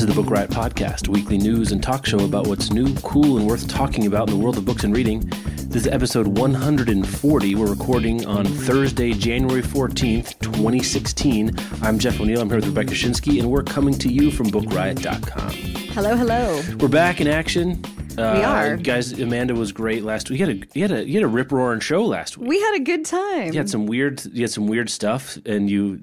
This 0.00 0.08
is 0.08 0.16
the 0.16 0.22
Book 0.22 0.30
Riot 0.30 0.48
Podcast, 0.48 1.08
weekly 1.08 1.36
news 1.36 1.72
and 1.72 1.82
talk 1.82 2.06
show 2.06 2.20
about 2.20 2.46
what's 2.46 2.72
new, 2.72 2.94
cool, 3.00 3.36
and 3.36 3.46
worth 3.46 3.68
talking 3.68 4.06
about 4.06 4.30
in 4.30 4.38
the 4.38 4.42
world 4.42 4.56
of 4.56 4.64
books 4.64 4.82
and 4.82 4.96
reading. 4.96 5.20
This 5.68 5.82
is 5.84 5.88
episode 5.88 6.26
140. 6.26 7.54
We're 7.54 7.66
recording 7.66 8.24
on 8.24 8.46
Thursday, 8.46 9.12
January 9.12 9.60
14th, 9.60 10.38
2016. 10.38 11.54
I'm 11.82 11.98
Jeff 11.98 12.18
O'Neal. 12.18 12.40
I'm 12.40 12.48
here 12.48 12.56
with 12.56 12.68
Rebecca 12.68 12.94
Schinsky, 12.94 13.40
and 13.40 13.50
we're 13.50 13.62
coming 13.62 13.92
to 13.98 14.10
you 14.10 14.30
from 14.30 14.46
BookRiot.com. 14.46 15.50
Hello, 15.92 16.16
hello. 16.16 16.62
We're 16.78 16.88
back 16.88 17.20
in 17.20 17.28
action. 17.28 17.84
Uh, 18.16 18.36
We 18.38 18.42
are. 18.42 18.76
guys. 18.78 19.12
Amanda 19.20 19.54
was 19.54 19.70
great 19.70 20.02
last 20.02 20.30
week. 20.30 20.40
You 20.40 20.46
had 20.46 20.56
a 20.56 20.66
you 20.72 20.82
had 20.82 20.92
a 20.92 21.06
you 21.06 21.14
had 21.14 21.24
a 21.24 21.28
rip 21.28 21.52
roaring 21.52 21.80
show 21.80 22.06
last 22.06 22.38
week. 22.38 22.48
We 22.48 22.58
had 22.58 22.74
a 22.76 22.80
good 22.80 23.04
time. 23.04 23.48
You 23.48 23.58
had 23.58 23.68
some 23.68 23.84
weird 23.84 24.24
you 24.32 24.44
had 24.44 24.50
some 24.50 24.66
weird 24.66 24.88
stuff, 24.88 25.36
and 25.44 25.68
you 25.68 26.00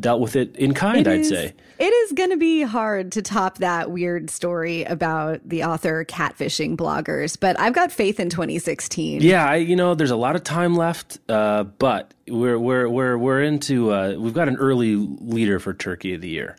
dealt 0.00 0.20
with 0.20 0.36
it 0.36 0.56
in 0.56 0.74
kind. 0.74 1.06
It 1.06 1.10
I'd 1.10 1.20
is- 1.20 1.28
say. 1.28 1.54
It 1.78 1.92
is 1.92 2.12
going 2.12 2.30
to 2.30 2.36
be 2.36 2.62
hard 2.62 3.12
to 3.12 3.22
top 3.22 3.58
that 3.58 3.92
weird 3.92 4.30
story 4.30 4.82
about 4.82 5.48
the 5.48 5.62
author 5.62 6.04
catfishing 6.04 6.76
bloggers, 6.76 7.38
but 7.38 7.58
I've 7.60 7.72
got 7.72 7.92
faith 7.92 8.18
in 8.18 8.30
2016. 8.30 9.20
Yeah, 9.22 9.48
I, 9.48 9.56
you 9.56 9.76
know, 9.76 9.94
there's 9.94 10.10
a 10.10 10.16
lot 10.16 10.34
of 10.34 10.42
time 10.42 10.74
left, 10.74 11.18
uh, 11.28 11.62
but 11.62 12.12
we're 12.26 12.58
we're 12.58 12.88
we're 12.88 13.16
we're 13.16 13.42
into 13.44 13.92
uh, 13.92 14.14
we've 14.18 14.34
got 14.34 14.48
an 14.48 14.56
early 14.56 14.96
leader 14.96 15.60
for 15.60 15.72
Turkey 15.72 16.14
of 16.14 16.20
the 16.20 16.28
Year. 16.28 16.56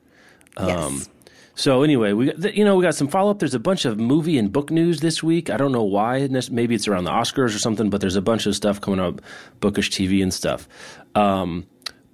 Yes. 0.58 1.10
So 1.56 1.84
anyway, 1.84 2.14
we 2.14 2.32
got, 2.32 2.56
you 2.56 2.64
know 2.64 2.78
we 2.78 2.84
got 2.84 2.96
some 2.96 3.10
follow 3.10 3.32
up. 3.32 3.40
There's 3.40 3.54
a 3.54 3.60
bunch 3.60 3.84
of 3.84 4.00
movie 4.00 4.38
and 4.38 4.50
book 4.50 4.72
news 4.72 5.02
this 5.02 5.22
week. 5.22 5.50
I 5.50 5.58
don't 5.58 5.74
know 5.74 5.84
why. 5.84 6.26
Maybe 6.50 6.74
it's 6.76 6.88
around 6.88 7.04
the 7.04 7.12
Oscars 7.12 7.54
or 7.54 7.60
something. 7.60 7.90
But 7.90 8.00
there's 8.00 8.16
a 8.16 8.22
bunch 8.22 8.46
of 8.46 8.56
stuff 8.56 8.80
coming 8.80 9.02
up, 9.02 9.20
bookish 9.60 9.90
TV 9.92 10.24
and 10.24 10.34
stuff. 10.34 10.70
Um, 11.16 11.66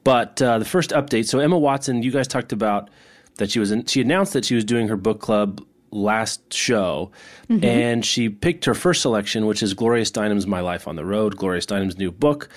but 0.06 0.42
uh, 0.42 0.60
the 0.60 0.66
first 0.66 0.92
update. 0.92 1.28
So 1.28 1.40
Emma 1.40 1.58
Watson, 1.58 2.02
you 2.02 2.12
guys 2.12 2.30
talked 2.30 2.54
about 2.54 2.90
that 3.36 3.52
she 3.52 3.60
was 3.60 3.72
in, 3.72 3.86
she 3.86 4.00
announced 4.00 4.32
that 4.32 4.46
she 4.46 4.56
was 4.56 4.64
doing 4.64 4.88
her 4.88 4.96
book 4.96 5.20
club 5.20 5.62
last 5.92 6.54
show, 6.54 7.12
and 7.50 8.06
she 8.06 8.30
picked 8.30 8.66
her 8.66 8.74
first 8.74 9.02
selection, 9.02 9.46
which 9.46 9.62
is 9.64 9.74
Gloria 9.74 10.04
Steinem's 10.04 10.48
My 10.48 10.62
Life 10.62 10.88
on 10.88 10.96
the 10.96 11.06
Road. 11.06 11.36
Gloria 11.38 11.62
Steinem's 11.62 11.98
new 11.98 12.12
book. 12.12 12.50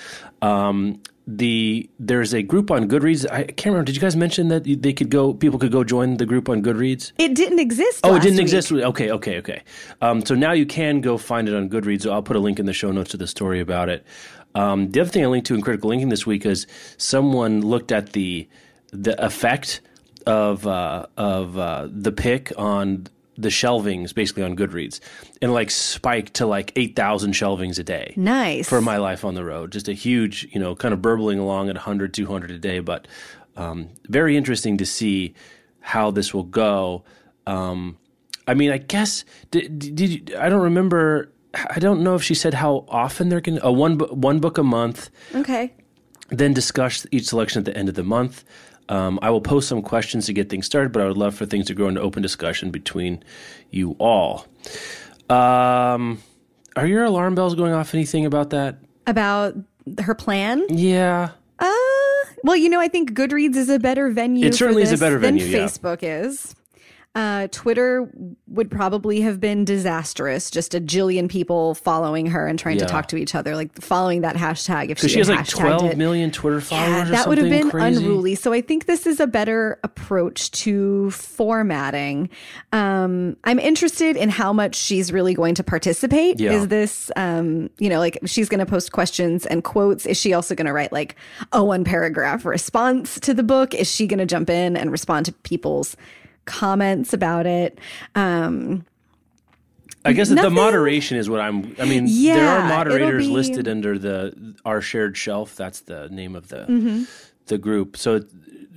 Um, 0.42 1.00
the 1.28 1.88
there's 1.98 2.32
a 2.32 2.42
group 2.42 2.70
on 2.70 2.88
Goodreads. 2.88 3.30
I 3.30 3.44
can't 3.44 3.66
remember. 3.66 3.84
Did 3.84 3.96
you 3.96 4.00
guys 4.00 4.16
mention 4.16 4.48
that 4.48 4.64
they 4.64 4.94
could 4.94 5.10
go? 5.10 5.34
People 5.34 5.58
could 5.58 5.70
go 5.70 5.84
join 5.84 6.16
the 6.16 6.24
group 6.24 6.48
on 6.48 6.62
Goodreads. 6.62 7.12
It 7.18 7.34
didn't 7.34 7.58
exist. 7.58 8.00
Oh, 8.02 8.14
it 8.14 8.22
didn't 8.22 8.36
week. 8.36 8.44
exist. 8.44 8.72
Okay, 8.72 9.10
okay, 9.10 9.38
okay. 9.38 9.62
Um, 10.00 10.24
so 10.24 10.34
now 10.34 10.52
you 10.52 10.64
can 10.64 11.02
go 11.02 11.18
find 11.18 11.46
it 11.48 11.54
on 11.54 11.68
Goodreads. 11.68 12.02
So 12.02 12.12
I'll 12.12 12.22
put 12.22 12.36
a 12.36 12.40
link 12.40 12.58
in 12.58 12.64
the 12.66 12.72
show 12.72 12.90
notes 12.90 13.10
to 13.10 13.18
the 13.18 13.26
story 13.26 13.60
about 13.60 13.90
it. 13.90 14.06
Um, 14.54 14.90
the 14.90 15.00
other 15.00 15.10
thing 15.10 15.22
I 15.22 15.26
linked 15.26 15.46
to 15.48 15.54
in 15.54 15.60
critical 15.60 15.90
linking 15.90 16.08
this 16.08 16.26
week 16.26 16.44
is 16.46 16.66
someone 16.96 17.60
looked 17.62 17.92
at 17.92 18.12
the 18.12 18.48
the 18.90 19.22
effect 19.24 19.80
of 20.26 20.66
uh, 20.66 21.06
of 21.16 21.58
uh, 21.58 21.88
the 21.90 22.12
pick 22.12 22.52
on 22.56 23.06
the 23.36 23.48
shelvings, 23.50 24.12
basically 24.12 24.42
on 24.42 24.56
Goodreads, 24.56 24.98
and 25.40 25.52
like 25.52 25.70
spiked 25.70 26.34
to 26.34 26.46
like 26.46 26.72
eight 26.76 26.96
thousand 26.96 27.32
shelvings 27.34 27.78
a 27.78 27.84
day 27.84 28.14
Nice. 28.16 28.68
for 28.68 28.80
my 28.80 28.96
life 28.96 29.24
on 29.24 29.34
the 29.34 29.44
road. 29.44 29.70
Just 29.70 29.86
a 29.88 29.92
huge, 29.92 30.48
you 30.52 30.58
know, 30.58 30.74
kind 30.74 30.92
of 30.92 31.00
burbling 31.00 31.38
along 31.38 31.68
at 31.68 31.76
100, 31.76 32.12
200 32.12 32.50
a 32.50 32.58
day. 32.58 32.80
But 32.80 33.06
um, 33.56 33.90
very 34.08 34.36
interesting 34.36 34.76
to 34.78 34.86
see 34.86 35.34
how 35.80 36.10
this 36.10 36.34
will 36.34 36.42
go. 36.42 37.04
Um, 37.46 37.96
I 38.48 38.54
mean, 38.54 38.70
I 38.72 38.78
guess 38.78 39.24
did, 39.50 39.78
did 39.94 40.00
you, 40.30 40.38
I 40.38 40.48
don't 40.48 40.62
remember. 40.62 41.30
I 41.54 41.78
don't 41.78 42.02
know 42.02 42.14
if 42.14 42.22
she 42.22 42.34
said 42.34 42.54
how 42.54 42.84
often 42.88 43.28
they're 43.30 43.40
going 43.40 43.58
to 43.58 43.66
a 43.66 43.72
one 43.72 43.98
one 43.98 44.38
book 44.38 44.58
a 44.58 44.62
month, 44.62 45.10
Okay. 45.34 45.72
then 46.30 46.52
discuss 46.52 47.06
each 47.10 47.26
selection 47.26 47.60
at 47.60 47.64
the 47.64 47.76
end 47.76 47.88
of 47.88 47.94
the 47.94 48.02
month. 48.04 48.44
Um, 48.90 49.18
I 49.22 49.30
will 49.30 49.40
post 49.40 49.68
some 49.68 49.82
questions 49.82 50.26
to 50.26 50.32
get 50.32 50.48
things 50.50 50.64
started, 50.66 50.92
but 50.92 51.02
I 51.02 51.06
would 51.06 51.16
love 51.18 51.34
for 51.34 51.44
things 51.46 51.66
to 51.66 51.74
grow 51.74 51.88
into 51.88 52.00
open 52.00 52.22
discussion 52.22 52.70
between 52.70 53.22
you 53.70 53.96
all. 53.98 54.46
Um, 55.28 56.22
are 56.76 56.86
your 56.86 57.04
alarm 57.04 57.34
bells 57.34 57.54
going 57.54 57.72
off? 57.72 57.94
Anything 57.94 58.24
about 58.26 58.50
that? 58.50 58.78
About 59.06 59.54
her 60.00 60.14
plan? 60.14 60.64
Yeah. 60.68 61.30
Uh, 61.58 61.70
well, 62.44 62.56
you 62.56 62.68
know, 62.68 62.80
I 62.80 62.88
think 62.88 63.12
Goodreads 63.12 63.56
is 63.56 63.68
a 63.68 63.78
better 63.78 64.10
venue. 64.10 64.46
It 64.46 64.54
certainly 64.54 64.82
for 64.82 64.84
is 64.84 64.90
a 64.90 64.92
this 64.94 65.00
better 65.00 65.18
than 65.18 65.38
venue, 65.38 65.44
yeah. 65.46 65.64
Facebook 65.66 65.98
is. 66.02 66.54
Uh, 67.18 67.48
Twitter 67.50 68.08
would 68.46 68.70
probably 68.70 69.20
have 69.22 69.40
been 69.40 69.64
disastrous. 69.64 70.52
Just 70.52 70.72
a 70.72 70.80
jillion 70.80 71.28
people 71.28 71.74
following 71.74 72.26
her 72.26 72.46
and 72.46 72.56
trying 72.60 72.78
Yeah. 72.78 72.86
to 72.86 72.92
talk 72.92 73.08
to 73.08 73.16
each 73.16 73.34
other, 73.34 73.56
like 73.56 73.74
following 73.82 74.20
that 74.20 74.36
hashtag. 74.36 74.90
If 74.90 75.00
she, 75.00 75.08
she 75.08 75.18
has 75.18 75.28
like 75.28 75.40
hashtagged 75.40 75.78
12 75.78 75.84
it. 75.90 75.98
million 75.98 76.30
Twitter 76.30 76.60
followers 76.60 76.88
Yeah, 76.90 77.04
that 77.16 77.26
would 77.28 77.38
have 77.38 77.50
been 77.50 77.70
crazy. 77.70 77.96
unruly. 78.04 78.36
So 78.36 78.52
I 78.52 78.60
think 78.60 78.86
this 78.86 79.04
is 79.04 79.18
a 79.18 79.26
better 79.26 79.80
approach 79.82 80.52
to 80.62 81.10
formatting. 81.10 82.28
Um, 82.72 83.36
I'm 83.42 83.58
interested 83.58 84.16
in 84.16 84.28
how 84.28 84.52
much 84.52 84.76
she's 84.76 85.12
really 85.12 85.34
going 85.34 85.56
to 85.56 85.64
participate. 85.64 86.38
Yeah. 86.38 86.52
Is 86.52 86.68
this, 86.68 87.10
um, 87.16 87.68
you 87.78 87.88
know, 87.88 87.98
like 87.98 88.18
she's 88.26 88.48
going 88.48 88.60
to 88.60 88.66
post 88.66 88.92
questions 88.92 89.44
and 89.44 89.64
quotes? 89.64 90.06
Is 90.06 90.16
she 90.16 90.34
also 90.34 90.54
going 90.54 90.66
to 90.66 90.72
write 90.72 90.92
like 90.92 91.16
a 91.52 91.64
one 91.64 91.82
paragraph 91.82 92.44
response 92.44 93.18
to 93.20 93.34
the 93.34 93.42
book? 93.42 93.74
Is 93.74 93.90
she 93.90 94.06
going 94.06 94.18
to 94.20 94.26
jump 94.26 94.48
in 94.50 94.76
and 94.76 94.92
respond 94.92 95.26
to 95.26 95.32
people's 95.32 95.96
comments 96.48 97.12
about 97.12 97.46
it? 97.46 97.78
Um, 98.16 98.84
I 100.04 100.12
guess 100.12 100.28
that 100.30 100.40
the 100.42 100.50
moderation 100.50 101.16
is 101.18 101.28
what 101.28 101.40
I'm. 101.40 101.76
I 101.78 101.84
mean, 101.84 102.06
there 102.06 102.48
are 102.48 102.68
moderators 102.68 103.26
be- 103.26 103.32
listed 103.32 103.68
under 103.68 103.98
the 103.98 104.54
our 104.64 104.80
shared 104.80 105.16
shelf. 105.16 105.54
That's 105.56 105.80
the 105.80 106.08
name 106.08 106.34
of 106.34 106.48
the 106.48 106.66
Mm-hmm. 106.66 107.02
the 107.46 107.58
group. 107.58 107.96
So 107.96 108.22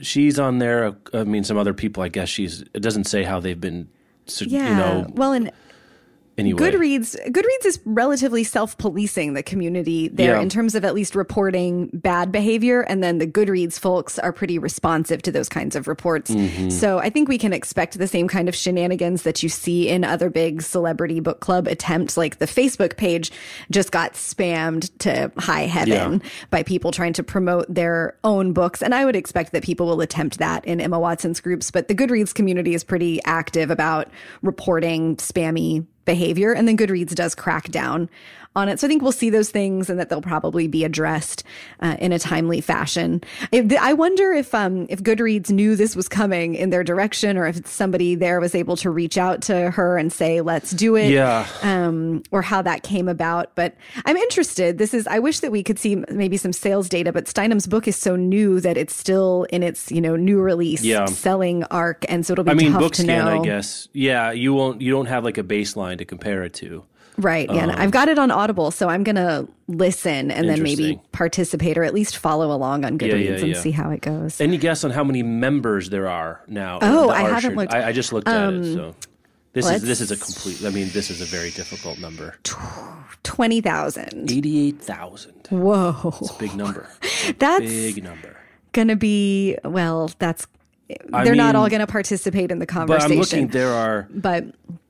she's 0.02 0.38
on 0.40 0.58
there. 0.60 0.96
I 1.14 1.24
mean, 1.24 1.44
some 1.44 1.58
other 1.58 1.74
people. 1.74 2.04
I 2.04 2.10
guess 2.10 2.28
she's. 2.28 2.62
It 2.74 2.82
doesn't 2.82 3.06
say 3.06 3.24
how 3.24 3.40
they've 3.40 3.60
been. 3.60 3.88
so- 4.26 4.46
yeah. 4.46 4.70
You 4.70 4.76
know. 4.76 5.08
well, 5.14 5.32
and 5.32 5.52
Anyway. 6.42 6.60
Goodreads 6.72 7.16
Goodreads 7.32 7.66
is 7.66 7.80
relatively 7.86 8.44
self-policing 8.44 9.34
the 9.36 9.44
community 9.44 10.08
there 10.08 10.36
Yeah. 10.36 10.42
in 10.42 10.50
terms 10.50 10.74
of 10.76 10.84
at 10.84 10.96
least 10.96 11.14
reporting 11.16 11.90
bad 11.94 12.32
behavior 12.32 12.82
and 12.82 13.04
then 13.04 13.20
the 13.20 13.28
Goodreads 13.28 13.80
folks 13.80 14.18
are 14.18 14.34
pretty 14.34 14.58
responsive 14.58 15.22
to 15.22 15.32
those 15.32 15.48
kinds 15.48 15.76
of 15.76 15.88
reports. 15.88 16.32
Mm-hmm. 16.32 16.70
So 16.72 16.98
I 16.98 17.10
think 17.12 17.30
we 17.30 17.38
can 17.38 17.54
expect 17.54 17.98
the 18.00 18.08
same 18.08 18.28
kind 18.28 18.50
of 18.50 18.56
shenanigans 18.56 19.22
that 19.24 19.44
you 19.44 19.50
see 19.50 19.88
in 19.88 20.04
other 20.04 20.30
big 20.32 20.64
celebrity 20.64 21.20
book 21.20 21.42
club 21.42 21.68
attempts 21.68 22.18
like 22.18 22.40
the 22.40 22.48
Facebook 22.48 22.98
page 22.98 23.32
just 23.70 23.92
got 23.92 24.14
spammed 24.14 24.90
to 25.00 25.32
high 25.38 25.68
heaven 25.68 26.22
Yeah. 26.24 26.30
by 26.50 26.64
people 26.64 26.92
trying 26.92 27.14
to 27.14 27.24
promote 27.24 27.72
their 27.72 28.18
own 28.24 28.52
books 28.54 28.82
and 28.82 28.96
I 28.96 29.06
would 29.06 29.16
expect 29.16 29.52
that 29.52 29.64
people 29.64 29.86
will 29.86 30.02
attempt 30.02 30.40
that 30.40 30.66
in 30.66 30.82
Emma 30.82 31.00
Watson's 31.00 31.40
groups 31.40 31.70
but 31.70 31.88
the 31.88 31.94
Goodreads 31.96 32.34
community 32.34 32.74
is 32.74 32.84
pretty 32.84 33.22
active 33.26 33.70
about 33.70 34.10
reporting 34.42 35.18
spammy 35.18 35.86
behavior 36.06 36.52
and 36.54 36.68
then 36.68 36.78
goodreads 36.78 37.14
does 37.16 37.36
crack 37.36 37.70
down 37.70 38.10
on 38.54 38.68
it 38.68 38.80
so 38.80 38.86
i 38.86 38.90
think 38.90 39.02
we'll 39.02 39.12
see 39.14 39.30
those 39.30 39.50
things 39.50 39.90
and 39.90 39.98
that 40.00 40.10
they'll 40.10 40.22
probably 40.22 40.68
be 40.68 40.84
addressed 40.84 41.44
uh, 41.80 41.96
in 42.00 42.12
a 42.12 42.20
timely 42.20 42.60
fashion 42.60 43.22
If- 43.52 43.72
i 43.80 43.94
wonder 43.94 44.34
if 44.34 44.54
um 44.54 44.88
if 44.90 45.02
goodreads 45.04 45.50
knew 45.52 45.76
this 45.78 45.96
was 45.96 46.10
coming 46.10 46.56
in 46.56 46.70
their 46.70 46.84
direction 46.84 47.38
or 47.38 47.48
if 47.48 47.66
somebody 47.66 48.16
there 48.16 48.42
was 48.42 48.54
able 48.54 48.76
to 48.78 48.90
reach 48.90 49.18
out 49.18 49.42
to 49.44 49.72
her 49.72 49.98
and 49.98 50.12
say 50.12 50.42
let's 50.42 50.72
do 50.72 50.96
it 50.98 51.12
Yeah. 51.12 51.48
um, 51.62 52.24
or 52.32 52.42
how 52.42 52.62
that 52.62 52.84
came 52.84 53.08
about. 53.08 53.56
But 53.56 53.76
I'm 54.06 54.18
interested. 54.18 54.78
This 54.78 54.94
is, 54.94 55.08
I 55.08 55.20
wish 55.20 55.40
that 55.42 55.52
we 55.52 55.64
could 55.64 55.78
see 55.80 55.96
maybe 56.12 56.38
some 56.38 56.54
sales 56.54 56.90
data, 56.90 57.12
but 57.14 57.26
Steinem's 57.26 57.68
book 57.68 57.88
is 57.88 57.96
so 57.96 58.16
new 58.16 58.60
that 58.62 58.78
it's 58.78 58.96
still 58.96 59.46
in 59.52 59.64
its, 59.64 59.92
you 59.92 60.02
know, 60.02 60.16
new 60.16 60.40
release 60.42 60.84
Yeah. 60.84 61.06
selling 61.06 61.64
arc. 61.66 62.06
And 62.10 62.26
so 62.26 62.34
it'll 62.34 62.44
be 62.46 62.52
I 62.52 62.54
mean, 62.56 62.72
tough 62.74 62.82
book 62.82 62.94
to 62.94 63.02
scan. 63.04 63.26
know. 63.26 63.42
I 63.42 63.46
guess. 63.46 63.88
Yeah. 63.94 64.32
You 64.32 64.54
won't. 64.54 64.82
You 64.82 64.92
don't 64.92 65.08
have 65.08 65.24
like 65.24 65.38
a 65.38 65.44
baseline 65.44 65.91
to 65.98 66.06
compare 66.06 66.44
it 66.44 66.54
to. 66.56 66.84
Right. 67.18 67.50
Yeah. 67.50 67.64
and 67.64 67.72
I've 67.74 67.92
got 67.92 68.08
it 68.08 68.18
on 68.18 68.32
Audible, 68.32 68.72
so 68.72 68.88
I'm 68.88 69.04
going 69.04 69.18
to 69.18 69.48
listen 69.68 70.32
and 70.32 70.48
then 70.48 70.64
maybe 70.64 71.00
participate 71.12 71.78
or 71.78 71.84
at 71.84 71.94
least 71.94 72.18
follow 72.18 72.52
along 72.52 72.86
on 72.86 72.98
Goodreads 72.98 73.26
yeah, 73.26 73.32
and 73.32 73.48
yeah. 73.50 73.60
see 73.60 73.72
how 73.72 73.90
it 73.92 74.02
goes. 74.02 74.40
Any 74.40 74.58
guess 74.58 74.84
on 74.84 74.92
how 74.92 75.04
many 75.04 75.22
members 75.22 75.90
there 75.90 76.08
are 76.08 76.42
now? 76.48 76.80
Oh, 76.82 77.10
I 77.10 77.24
haven't 77.24 77.56
looked. 77.56 77.74
Um, 77.74 77.82
I, 77.82 77.88
I 77.88 77.92
just 77.92 78.14
looked 78.14 78.28
at 78.28 78.54
it. 78.54 78.74
So 78.74 78.96
this 79.54 79.70
is 79.70 79.82
this 79.82 80.00
is 80.02 80.12
a 80.12 80.18
complete. 80.18 80.66
I 80.66 80.70
mean, 80.70 80.90
this 80.90 81.10
is 81.10 81.22
a 81.22 81.26
very 81.26 81.52
difficult 81.52 82.00
number. 82.00 82.36
20,000. 83.24 84.32
Eighty-eight 84.32 84.82
thousand. 84.82 85.48
Whoa. 85.50 86.16
It's 86.22 86.32
a 86.32 86.40
big 86.40 86.56
number. 86.56 86.88
A 87.04 87.34
That's 87.40 87.66
big 87.66 88.04
number. 88.04 88.38
to 88.74 88.96
be, 88.96 89.58
well, 89.66 90.10
that's, 90.20 90.48
I 91.14 91.24
they're 91.24 91.36
not 91.36 91.56
mean, 91.56 91.56
all 91.58 91.70
going 91.70 91.80
to 91.82 91.88
participate 91.88 92.52
in 92.52 92.60
the 92.60 92.66
conversation. 92.66 93.10
But. 93.10 93.14
I'm 93.14 93.20
looking. 93.20 93.48
There 93.48 93.72
are 93.72 94.08
But 94.14 94.46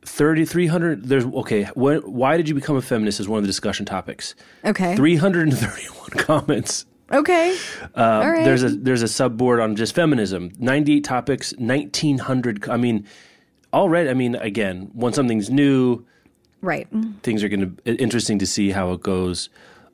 3,300. 0.05 1.05
There's 1.05 1.25
okay. 1.25 1.65
When, 1.75 1.99
why 2.01 2.37
did 2.37 2.49
you 2.49 2.55
become 2.55 2.75
a 2.75 2.81
feminist? 2.81 3.19
Is 3.19 3.27
one 3.27 3.37
of 3.37 3.43
the 3.43 3.47
discussion 3.47 3.85
topics. 3.85 4.35
okay. 4.65 4.95
331 4.95 6.09
comments. 6.25 6.85
Okay. 7.11 7.57
Um, 7.95 8.21
All 8.23 8.31
right. 8.31 8.45
There's 8.45 8.63
a 8.63 8.69
there's 8.69 9.03
a 9.03 9.07
subboard 9.07 9.61
on 9.61 9.75
just 9.75 9.93
feminism. 9.93 10.51
98 10.59 11.03
topics, 11.03 11.53
1900. 11.57 12.69
I 12.69 12.77
mean, 12.77 13.05
already. 13.73 14.09
I 14.09 14.13
mean, 14.13 14.35
again, 14.35 14.89
when 14.93 15.11
something's 15.13 15.49
new, 15.49 16.05
right. 16.61 16.87
things 17.23 17.43
are 17.43 17.49
going 17.49 17.75
to 17.85 17.95
interesting 17.95 18.39
to 18.39 18.47
see 18.47 18.71
how 18.71 18.93
it 18.93 19.01
goes 19.01 19.49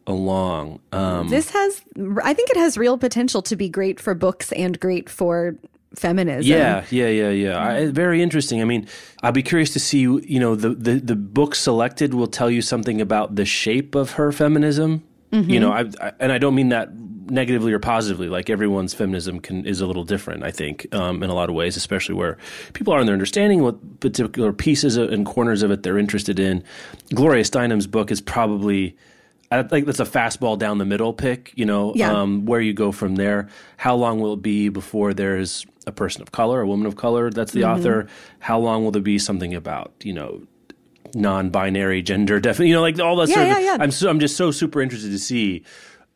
along. 0.06 0.80
Um, 0.92 1.30
This 1.30 1.50
has, 1.52 1.82
I 2.24 2.34
think 2.34 2.50
it 2.50 2.58
has 2.58 2.78
real 2.78 2.98
potential 2.98 3.42
to 3.44 3.56
be 3.56 3.68
great 3.68 4.00
for 4.00 4.16
books 4.16 4.52
and 4.54 4.80
great 4.80 5.10
for 5.10 5.56
feminism. 5.96 6.50
yeah, 6.50 6.86
yeah, 6.90 7.08
yeah, 7.08 7.30
yeah. 7.30 7.64
I, 7.64 7.88
very 7.88 8.22
interesting. 8.22 8.62
I 8.62 8.66
mean, 8.66 8.88
I'll 9.24 9.32
be 9.32 9.44
curious 9.44 9.72
to 9.74 9.80
see. 9.80 10.02
You 10.02 10.40
know, 10.40 10.56
the 10.56 10.70
the 10.70 11.00
the 11.00 11.16
book 11.16 11.56
selected 11.56 12.14
will 12.14 12.28
tell 12.28 12.50
you 12.50 12.62
something 12.62 13.02
about 13.02 13.36
the 13.36 13.46
shape 13.46 13.96
of 13.96 14.12
her 14.12 14.32
feminism. 14.32 15.04
You 15.32 15.60
know, 15.60 15.72
I, 15.74 15.86
I 16.02 16.14
and 16.20 16.32
I 16.32 16.38
don't 16.38 16.56
mean 16.56 16.70
that 16.70 16.90
negatively 17.30 17.74
or 17.74 17.80
positively. 17.80 18.30
Like 18.30 18.50
everyone's 18.50 18.94
feminism 18.94 19.40
can 19.40 19.66
is 19.66 19.82
a 19.82 19.86
little 19.86 20.06
different. 20.06 20.44
I 20.44 20.52
think 20.52 20.88
um, 20.96 21.22
in 21.22 21.30
a 21.30 21.34
lot 21.34 21.50
of 21.50 21.56
ways, 21.56 21.76
especially 21.76 22.16
where 22.16 22.38
people 22.74 22.94
are 22.94 23.00
in 23.00 23.06
their 23.06 23.14
understanding 23.14 23.62
what 23.62 24.00
particular 24.00 24.54
pieces 24.54 24.96
and 24.96 25.26
corners 25.26 25.64
of 25.64 25.72
it 25.72 25.84
they're 25.84 25.98
interested 25.98 26.40
in. 26.40 26.64
Gloria 27.14 27.44
Steinem's 27.44 27.88
book 27.88 28.12
is 28.12 28.22
probably. 28.22 28.96
I 29.50 29.64
think 29.64 29.86
that's 29.86 30.00
a 30.02 30.06
fastball 30.06 30.58
down 30.60 30.78
the 30.78 30.86
middle 30.86 31.14
pick, 31.14 31.54
you 31.56 31.66
know, 31.66 31.94
Yeah. 31.96 32.12
um, 32.22 32.46
where 32.46 32.60
you 32.60 32.74
go 32.74 32.92
from 32.92 33.16
there. 33.16 33.48
How 33.78 33.96
long 33.96 34.20
will 34.20 34.34
it 34.34 34.42
be 34.42 34.68
before 34.70 35.14
there's 35.14 35.66
a 35.86 35.92
person 35.94 36.22
of 36.22 36.32
color, 36.34 36.60
a 36.62 36.68
woman 36.68 36.86
of 36.86 36.98
color 36.98 37.30
that's 37.30 37.54
the 37.54 37.62
Mm-hmm. 37.62 37.80
author? 37.80 38.08
How 38.40 38.60
long 38.60 38.84
will 38.84 38.92
there 38.92 39.02
be 39.02 39.18
something 39.18 39.56
about, 39.56 39.94
you 40.04 40.12
know, 40.14 40.42
non-binary 41.14 42.02
gender 42.02 42.40
definitely, 42.42 42.70
you 42.70 42.76
know, 42.76 42.82
like 42.82 43.00
all 43.00 43.16
that 43.18 43.30
Yeah, 43.30 43.36
sort 43.36 43.46
of 43.52 43.52
yeah, 43.52 43.60
yeah. 43.60 43.78
I'm 43.80 43.92
so, 43.92 44.10
I'm 44.10 44.20
just 44.20 44.36
so 44.36 44.52
super 44.52 44.82
interested 44.82 45.12
to 45.12 45.20
see 45.20 45.64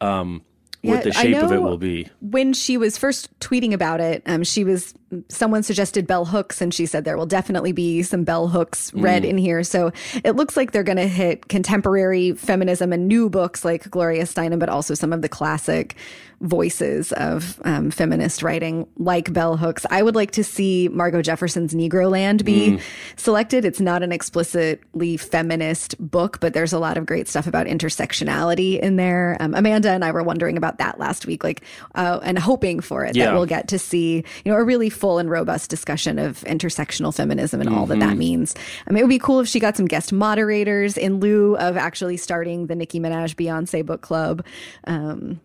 um, 0.01 0.41
what 0.81 0.97
Yeah, 0.97 1.01
the 1.03 1.11
shape 1.13 1.37
of 1.37 1.51
it 1.51 1.61
will 1.61 1.77
be. 1.77 2.09
when 2.19 2.53
she 2.53 2.77
was 2.77 2.97
first 2.97 3.29
tweeting 3.39 3.71
about 3.73 4.01
it, 4.01 4.23
um, 4.25 4.43
she 4.43 4.63
was 4.63 4.93
someone 5.29 5.63
suggested 5.63 6.07
bell 6.07 6.25
hooks, 6.25 6.61
and 6.61 6.73
she 6.73 6.85
said 6.85 7.03
there 7.05 7.17
will 7.17 7.25
definitely 7.25 7.71
be 7.71 8.03
some 8.03 8.23
bell 8.23 8.47
hooks 8.47 8.93
read 8.93 9.25
in 9.25 9.37
here. 9.37 9.63
So 9.63 9.91
it 10.23 10.35
looks 10.35 10.55
like 10.57 10.71
they're 10.71 10.83
going 10.83 10.97
to 10.97 11.07
hit 11.07 11.47
contemporary 11.47 12.33
feminism 12.33 12.93
and 12.93 13.07
new 13.07 13.29
books 13.29 13.65
like 13.65 13.89
Gloria 13.89 14.23
Steinem, 14.23 14.59
but 14.59 14.69
also 14.69 14.93
some 14.93 15.13
of 15.13 15.21
the 15.21 15.29
classic 15.29 15.95
voices 16.41 17.11
of 17.13 17.61
um, 17.65 17.91
feminist 17.91 18.41
writing, 18.41 18.87
like 18.97 19.31
bell 19.31 19.57
hooks. 19.57 19.85
I 19.91 20.01
would 20.01 20.15
like 20.15 20.31
to 20.31 20.43
see 20.43 20.89
Margo 20.91 21.21
Jefferson's 21.21 21.75
Negroland 21.75 22.43
be 22.43 22.79
selected. 23.15 23.63
It's 23.63 23.79
not 23.79 24.01
an 24.01 24.11
explicitly 24.11 25.17
feminist 25.17 25.95
book, 25.99 26.39
but 26.39 26.53
there's 26.55 26.73
a 26.73 26.79
lot 26.79 26.97
of 26.97 27.05
great 27.05 27.27
stuff 27.27 27.45
about 27.45 27.67
intersectionality 27.67 28.79
in 28.79 28.95
there. 28.95 29.37
Um, 29.39 29.53
Amanda 29.53 29.91
and 29.91 30.03
I 30.03 30.11
were 30.11 30.23
wondering 30.23 30.57
about 30.57 30.79
that 30.79 30.99
last 30.99 31.27
week, 31.27 31.43
like, 31.43 31.61
uh, 31.93 32.19
and 32.23 32.39
hoping 32.39 32.79
for 32.79 33.05
it 33.05 33.15
Yeah. 33.15 33.25
that 33.25 33.33
we'll 33.35 33.45
get 33.45 33.67
to 33.67 33.77
see, 33.77 34.23
you 34.43 34.51
know, 34.51 34.57
a 34.57 34.63
really 34.63 34.89
full 35.01 35.17
and 35.19 35.29
robust 35.29 35.69
discussion 35.69 36.17
of 36.19 36.39
intersectional 36.41 37.13
feminism 37.13 37.59
and 37.59 37.69
all 37.69 37.85
that 37.87 37.97
Mm-hmm. 37.97 38.09
that 38.09 38.17
means. 38.17 38.55
I 38.87 38.91
mean, 38.91 38.99
it 38.99 39.03
would 39.03 39.09
be 39.09 39.19
cool 39.19 39.39
if 39.41 39.47
she 39.47 39.59
got 39.59 39.75
some 39.75 39.87
guest 39.87 40.13
moderators 40.13 40.95
in 40.97 41.19
lieu 41.19 41.57
of 41.57 41.75
actually 41.75 42.15
starting 42.17 42.67
the 42.67 42.75
Nicki 42.75 42.99
Minaj 42.99 43.35
Beyonce 43.35 43.85
book 43.85 44.01
club. 44.01 44.45
Um, 44.85 45.41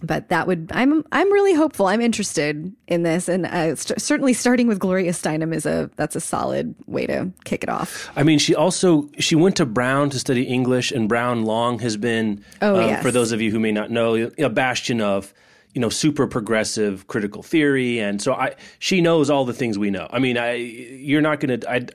but 0.00 0.28
that 0.28 0.46
would 0.46 0.70
I'm 0.72 1.04
I'm 1.10 1.32
really 1.32 1.54
hopeful. 1.54 1.86
I'm 1.88 2.00
interested 2.00 2.72
in 2.86 3.02
this, 3.02 3.28
and 3.28 3.46
uh, 3.46 3.74
st- 3.74 4.00
certainly 4.00 4.32
starting 4.32 4.68
with 4.68 4.78
Gloria 4.78 5.10
Steinem 5.10 5.52
is 5.52 5.66
a 5.66 5.90
that's 5.96 6.14
a 6.14 6.20
solid 6.20 6.72
way 6.86 7.04
to 7.08 7.32
kick 7.44 7.64
it 7.64 7.68
off. 7.68 8.08
I 8.14 8.22
mean, 8.22 8.38
she 8.38 8.54
also 8.54 9.08
she 9.18 9.34
went 9.34 9.56
to 9.56 9.66
Brown 9.66 10.10
to 10.10 10.18
study 10.20 10.44
English, 10.44 10.92
and 10.92 11.08
Brown 11.08 11.42
long 11.44 11.80
has 11.80 11.96
been, 11.96 12.44
Oh, 12.62 12.76
um, 12.80 12.88
yes. 12.88 13.02
for 13.02 13.10
those 13.10 13.32
of 13.32 13.40
you 13.40 13.50
who 13.50 13.58
may 13.58 13.72
not 13.72 13.90
know, 13.90 14.30
a 14.38 14.48
bastion 14.48 15.00
of 15.00 15.34
you 15.74 15.80
know 15.80 15.88
super 15.88 16.26
progressive 16.26 17.06
critical 17.06 17.42
theory, 17.42 17.98
and 18.00 18.20
so 18.20 18.32
I 18.32 18.54
she 18.78 19.00
knows 19.00 19.30
all 19.30 19.44
the 19.44 19.52
things 19.52 19.78
we 19.78 19.90
know. 19.90 20.08
I 20.10 20.18
mean, 20.18 20.38
I 20.38 20.54
you're 20.54 21.20
not 21.22 21.40
going 21.40 21.60
to 21.60 21.70
I. 21.70 21.86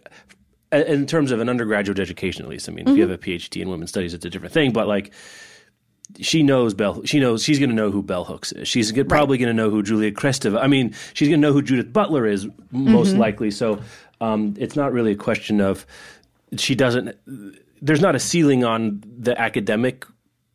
In 0.72 1.06
terms 1.06 1.32
of 1.32 1.40
an 1.40 1.50
undergraduate 1.50 2.00
education, 2.00 2.44
at 2.44 2.50
least, 2.50 2.68
I 2.68 2.72
mean, 2.72 2.88
if 2.90 2.96
you 2.96 3.04
have 3.04 3.12
a 3.12 3.18
PhD 3.18 3.62
in 3.62 3.70
women's 3.70 3.92
studies, 3.92 4.16
it's 4.16 4.26
a 4.26 4.30
different 4.30 4.56
thing. 4.56 4.74
But 4.74 4.88
like, 4.88 5.14
she 6.20 6.42
knows 6.42 6.74
Bell. 6.74 7.04
She 7.06 7.20
knows 7.20 7.44
she's 7.44 7.60
going 7.60 7.70
to 7.70 7.76
know 7.76 7.92
who 7.92 8.02
Bell 8.02 8.26
Hooks 8.26 8.52
is. 8.54 8.68
She's 8.68 8.92
g- 8.92 9.04
probably 9.04 9.38
going 9.38 9.50
to 9.50 9.54
know 9.54 9.70
who 9.70 9.84
Julia 9.84 10.12
Kristeva. 10.12 10.60
I 10.60 10.66
mean, 10.66 10.96
she's 11.14 11.28
going 11.28 11.40
to 11.40 11.48
know 11.48 11.54
who 11.54 11.62
Judith 11.62 11.94
Butler 11.94 12.26
is 12.26 12.48
most 12.72 13.16
likely. 13.16 13.52
So 13.52 13.82
um, 14.20 14.56
it's 14.58 14.76
not 14.76 14.94
really 14.94 15.12
a 15.12 15.16
question 15.16 15.62
of 15.62 15.86
she 16.58 16.74
doesn't. 16.74 17.16
There's 17.82 18.02
not 18.02 18.16
a 18.16 18.20
ceiling 18.20 18.64
on 18.64 19.04
the 19.06 19.40
academic 19.40 20.06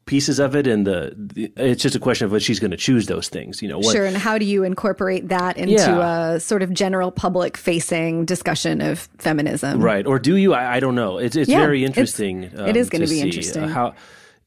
pieces 0.09 0.41
of 0.41 0.57
it, 0.57 0.67
and 0.67 0.85
the, 0.87 1.13
the 1.17 1.53
it's 1.57 1.83
just 1.83 1.95
a 1.95 2.01
question 2.01 2.25
of 2.25 2.33
what 2.33 2.43
she's 2.43 2.59
going 2.59 2.73
to 2.73 2.77
choose 2.77 3.07
those 3.07 3.29
things. 3.29 3.63
You 3.63 3.69
know, 3.69 3.79
what, 3.79 3.93
Sure, 3.95 4.05
and 4.07 4.17
how 4.17 4.39
do 4.39 4.45
you 4.45 4.65
incorporate 4.65 5.29
that 5.29 5.57
into 5.57 5.75
Yeah. 5.75 6.33
a 6.35 6.41
sort 6.41 6.63
of 6.65 6.73
general 6.75 7.13
public 7.13 7.57
facing 7.57 8.25
discussion 8.25 8.81
of 8.81 9.09
feminism? 9.19 9.81
Right. 9.81 10.05
Or 10.07 10.19
do 10.19 10.35
you? 10.37 10.55
I, 10.55 10.77
I 10.77 10.81
don't 10.81 10.97
know. 10.97 11.19
It's 11.19 11.37
it's 11.37 11.49
Yeah, 11.49 11.61
very 11.61 11.85
interesting. 11.85 12.43
it 12.45 12.77
is 12.77 12.87
um, 12.89 12.91
gonna 12.91 13.05
be 13.05 13.07
see, 13.07 13.23
uh, 13.23 13.27
interesting. 13.27 13.69
How 13.69 13.95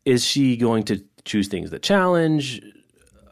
is 0.03 0.25
she 0.25 0.57
going 0.57 0.83
to 0.83 1.01
choose 1.23 1.47
things 1.47 1.69
that 1.69 1.83
challenge, 1.83 2.61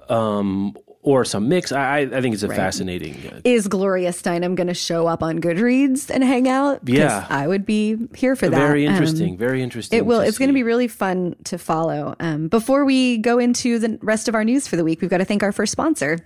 um, 0.07 0.75
or 1.01 1.23
some 1.25 1.47
mix? 1.49 1.71
I 1.71 1.99
I 1.99 2.21
think 2.21 2.33
it's 2.33 2.43
a 2.43 2.49
fascinating. 2.49 3.15
Uh, 3.31 3.39
Is 3.43 3.67
Gloria 3.67 4.09
Steinem 4.09 4.55
going 4.55 4.67
to 4.67 4.73
show 4.73 5.07
up 5.07 5.23
on 5.23 5.39
Goodreads 5.39 6.09
and 6.09 6.23
hang 6.23 6.47
out? 6.47 6.81
Yeah. 6.85 7.25
I 7.29 7.47
would 7.47 7.65
be 7.65 7.97
here 8.15 8.35
for 8.35 8.49
that. 8.49 8.57
very 8.57 8.85
Um, 8.87 8.93
interesting. 8.93 9.37
very 9.37 9.61
interesting. 9.63 9.97
It 9.97 10.05
will. 10.05 10.19
It's 10.21 10.37
going 10.37 10.49
to 10.49 10.53
be 10.53 10.63
really 10.63 10.87
fun 10.87 11.35
to 11.45 11.57
follow. 11.57 12.15
Um, 12.19 12.47
before 12.47 12.85
we 12.85 13.17
go 13.17 13.39
into 13.39 13.79
the 13.79 13.97
rest 14.01 14.27
of 14.27 14.35
our 14.35 14.43
news 14.43 14.67
for 14.67 14.75
the 14.75 14.83
week, 14.83 15.01
we've 15.01 15.09
got 15.09 15.17
to 15.19 15.25
thank 15.25 15.43
our 15.43 15.51
first 15.51 15.71
sponsor. 15.71 16.19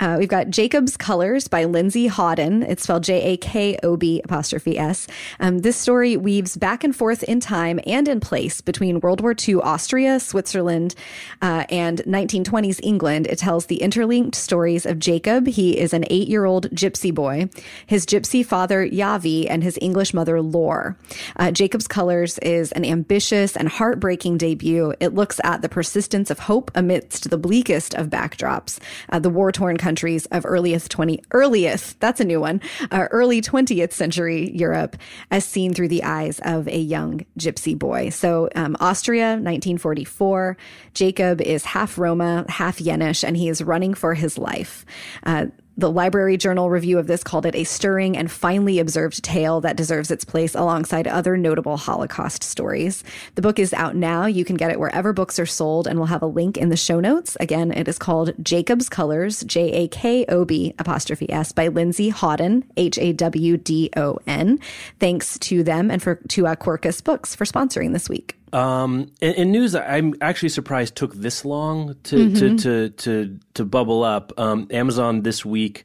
Uh, 0.00 0.16
we've 0.18 0.28
got 0.28 0.50
Jacob's 0.50 0.96
Colors 0.96 1.48
by 1.48 1.64
Lindsay 1.64 2.06
Hawdon. 2.06 2.62
It's 2.62 2.84
spelled 2.84 3.02
J 3.02 3.34
A 3.34 3.36
K 3.36 3.76
O 3.82 3.96
B 3.96 4.20
apostrophe 4.24 4.78
S. 4.78 5.08
Um, 5.40 5.58
this 5.60 5.76
story 5.76 6.16
weaves 6.16 6.56
back 6.56 6.84
and 6.84 6.94
forth 6.94 7.22
in 7.24 7.40
time 7.40 7.80
and 7.86 8.06
in 8.06 8.20
place 8.20 8.60
between 8.60 9.00
World 9.00 9.20
War 9.20 9.34
II 9.36 9.56
Austria, 9.56 10.20
Switzerland, 10.20 10.94
uh, 11.42 11.64
and 11.68 11.98
1920s 12.04 12.80
England. 12.82 13.26
It 13.26 13.38
tells 13.38 13.66
the 13.66 13.82
interlinked 13.82 14.36
stories 14.36 14.86
of 14.86 14.98
Jacob. 14.98 15.48
He 15.48 15.78
is 15.78 15.92
an 15.92 16.04
eight 16.10 16.28
year 16.28 16.44
old 16.44 16.70
gypsy 16.70 17.12
boy, 17.12 17.48
his 17.86 18.06
gypsy 18.06 18.46
father, 18.46 18.86
Yavi, 18.86 19.46
and 19.50 19.64
his 19.64 19.78
English 19.80 20.14
mother, 20.14 20.40
Lore. 20.40 20.96
Uh, 21.36 21.50
Jacob's 21.50 21.88
Colors 21.88 22.38
is 22.38 22.70
an 22.72 22.84
ambitious 22.84 23.56
and 23.56 23.68
heartbreaking 23.68 24.38
debut. 24.38 24.94
It 25.00 25.14
looks 25.14 25.40
at 25.42 25.62
the 25.62 25.68
persistence 25.68 26.30
of 26.30 26.38
hope 26.40 26.70
amidst 26.74 27.30
the 27.30 27.38
bleakest 27.38 27.94
of 27.94 28.08
backdrops, 28.08 28.78
uh, 29.10 29.18
the 29.18 29.30
war 29.30 29.50
torn 29.50 29.76
countries 29.88 30.26
of 30.26 30.44
earliest 30.44 30.90
20, 30.90 31.22
earliest, 31.30 31.98
that's 31.98 32.20
a 32.20 32.24
new 32.24 32.38
one, 32.38 32.60
uh, 32.90 33.08
early 33.10 33.40
20th 33.40 33.90
century 33.92 34.50
Europe, 34.54 34.98
as 35.30 35.46
seen 35.46 35.72
through 35.72 35.88
the 35.88 36.02
eyes 36.02 36.40
of 36.44 36.68
a 36.68 36.76
young 36.78 37.24
gypsy 37.38 37.74
boy. 37.74 38.10
So, 38.10 38.50
um, 38.54 38.76
Austria, 38.80 39.28
1944. 39.28 40.58
Jacob 40.92 41.40
is 41.40 41.64
half 41.64 41.96
Roma, 41.96 42.44
half 42.50 42.76
Yenish, 42.76 43.24
and 43.24 43.34
he 43.34 43.48
is 43.48 43.62
running 43.62 43.94
for 43.94 44.12
his 44.12 44.36
life. 44.36 44.84
Uh, 45.24 45.46
the 45.78 45.90
Library 45.90 46.36
Journal 46.36 46.70
review 46.70 46.98
of 46.98 47.06
this 47.06 47.22
called 47.22 47.46
it 47.46 47.54
a 47.54 47.62
stirring 47.62 48.16
and 48.16 48.30
finely 48.30 48.80
observed 48.80 49.22
tale 49.22 49.60
that 49.60 49.76
deserves 49.76 50.10
its 50.10 50.24
place 50.24 50.56
alongside 50.56 51.06
other 51.06 51.36
notable 51.36 51.76
Holocaust 51.76 52.42
stories. 52.42 53.04
The 53.36 53.42
book 53.42 53.60
is 53.60 53.72
out 53.72 53.94
now. 53.94 54.26
You 54.26 54.44
can 54.44 54.56
get 54.56 54.72
it 54.72 54.80
wherever 54.80 55.12
books 55.12 55.38
are 55.38 55.46
sold, 55.46 55.86
and 55.86 55.96
we'll 55.96 56.06
have 56.06 56.22
a 56.22 56.26
link 56.26 56.56
in 56.56 56.70
the 56.70 56.76
show 56.76 56.98
notes. 56.98 57.36
Again, 57.38 57.70
it 57.70 57.86
is 57.86 57.96
called 57.96 58.32
Jacob's 58.42 58.88
Colors, 58.88 59.44
J 59.44 59.70
A 59.84 59.88
K 59.88 60.26
O 60.28 60.44
B 60.44 60.74
apostrophe 60.80 61.30
S 61.30 61.52
by 61.52 61.68
Lindsay 61.68 62.08
Hawdon, 62.08 62.64
H 62.76 62.98
A 62.98 63.12
W 63.12 63.56
D 63.56 63.88
O 63.96 64.18
N. 64.26 64.58
Thanks 64.98 65.38
to 65.38 65.62
them 65.62 65.92
and 65.92 66.02
for 66.02 66.16
to 66.16 66.48
uh, 66.48 66.56
Quercus 66.56 67.04
Books 67.04 67.36
for 67.36 67.44
sponsoring 67.44 67.92
this 67.92 68.08
week. 68.08 68.34
Um, 68.52 69.12
in, 69.20 69.34
in 69.34 69.52
news, 69.52 69.74
I'm 69.74 70.14
actually 70.20 70.48
surprised 70.50 70.94
took 70.96 71.14
this 71.14 71.44
long 71.44 71.94
to 72.04 72.16
Mm-hmm. 72.16 72.34
to, 72.56 72.56
to 72.56 72.88
to 72.90 73.38
to 73.54 73.64
bubble 73.64 74.04
up. 74.04 74.32
Um, 74.38 74.66
Amazon 74.70 75.22
this 75.22 75.44
week 75.44 75.84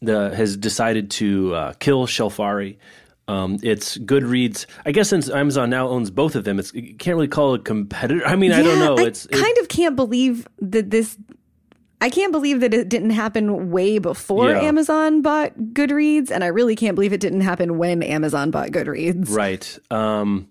the, 0.00 0.34
has 0.34 0.56
decided 0.56 1.10
to 1.12 1.54
uh, 1.54 1.72
kill 1.74 2.06
Shelfari. 2.06 2.78
Um, 3.28 3.58
it's 3.62 3.96
Goodreads. 3.98 4.66
I 4.84 4.92
guess 4.92 5.08
since 5.08 5.28
Amazon 5.30 5.70
now 5.70 5.88
owns 5.88 6.10
both 6.10 6.34
of 6.34 6.44
them, 6.44 6.58
it's 6.58 6.72
you 6.74 6.94
can't 6.96 7.16
really 7.16 7.28
call 7.28 7.54
it 7.54 7.60
a 7.60 7.64
competitor. 7.64 8.26
I 8.26 8.34
mean, 8.36 8.50
I 8.52 8.62
don't 8.62 8.78
know. 8.80 8.96
I 8.98 9.06
It's 9.06 9.26
it- 9.26 9.32
kind 9.32 9.58
of 9.58 9.68
can't 9.68 9.94
believe 9.96 10.48
that 10.60 10.90
this. 10.90 11.16
I 12.02 12.08
can't 12.08 12.32
believe 12.32 12.60
that 12.60 12.72
it 12.72 12.88
didn't 12.88 13.10
happen 13.10 13.70
way 13.70 13.98
before 13.98 14.48
Yeah. 14.50 14.62
Amazon 14.62 15.20
bought 15.20 15.52
Goodreads, 15.74 16.30
and 16.30 16.42
I 16.42 16.46
really 16.46 16.74
can't 16.74 16.94
believe 16.94 17.12
it 17.12 17.20
didn't 17.20 17.42
happen 17.42 17.76
when 17.76 18.02
Amazon 18.02 18.50
bought 18.50 18.70
Goodreads. 18.70 19.28
Right. 19.30 19.78
Um, 19.90 20.48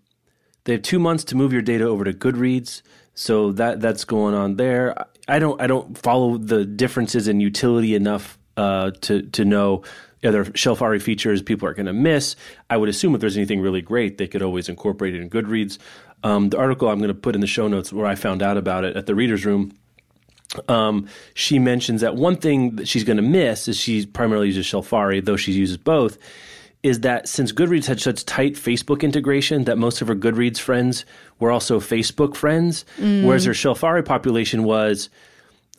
they 0.64 0.74
have 0.74 0.82
two 0.82 1.00
months 1.00 1.24
to 1.26 1.36
move 1.36 1.54
your 1.54 1.62
data 1.62 1.86
over 1.86 2.04
to 2.04 2.14
Goodreads, 2.14 2.82
so 3.14 3.52
that 3.54 3.82
that's 3.82 4.06
going 4.06 4.34
on 4.34 4.56
there. 4.56 4.96
I, 5.28 5.40
don't 5.40 5.62
I 5.62 5.68
don't 5.68 5.98
follow 5.98 6.38
the 6.38 6.66
differences 6.66 7.28
in 7.28 7.40
utility 7.40 7.96
enough 7.96 8.38
uh, 8.58 8.92
to 9.02 9.24
to 9.24 9.46
know 9.46 9.84
other 10.24 10.46
Shelfari 10.46 11.02
features 11.02 11.42
people 11.42 11.68
are 11.68 11.74
going 11.74 11.86
to 11.86 11.94
miss. 11.94 12.36
I 12.70 12.78
would 12.78 12.90
assume 12.90 13.16
if 13.16 13.22
there's 13.22 13.38
anything 13.38 13.62
really 13.62 13.82
great, 13.82 14.18
they 14.18 14.28
could 14.28 14.42
always 14.42 14.68
incorporate 14.68 15.16
it 15.16 15.22
in 15.22 15.30
Goodreads. 15.30 15.78
Um, 16.24 16.50
the 16.50 16.58
article 16.58 16.90
I'm 16.90 16.98
going 16.98 17.08
to 17.08 17.14
put 17.14 17.36
in 17.36 17.42
the 17.42 17.48
show 17.48 17.68
notes 17.68 17.94
where 17.94 18.06
I 18.06 18.16
found 18.16 18.42
out 18.42 18.58
about 18.58 18.84
it 18.84 18.98
at 18.98 19.06
the 19.06 19.16
readers 19.16 19.46
room. 19.46 19.72
Um, 20.68 21.08
she 21.36 21.60
mentions 21.60 22.02
that 22.02 22.16
one 22.16 22.36
thing 22.36 22.76
that 22.78 22.88
she's 22.88 23.04
going 23.04 23.18
to 23.18 23.24
miss 23.24 23.68
is 23.68 23.78
she 23.78 24.06
primarily 24.06 24.48
uses 24.48 24.66
Shelfari, 24.66 25.24
though 25.24 25.38
she 25.38 25.52
uses 25.54 25.78
both. 25.78 26.18
Is 26.82 27.02
that 27.02 27.28
since 27.28 27.52
Goodreads 27.52 27.88
had 27.88 28.00
such 28.00 28.24
tight 28.24 28.54
Facebook 28.54 29.02
integration 29.02 29.66
that 29.66 29.78
most 29.78 30.02
of 30.02 30.08
her 30.08 30.16
Goodreads 30.16 30.60
friends 30.60 31.04
were 31.40 31.52
also 31.52 31.80
Facebook 31.80 32.36
friends, 32.36 32.86
mm. 32.98 33.26
whereas 33.26 33.44
her 33.44 33.52
Shelfari 33.52 34.06
population 34.06 34.64
was, 34.64 35.10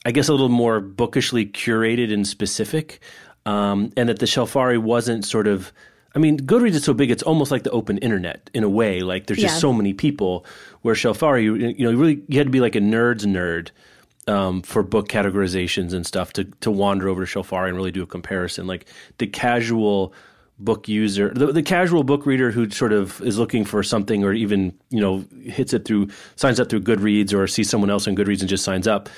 I 0.04 0.10
guess, 0.10 0.28
a 0.28 0.32
little 0.32 0.50
more 0.50 0.78
bookishly 0.78 1.50
curated 1.50 2.12
and 2.12 2.28
specific 2.28 3.00
um, 3.46 3.92
and 3.96 4.08
that 4.08 4.18
the 4.18 4.26
Shelfari 4.26 4.78
wasn't 4.78 5.24
sort 5.24 5.46
of. 5.46 5.72
I 6.14 6.18
mean, 6.18 6.38
Goodreads 6.40 6.74
is 6.74 6.84
so 6.84 6.94
big; 6.94 7.10
it's 7.10 7.22
almost 7.22 7.50
like 7.50 7.62
the 7.62 7.70
open 7.70 7.98
internet 7.98 8.50
in 8.52 8.64
a 8.64 8.68
way. 8.68 9.00
Like 9.00 9.26
there's 9.26 9.38
just 9.38 9.54
yeah. 9.54 9.60
so 9.60 9.72
many 9.72 9.92
people. 9.92 10.44
Where 10.82 10.94
Shelfari, 10.94 11.44
you, 11.44 11.54
you 11.56 11.84
know, 11.84 11.90
you 11.90 11.96
really 11.96 12.22
you 12.28 12.38
had 12.38 12.46
to 12.46 12.50
be 12.50 12.60
like 12.60 12.74
a 12.74 12.80
nerd's 12.80 13.26
nerd 13.26 13.70
um, 14.26 14.62
for 14.62 14.82
book 14.82 15.08
categorizations 15.08 15.92
and 15.92 16.06
stuff 16.06 16.32
to 16.34 16.44
to 16.44 16.70
wander 16.70 17.08
over 17.08 17.24
to 17.24 17.38
Shelfari 17.38 17.68
and 17.68 17.76
really 17.76 17.92
do 17.92 18.02
a 18.02 18.06
comparison. 18.06 18.66
Like 18.66 18.86
the 19.18 19.26
casual 19.26 20.12
book 20.60 20.88
user, 20.88 21.32
the, 21.34 21.46
the 21.52 21.62
casual 21.62 22.04
book 22.04 22.26
reader 22.26 22.50
who 22.50 22.70
sort 22.70 22.92
of 22.92 23.20
is 23.22 23.38
looking 23.38 23.64
for 23.64 23.82
something, 23.82 24.22
or 24.24 24.32
even 24.32 24.72
you 24.90 25.00
know 25.00 25.24
hits 25.44 25.72
it 25.72 25.84
through 25.84 26.08
signs 26.36 26.60
up 26.60 26.68
through 26.68 26.82
Goodreads 26.82 27.34
or 27.34 27.46
sees 27.46 27.68
someone 27.68 27.90
else 27.90 28.06
in 28.06 28.14
Goodreads 28.14 28.40
and 28.40 28.48
just 28.48 28.64
signs 28.64 28.86
up 28.86 29.08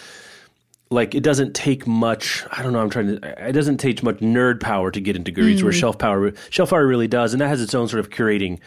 like 0.92 1.14
it 1.14 1.22
doesn't 1.22 1.54
take 1.54 1.87
much. 1.87 2.44
I 2.52 2.62
don't 2.62 2.72
know. 2.72 2.80
I'm 2.80 2.90
trying 2.90 3.18
to. 3.18 3.49
It 3.49 3.52
doesn't 3.52 3.78
take 3.78 4.02
much 4.02 4.18
nerd 4.18 4.61
power 4.61 4.90
to 4.90 5.00
get 5.00 5.16
into 5.16 5.32
Goodreads, 5.32 5.58
mm. 5.58 5.64
where 5.64 5.72
Shelf 5.72 5.99
Power, 5.99 6.30
Shelfari 6.30 6.87
really 6.87 7.08
does, 7.08 7.32
and 7.32 7.40
that 7.40 7.49
has 7.49 7.61
its 7.61 7.75
own 7.75 7.88
sort 7.88 8.00
of 8.00 8.11
curating 8.11 8.61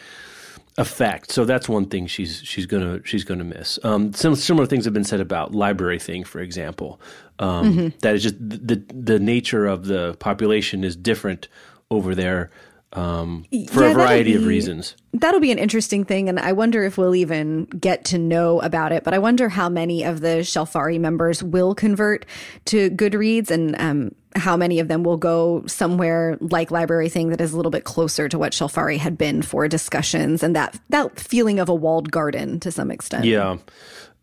effect. 0.78 1.30
So 1.30 1.44
that's 1.44 1.68
one 1.68 1.86
thing 1.86 2.06
she's 2.06 2.42
she's 2.44 2.66
gonna 2.66 3.00
she's 3.04 3.24
gonna 3.24 3.44
miss. 3.44 3.78
Um, 3.82 4.12
some 4.12 4.34
similar 4.34 4.66
things 4.66 4.84
have 4.84 4.94
been 4.94 5.04
said 5.04 5.20
about 5.20 5.52
LibraryThing, 5.52 6.26
for 6.26 6.40
example. 6.40 7.00
Um, 7.38 7.72
mm-hmm. 7.72 7.98
that 8.00 8.14
is 8.14 8.22
just 8.22 8.36
the 8.38 8.82
the 8.92 9.18
nature 9.18 9.66
of 9.66 9.86
the 9.86 10.14
population 10.18 10.84
is 10.84 10.96
different 10.96 11.48
over 11.90 12.14
there 12.14 12.50
um, 12.96 13.44
for 13.70 13.84
yeah, 13.84 13.90
a 13.90 13.94
variety 13.94 14.32
be, 14.32 14.38
of 14.38 14.46
reasons. 14.46 14.96
That'll 15.12 15.40
be 15.40 15.52
an 15.52 15.58
interesting 15.58 16.04
thing, 16.04 16.28
and 16.28 16.40
I 16.40 16.52
wonder 16.52 16.82
if 16.82 16.96
we'll 16.96 17.14
even 17.14 17.66
get 17.66 18.06
to 18.06 18.18
know 18.18 18.60
about 18.62 18.90
it. 18.90 19.04
But 19.04 19.12
I 19.12 19.18
wonder 19.18 19.50
how 19.50 19.68
many 19.68 20.02
of 20.02 20.20
the 20.20 20.38
Shelfari 20.38 20.98
members 20.98 21.42
will 21.42 21.74
convert 21.74 22.24
to 22.66 22.90
Goodreads, 22.90 23.50
and 23.50 23.78
um, 23.78 24.14
how 24.34 24.56
many 24.56 24.80
of 24.80 24.88
them 24.88 25.02
will 25.02 25.18
go 25.18 25.62
somewhere 25.66 26.38
like 26.40 26.70
LibraryThing 26.70 27.30
that 27.30 27.40
is 27.40 27.52
a 27.52 27.56
little 27.56 27.70
bit 27.70 27.84
closer 27.84 28.28
to 28.30 28.38
what 28.38 28.52
Shelfari 28.52 28.96
had 28.96 29.18
been 29.18 29.42
for 29.42 29.68
discussions, 29.68 30.42
and 30.42 30.56
that 30.56 30.80
that 30.88 31.20
feeling 31.20 31.60
of 31.60 31.68
a 31.68 31.74
walled 31.74 32.10
garden 32.10 32.58
to 32.60 32.72
some 32.72 32.90
extent. 32.90 33.26
Yeah. 33.26 33.58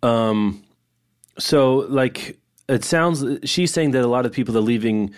Um, 0.01 0.63
so, 1.37 1.85
like, 1.89 2.39
it 2.67 2.83
sounds 2.83 3.23
she's 3.47 3.71
saying 3.71 3.91
that 3.91 4.03
a 4.03 4.07
lot 4.07 4.25
of 4.25 4.31
people 4.31 4.57
are 4.57 4.61
leaving 4.61 5.13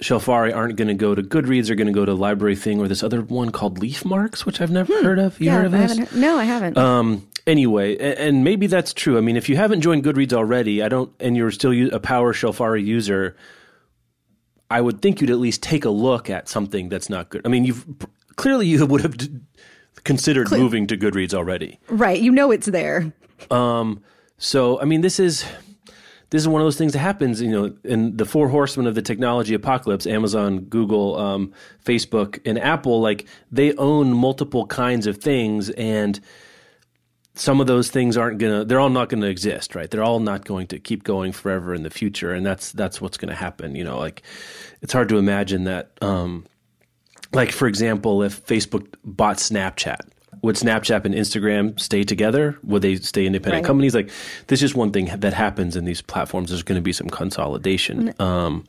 Shelfari 0.00 0.54
aren't 0.54 0.76
going 0.76 0.88
to 0.88 0.94
go 0.94 1.14
to 1.14 1.22
Goodreads. 1.22 1.66
They're 1.66 1.76
going 1.76 1.88
to 1.88 1.92
go 1.92 2.04
to 2.04 2.12
LibraryThing 2.12 2.78
or 2.78 2.86
this 2.86 3.02
other 3.02 3.20
one 3.22 3.50
called 3.50 3.80
Leafmarks, 3.80 4.46
which 4.46 4.60
I've 4.60 4.70
never 4.70 4.96
hmm. 4.96 5.04
heard 5.04 5.18
of. 5.18 5.40
You 5.40 5.46
yeah, 5.46 5.56
heard 5.56 5.66
of 5.66 5.72
this? 5.72 5.98
Heard, 5.98 6.14
no, 6.14 6.38
I 6.38 6.44
haven't. 6.44 6.78
Um, 6.78 7.28
anyway, 7.46 7.96
and, 7.96 8.18
and, 8.18 8.44
maybe 8.44 8.68
that's 8.68 8.92
true. 8.92 9.18
I 9.18 9.20
mean, 9.20 9.36
if 9.36 9.48
you 9.48 9.56
haven't 9.56 9.80
joined 9.80 10.04
Goodreads 10.04 10.32
already, 10.32 10.82
I 10.82 10.88
don't, 10.88 11.12
and 11.18 11.36
you're 11.36 11.50
still 11.50 11.72
a 11.92 11.98
Power 11.98 12.32
Shelfari 12.32 12.84
user, 12.84 13.36
I 14.70 14.80
would 14.80 15.02
think 15.02 15.20
you'd 15.20 15.30
at 15.30 15.38
least 15.38 15.62
take 15.62 15.84
a 15.84 15.90
look 15.90 16.30
at 16.30 16.48
something 16.48 16.88
that's 16.88 17.10
not 17.10 17.30
good. 17.30 17.42
I 17.44 17.48
mean, 17.48 17.64
you've 17.64 17.84
clearly 18.36 18.66
you 18.66 18.86
would 18.86 19.00
have 19.00 19.16
d- 19.16 19.40
considered 20.04 20.46
Cle- 20.46 20.58
moving 20.58 20.86
to 20.88 20.96
Goodreads 20.96 21.34
already, 21.34 21.80
right? 21.88 22.20
You 22.20 22.30
know 22.30 22.52
it's 22.52 22.66
there. 22.66 23.12
Um, 23.50 24.02
so 24.36 24.80
I 24.80 24.84
mean, 24.84 25.00
this 25.00 25.18
is 25.18 25.44
this 26.30 26.42
is 26.42 26.48
one 26.48 26.60
of 26.60 26.66
those 26.66 26.76
things 26.76 26.92
that 26.92 26.98
happens, 26.98 27.40
you 27.40 27.50
know, 27.50 27.74
in 27.84 28.16
the 28.16 28.26
four 28.26 28.48
horsemen 28.48 28.86
of 28.86 28.94
the 28.94 29.02
technology 29.02 29.54
apocalypse, 29.54 30.06
Amazon, 30.06 30.60
Google, 30.60 31.16
um, 31.16 31.52
Facebook, 31.84 32.38
and 32.44 32.58
Apple, 32.58 33.00
like 33.00 33.26
they 33.50 33.74
own 33.76 34.12
multiple 34.12 34.66
kinds 34.66 35.06
of 35.06 35.18
things 35.18 35.70
and 35.70 36.20
some 37.38 37.60
of 37.60 37.66
those 37.66 37.88
things 37.90 38.16
aren't 38.16 38.38
gonna 38.38 38.64
they're 38.64 38.80
all 38.80 38.90
not 38.90 39.08
gonna 39.08 39.26
exist, 39.26 39.74
right? 39.74 39.90
They're 39.90 40.02
all 40.02 40.20
not 40.20 40.44
going 40.44 40.66
to 40.68 40.78
keep 40.78 41.04
going 41.04 41.32
forever 41.32 41.72
in 41.72 41.82
the 41.82 41.90
future. 41.90 42.32
And 42.32 42.44
that's 42.44 42.72
that's 42.72 43.00
what's 43.00 43.16
gonna 43.16 43.34
happen. 43.34 43.74
You 43.74 43.84
know, 43.84 43.98
like 43.98 44.22
it's 44.82 44.92
hard 44.92 45.08
to 45.10 45.18
imagine 45.18 45.64
that 45.64 45.92
um 46.02 46.44
like 47.32 47.52
for 47.52 47.68
example, 47.68 48.22
if 48.22 48.44
Facebook 48.44 48.92
bought 49.04 49.36
Snapchat, 49.36 50.00
would 50.42 50.56
Snapchat 50.56 51.04
and 51.04 51.14
Instagram 51.14 51.78
stay 51.78 52.04
together? 52.04 52.58
Would 52.62 52.82
they 52.82 52.96
stay 52.96 53.26
independent 53.26 53.62
right. 53.62 53.66
companies? 53.66 53.94
Like, 53.94 54.10
this 54.46 54.58
is 54.58 54.60
just 54.60 54.74
one 54.74 54.92
thing 54.92 55.06
that 55.06 55.32
happens 55.32 55.76
in 55.76 55.84
these 55.84 56.02
platforms. 56.02 56.50
There's 56.50 56.62
going 56.62 56.78
to 56.78 56.82
be 56.82 56.92
some 56.92 57.08
consolidation. 57.08 58.14
Um, 58.18 58.64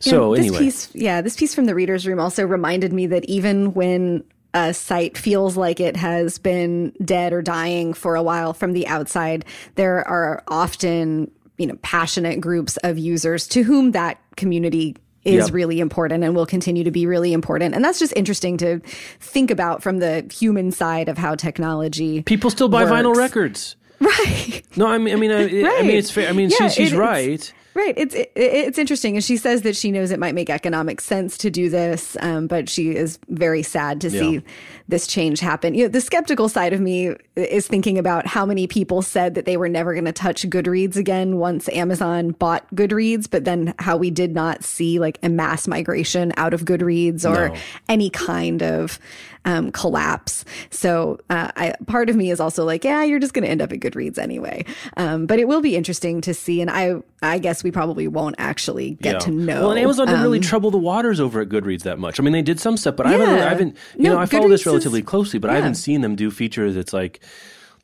so 0.00 0.32
this 0.34 0.40
anyway, 0.40 0.58
piece, 0.58 0.94
yeah, 0.94 1.20
this 1.20 1.36
piece 1.36 1.54
from 1.54 1.66
the 1.66 1.74
readers' 1.74 2.06
room 2.06 2.18
also 2.18 2.44
reminded 2.44 2.92
me 2.92 3.06
that 3.06 3.24
even 3.26 3.74
when 3.74 4.24
a 4.54 4.74
site 4.74 5.16
feels 5.16 5.56
like 5.56 5.80
it 5.80 5.96
has 5.96 6.38
been 6.38 6.92
dead 7.04 7.32
or 7.32 7.42
dying 7.42 7.94
for 7.94 8.16
a 8.16 8.22
while 8.22 8.52
from 8.52 8.72
the 8.72 8.86
outside, 8.86 9.44
there 9.76 10.06
are 10.06 10.42
often 10.48 11.30
you 11.58 11.66
know 11.66 11.76
passionate 11.82 12.40
groups 12.40 12.76
of 12.78 12.98
users 12.98 13.46
to 13.46 13.62
whom 13.62 13.92
that 13.92 14.18
community 14.36 14.96
is 15.24 15.46
yep. 15.46 15.54
really 15.54 15.80
important 15.80 16.24
and 16.24 16.34
will 16.34 16.46
continue 16.46 16.84
to 16.84 16.90
be 16.90 17.06
really 17.06 17.32
important. 17.32 17.74
And 17.74 17.84
that's 17.84 17.98
just 17.98 18.12
interesting 18.16 18.56
to 18.58 18.80
think 19.20 19.50
about 19.50 19.82
from 19.82 19.98
the 19.98 20.26
human 20.32 20.72
side 20.72 21.08
of 21.08 21.18
how 21.18 21.34
technology. 21.34 22.22
People 22.22 22.50
still 22.50 22.68
buy 22.68 22.84
works. 22.84 22.92
vinyl 22.92 23.14
records. 23.14 23.76
Right. 24.02 24.62
No, 24.76 24.88
I 24.88 24.98
mean, 24.98 25.14
I 25.14 25.16
mean, 25.16 25.30
I, 25.30 25.44
right. 25.44 25.78
I 25.78 25.82
mean, 25.82 25.96
it's 25.96 26.10
fair. 26.10 26.28
I 26.28 26.32
mean, 26.32 26.50
yeah, 26.50 26.66
she, 26.66 26.82
she's 26.82 26.92
it, 26.92 26.98
right. 26.98 27.52
Right. 27.74 27.94
It's 27.96 28.14
it, 28.14 28.32
it's 28.34 28.78
interesting, 28.78 29.16
and 29.16 29.24
she 29.24 29.38
says 29.38 29.62
that 29.62 29.76
she 29.76 29.90
knows 29.90 30.10
it 30.10 30.18
might 30.18 30.34
make 30.34 30.50
economic 30.50 31.00
sense 31.00 31.38
to 31.38 31.50
do 31.50 31.70
this, 31.70 32.16
um, 32.20 32.46
but 32.46 32.68
she 32.68 32.94
is 32.94 33.18
very 33.28 33.62
sad 33.62 34.00
to 34.02 34.10
yeah. 34.10 34.20
see 34.20 34.42
this 34.88 35.06
change 35.06 35.40
happen. 35.40 35.74
You 35.74 35.84
know, 35.84 35.88
the 35.88 36.02
skeptical 36.02 36.50
side 36.50 36.74
of 36.74 36.80
me 36.80 37.14
is 37.34 37.66
thinking 37.66 37.96
about 37.96 38.26
how 38.26 38.44
many 38.44 38.66
people 38.66 39.00
said 39.00 39.34
that 39.36 39.46
they 39.46 39.56
were 39.56 39.70
never 39.70 39.94
going 39.94 40.04
to 40.04 40.12
touch 40.12 40.48
Goodreads 40.50 40.96
again 40.96 41.38
once 41.38 41.68
Amazon 41.70 42.32
bought 42.32 42.66
Goodreads, 42.74 43.28
but 43.30 43.44
then 43.44 43.72
how 43.78 43.96
we 43.96 44.10
did 44.10 44.34
not 44.34 44.64
see 44.64 44.98
like 44.98 45.18
a 45.22 45.30
mass 45.30 45.66
migration 45.66 46.32
out 46.36 46.52
of 46.52 46.66
Goodreads 46.66 47.24
or 47.24 47.48
no. 47.48 47.54
any 47.88 48.10
kind 48.10 48.62
of 48.62 48.98
um, 49.44 49.72
collapse. 49.72 50.44
So 50.70 51.18
uh, 51.30 51.50
I, 51.56 51.74
part 51.86 52.10
of 52.10 52.16
me 52.16 52.30
is 52.30 52.40
also 52.40 52.64
like, 52.64 52.84
yeah, 52.84 53.02
you're 53.02 53.18
just 53.18 53.34
going 53.34 53.44
to 53.44 53.50
end 53.50 53.62
up 53.62 53.72
at 53.72 53.80
Goodreads 53.80 54.18
anyway. 54.18 54.64
Um, 54.96 55.26
but 55.26 55.38
it 55.38 55.48
will 55.48 55.60
be 55.60 55.76
interesting 55.76 56.20
to 56.22 56.34
see, 56.34 56.60
and 56.60 56.70
I 56.70 56.96
I 57.22 57.38
guess 57.38 57.61
we 57.62 57.70
probably 57.70 58.08
won't 58.08 58.36
actually 58.38 58.92
get 58.94 59.14
yeah. 59.14 59.18
to 59.20 59.30
know. 59.30 59.60
Well, 59.60 59.70
and 59.72 59.80
Amazon 59.80 60.06
didn't 60.06 60.20
um, 60.20 60.24
really 60.24 60.40
trouble 60.40 60.70
the 60.70 60.78
waters 60.78 61.20
over 61.20 61.40
at 61.40 61.48
Goodreads 61.48 61.82
that 61.82 61.98
much. 61.98 62.18
I 62.18 62.22
mean, 62.22 62.32
they 62.32 62.42
did 62.42 62.60
some 62.60 62.76
stuff, 62.76 62.96
but 62.96 63.06
yeah. 63.06 63.12
I 63.12 63.18
haven't, 63.18 63.34
I 63.34 63.48
haven't, 63.48 63.76
you 63.96 64.04
no, 64.04 64.14
know, 64.14 64.18
I 64.18 64.26
follow 64.26 64.48
this 64.48 64.66
relatively 64.66 65.00
is, 65.00 65.06
closely, 65.06 65.38
but 65.38 65.48
yeah. 65.48 65.54
I 65.54 65.56
haven't 65.56 65.74
seen 65.74 66.00
them 66.00 66.16
do 66.16 66.30
features 66.30 66.74
that's 66.74 66.92
like 66.92 67.20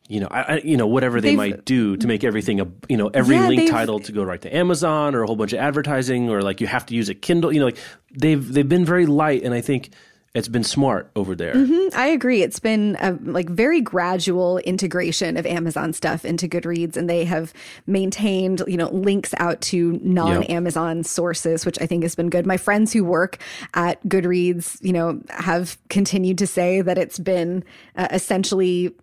you 0.08 0.20
know, 0.20 0.28
I, 0.30 0.61
you 0.64 0.78
know, 0.78 0.87
whatever 0.87 1.20
they 1.20 1.28
they've, 1.28 1.37
might 1.37 1.64
do 1.66 1.97
to 1.99 2.06
make 2.06 2.25
everything 2.25 2.61
a, 2.61 2.66
you 2.88 2.97
know, 2.97 3.08
every 3.08 3.37
yeah, 3.37 3.47
link 3.47 3.70
title 3.70 4.00
to 4.00 4.11
go 4.11 4.23
right 4.23 4.40
to 4.40 4.56
Amazon 4.56 5.14
or 5.14 5.23
a 5.23 5.26
whole 5.26 5.37
bunch 5.37 5.52
of 5.52 5.58
advertising 5.58 6.30
or 6.30 6.40
like 6.40 6.62
you 6.62 6.66
have 6.66 6.87
to 6.87 6.94
use 6.94 7.11
a 7.11 7.14
Kindle, 7.14 7.52
you 7.52 7.61
know, 7.61 7.66
like 7.66 7.76
they've 8.11 8.52
they've 8.52 8.68
been 8.68 8.87
very 8.87 9.04
light, 9.04 9.42
and 9.42 9.52
I 9.52 9.61
think 9.61 9.90
it's 10.35 10.49
been 10.49 10.64
smart 10.64 11.11
over 11.16 11.35
there. 11.35 11.54
Mm-hmm, 11.54 11.99
I 11.99 12.08
agree. 12.08 12.42
It's 12.42 12.61
been 12.61 12.97
a 13.00 13.12
like 13.23 13.49
very 13.49 13.80
gradual 13.80 14.58
integration 14.58 15.37
of 15.37 15.47
Amazon 15.47 15.92
stuff 15.92 16.25
into 16.25 16.47
Goodreads, 16.47 16.97
and 16.97 17.08
they 17.08 17.25
have 17.25 17.54
maintained 17.87 18.62
you 18.66 18.76
know 18.76 18.90
links 18.90 19.35
out 19.38 19.61
to 19.62 19.99
non-Amazon 20.02 20.99
yep. 20.99 21.06
sources, 21.06 21.64
which 21.64 21.80
I 21.80 21.87
think 21.87 22.02
has 22.02 22.14
been 22.14 22.30
good. 22.30 22.47
My 22.47 22.58
friends 22.58 22.92
who 22.92 23.04
work 23.04 23.38
at 23.75 24.02
Goodreads, 24.04 24.78
you 24.82 24.92
know, 24.92 25.20
have 25.30 25.78
continued 25.88 26.38
to 26.38 26.47
say 26.47 26.82
that 26.82 26.99
it's 26.99 27.18
been 27.18 27.64
uh, 27.97 28.08
essentially 28.11 28.94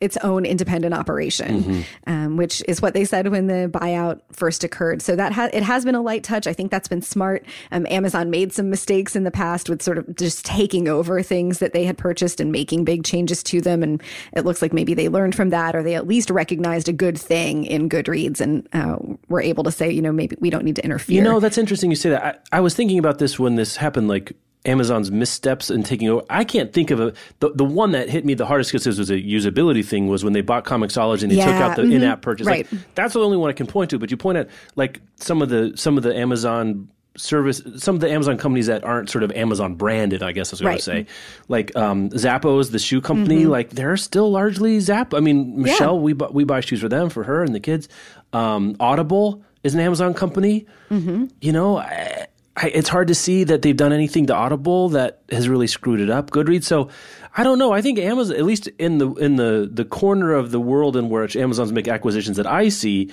its 0.00 0.16
own 0.18 0.44
independent 0.44 0.94
operation, 0.94 1.62
mm-hmm. 1.62 1.80
um, 2.06 2.36
which 2.36 2.62
is 2.68 2.82
what 2.82 2.94
they 2.94 3.04
said 3.04 3.28
when 3.28 3.46
the 3.46 3.70
buyout 3.72 4.20
first 4.30 4.64
occurred. 4.64 5.00
So 5.00 5.16
that 5.16 5.32
ha- 5.32 5.50
it 5.52 5.62
has 5.62 5.84
been 5.84 5.94
a 5.94 6.02
light 6.02 6.24
touch. 6.24 6.46
I 6.46 6.52
think 6.52 6.70
that's 6.70 6.88
been 6.88 7.02
smart. 7.02 7.44
Um, 7.70 7.86
Amazon 7.88 8.30
made 8.30 8.52
some 8.52 8.68
mistakes 8.68 9.16
in 9.16 9.24
the 9.24 9.30
past 9.30 9.68
with 9.68 9.82
sort 9.82 9.98
of 9.98 10.14
just 10.16 10.44
taking 10.44 10.88
over 10.88 11.22
things 11.22 11.58
that 11.58 11.72
they 11.72 11.84
had 11.84 11.96
purchased 11.96 12.40
and 12.40 12.52
making 12.52 12.84
big 12.84 13.04
changes 13.04 13.42
to 13.44 13.60
them, 13.60 13.82
and 13.82 14.02
it 14.32 14.44
looks 14.44 14.62
like 14.62 14.72
maybe 14.72 14.94
they 14.94 15.08
learned 15.08 15.34
from 15.34 15.50
that, 15.50 15.74
or 15.74 15.82
they 15.82 15.94
at 15.94 16.06
least 16.06 16.30
recognized 16.30 16.88
a 16.88 16.92
good 16.92 17.18
thing 17.18 17.64
in 17.64 17.88
Goodreads 17.88 18.40
and 18.40 18.68
uh, 18.72 18.96
were 19.28 19.40
able 19.40 19.64
to 19.64 19.72
say, 19.72 19.90
you 19.90 20.02
know, 20.02 20.12
maybe 20.12 20.36
we 20.40 20.50
don't 20.50 20.64
need 20.64 20.76
to 20.76 20.84
interfere. 20.84 21.16
You 21.16 21.22
know, 21.22 21.40
that's 21.40 21.58
interesting 21.58 21.90
you 21.90 21.96
say 21.96 22.10
that. 22.10 22.44
I, 22.52 22.58
I 22.58 22.60
was 22.60 22.74
thinking 22.74 22.98
about 22.98 23.18
this 23.18 23.38
when 23.38 23.54
this 23.54 23.76
happened, 23.76 24.08
like 24.08 24.32
Amazon's 24.64 25.10
missteps 25.10 25.70
in 25.70 25.82
taking 25.82 26.08
over. 26.08 26.24
I 26.30 26.44
can't 26.44 26.72
think 26.72 26.90
of 26.92 27.00
a 27.00 27.12
the, 27.40 27.50
the 27.50 27.64
one 27.64 27.92
that 27.92 28.08
hit 28.08 28.24
me 28.24 28.34
the 28.34 28.46
hardest 28.46 28.70
because 28.70 28.84
this 28.84 28.98
was 28.98 29.10
a 29.10 29.16
usability 29.20 29.84
thing 29.84 30.06
was 30.08 30.22
when 30.22 30.32
they 30.34 30.40
bought 30.40 30.64
Comixology 30.64 31.22
and 31.24 31.32
they 31.32 31.36
took 31.36 31.46
out 31.48 31.74
the 31.76 31.82
mhm, 31.82 31.94
in-app 31.94 32.22
purchase. 32.22 32.46
Like, 32.46 32.68
that's 32.94 33.14
the 33.14 33.20
only 33.20 33.36
one 33.36 33.50
I 33.50 33.54
can 33.54 33.66
point 33.66 33.90
to. 33.90 33.98
But 33.98 34.10
you 34.12 34.16
point 34.16 34.38
at 34.38 34.48
like 34.76 35.00
some 35.16 35.42
of 35.42 35.48
the 35.48 35.72
some 35.76 35.96
of 35.96 36.04
the 36.04 36.16
Amazon 36.16 36.88
service, 37.16 37.60
some 37.76 37.94
of 37.96 38.00
the 38.00 38.10
Amazon 38.10 38.38
companies 38.38 38.68
that 38.68 38.84
aren't 38.84 39.10
sort 39.10 39.24
of 39.24 39.32
Amazon 39.32 39.74
branded. 39.74 40.22
I 40.22 40.30
guess 40.32 40.50
I 40.50 40.54
was 40.54 40.60
going 40.60 40.70
Right. 40.74 40.78
to 40.78 40.84
say, 40.84 41.06
like 41.48 41.74
um, 41.76 42.08
Zappos, 42.10 42.70
the 42.70 42.78
shoe 42.78 43.00
company. 43.00 43.46
Like 43.46 43.70
they're 43.70 43.96
still 43.96 44.30
largely 44.30 44.78
Zapp. 44.80 45.12
I 45.12 45.18
mean, 45.20 45.60
Michelle, 45.60 45.98
we 45.98 46.12
bu- 46.12 46.30
we 46.32 46.44
buy 46.44 46.60
shoes 46.60 46.80
for 46.80 46.88
them 46.88 47.10
for 47.10 47.24
her 47.24 47.42
and 47.42 47.52
the 47.54 47.60
kids. 47.60 47.88
Um, 48.32 48.76
Audible 48.80 49.42
is 49.64 49.74
an 49.74 49.80
Amazon 49.80 50.14
company. 50.14 50.66
You 50.88 51.52
know. 51.52 51.78
I, 51.78 52.26
I, 52.56 52.68
it's 52.68 52.88
hard 52.88 53.08
to 53.08 53.14
see 53.14 53.44
that 53.44 53.62
they've 53.62 53.76
done 53.76 53.92
anything 53.92 54.26
to 54.26 54.34
Audible 54.34 54.90
that 54.90 55.20
has 55.30 55.48
really 55.48 55.66
screwed 55.66 56.00
it 56.00 56.10
up. 56.10 56.30
Goodreads, 56.30 56.64
so 56.64 56.88
I 57.36 57.44
don't 57.44 57.58
know. 57.58 57.72
I 57.72 57.80
think 57.80 57.98
Amazon, 57.98 58.36
at 58.36 58.44
least 58.44 58.68
in 58.78 58.98
the 58.98 59.10
in 59.14 59.36
the 59.36 59.68
the 59.72 59.84
corner 59.84 60.32
of 60.32 60.50
the 60.50 60.60
world 60.60 60.96
in 60.96 61.08
which 61.08 61.34
Amazon's 61.34 61.72
make 61.72 61.88
acquisitions 61.88 62.36
that 62.36 62.46
I 62.46 62.68
see, 62.68 63.10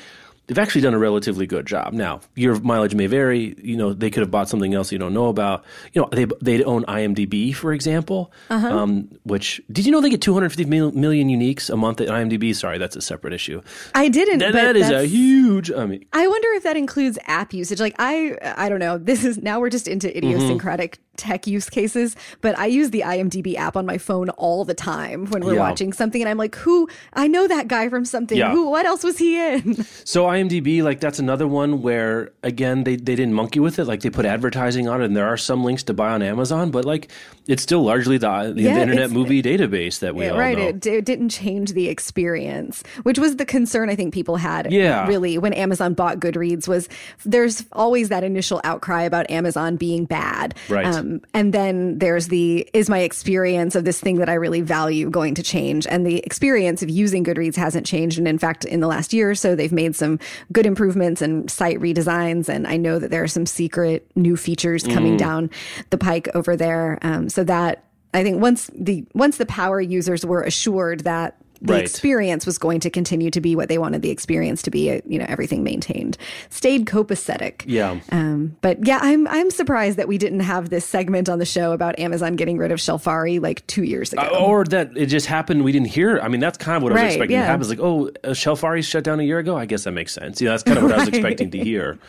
they've 0.49 0.57
actually 0.57 0.81
done 0.81 0.95
a 0.95 0.99
relatively 0.99 1.45
good 1.45 1.67
job. 1.67 1.93
Now, 1.93 2.21
your 2.35 2.59
mileage 2.59 2.95
may 2.95 3.05
vary. 3.05 3.55
You 3.61 3.77
know, 3.77 3.93
they 3.93 4.09
could 4.09 4.21
have 4.21 4.31
bought 4.31 4.49
something 4.49 4.73
else 4.73 4.91
you 4.91 4.97
don't 4.97 5.13
know 5.13 5.27
about. 5.27 5.63
You 5.93 6.01
know, 6.01 6.09
they 6.11 6.25
they 6.41 6.63
own 6.63 6.83
IMDb, 6.85 7.55
for 7.55 7.71
example. 7.71 8.33
Um, 8.49 9.09
which 9.23 9.61
did 9.71 9.85
you 9.85 9.91
know 9.91 10.01
they 10.01 10.09
get 10.09 10.21
250 10.21 10.65
mil, 10.65 10.91
million 10.91 11.29
uniques 11.29 11.69
a 11.69 11.77
month 11.77 12.01
at 12.01 12.07
IMDb? 12.07 12.55
Sorry, 12.55 12.79
that's 12.79 12.95
a 12.95 13.01
separate 13.01 13.33
issue. 13.33 13.61
I 13.93 14.09
didn't. 14.09 14.39
That, 14.39 14.53
that 14.53 14.75
is 14.75 14.89
a 14.89 15.05
huge. 15.05 15.71
I 15.71 15.85
mean, 15.85 16.05
I 16.11 16.27
wonder 16.27 16.47
if 16.53 16.63
that 16.63 16.75
includes 16.75 17.19
app 17.27 17.53
usage. 17.53 17.79
Like 17.79 17.95
I, 17.99 18.37
I 18.57 18.69
don't 18.69 18.79
know. 18.79 18.97
This 18.97 19.23
is 19.23 19.37
now 19.37 19.59
we're 19.59 19.69
just 19.69 19.87
into 19.87 20.15
idiosyncratic 20.15 20.99
tech 21.19 21.45
use 21.45 21.69
cases. 21.69 22.15
But 22.41 22.57
I 22.57 22.65
use 22.65 22.89
the 22.89 23.01
IMDb 23.01 23.55
app 23.55 23.75
on 23.77 23.85
my 23.85 23.97
phone 23.99 24.29
all 24.31 24.65
the 24.65 24.73
time 24.73 25.27
when 25.27 25.45
we're 25.45 25.53
Yeah. 25.55 25.59
watching 25.59 25.93
something, 25.93 26.21
and 26.21 26.29
I'm 26.29 26.37
like, 26.37 26.55
who? 26.55 26.87
I 27.13 27.27
know 27.27 27.47
that 27.47 27.67
guy 27.67 27.89
from 27.89 28.05
something. 28.05 28.37
Yeah. 28.37 28.51
Who? 28.51 28.69
What 28.69 28.85
else 28.85 29.03
was 29.03 29.17
he 29.19 29.37
in? 29.39 29.85
So 30.05 30.25
IMDb, 30.25 30.81
like 30.81 30.99
that's 31.01 31.19
another 31.19 31.47
one 31.47 31.81
where 31.83 32.31
again 32.41 32.83
they, 32.83 32.95
they 32.95 33.15
didn't 33.15 33.33
monkey 33.33 33.59
with 33.59 33.77
it. 33.77 33.85
Like 33.85 33.99
they 34.01 34.09
put 34.09 34.25
advertising 34.25 34.87
on 34.87 35.01
it, 35.01 35.05
and 35.05 35.15
there 35.17 35.27
are 35.27 35.37
some 35.37 35.63
links 35.63 35.83
to 35.83 35.93
buy 35.93 36.09
on 36.11 36.21
Amazon, 36.23 36.71
but 36.71 36.83
like 36.85 37.11
it's 37.47 37.61
still 37.61 37.83
largely 37.83 38.17
the, 38.17 38.53
the, 38.55 38.63
Yeah, 38.63 38.79
Internet 38.79 39.11
movie 39.11 39.41
database 39.43 39.99
that 39.99 40.15
we 40.15 40.27
all 40.27 40.37
right. 40.37 40.57
know. 40.57 40.67
It, 40.67 40.85
it 40.85 41.05
didn't 41.05 41.29
change 41.29 41.73
the 41.73 41.89
experience, 41.89 42.83
which 43.03 43.17
was 43.19 43.35
the 43.37 43.45
concern 43.45 43.89
I 43.89 43.95
think 43.95 44.13
people 44.13 44.37
had. 44.37 44.71
Yeah. 44.71 45.07
Really, 45.07 45.37
when 45.37 45.53
Amazon 45.53 45.93
bought 45.93 46.19
Goodreads, 46.19 46.67
was 46.67 46.87
there's 47.25 47.65
always 47.71 48.09
that 48.09 48.23
initial 48.23 48.61
outcry 48.63 49.03
about 49.03 49.29
Amazon 49.31 49.75
being 49.75 50.05
bad. 50.05 50.55
Right. 50.69 50.85
Um, 50.85 51.08
and 51.33 51.53
then 51.53 51.99
there's 51.99 52.27
the 52.27 52.67
is 52.73 52.89
my 52.89 52.99
experience 52.99 53.75
of 53.75 53.85
this 53.85 53.99
thing 53.99 54.17
that 54.17 54.29
I 54.29 54.33
really 54.33 54.61
value 54.61 55.09
going 55.09 55.35
to 55.35 55.43
change? 55.43 55.87
And 55.87 56.05
the 56.05 56.17
experience 56.19 56.83
of 56.83 56.89
using 56.89 57.23
Goodreads 57.23 57.55
hasn't 57.55 57.85
changed. 57.85 58.17
And 58.17 58.27
in 58.27 58.37
fact, 58.37 58.65
in 58.65 58.79
the 58.79 58.87
last 58.87 59.13
year 59.13 59.29
or 59.31 59.35
so, 59.35 59.55
they've 59.55 59.71
made 59.71 59.95
some 59.95 60.19
good 60.51 60.65
improvements 60.65 61.21
and 61.21 61.49
site 61.49 61.79
redesigns. 61.79 62.49
And 62.49 62.67
I 62.67 62.77
know 62.77 62.99
that 62.99 63.11
there 63.11 63.23
are 63.23 63.27
some 63.27 63.45
secret 63.45 64.05
new 64.15 64.35
features 64.37 64.83
coming 64.83 65.15
Mm. 65.15 65.19
down 65.19 65.49
the 65.89 65.97
pike 65.97 66.27
over 66.35 66.55
there. 66.55 66.99
Um, 67.01 67.29
so 67.29 67.43
that 67.43 67.83
I 68.13 68.23
think 68.23 68.41
once 68.41 68.69
the 68.73 69.05
once 69.13 69.37
the 69.37 69.45
power 69.45 69.79
users 69.79 70.25
were 70.25 70.41
assured 70.41 71.01
that 71.01 71.37
the 71.61 71.73
Right. 71.73 71.81
experience 71.81 72.45
was 72.45 72.57
going 72.57 72.79
to 72.81 72.89
continue 72.89 73.29
to 73.31 73.41
be 73.41 73.55
what 73.55 73.67
they 73.69 73.77
wanted 73.77 74.01
the 74.01 74.09
experience 74.09 74.61
to 74.63 74.71
be, 74.71 74.91
uh, 74.91 75.01
you 75.05 75.19
know, 75.19 75.25
everything 75.27 75.63
maintained, 75.63 76.17
stayed 76.49 76.85
copacetic. 76.85 77.63
Yeah. 77.65 77.99
Um, 78.11 78.55
but 78.61 78.85
yeah, 78.85 78.99
I'm 79.01 79.27
I'm 79.27 79.51
surprised 79.51 79.97
that 79.97 80.07
we 80.07 80.17
didn't 80.17 80.39
have 80.41 80.69
this 80.69 80.85
segment 80.85 81.27
on 81.29 81.39
the 81.39 81.45
show 81.45 81.71
about 81.73 81.99
Amazon 81.99 82.35
getting 82.35 82.57
rid 82.57 82.71
of 82.71 82.79
Shelfari 82.79 83.41
like 83.41 83.65
two 83.67 83.83
years 83.83 84.13
ago. 84.13 84.21
Uh, 84.21 84.39
or 84.45 84.63
that 84.65 84.91
it 84.95 85.07
just 85.07 85.25
happened. 85.25 85.63
We 85.63 85.71
didn't 85.71 85.87
hear. 85.89 86.19
I 86.19 86.27
mean, 86.29 86.39
that's 86.39 86.57
kind 86.57 86.77
of 86.77 86.83
what 86.83 86.91
I 86.91 86.95
was 86.95 87.01
Right, 87.01 87.07
expecting 87.11 87.35
yeah. 87.35 87.41
to 87.41 87.47
happen. 87.47 87.61
It's 87.61 87.69
like, 87.69 87.79
oh, 87.81 88.07
uh, 88.23 88.29
Shelfari 88.29 88.83
shut 88.83 89.03
down 89.03 89.19
a 89.19 89.23
year 89.23 89.39
ago. 89.39 89.57
I 89.57 89.65
guess 89.65 89.83
that 89.83 89.91
makes 89.91 90.13
sense. 90.13 90.39
You 90.41 90.45
know, 90.47 90.51
that's 90.53 90.63
kind 90.63 90.77
of 90.77 90.83
what 90.85 90.93
I 90.93 90.97
was 90.99 91.07
expecting 91.13 91.51
to 91.51 91.57
hear. 91.57 91.99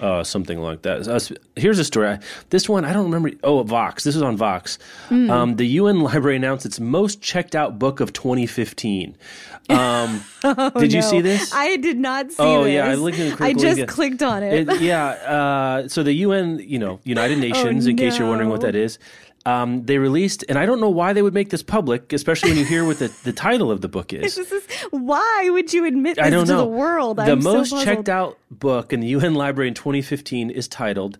Uh, 0.00 0.22
something 0.22 0.58
like 0.58 0.82
that. 0.82 1.08
Uh, 1.08 1.18
here's 1.56 1.78
a 1.78 1.84
story. 1.84 2.18
This 2.50 2.68
one 2.68 2.84
I 2.84 2.92
don't 2.92 3.04
remember. 3.10 3.30
Oh, 3.42 3.62
Vox. 3.64 4.04
This 4.04 4.14
is 4.16 4.22
on 4.22 4.36
Vox. 4.36 4.78
Hmm. 5.08 5.30
Um, 5.30 5.56
the 5.56 5.66
UN 5.66 6.00
Library 6.08 6.36
announced 6.36 6.64
its 6.64 6.78
most 6.78 7.20
checked 7.20 7.54
out 7.56 7.78
book 7.78 8.00
of 8.00 8.12
2015. 8.12 8.99
Um, 9.68 10.22
did 10.78 10.92
you 10.92 11.00
No, 11.00 11.06
see 11.06 11.20
this? 11.20 11.52
I 11.54 11.76
did 11.76 11.98
not 11.98 12.30
see 12.32 12.36
Oh, 12.42 12.64
this. 12.64 12.74
yeah, 12.74 12.88
I 12.88 12.94
looked 12.94 13.18
at 13.18 13.26
it 13.34 13.40
I 13.40 13.52
just 13.52 13.74
again. 13.78 13.86
clicked 13.86 14.22
on 14.22 14.42
it. 14.42 14.68
It- 14.68 14.80
yeah. 14.80 15.06
Uh, 15.06 15.88
so 15.88 16.02
the 16.02 16.12
UN, 16.26 16.58
you 16.62 16.78
know, 16.78 17.00
United 17.04 17.38
Nations, 17.48 17.86
in 17.86 17.96
case 17.96 18.18
you're 18.18 18.28
wondering 18.28 18.50
what 18.50 18.60
Oh, 18.60 18.66
that 18.66 18.74
is, 18.74 18.98
um, 19.46 19.86
they 19.86 19.96
released, 19.98 20.44
and 20.48 20.58
I 20.58 20.66
don't 20.66 20.80
know 20.80 20.90
why 20.90 21.12
they 21.14 21.22
would 21.22 21.32
make 21.34 21.48
this 21.50 21.62
public, 21.62 22.12
especially 22.12 22.50
when 22.50 22.58
you 22.58 22.64
hear 22.64 22.84
what 22.84 22.98
the, 22.98 23.08
the 23.24 23.32
title 23.32 23.70
of 23.70 23.80
the 23.80 23.88
book 23.88 24.12
is. 24.12 24.34
this 24.36 24.52
is 24.52 24.64
why 24.90 25.48
would 25.50 25.72
you 25.72 25.86
admit 25.86 26.16
this 26.16 26.26
I 26.26 26.30
don't 26.30 26.46
to 26.46 26.52
know. 26.52 26.58
the 26.58 26.66
world? 26.66 27.16
The 27.16 27.22
I'm 27.32 27.42
most 27.42 27.70
puzzled. 27.70 27.84
checked 27.84 28.08
out 28.10 28.36
book 28.50 28.92
in 28.92 29.00
the 29.00 29.08
UN 29.08 29.34
Library 29.34 29.68
in 29.68 29.74
2015 29.74 30.50
is 30.50 30.68
titled 30.68 31.16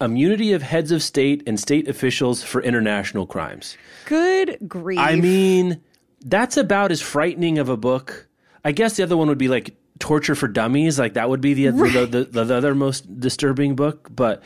"Immunity 0.00 0.52
of 0.52 0.62
Heads 0.62 0.92
of 0.92 1.02
State 1.02 1.42
and 1.46 1.58
State 1.58 1.88
Officials 1.88 2.42
for 2.44 2.62
International 2.62 3.26
Crimes." 3.26 3.76
Good 4.04 4.58
grief! 4.68 5.00
I 5.00 5.16
mean, 5.16 5.80
that's 6.26 6.56
about 6.56 6.92
as 6.92 7.00
frightening 7.00 7.58
of 7.58 7.68
a 7.68 7.76
book. 7.76 8.28
I 8.64 8.72
guess 8.72 8.96
the 8.96 9.04
other 9.04 9.16
one 9.16 9.28
would 9.28 9.38
be 9.38 9.48
like 9.48 9.76
Torture 9.98 10.34
for 10.34 10.48
Dummies. 10.48 10.98
Like 10.98 11.14
that 11.14 11.30
would 11.30 11.40
be 11.40 11.54
the 11.54 11.70
the, 11.70 12.06
the, 12.06 12.24
the, 12.24 12.44
the 12.44 12.54
other 12.54 12.74
most 12.74 13.20
disturbing 13.20 13.76
book. 13.76 14.08
But 14.14 14.42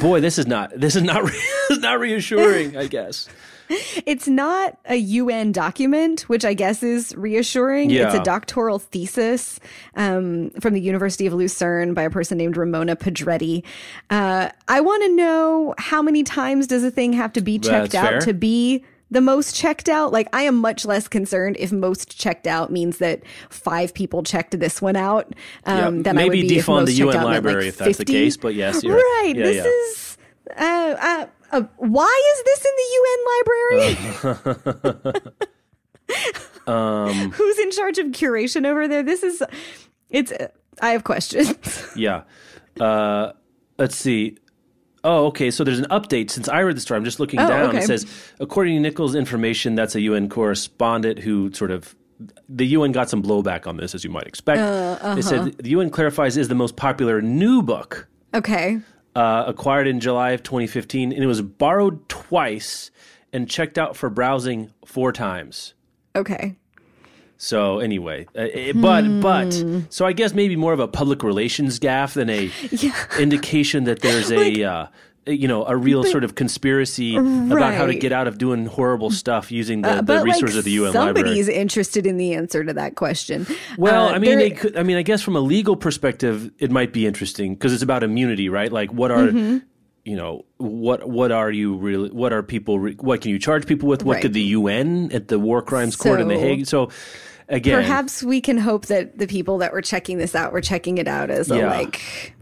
boy, 0.00 0.20
this 0.20 0.38
is 0.38 0.46
not 0.46 0.72
this 0.76 0.94
is 0.94 1.02
not 1.02 1.24
re- 1.24 1.30
this 1.30 1.70
is 1.70 1.78
not 1.78 1.98
reassuring. 1.98 2.76
I 2.76 2.86
guess. 2.86 3.28
It's 4.04 4.26
not 4.26 4.78
a 4.86 4.96
UN 4.96 5.52
document, 5.52 6.22
which 6.22 6.44
I 6.44 6.54
guess 6.54 6.82
is 6.82 7.14
reassuring. 7.14 7.92
It's 7.92 8.16
a 8.16 8.22
doctoral 8.24 8.80
thesis 8.80 9.60
um, 9.94 10.50
from 10.58 10.74
the 10.74 10.80
University 10.80 11.24
of 11.26 11.34
Lucerne 11.34 11.94
by 11.94 12.02
a 12.02 12.10
person 12.10 12.36
named 12.36 12.56
Ramona 12.56 12.96
Pedretti. 12.96 13.62
Uh, 14.10 14.48
I 14.66 14.80
want 14.80 15.04
to 15.04 15.14
know 15.14 15.74
how 15.78 16.02
many 16.02 16.24
times 16.24 16.66
does 16.66 16.82
a 16.82 16.90
thing 16.90 17.12
have 17.12 17.32
to 17.34 17.40
be 17.40 17.60
checked 17.60 17.92
That's 17.92 17.94
out 17.94 18.10
fair. 18.10 18.20
to 18.22 18.34
be 18.34 18.84
the 19.10 19.20
most 19.20 19.54
checked 19.54 19.88
out? 19.88 20.12
Like, 20.12 20.28
I 20.32 20.42
am 20.42 20.56
much 20.56 20.84
less 20.84 21.08
concerned 21.08 21.56
if 21.58 21.72
most 21.72 22.18
checked 22.18 22.46
out 22.46 22.70
means 22.70 22.98
that 22.98 23.22
five 23.48 23.92
people 23.94 24.22
checked 24.22 24.58
this 24.58 24.80
one 24.80 24.96
out 24.96 25.34
um, 25.64 25.96
Yeah, 25.96 26.02
than 26.02 26.18
I 26.18 26.24
would 26.24 26.32
maybe 26.32 26.48
be 26.48 26.56
defund 26.56 26.86
the 26.86 26.92
UN 26.92 27.24
library 27.24 27.64
like, 27.64 27.68
if 27.68 27.78
that's 27.78 27.98
the 27.98 28.04
case, 28.04 28.36
but 28.36 28.54
yes, 28.54 28.82
you're- 28.82 28.96
right. 28.96 29.32
yeah, 29.36 29.42
this 29.42 29.56
yeah. 29.56 29.64
is. 29.64 30.18
Uh, 30.56 30.96
uh, 31.00 31.26
uh, 31.52 31.62
why 31.78 32.32
is 32.34 32.42
this 32.44 32.64
in 32.64 32.72
the 32.76 32.88
UN 33.00 34.24
library? 35.02 35.22
Um, 36.66 37.32
Who's 37.32 37.58
in 37.58 37.70
charge 37.70 37.98
of 37.98 38.06
curation 38.08 38.66
over 38.66 38.86
there? 38.86 39.02
This 39.02 39.22
is. 39.22 39.42
It's. 40.08 40.32
I 40.80 40.90
have 40.90 41.04
questions. 41.04 41.88
Yeah. 41.96 42.22
Uh, 42.78 43.32
let's 43.78 43.96
see. 43.96 44.38
Oh, 45.02 45.26
okay. 45.26 45.50
So 45.50 45.64
there's 45.64 45.78
an 45.78 45.86
update. 45.90 46.30
Since 46.30 46.48
I 46.48 46.60
read 46.60 46.76
the 46.76 46.80
story, 46.80 46.98
I'm 46.98 47.04
just 47.04 47.20
looking 47.20 47.40
Oh, 47.40 47.48
down. 47.48 47.68
okay. 47.70 47.78
It 47.78 47.86
says, 47.86 48.06
according 48.38 48.74
to 48.74 48.80
Nichols' 48.80 49.14
information, 49.14 49.74
that's 49.74 49.94
a 49.94 50.00
UN 50.02 50.28
correspondent 50.28 51.20
who 51.20 51.52
sort 51.52 51.70
of. 51.70 51.94
The 52.50 52.66
UN 52.66 52.92
got 52.92 53.08
some 53.08 53.22
blowback 53.22 53.66
on 53.66 53.78
this, 53.78 53.94
as 53.94 54.04
you 54.04 54.10
might 54.10 54.26
expect. 54.26 54.58
Uh, 54.60 54.96
They 55.14 55.20
uh-huh. 55.20 55.22
said 55.22 55.56
the 55.58 55.70
UN 55.70 55.88
clarifies 55.88 56.36
is 56.36 56.48
the 56.48 56.54
most 56.54 56.76
popular 56.76 57.22
new 57.22 57.62
book 57.62 58.08
okay. 58.34 58.78
uh, 59.16 59.44
acquired 59.46 59.86
in 59.86 60.00
July 60.00 60.32
of 60.32 60.42
2015, 60.42 61.12
and 61.12 61.22
it 61.24 61.26
was 61.26 61.40
borrowed 61.40 62.06
twice 62.10 62.90
and 63.32 63.48
checked 63.48 63.78
out 63.78 63.96
for 63.96 64.10
browsing 64.10 64.70
four 64.84 65.12
times. 65.12 65.72
Okay. 66.14 66.56
So 67.42 67.78
anyway, 67.78 68.26
uh, 68.36 68.42
it, 68.52 68.78
but 68.78 69.04
Hmm. 69.06 69.20
but 69.22 69.50
so 69.88 70.04
I 70.04 70.12
guess 70.12 70.34
maybe 70.34 70.56
more 70.56 70.74
of 70.74 70.80
a 70.80 70.86
public 70.86 71.22
relations 71.22 71.80
gaffe 71.80 72.12
than 72.12 72.28
a 72.28 72.50
yeah. 72.70 72.92
indication 73.18 73.84
that 73.84 74.02
there's 74.02 74.30
a 74.30 74.62
uh, 74.62 74.86
you 75.26 75.48
know 75.48 75.64
a 75.64 75.74
real 75.74 76.04
sort 76.04 76.22
of 76.22 76.34
conspiracy 76.34 77.16
about 77.16 77.72
how 77.72 77.86
to 77.86 77.94
get 77.94 78.12
out 78.12 78.26
of 78.28 78.36
doing 78.36 78.66
horrible 78.66 79.10
stuff 79.10 79.50
using 79.50 79.80
the, 79.80 79.88
Uh, 79.90 79.94
the 79.96 80.02
but 80.02 80.24
resources 80.24 80.56
like 80.56 80.58
of 80.60 80.64
the 80.66 80.70
UN 80.72 80.92
somebody's 80.92 81.46
library. 81.48 81.60
interested 81.62 82.06
in 82.06 82.18
the 82.18 82.34
answer 82.34 82.62
to 82.62 82.74
that 82.74 82.96
question. 82.96 83.46
Well, 83.78 84.08
Uh, 84.08 84.12
I 84.12 84.18
mean, 84.18 84.38
there- 84.38 84.50
could, 84.50 84.76
I 84.76 84.82
mean, 84.82 84.98
I 84.98 85.02
guess 85.02 85.22
from 85.22 85.34
a 85.34 85.40
legal 85.40 85.76
perspective, 85.76 86.50
it 86.58 86.70
might 86.70 86.92
be 86.92 87.06
interesting 87.06 87.54
because 87.54 87.72
it's 87.72 87.82
about 87.82 88.02
immunity, 88.02 88.50
right? 88.50 88.70
Like, 88.70 88.92
what 88.92 89.10
are 89.10 89.28
Mm-hmm. 89.28 89.58
you 90.04 90.16
know 90.16 90.44
what 90.56 91.08
what 91.08 91.30
are 91.30 91.50
you 91.52 91.76
really 91.76 92.08
what 92.10 92.32
are 92.32 92.42
people 92.42 92.78
re- 92.80 92.96
what 93.00 93.20
can 93.20 93.30
you 93.30 93.38
charge 93.38 93.66
people 93.66 93.86
with 93.86 94.02
what 94.02 94.14
Right. 94.14 94.22
could 94.22 94.32
the 94.32 94.46
UN 94.58 95.10
at 95.12 95.28
the 95.28 95.38
war 95.38 95.60
crimes 95.62 95.94
court 95.94 96.20
in 96.22 96.28
the 96.28 96.38
Hague 96.38 96.66
so 96.66 96.88
again 97.50 97.74
perhaps 97.76 98.22
we 98.22 98.40
can 98.40 98.56
hope 98.56 98.86
that 98.86 99.18
the 99.18 99.26
people 99.26 99.58
that 99.58 99.72
were 99.72 99.82
checking 99.82 100.16
this 100.18 100.34
out 100.34 100.52
were 100.52 100.60
checking 100.62 100.96
it 100.98 101.06
out 101.08 101.28
as 101.30 101.50
a 101.50 101.66
like. 101.66 102.34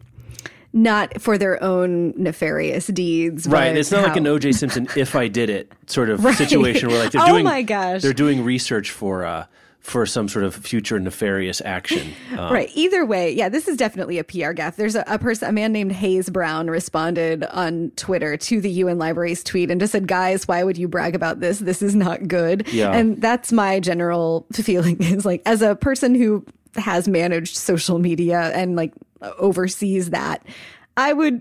Not 0.70 1.20
for 1.22 1.38
their 1.38 1.60
own 1.64 2.12
nefarious 2.16 2.88
deeds, 2.88 3.48
Right. 3.48 3.74
It's 3.74 3.90
not 3.90 4.04
like 4.06 4.16
an 4.16 4.24
OJ 4.24 4.54
Simpson 4.54 4.86
if 4.96 5.16
I 5.16 5.26
did 5.26 5.48
it 5.48 5.72
sort 5.86 6.10
of 6.10 6.22
Right. 6.24 6.36
situation 6.36 6.90
where 6.90 6.98
like 7.02 7.10
they're 7.12 7.22
Oh 7.22 7.28
doing 7.28 7.44
my 7.44 7.62
gosh. 7.62 8.02
they're 8.02 8.12
doing 8.12 8.44
research 8.44 8.90
for 8.90 9.24
uh 9.24 9.46
for 9.80 10.04
some 10.04 10.28
sort 10.28 10.44
of 10.44 10.54
future 10.54 10.98
nefarious 11.00 11.62
action. 11.64 12.12
Um, 12.36 12.52
right. 12.52 12.70
Either 12.74 13.06
way, 13.06 13.32
yeah, 13.32 13.48
this 13.48 13.68
is 13.68 13.76
definitely 13.76 14.18
a 14.18 14.24
PR 14.24 14.52
gaffe. 14.52 14.76
There's 14.76 14.94
a, 14.94 15.04
a, 15.06 15.18
person, 15.18 15.48
a 15.48 15.52
man 15.52 15.72
named 15.72 15.92
Hayes 15.92 16.28
Brown, 16.28 16.68
responded 16.68 17.44
on 17.44 17.92
Twitter 17.96 18.36
to 18.36 18.60
the 18.60 18.70
UN 18.70 18.98
Library's 18.98 19.42
tweet 19.42 19.70
and 19.70 19.80
just 19.80 19.92
said, 19.92 20.06
"Guys, 20.06 20.46
why 20.46 20.62
would 20.62 20.76
you 20.76 20.88
brag 20.88 21.14
about 21.14 21.40
this? 21.40 21.58
This 21.58 21.80
is 21.80 21.94
not 21.94 22.28
good." 22.28 22.68
Yeah. 22.72 22.92
And 22.92 23.20
that's 23.20 23.52
my 23.52 23.80
general 23.80 24.46
feeling. 24.52 25.02
Is 25.02 25.24
like 25.24 25.42
as 25.46 25.62
a 25.62 25.74
person 25.74 26.14
who 26.14 26.44
has 26.74 27.08
managed 27.08 27.56
social 27.56 27.98
media 27.98 28.52
and 28.54 28.76
like 28.76 28.92
oversees 29.38 30.10
that, 30.10 30.44
I 30.96 31.12
would 31.12 31.40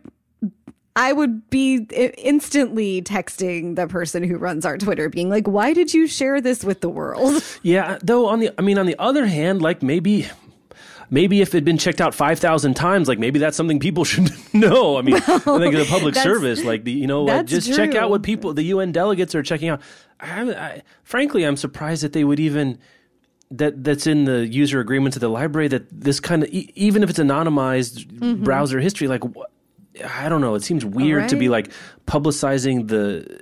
I 0.97 1.13
would 1.13 1.47
be 1.51 1.87
instantly 2.17 3.03
texting 3.03 3.75
the 3.75 3.87
person 3.87 4.23
who 4.23 4.37
runs 4.37 4.65
our 4.65 4.79
Twitter, 4.79 5.09
being 5.09 5.29
like, 5.29 5.47
"Why 5.47 5.71
did 5.71 5.93
you 5.93 6.07
share 6.07 6.41
this 6.41 6.63
with 6.63 6.81
the 6.81 6.89
world?" 6.89 7.43
Yeah, 7.61 7.97
though 8.01 8.27
on 8.27 8.39
the, 8.39 8.49
I 8.57 8.61
mean, 8.61 8.77
on 8.77 8.85
the 8.85 8.95
other 8.97 9.27
hand, 9.27 9.61
like 9.61 9.83
maybe 9.83 10.27
maybe 11.09 11.41
if 11.41 11.49
it 11.49 11.57
had 11.57 11.65
been 11.65 11.77
checked 11.77 12.01
out 12.01 12.15
5,000 12.15 12.73
times, 12.73 13.07
like 13.07 13.19
maybe 13.19 13.39
that's 13.39 13.55
something 13.55 13.79
people 13.79 14.03
should 14.11 14.31
know. 14.53 14.97
I 14.97 15.01
mean, 15.01 15.21
well, 15.27 15.55
I 15.55 15.59
think 15.59 15.75
the 15.75 15.87
public 15.89 16.15
service, 16.15 16.63
like 16.63 16.83
the, 16.83 16.91
you 16.91 17.07
know, 17.07 17.23
like 17.23 17.45
just 17.45 17.67
true. 17.67 17.75
check 17.75 17.95
out 17.95 18.09
what 18.09 18.23
people, 18.23 18.53
the 18.53 18.63
UN 18.63 18.91
delegates 18.91 19.35
are 19.35 19.43
checking 19.43 19.69
out. 19.69 19.81
I, 20.19 20.41
I, 20.53 20.83
frankly, 21.03 21.43
I'm 21.43 21.57
surprised 21.57 22.03
that 22.03 22.13
they 22.13 22.23
would 22.23 22.39
even, 22.39 22.79
that 23.51 23.83
that's 23.83 24.07
in 24.07 24.25
the 24.25 24.47
user 24.47 24.79
agreements 24.79 25.15
of 25.15 25.21
the 25.21 25.29
library 25.29 25.67
that 25.69 25.87
this 25.89 26.19
kind 26.19 26.43
of, 26.43 26.49
e- 26.49 26.71
even 26.75 27.03
if 27.03 27.09
it's 27.09 27.19
anonymized 27.19 28.05
mm-hmm. 28.07 28.43
browser 28.43 28.79
history, 28.79 29.07
like 29.07 29.23
what, 29.23 29.51
I 30.05 30.29
don't 30.29 30.41
know. 30.41 30.55
It 30.55 30.63
seems 30.63 30.85
weird 30.85 31.21
right. 31.21 31.29
to 31.29 31.35
be 31.35 31.49
like 31.49 31.71
publicizing 32.05 32.87
the 32.87 33.41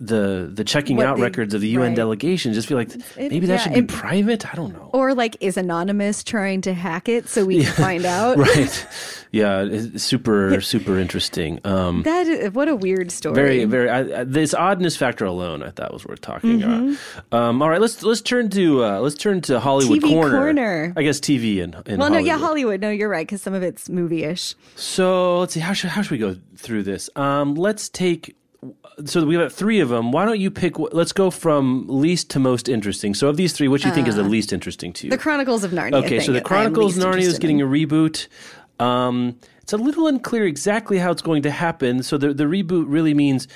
the 0.00 0.48
the 0.52 0.62
checking 0.62 0.96
what 0.96 1.06
out 1.06 1.16
they, 1.16 1.22
records 1.22 1.54
of 1.54 1.60
the 1.60 1.68
UN 1.70 1.88
right. 1.88 1.96
delegation. 1.96 2.52
Just 2.52 2.68
feel 2.68 2.76
like 2.76 2.94
it, 2.94 3.02
maybe 3.16 3.46
that 3.46 3.54
yeah, 3.54 3.58
should 3.58 3.72
be 3.72 3.78
it, 3.80 3.88
private. 3.88 4.46
I 4.52 4.56
don't 4.56 4.72
know. 4.72 4.90
Or 4.92 5.14
like 5.14 5.36
is 5.40 5.56
anonymous 5.56 6.22
trying 6.22 6.60
to 6.62 6.74
hack 6.74 7.08
it 7.08 7.28
so 7.28 7.44
we 7.44 7.58
yeah, 7.58 7.64
can 7.64 7.74
find 7.74 8.06
out? 8.06 8.38
right. 8.38 8.86
Yeah. 9.32 9.68
super 9.96 10.60
super 10.60 10.98
interesting. 10.98 11.60
Um, 11.64 12.02
that 12.04 12.28
is, 12.28 12.52
what 12.52 12.68
a 12.68 12.76
weird 12.76 13.10
story. 13.10 13.34
Very 13.34 13.64
very. 13.64 13.90
I, 13.90 14.20
I, 14.20 14.24
this 14.24 14.54
oddness 14.54 14.96
factor 14.96 15.24
alone, 15.24 15.62
I 15.64 15.70
thought 15.70 15.92
was 15.92 16.06
worth 16.06 16.20
talking 16.20 16.60
mm-hmm. 16.60 16.94
about. 17.26 17.38
Um, 17.40 17.62
all 17.62 17.68
right. 17.68 17.80
Let's 17.80 18.02
let's 18.04 18.20
turn 18.20 18.50
to 18.50 18.84
uh, 18.84 19.00
let's 19.00 19.16
turn 19.16 19.40
to 19.42 19.58
Hollywood 19.58 20.00
TV 20.00 20.08
corner. 20.08 20.38
corner. 20.38 20.92
I 20.96 21.02
guess 21.02 21.18
TV 21.18 21.62
and 21.62 21.74
well, 21.74 21.82
Hollywood. 21.86 22.12
no, 22.12 22.18
yeah, 22.18 22.38
Hollywood. 22.38 22.80
No, 22.80 22.90
you're 22.90 23.08
right 23.08 23.26
because 23.26 23.42
some 23.42 23.54
of 23.54 23.64
it's 23.64 23.88
movie-ish. 23.88 24.54
So 24.76 25.40
let's 25.40 25.54
see. 25.54 25.60
How 25.60 25.72
should 25.72 25.90
how 25.90 26.02
should 26.02 26.12
we 26.12 26.18
go 26.18 26.36
through 26.56 26.84
this? 26.84 27.10
Um, 27.16 27.56
let's 27.56 27.88
take 27.88 28.36
so 29.04 29.24
we 29.24 29.36
have 29.36 29.52
three 29.52 29.80
of 29.80 29.88
them. 29.88 30.10
Why 30.10 30.24
don't 30.24 30.40
you 30.40 30.50
pick? 30.50 30.78
Let's 30.78 31.12
go 31.12 31.30
from 31.30 31.86
least 31.88 32.30
to 32.30 32.38
most 32.38 32.68
interesting. 32.68 33.14
So 33.14 33.28
of 33.28 33.36
these 33.36 33.52
three, 33.52 33.68
which 33.68 33.82
do 33.82 33.88
you 33.88 33.92
uh, 33.92 33.94
think 33.94 34.08
is 34.08 34.16
the 34.16 34.24
uh, 34.24 34.28
least 34.28 34.52
interesting 34.52 34.92
to 34.94 35.06
you? 35.06 35.10
The 35.10 35.18
Chronicles 35.18 35.62
of 35.64 35.70
Narnia. 35.70 36.04
Okay, 36.04 36.20
so 36.20 36.32
the 36.32 36.40
Chronicles 36.40 36.96
of 36.96 37.04
Narnia 37.04 37.20
is 37.20 37.38
getting 37.38 37.60
a 37.60 37.66
reboot. 37.66 38.26
Um, 38.80 39.38
it's 39.62 39.72
a 39.72 39.76
little 39.76 40.06
unclear 40.06 40.44
exactly 40.44 40.98
how 40.98 41.10
it's 41.10 41.22
going 41.22 41.42
to 41.42 41.50
happen. 41.50 42.02
So 42.02 42.18
the 42.18 42.34
the 42.34 42.44
reboot 42.44 42.86
really 42.88 43.14
means 43.14 43.46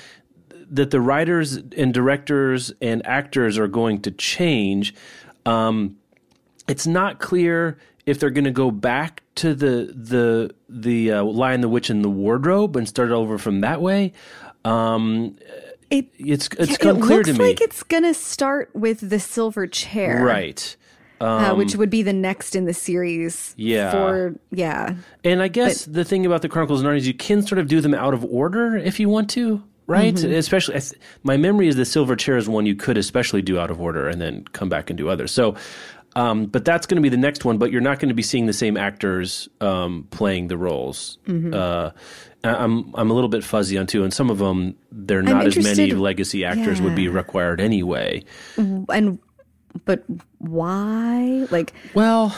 that 0.69 0.91
the 0.91 1.01
writers 1.01 1.57
and 1.77 1.93
directors 1.93 2.71
and 2.81 3.05
actors 3.05 3.57
are 3.57 3.67
going 3.67 4.01
to 4.03 4.11
change. 4.11 4.95
Um, 5.45 5.97
it's 6.67 6.87
not 6.87 7.19
clear 7.19 7.77
if 8.05 8.19
they're 8.19 8.29
going 8.29 8.43
to 8.45 8.51
go 8.51 8.71
back 8.71 9.23
to 9.35 9.53
the 9.53 9.93
the 9.95 10.53
the 10.69 11.11
uh, 11.11 11.23
Lion, 11.23 11.61
the 11.61 11.69
Witch, 11.69 11.89
and 11.89 12.03
the 12.03 12.09
Wardrobe 12.09 12.75
and 12.75 12.87
start 12.87 13.11
over 13.11 13.37
from 13.37 13.61
that 13.61 13.81
way, 13.81 14.13
um, 14.65 15.35
it, 15.89 16.07
it's 16.17 16.49
it's 16.57 16.73
it 16.73 16.83
looks 16.83 17.27
to 17.27 17.33
me. 17.33 17.39
like 17.39 17.61
it's 17.61 17.83
gonna 17.83 18.13
start 18.13 18.69
with 18.73 19.07
the 19.07 19.19
silver 19.19 19.67
chair, 19.67 20.23
right? 20.23 20.75
Um, 21.21 21.29
uh, 21.29 21.55
which 21.55 21.75
would 21.75 21.89
be 21.89 22.01
the 22.01 22.13
next 22.13 22.55
in 22.55 22.65
the 22.65 22.73
series. 22.73 23.53
Yeah. 23.57 23.91
For 23.91 24.35
yeah. 24.51 24.95
And 25.23 25.41
I 25.41 25.47
guess 25.47 25.85
but, 25.85 25.93
the 25.93 26.03
thing 26.03 26.25
about 26.25 26.41
the 26.41 26.49
Chronicles 26.49 26.81
of 26.81 26.87
Narnia 26.87 26.97
is 26.97 27.07
you 27.07 27.13
can 27.13 27.45
sort 27.45 27.59
of 27.59 27.67
do 27.67 27.79
them 27.79 27.93
out 27.93 28.13
of 28.13 28.25
order 28.25 28.75
if 28.75 28.99
you 28.99 29.07
want 29.07 29.29
to, 29.31 29.63
right? 29.87 30.13
Mm-hmm. 30.13 30.33
Especially, 30.33 30.81
my 31.23 31.37
memory 31.37 31.67
is 31.67 31.75
the 31.75 31.85
Silver 31.85 32.15
Chair 32.15 32.37
is 32.37 32.49
one 32.49 32.65
you 32.65 32.75
could 32.75 32.97
especially 32.97 33.41
do 33.41 33.57
out 33.59 33.71
of 33.71 33.79
order 33.79 34.09
and 34.09 34.19
then 34.19 34.43
come 34.51 34.69
back 34.69 34.89
and 34.89 34.97
do 34.97 35.09
others. 35.09 35.31
So. 35.31 35.55
Um, 36.15 36.45
but 36.45 36.65
that's 36.65 36.85
going 36.85 36.97
to 36.97 37.01
be 37.01 37.09
the 37.09 37.17
next 37.17 37.45
one. 37.45 37.57
But 37.57 37.71
you're 37.71 37.81
not 37.81 37.99
going 37.99 38.09
to 38.09 38.15
be 38.15 38.23
seeing 38.23 38.45
the 38.45 38.53
same 38.53 38.77
actors 38.77 39.49
um, 39.61 40.07
playing 40.11 40.47
the 40.47 40.57
roles. 40.57 41.17
Mm-hmm. 41.27 41.53
Uh, 41.53 41.91
I'm 42.43 42.93
I'm 42.95 43.09
a 43.09 43.13
little 43.13 43.29
bit 43.29 43.43
fuzzy 43.43 43.77
on 43.77 43.87
two, 43.87 44.03
and 44.03 44.13
some 44.13 44.29
of 44.29 44.37
them 44.37 44.75
they're 44.91 45.21
not 45.21 45.47
as 45.47 45.57
many 45.57 45.91
legacy 45.93 46.43
actors 46.43 46.79
yeah. 46.79 46.85
would 46.85 46.95
be 46.95 47.07
required 47.07 47.61
anyway. 47.61 48.25
And 48.57 49.19
but 49.85 50.03
why? 50.39 51.47
Like, 51.49 51.73
well, 51.93 52.35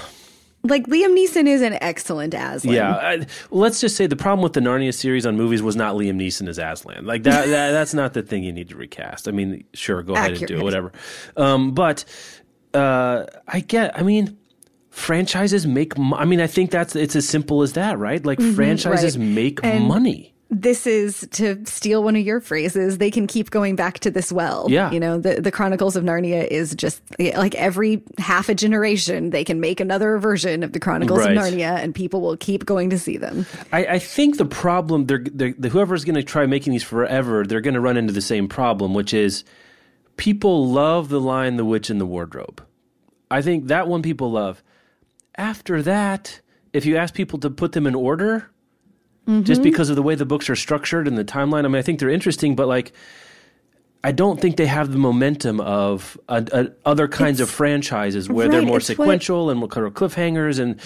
like 0.63 0.87
Liam 0.87 1.15
Neeson 1.17 1.47
is 1.47 1.61
an 1.61 1.77
excellent 1.81 2.33
Aslan. 2.33 2.73
Yeah, 2.73 2.95
I, 2.95 3.25
let's 3.51 3.81
just 3.81 3.95
say 3.95 4.07
the 4.07 4.15
problem 4.15 4.43
with 4.43 4.53
the 4.53 4.59
Narnia 4.59 4.93
series 4.93 5.25
on 5.25 5.35
movies 5.35 5.61
was 5.61 5.75
not 5.75 5.95
Liam 5.95 6.15
Neeson 6.15 6.47
as 6.47 6.57
Aslan. 6.57 7.05
Like 7.05 7.23
that, 7.23 7.47
that 7.47 7.71
that's 7.71 7.93
not 7.93 8.13
the 8.13 8.21
thing 8.21 8.43
you 8.43 8.51
need 8.51 8.69
to 8.69 8.75
recast. 8.75 9.27
I 9.27 9.31
mean, 9.31 9.63
sure, 9.73 10.01
go 10.01 10.15
Accurate. 10.15 10.37
ahead 10.37 10.49
and 10.49 10.59
do 10.59 10.61
it, 10.61 10.63
whatever. 10.63 10.91
Um, 11.37 11.71
but 11.73 12.05
uh, 12.75 13.25
I 13.47 13.61
get. 13.61 13.97
I 13.97 14.03
mean 14.03 14.37
franchises 14.95 15.67
make 15.67 15.97
mo- 15.97 16.15
i 16.15 16.23
mean 16.23 16.39
i 16.39 16.47
think 16.47 16.71
that's 16.71 16.95
it's 16.95 17.17
as 17.17 17.27
simple 17.27 17.61
as 17.61 17.73
that 17.73 17.99
right 17.99 18.25
like 18.25 18.39
mm-hmm, 18.39 18.55
franchises 18.55 19.17
right. 19.17 19.27
make 19.27 19.59
and 19.61 19.83
money 19.83 20.33
this 20.49 20.87
is 20.87 21.27
to 21.31 21.63
steal 21.65 22.01
one 22.01 22.15
of 22.15 22.21
your 22.21 22.39
phrases 22.39 22.97
they 22.97 23.11
can 23.11 23.27
keep 23.27 23.49
going 23.49 23.75
back 23.75 23.99
to 23.99 24.09
this 24.09 24.31
well 24.31 24.67
yeah 24.69 24.89
you 24.91 24.99
know 24.99 25.19
the, 25.19 25.41
the 25.41 25.51
chronicles 25.51 25.97
of 25.97 26.05
narnia 26.05 26.47
is 26.47 26.73
just 26.75 27.01
like 27.19 27.53
every 27.55 28.01
half 28.19 28.47
a 28.47 28.55
generation 28.55 29.31
they 29.31 29.43
can 29.43 29.59
make 29.59 29.81
another 29.81 30.17
version 30.17 30.63
of 30.63 30.71
the 30.71 30.79
chronicles 30.79 31.19
right. 31.19 31.35
of 31.35 31.43
narnia 31.43 31.75
and 31.75 31.93
people 31.93 32.21
will 32.21 32.37
keep 32.37 32.65
going 32.65 32.89
to 32.89 32.97
see 32.97 33.17
them 33.17 33.45
i, 33.73 33.85
I 33.85 33.99
think 33.99 34.37
the 34.37 34.45
problem 34.45 35.07
they're, 35.07 35.25
they're 35.29 35.51
whoever's 35.69 36.05
going 36.05 36.15
to 36.15 36.23
try 36.23 36.45
making 36.45 36.71
these 36.71 36.83
forever 36.83 37.45
they're 37.45 37.59
going 37.59 37.73
to 37.73 37.81
run 37.81 37.97
into 37.97 38.13
the 38.13 38.21
same 38.21 38.47
problem 38.47 38.93
which 38.93 39.13
is 39.13 39.43
people 40.15 40.69
love 40.69 41.09
the 41.09 41.19
lion 41.19 41.57
the 41.57 41.65
witch 41.65 41.89
and 41.89 41.99
the 41.99 42.05
wardrobe 42.05 42.64
i 43.35 43.41
think 43.41 43.67
that 43.67 43.87
one 43.87 44.01
people 44.01 44.31
love 44.31 44.63
after 45.37 45.81
that, 45.81 46.41
if 46.73 46.85
you 46.85 46.97
ask 46.97 47.13
people 47.13 47.39
to 47.39 47.49
put 47.49 47.73
them 47.73 47.87
in 47.87 47.95
order, 47.95 48.49
mm-hmm. 49.27 49.43
just 49.43 49.61
because 49.61 49.89
of 49.89 49.95
the 49.95 50.03
way 50.03 50.15
the 50.15 50.25
books 50.25 50.49
are 50.49 50.55
structured 50.55 51.07
and 51.07 51.17
the 51.17 51.25
timeline, 51.25 51.65
I 51.65 51.67
mean, 51.67 51.75
I 51.75 51.81
think 51.81 51.99
they're 51.99 52.09
interesting, 52.09 52.55
but 52.55 52.67
like, 52.67 52.93
I 54.05 54.11
don't 54.11 54.39
think 54.39 54.57
they 54.57 54.67
have 54.67 54.91
the 54.91 54.99
momentum 54.99 55.59
of 55.59 56.15
uh, 56.29 56.43
uh, 56.51 56.65
other 56.85 57.07
kinds 57.07 57.39
it's, 57.39 57.49
of 57.49 57.55
franchises 57.55 58.29
where 58.29 58.45
right, 58.45 58.51
they're 58.51 58.61
more 58.61 58.79
sequential 58.79 59.45
what, 59.45 59.51
and 59.53 59.59
more 59.59 59.67
kind 59.67 59.87
of 59.87 59.95
cliffhangers, 59.95 60.59
and 60.59 60.79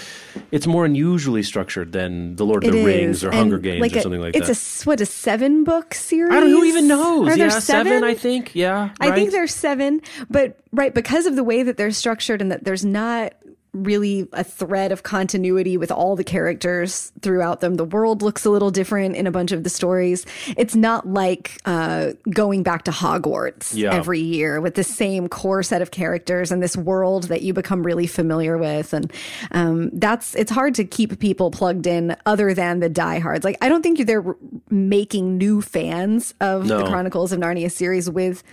it's 0.52 0.66
more 0.66 0.86
unusually 0.86 1.44
structured 1.44 1.92
than 1.92 2.38
The 2.38 2.46
Lord 2.46 2.64
of 2.64 2.72
the 2.72 2.82
Rings 2.82 3.26
or 3.26 3.28
and 3.28 3.38
Hunger 3.38 3.60
Games 3.60 3.82
like 3.82 3.94
or 3.94 4.00
something 4.00 4.22
like 4.22 4.38
it's 4.38 4.48
that. 4.48 4.52
It's 4.54 4.86
a 4.86 4.90
what 4.90 5.02
a 5.02 5.06
seven 5.06 5.66
book 5.66 5.94
series. 5.96 6.32
I 6.32 6.40
don't 6.40 6.50
know 6.50 6.62
who 6.62 6.64
even 6.64 6.88
knows. 6.88 7.28
Are 7.28 7.32
yeah, 7.32 7.36
there 7.36 7.50
seven? 7.60 7.92
seven? 7.92 8.04
I 8.06 8.14
think. 8.14 8.56
Yeah, 8.56 8.92
right? 9.02 9.12
I 9.12 9.16
think 9.16 9.32
there's 9.32 9.54
seven, 9.54 10.02
but 10.30 10.58
right 10.72 10.94
because 10.94 11.26
of 11.26 11.36
the 11.36 11.44
way 11.44 11.62
that 11.62 11.76
they're 11.76 11.92
structured 11.92 12.42
and 12.42 12.54
that 12.54 12.64
there's 12.64 12.86
not 12.86 13.34
really 13.84 14.28
a 14.34 14.44
thread 14.44 14.92
of 14.92 15.04
continuity 15.04 15.78
with 15.78 15.92
all 15.92 16.16
the 16.16 16.24
characters 16.24 17.12
throughout 17.22 17.62
them. 17.62 17.76
The 17.76 17.86
world 17.86 18.22
looks 18.22 18.46
a 18.46 18.50
little 18.50 18.72
different 18.72 19.16
in 19.16 19.28
a 19.28 19.32
bunch 19.32 19.52
of 19.52 19.64
the 19.64 19.70
stories. 19.70 20.26
It's 20.58 20.76
not 20.76 21.08
like 21.08 21.60
uh, 21.66 22.14
going 22.30 22.64
back 22.64 22.84
to 22.84 22.92
Hogwarts 22.92 23.76
yeah. 23.76 23.94
every 23.94 24.20
year 24.20 24.62
with 24.62 24.76
the 24.76 24.84
same 24.84 25.28
core 25.28 25.64
set 25.64 25.82
of 25.82 25.92
characters 25.92 26.52
and 26.52 26.62
this 26.62 26.76
world 26.76 27.26
that 27.26 27.42
you 27.42 27.54
become 27.54 27.84
really 27.84 28.08
familiar 28.08 28.58
with. 28.58 28.94
And 28.94 29.12
um, 29.52 29.90
that's 29.92 30.36
it's 30.36 30.52
hard 30.52 30.76
to 30.76 30.86
keep 30.86 31.20
people 31.20 31.52
plugged 31.52 31.88
in 31.88 32.16
other 32.26 32.54
than 32.54 32.80
the 32.80 32.90
diehards. 32.90 33.44
Like 33.44 33.58
I 33.62 33.70
don't 33.70 33.82
think 33.82 34.06
they're 34.06 34.36
making 34.70 35.38
new 35.38 35.62
fans 35.62 36.34
of 36.40 36.68
no. 36.68 36.80
the 36.80 36.86
Chronicles 36.86 37.32
of 37.32 37.40
Narnia 37.40 37.72
series 37.72 38.10
with 38.10 38.44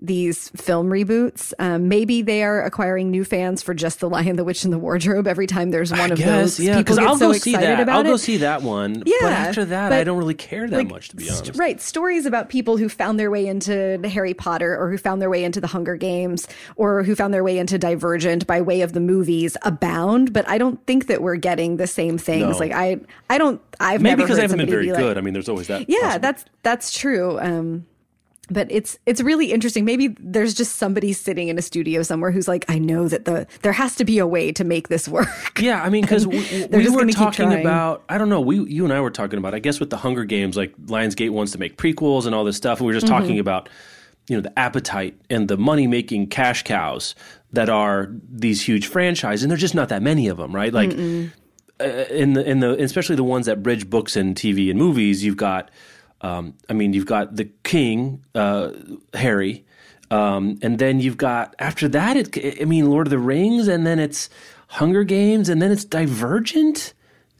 these 0.00 0.48
film 0.50 0.88
reboots. 0.88 1.52
Um, 1.58 1.88
maybe 1.88 2.22
they 2.22 2.42
are 2.42 2.62
acquiring 2.62 3.10
new 3.10 3.24
fans 3.24 3.62
for 3.62 3.74
just 3.74 4.00
The 4.00 4.08
Lion, 4.08 4.36
the 4.36 4.44
Witch, 4.44 4.64
and 4.64 4.72
the 4.72 4.78
Wardrobe 4.78 5.26
every 5.26 5.46
time 5.46 5.70
there's 5.70 5.90
one 5.90 6.00
I 6.00 6.06
of 6.08 6.18
guess, 6.18 6.56
those. 6.56 6.60
Yeah, 6.60 6.78
People 6.78 6.96
get 6.96 7.06
I'll 7.06 7.18
so 7.18 7.26
go 7.26 7.30
excited 7.32 7.42
see 7.42 7.52
that. 7.52 7.88
I'll 7.88 8.00
it. 8.00 8.04
go 8.04 8.16
see 8.16 8.36
that 8.38 8.62
one. 8.62 9.02
Yeah, 9.04 9.16
but 9.20 9.32
after 9.32 9.64
that, 9.66 9.90
but, 9.90 9.98
I 9.98 10.04
don't 10.04 10.18
really 10.18 10.34
care 10.34 10.68
that 10.68 10.76
like, 10.76 10.88
much, 10.88 11.10
to 11.10 11.16
be 11.16 11.28
honest. 11.28 11.56
Right, 11.56 11.80
stories 11.80 12.24
about 12.24 12.48
people 12.48 12.76
who 12.78 12.88
found 12.88 13.20
their 13.20 13.30
way 13.30 13.46
into 13.46 14.00
Harry 14.08 14.32
Potter, 14.34 14.76
or 14.76 14.90
who 14.90 14.96
found 14.96 15.20
their 15.20 15.30
way 15.30 15.44
into 15.44 15.60
the 15.60 15.66
Hunger 15.66 15.96
Games, 15.96 16.48
or 16.76 17.02
who 17.02 17.14
found 17.14 17.34
their 17.34 17.44
way 17.44 17.58
into 17.58 17.78
Divergent 17.78 18.46
by 18.46 18.60
way 18.62 18.80
of 18.80 18.94
the 18.94 19.00
movies 19.00 19.56
abound. 19.62 20.32
But 20.32 20.48
I 20.48 20.56
don't 20.58 20.84
think 20.86 21.08
that 21.08 21.20
we're 21.20 21.36
getting 21.36 21.76
the 21.76 21.86
same 21.86 22.16
things. 22.16 22.52
No. 22.52 22.58
Like 22.58 22.72
I, 22.72 23.00
I 23.28 23.36
don't. 23.36 23.60
I've 23.78 24.00
maybe 24.00 24.22
because 24.22 24.38
I 24.38 24.42
haven't 24.42 24.58
been 24.58 24.70
very 24.70 24.86
be 24.86 24.96
good. 24.96 25.18
I 25.18 25.20
mean, 25.20 25.34
there's 25.34 25.48
always 25.48 25.66
that. 25.66 25.88
Yeah, 25.88 25.98
possible. 26.00 26.20
that's 26.22 26.44
that's 26.62 26.98
true. 26.98 27.38
Um, 27.38 27.86
but 28.50 28.70
it's 28.70 28.98
it's 29.06 29.20
really 29.20 29.52
interesting. 29.52 29.84
Maybe 29.84 30.16
there's 30.20 30.54
just 30.54 30.76
somebody 30.76 31.12
sitting 31.12 31.48
in 31.48 31.58
a 31.58 31.62
studio 31.62 32.02
somewhere 32.02 32.30
who's 32.30 32.48
like, 32.48 32.64
I 32.68 32.78
know 32.78 33.08
that 33.08 33.24
the 33.24 33.46
there 33.62 33.72
has 33.72 33.94
to 33.96 34.04
be 34.04 34.18
a 34.18 34.26
way 34.26 34.52
to 34.52 34.64
make 34.64 34.88
this 34.88 35.08
work. 35.08 35.28
Yeah, 35.60 35.82
I 35.82 35.90
mean, 35.90 36.02
because 36.02 36.26
we, 36.26 36.38
we 36.70 36.88
were 36.88 37.06
talking 37.08 37.52
about 37.52 38.02
I 38.08 38.16
don't 38.16 38.30
know. 38.30 38.40
We 38.40 38.62
you 38.64 38.84
and 38.84 38.94
I 38.94 39.00
were 39.00 39.10
talking 39.10 39.38
about 39.38 39.54
I 39.54 39.58
guess 39.58 39.78
with 39.78 39.90
the 39.90 39.98
Hunger 39.98 40.24
Games, 40.24 40.56
like 40.56 40.74
Lionsgate 40.78 41.30
wants 41.30 41.52
to 41.52 41.58
make 41.58 41.76
prequels 41.76 42.24
and 42.24 42.34
all 42.34 42.44
this 42.44 42.56
stuff. 42.56 42.78
And 42.78 42.86
we 42.86 42.92
were 42.92 42.98
just 42.98 43.06
mm-hmm. 43.12 43.20
talking 43.20 43.38
about 43.38 43.68
you 44.28 44.36
know 44.36 44.40
the 44.40 44.58
appetite 44.58 45.20
and 45.28 45.48
the 45.48 45.58
money 45.58 45.86
making 45.86 46.28
cash 46.28 46.62
cows 46.62 47.14
that 47.52 47.68
are 47.68 48.10
these 48.30 48.62
huge 48.62 48.86
franchises, 48.86 49.42
and 49.42 49.50
there's 49.50 49.60
just 49.60 49.74
not 49.74 49.90
that 49.90 50.02
many 50.02 50.28
of 50.28 50.38
them, 50.38 50.54
right? 50.54 50.72
Like 50.72 50.92
uh, 51.80 51.84
in 52.10 52.34
the 52.34 52.48
in 52.48 52.60
the 52.60 52.80
especially 52.82 53.16
the 53.16 53.24
ones 53.24 53.46
that 53.46 53.62
bridge 53.62 53.88
books 53.88 54.16
and 54.16 54.36
TV 54.36 54.70
and 54.70 54.78
movies, 54.78 55.24
you've 55.24 55.36
got, 55.36 55.70
um, 56.22 56.54
I 56.68 56.72
mean, 56.74 56.92
you've 56.92 57.06
got 57.06 57.36
the 57.36 57.46
King, 57.64 58.24
uh, 58.34 58.70
Harry, 59.14 59.64
um, 60.10 60.58
and 60.62 60.78
then 60.78 61.00
you've 61.00 61.16
got 61.16 61.54
after 61.58 61.88
that, 61.88 62.16
it, 62.16 62.60
I 62.60 62.64
mean, 62.64 62.90
Lord 62.90 63.06
of 63.06 63.10
the 63.10 63.18
Rings, 63.18 63.68
and 63.68 63.86
then 63.86 63.98
it's 63.98 64.28
Hunger 64.68 65.04
Games, 65.04 65.48
and 65.48 65.60
then 65.62 65.70
it's 65.72 65.84
Divergent. 65.84 66.94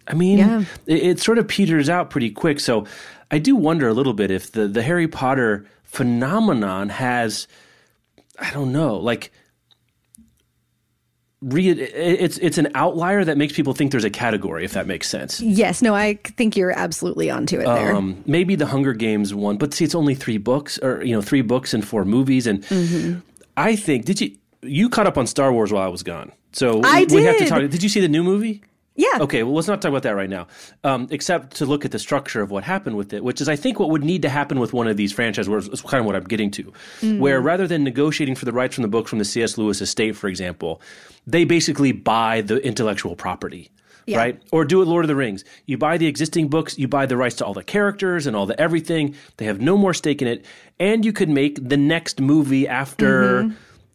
I 0.08 0.14
mean, 0.14 0.38
Yeah. 0.38 0.64
it, 0.86 1.02
it 1.02 1.20
sort 1.20 1.38
of 1.38 1.46
peters 1.48 1.88
out 1.88 2.10
pretty 2.10 2.30
quick. 2.30 2.58
So 2.60 2.86
I 3.30 3.38
do 3.38 3.54
wonder 3.56 3.88
a 3.88 3.92
little 3.94 4.14
bit 4.14 4.30
if 4.30 4.52
the 4.52 4.66
the 4.66 4.82
Harry 4.82 5.06
Potter 5.08 5.66
phenomenon 5.84 6.88
has, 6.90 7.46
I 8.38 8.50
don't 8.50 8.72
know, 8.72 8.96
like. 8.96 9.32
Re, 11.42 11.68
it's 11.70 12.36
it's 12.38 12.58
an 12.58 12.68
outlier 12.74 13.24
that 13.24 13.38
makes 13.38 13.54
people 13.54 13.72
think 13.72 13.92
there's 13.92 14.04
a 14.04 14.10
category, 14.10 14.62
if 14.64 14.72
that 14.74 14.86
makes 14.86 15.08
sense. 15.08 15.40
Yes, 15.40 15.80
no, 15.80 15.94
I 15.94 16.14
think 16.36 16.54
you're 16.54 16.78
absolutely 16.78 17.30
onto 17.30 17.58
it 17.60 17.64
there. 17.64 17.96
Um, 17.96 18.22
maybe 18.26 18.56
the 18.56 18.66
Hunger 18.66 18.92
Games 18.92 19.32
one, 19.34 19.56
but 19.56 19.72
see, 19.72 19.84
it's 19.84 19.94
only 19.94 20.14
three 20.14 20.36
books, 20.36 20.78
or 20.82 21.02
you 21.02 21.14
know, 21.14 21.22
three 21.22 21.40
books 21.40 21.72
and 21.72 21.82
four 21.86 22.04
movies. 22.04 22.46
And 22.46 22.62
Mm-hmm. 22.64 23.20
I 23.56 23.74
think 23.76 24.04
did 24.04 24.20
you 24.20 24.36
you 24.62 24.90
caught 24.90 25.06
up 25.06 25.16
on 25.16 25.26
Star 25.26 25.50
Wars 25.52 25.72
while 25.72 25.82
I 25.82 25.88
was 25.88 26.02
gone? 26.02 26.30
So 26.52 26.82
I 26.84 27.06
we 27.10 27.22
have 27.24 27.38
to 27.38 27.44
did. 27.44 27.48
talk. 27.48 27.60
Did 27.70 27.82
you 27.82 27.88
see 27.88 28.00
the 28.00 28.08
new 28.08 28.22
movie? 28.22 28.62
Yeah. 28.96 29.18
Okay, 29.20 29.42
well, 29.42 29.54
let's 29.54 29.68
not 29.68 29.80
talk 29.80 29.88
about 29.90 30.02
that 30.02 30.14
right 30.16 30.28
now. 30.28 30.46
Um, 30.84 31.06
except 31.10 31.56
to 31.56 31.66
look 31.66 31.84
at 31.84 31.90
the 31.90 31.98
structure 31.98 32.42
of 32.42 32.50
what 32.50 32.64
happened 32.64 32.96
with 32.96 33.12
it, 33.12 33.24
which 33.24 33.40
is, 33.40 33.48
I 33.48 33.56
think, 33.56 33.78
what 33.78 33.88
would 33.90 34.04
need 34.04 34.22
to 34.22 34.28
happen 34.28 34.60
with 34.60 34.72
one 34.72 34.88
of 34.88 34.96
these 34.96 35.12
franchises. 35.12 35.48
Where 35.48 35.58
it's 35.58 35.80
kind 35.82 36.00
of 36.00 36.06
what 36.06 36.16
I'm 36.16 36.24
getting 36.24 36.50
to, 36.52 36.72
Mm. 37.00 37.18
where 37.18 37.40
rather 37.40 37.66
than 37.66 37.82
negotiating 37.84 38.34
for 38.34 38.44
the 38.44 38.52
rights 38.52 38.74
from 38.74 38.82
the 38.82 38.88
book 38.88 39.08
from 39.08 39.18
the 39.18 39.24
C.S. 39.24 39.56
Lewis 39.56 39.80
estate, 39.80 40.16
for 40.16 40.28
example, 40.28 40.82
they 41.26 41.44
basically 41.44 41.92
buy 41.92 42.40
the 42.42 42.56
intellectual 42.66 43.16
property. 43.16 43.70
Yeah. 44.06 44.16
Right? 44.18 44.42
Or 44.50 44.64
do 44.64 44.82
it 44.82 44.86
Lord 44.86 45.04
of 45.04 45.08
the 45.08 45.14
Rings. 45.14 45.44
You 45.66 45.78
buy 45.78 45.96
the 45.96 46.06
existing 46.06 46.48
books, 46.48 46.76
you 46.76 46.88
buy 46.88 47.06
the 47.06 47.16
rights 47.16 47.36
to 47.36 47.44
all 47.46 47.54
the 47.54 47.62
characters 47.62 48.26
and 48.26 48.34
all 48.34 48.44
the 48.44 48.58
everything. 48.60 49.14
They 49.36 49.44
have 49.44 49.60
no 49.60 49.76
more 49.76 49.94
stake 49.94 50.20
in 50.20 50.26
it. 50.26 50.44
And 50.80 51.04
you 51.04 51.12
could 51.12 51.28
make 51.28 51.60
the 51.68 51.76
next 51.76 52.18
movie 52.20 52.66
after, 52.66 53.52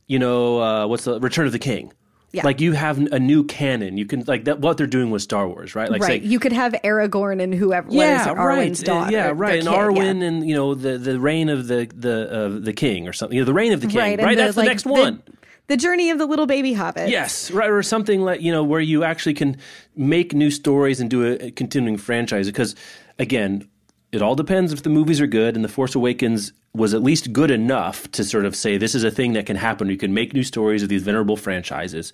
you 0.07 0.19
know, 0.19 0.61
uh, 0.61 0.87
what's 0.87 1.03
the 1.03 1.19
Return 1.19 1.47
of 1.47 1.51
the 1.51 1.59
King. 1.59 1.91
Yeah. 2.35 2.43
Like 2.45 2.59
you 2.61 2.73
have 2.73 2.97
a 2.97 3.19
new 3.19 3.43
canon. 3.45 3.97
You 3.97 4.05
can 4.05 4.23
like 4.25 4.45
that. 4.45 4.59
What 4.59 4.77
they're 4.77 4.87
doing 4.87 5.09
with 5.09 5.21
Star 5.21 5.47
Wars, 5.47 5.73
right? 5.75 5.89
Like 5.89 6.01
right. 6.01 6.21
say, 6.21 6.27
you 6.27 6.39
could 6.39 6.51
have 6.51 6.73
Aragorn 6.83 7.41
and 7.41 7.53
whoever. 7.53 7.87
yeah, 7.91 8.29
right. 8.29 8.37
Arwen's 8.37 8.81
daughter. 8.83 9.11
yeah, 9.11 9.31
right. 9.35 9.59
And 9.59 9.67
kid, 9.67 9.71
yeah. 9.73 9.77
Arwen 9.77 10.23
and 10.27 10.47
you 10.47 10.55
know 10.55 10.75
the 10.75 10.97
the 10.97 11.19
reign 11.19 11.49
of 11.49 11.67
the 11.67 11.89
the 11.95 12.31
uh, 12.31 12.59
the 12.59 12.73
king 12.73 13.07
or 13.07 13.13
something. 13.13 13.35
You 13.35 13.41
know, 13.41 13.45
the 13.45 13.53
reign 13.53 13.71
of 13.73 13.81
the 13.81 13.87
king, 13.87 13.97
Right. 13.97 14.21
right? 14.21 14.37
That's 14.37 14.55
the, 14.55 14.61
like, 14.61 14.67
next 14.69 14.85
one. 14.85 15.23
The 15.67 15.77
journey 15.77 16.11
of 16.11 16.19
the 16.19 16.27
little 16.27 16.45
baby 16.45 16.73
hobbit. 16.73 17.09
Yes, 17.09 17.49
right, 17.49 17.69
or 17.69 17.81
something 17.81 18.21
like 18.21 18.41
you 18.41 18.51
know 18.51 18.63
where 18.63 18.81
you 18.81 19.03
actually 19.03 19.33
can 19.33 19.57
make 19.95 20.33
new 20.33 20.51
stories 20.51 20.99
and 20.99 21.09
do 21.09 21.25
a, 21.25 21.47
a 21.47 21.51
continuing 21.51 21.97
franchise. 21.97 22.45
Because 22.45 22.75
again, 23.17 23.67
it 24.15 24.21
all 24.21 24.35
depends 24.35 24.73
if 24.73 24.83
the 24.83 24.89
movies 24.89 25.19
are 25.21 25.27
good, 25.27 25.55
and 25.55 25.63
The 25.63 25.69
Force 25.69 25.93
Awakens 25.93 26.53
was 26.73 26.93
at 26.93 27.03
least 27.03 27.33
good 27.33 27.51
enough 27.51 28.09
to 28.11 28.23
sort 28.23 28.45
of 28.45 28.55
say 28.55 28.77
this 28.77 28.95
is 28.95 29.03
a 29.03 29.11
thing 29.11 29.33
that 29.33 29.45
can 29.45 29.55
happen. 29.55 29.89
You 29.89 29.97
can 29.97 30.13
make 30.13 30.33
new 30.33 30.43
stories 30.43 30.83
of 30.83 30.89
these 30.89 31.03
venerable 31.03 31.37
franchises. 31.37 32.13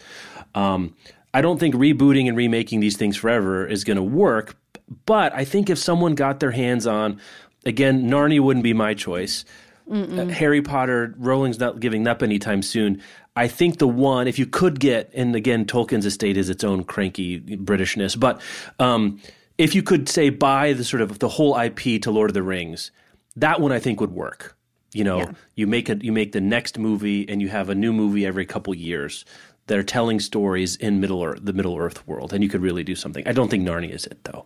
Um, 0.56 0.96
I 1.34 1.42
don't 1.42 1.60
think 1.60 1.76
rebooting 1.76 2.28
and 2.28 2.36
remaking 2.36 2.80
these 2.80 2.98
things 2.98 3.16
forever 3.18 3.66
is 3.66 3.84
going 3.84 3.98
to 3.98 4.04
work, 4.04 4.58
but 5.06 5.34
I 5.34 5.46
think 5.46 5.70
if 5.70 5.78
someone 5.78 6.16
got 6.16 6.40
their 6.40 6.52
hands 6.52 6.86
on, 6.86 7.22
again, 7.66 8.10
Narnia 8.10 8.42
wouldn't 8.42 8.64
be 8.64 8.74
my 8.74 8.94
choice. 8.94 9.46
Uh, 9.90 10.28
Harry 10.28 10.62
Potter, 10.62 11.14
Rowling's 11.18 11.60
not 11.60 11.80
giving 11.80 12.08
up 12.08 12.24
anytime 12.24 12.62
soon. 12.62 13.02
I 13.36 13.48
think 13.48 13.78
the 13.78 13.88
one, 13.88 14.28
if 14.28 14.40
you 14.40 14.46
could 14.46 14.80
get, 14.80 15.10
and 15.14 15.36
again, 15.36 15.66
Tolkien's 15.66 16.06
estate 16.06 16.38
is 16.38 16.50
its 16.50 16.64
own 16.64 16.84
cranky 16.84 17.40
Britishness, 17.40 18.20
but 18.20 18.42
um, 18.80 19.22
if 19.62 19.76
you 19.76 19.84
could 19.84 20.10
say 20.10 20.30
buy 20.30 20.74
the 20.74 20.84
sort 20.84 21.02
of 21.02 21.19
the 21.19 21.30
whole 21.30 21.56
IP 21.58 22.02
to 22.02 22.12
Lord 22.12 22.30
of 22.30 22.34
the 22.34 22.43
Rings, 22.43 22.91
that 23.36 23.62
one 23.62 23.71
I 23.71 23.80
think 23.80 24.00
would 24.02 24.12
work. 24.12 24.58
You 24.93 25.04
know, 25.06 25.19
Yeah. 25.19 25.32
you 25.56 25.67
make 25.67 25.89
it, 25.89 26.04
you 26.04 26.12
make 26.12 26.32
the 26.34 26.41
next 26.41 26.78
movie, 26.78 27.28
and 27.30 27.41
you 27.41 27.47
have 27.50 27.69
a 27.69 27.76
new 27.76 27.93
movie 27.93 28.26
every 28.26 28.45
couple 28.45 28.74
years 28.74 29.24
that 29.67 29.78
are 29.78 29.84
telling 29.84 30.19
stories 30.19 30.76
in 30.78 31.00
Middle 31.00 31.24
Earth, 31.24 31.39
the 31.43 31.54
Middle 31.54 31.78
Earth 31.78 32.06
world, 32.08 32.34
and 32.34 32.43
you 32.43 32.50
could 32.50 32.62
really 32.62 32.84
do 32.84 32.95
something. 32.95 33.26
I 33.28 33.32
don't 33.32 33.50
think 33.50 33.63
Narnia 33.65 33.91
is 33.91 34.06
it 34.06 34.17
though, 34.26 34.45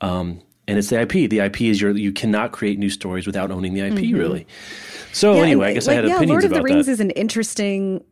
um, 0.00 0.40
and 0.68 0.78
it's 0.78 0.88
the 0.88 1.00
IP. 1.00 1.28
The 1.28 1.40
IP 1.40 1.62
is 1.62 1.80
your 1.80 1.90
you 1.96 2.12
cannot 2.12 2.52
create 2.52 2.78
new 2.78 2.88
stories 2.88 3.26
without 3.26 3.50
owning 3.50 3.74
the 3.74 3.80
IP, 3.82 4.14
really. 4.16 4.46
So 5.12 5.32
Mm-hmm. 5.32 5.36
Yeah, 5.38 5.42
anyway, 5.44 5.70
I 5.70 5.74
guess 5.74 5.86
like, 5.88 5.94
I 5.94 5.96
had 5.96 6.08
yeah, 6.08 6.16
opinions 6.16 6.30
Lord 6.30 6.44
of 6.44 6.50
the 6.52 6.62
Rings 6.62 6.86
that. 6.86 6.92
is 6.92 7.00
an 7.00 7.10
interesting 7.10 8.02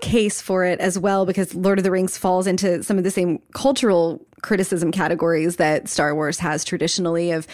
case 0.00 0.40
for 0.42 0.64
it 0.64 0.78
as 0.80 0.98
well 0.98 1.24
because 1.26 1.54
Lord 1.54 1.78
of 1.78 1.82
the 1.84 1.90
Rings 1.90 2.16
falls 2.18 2.46
into 2.46 2.82
some 2.82 2.96
of 2.98 3.04
the 3.04 3.10
same 3.10 3.40
cultural 3.52 4.24
criticism 4.46 4.92
categories 4.92 5.56
that 5.56 5.88
Star 5.88 6.14
Wars 6.14 6.38
has 6.38 6.64
traditionally 6.64 7.32
of 7.32 7.46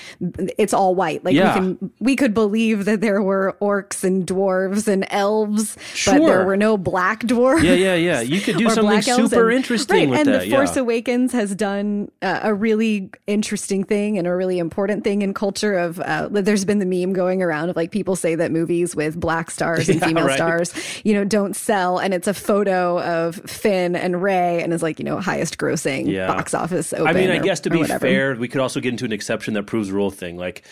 it's 0.58 0.74
all 0.74 0.94
white 0.94 1.24
like 1.24 1.34
Yeah. 1.34 1.54
we 1.54 1.60
can 1.76 1.92
we 2.00 2.16
could 2.16 2.34
believe 2.34 2.84
that 2.84 3.00
there 3.00 3.22
were 3.22 3.56
orcs 3.60 4.04
and 4.04 4.26
dwarves 4.26 4.86
and 4.86 5.06
elves 5.10 5.76
but 6.06 6.18
there 6.18 6.44
were 6.44 6.56
no 6.56 6.76
black 6.76 7.22
dwarves 7.22 7.62
Yeah, 7.62 7.72
yeah, 7.72 7.94
yeah. 7.94 8.20
You 8.20 8.40
could 8.40 8.58
do 8.58 8.68
something 8.76 9.00
super 9.02 9.48
and- 9.48 9.56
interesting 9.56 9.96
right, 9.96 10.08
with 10.10 10.18
and 10.20 10.28
that. 10.28 10.42
the 10.44 10.50
Force 10.50 10.76
yeah. 10.76 10.82
Awakens 10.82 11.32
has 11.32 11.54
done 11.54 12.10
uh, 12.20 12.40
a 12.42 12.52
really 12.54 13.10
interesting 13.26 13.84
thing 13.84 14.18
and 14.18 14.26
a 14.26 14.34
really 14.36 14.58
important 14.58 15.02
thing 15.02 15.22
in 15.22 15.32
culture. 15.32 15.78
Of 15.78 15.98
uh, 16.00 16.28
there's 16.30 16.64
been 16.66 16.78
the 16.78 16.84
meme 16.86 17.14
going 17.14 17.42
around 17.42 17.70
of 17.70 17.76
like 17.76 17.90
people 17.90 18.16
say 18.16 18.34
that 18.34 18.50
movies 18.50 18.94
with 18.94 19.18
black 19.18 19.50
stars 19.50 19.88
and 19.88 19.98
Yeah, 20.02 20.08
female 20.08 20.26
right. 20.26 20.36
stars, 20.36 20.74
you 21.04 21.14
know, 21.14 21.24
don't 21.24 21.54
sell, 21.56 21.98
and 21.98 22.12
it's 22.12 22.28
a 22.28 22.34
photo 22.34 23.00
of 23.00 23.36
Finn 23.46 23.96
and 23.96 24.22
Rey, 24.22 24.62
and 24.62 24.72
is 24.74 24.82
like 24.82 24.98
you 24.98 25.04
know 25.06 25.18
highest 25.20 25.56
grossing 25.56 26.04
box 26.26 26.52
office. 26.52 26.81
Open 26.92 27.06
I 27.06 27.12
mean, 27.12 27.30
I 27.30 27.36
or- 27.36 27.42
guess 27.42 27.60
to 27.60 27.70
be 27.70 27.84
fair, 27.84 28.34
we 28.34 28.48
could 28.48 28.60
also 28.60 28.80
get 28.80 28.90
into 28.90 29.04
an 29.04 29.12
exception 29.12 29.54
that 29.54 29.64
proves 29.64 29.88
the 29.88 29.94
rule 29.94 30.10
thing. 30.10 30.36
Like 30.36 30.62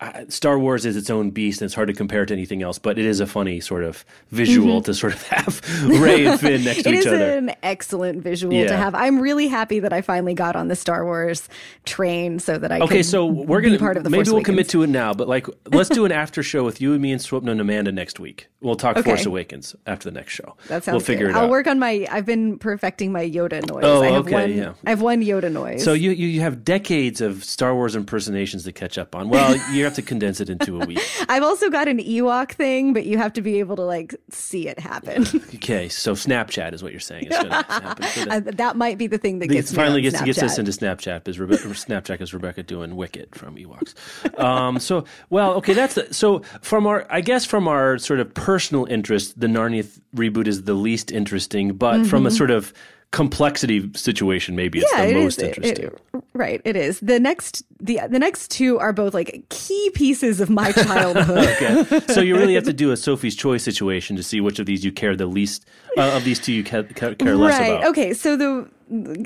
uh, 0.00 0.24
Star 0.28 0.58
Wars 0.58 0.86
is 0.86 0.96
its 0.96 1.10
own 1.10 1.30
beast, 1.30 1.60
and 1.60 1.66
it's 1.66 1.74
hard 1.74 1.88
to 1.88 1.94
compare 1.94 2.22
it 2.22 2.26
to 2.26 2.34
anything 2.34 2.62
else. 2.62 2.78
But 2.78 2.98
it 2.98 3.04
is 3.04 3.18
a 3.20 3.26
funny 3.26 3.58
sort 3.60 3.82
of 3.84 4.04
visual 4.30 4.80
to 4.82 4.94
sort 4.94 5.12
of 5.12 5.22
have 5.28 5.60
Rey 6.00 6.24
and 6.26 6.38
Finn 6.40 6.64
next 6.64 6.82
to 6.84 6.88
Mm-hmm. 6.90 6.94
Each 6.94 7.00
is 7.00 7.06
other. 7.06 7.36
an 7.38 7.52
excellent 7.62 8.22
visual 8.22 8.52
to 8.66 8.76
have. 8.76 8.94
I'm 8.94 9.20
really 9.20 9.48
happy 9.48 9.80
that 9.80 9.92
I 9.92 10.00
finally 10.02 10.34
got 10.34 10.54
on 10.56 10.68
the 10.68 10.76
Star 10.76 11.04
Wars 11.04 11.48
train 11.84 12.38
so 12.38 12.58
that 12.58 12.70
I 12.70 12.80
Okay, 12.80 12.98
could 12.98 13.06
so 13.06 13.26
we're 13.26 13.60
gonna 13.60 13.78
part 13.78 13.96
of 13.96 14.04
the 14.04 14.10
maybe 14.10 14.24
Force 14.24 14.32
we'll 14.34 14.44
commit 14.44 14.68
to 14.70 14.82
it 14.82 14.88
now, 14.88 15.12
but 15.14 15.26
like 15.28 15.46
let's 15.72 15.88
do 15.88 16.04
an 16.04 16.12
after 16.12 16.42
show 16.42 16.64
with 16.64 16.80
you 16.80 16.92
and 16.92 17.02
me 17.02 17.12
and 17.12 17.20
Swapna 17.20 17.50
and 17.50 17.60
Amanda 17.60 17.90
next 17.92 18.20
week. 18.20 18.48
We'll 18.60 18.76
talk 18.76 18.96
Okay. 18.96 19.08
Force 19.10 19.26
Awakens 19.26 19.74
after 19.86 20.10
the 20.10 20.14
next 20.14 20.32
show. 20.32 20.56
That 20.68 20.82
sounds 20.84 20.94
We'll 20.94 21.00
figure 21.00 21.26
good. 21.26 21.36
it 21.36 21.38
I'll 21.38 21.44
out. 21.44 21.50
work 21.50 21.66
on 21.66 21.78
my. 21.78 22.06
I've 22.10 22.26
been 22.26 22.58
perfecting 22.58 23.12
my 23.12 23.24
Yoda 23.28 23.64
noise. 23.66 23.84
Oh, 23.84 24.02
I 24.02 24.06
have 24.10 24.26
okay, 24.26 24.32
one, 24.34 24.52
yeah. 24.52 24.72
I 24.86 24.90
have 24.90 25.00
one 25.02 25.22
Yoda 25.22 25.50
noise. 25.52 25.84
So 25.84 25.92
you, 25.92 26.10
you 26.10 26.26
you 26.26 26.40
have 26.40 26.64
decades 26.64 27.20
of 27.20 27.44
Star 27.44 27.74
Wars 27.74 27.94
impersonations 27.96 28.64
to 28.64 28.72
catch 28.72 28.98
up 28.98 29.14
on. 29.14 29.28
Well, 29.28 29.56
you 29.72 29.84
have 29.88 29.96
to 29.96 30.02
condense 30.02 30.40
it 30.40 30.50
into 30.50 30.80
a 30.80 30.86
week. 30.86 31.00
I've 31.28 31.42
also 31.42 31.70
got 31.70 31.88
an 31.88 31.98
Ewok 31.98 32.52
thing, 32.52 32.92
but 32.92 33.06
you 33.06 33.18
have 33.18 33.32
to 33.34 33.42
be 33.42 33.58
able 33.58 33.76
to 33.76 33.82
like 33.82 34.14
see 34.30 34.68
it 34.68 34.78
happen. 34.78 35.26
Okay, 35.54 35.88
so 35.88 36.12
Snapchat 36.12 36.74
is 36.74 36.82
what 36.82 36.92
you're 36.92 37.00
saying. 37.00 37.26
Is 37.26 37.36
going 37.36 37.48
to 37.50 37.54
happen. 37.54 38.56
That 38.56 38.76
might 38.76 38.98
be 38.98 39.06
the 39.06 39.18
thing 39.18 39.38
that 39.40 39.46
It 39.46 39.54
gets 39.54 39.74
finally 39.74 40.02
gets 40.02 40.20
gets 40.22 40.42
us 40.42 40.58
into 40.58 40.70
Snapchat 40.70 41.26
is 41.28 41.38
Rebecca, 41.38 41.62
Snapchat 41.68 42.20
is 42.20 42.34
Rebecca 42.34 42.62
doing 42.62 42.96
Wicket 42.96 43.34
from 43.34 43.56
Ewoks. 43.56 43.94
Um, 44.38 44.78
so 44.78 45.04
well, 45.30 45.54
okay, 45.54 45.72
that's 45.72 45.94
the, 45.94 46.12
so 46.12 46.40
from 46.60 46.86
our 46.86 47.06
I 47.10 47.20
guess 47.20 47.44
from 47.44 47.66
our 47.66 47.98
sort 47.98 48.20
of 48.20 48.32
personal 48.34 48.84
interest, 48.86 49.38
the 49.38 49.46
Narnia 49.46 49.82
th- 49.82 50.00
reboot 50.14 50.46
is 50.46 50.64
the 50.64 50.74
least 50.74 51.10
interesting, 51.10 51.74
but 51.74 52.06
from 52.06 52.26
a 52.26 52.30
sort 52.30 52.50
of 52.50 52.72
complexity 53.10 53.90
situation, 53.94 54.54
maybe 54.54 54.80
it's. 54.80 54.92
Yeah, 54.92 55.06
the 55.06 55.10
it 55.10 55.14
most 55.14 55.38
is. 55.38 55.48
Interesting. 55.48 55.84
it- 55.86 56.24
right, 56.34 56.60
it 56.64 56.76
is. 56.76 57.00
The 57.00 57.18
next 57.18 57.64
the 57.80 58.00
the 58.08 58.18
next 58.18 58.50
two 58.50 58.78
are 58.78 58.92
both 58.92 59.14
like 59.14 59.44
key 59.48 59.90
pieces 59.94 60.40
of 60.40 60.50
my 60.50 60.72
childhood. 60.72 61.48
okay, 61.62 62.00
so 62.12 62.20
you 62.20 62.36
really 62.36 62.54
have 62.54 62.64
to 62.64 62.72
do 62.72 62.90
a 62.90 62.96
Sophie's 62.96 63.34
Choice 63.36 63.62
situation 63.62 64.16
to 64.16 64.22
see 64.22 64.40
which 64.40 64.58
of 64.58 64.66
these 64.66 64.84
you 64.84 64.92
care 64.92 65.16
the 65.16 65.26
least 65.26 65.64
uh, 65.96 66.16
of 66.16 66.24
these 66.24 66.38
two 66.38 66.52
you 66.52 66.64
ca- 66.64 66.82
ca- 66.94 67.14
care 67.14 67.36
less 67.36 67.58
right. 67.58 67.72
about. 67.72 67.84
Okay. 67.88 68.12
So 68.14 68.36
the 68.36 68.68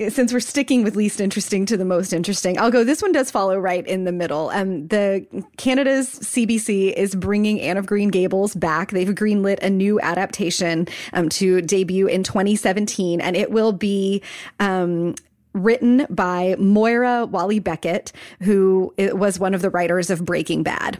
since 0.09 0.33
we're 0.33 0.41
sticking 0.41 0.83
with 0.83 0.97
least 0.97 1.21
interesting 1.21 1.67
to 1.67 1.77
the 1.77 1.85
most 1.85 2.13
interesting, 2.13 2.59
I'll 2.59 2.71
go. 2.71 2.85
This 2.85 3.01
one 3.01 3.13
does 3.13 3.31
follow 3.31 3.59
right 3.59 3.87
in 3.87 4.05
the 4.05 4.13
middle. 4.13 4.51
Um, 4.51 4.89
the 4.89 5.27
Canada's 5.57 6.09
CBC 6.09 6.93
is 6.95 7.15
bringing 7.15 7.61
Anne 7.61 7.77
of 7.77 7.87
Green 7.87 8.09
Gables 8.09 8.55
back. 8.55 8.91
They've 8.91 9.09
greenlit 9.09 9.61
a 9.61 9.71
new 9.71 10.01
adaptation 10.01 10.89
um, 11.13 11.29
to 11.31 11.63
debut 11.63 12.09
in 12.09 12.23
2017, 12.23 13.21
and 13.21 13.37
it 13.37 13.51
will 13.51 13.73
be. 13.73 14.23
Um, 14.61 15.15
Written 15.55 16.07
by 16.09 16.57
Moira 16.59 17.27
Walley-Beckett, 17.27 18.11
who 18.41 18.95
was 18.99 19.39
one 19.39 19.53
of 19.53 19.61
the 19.61 19.69
writers 19.69 20.09
of 20.09 20.25
Breaking 20.25 20.63
Bad. 20.63 20.99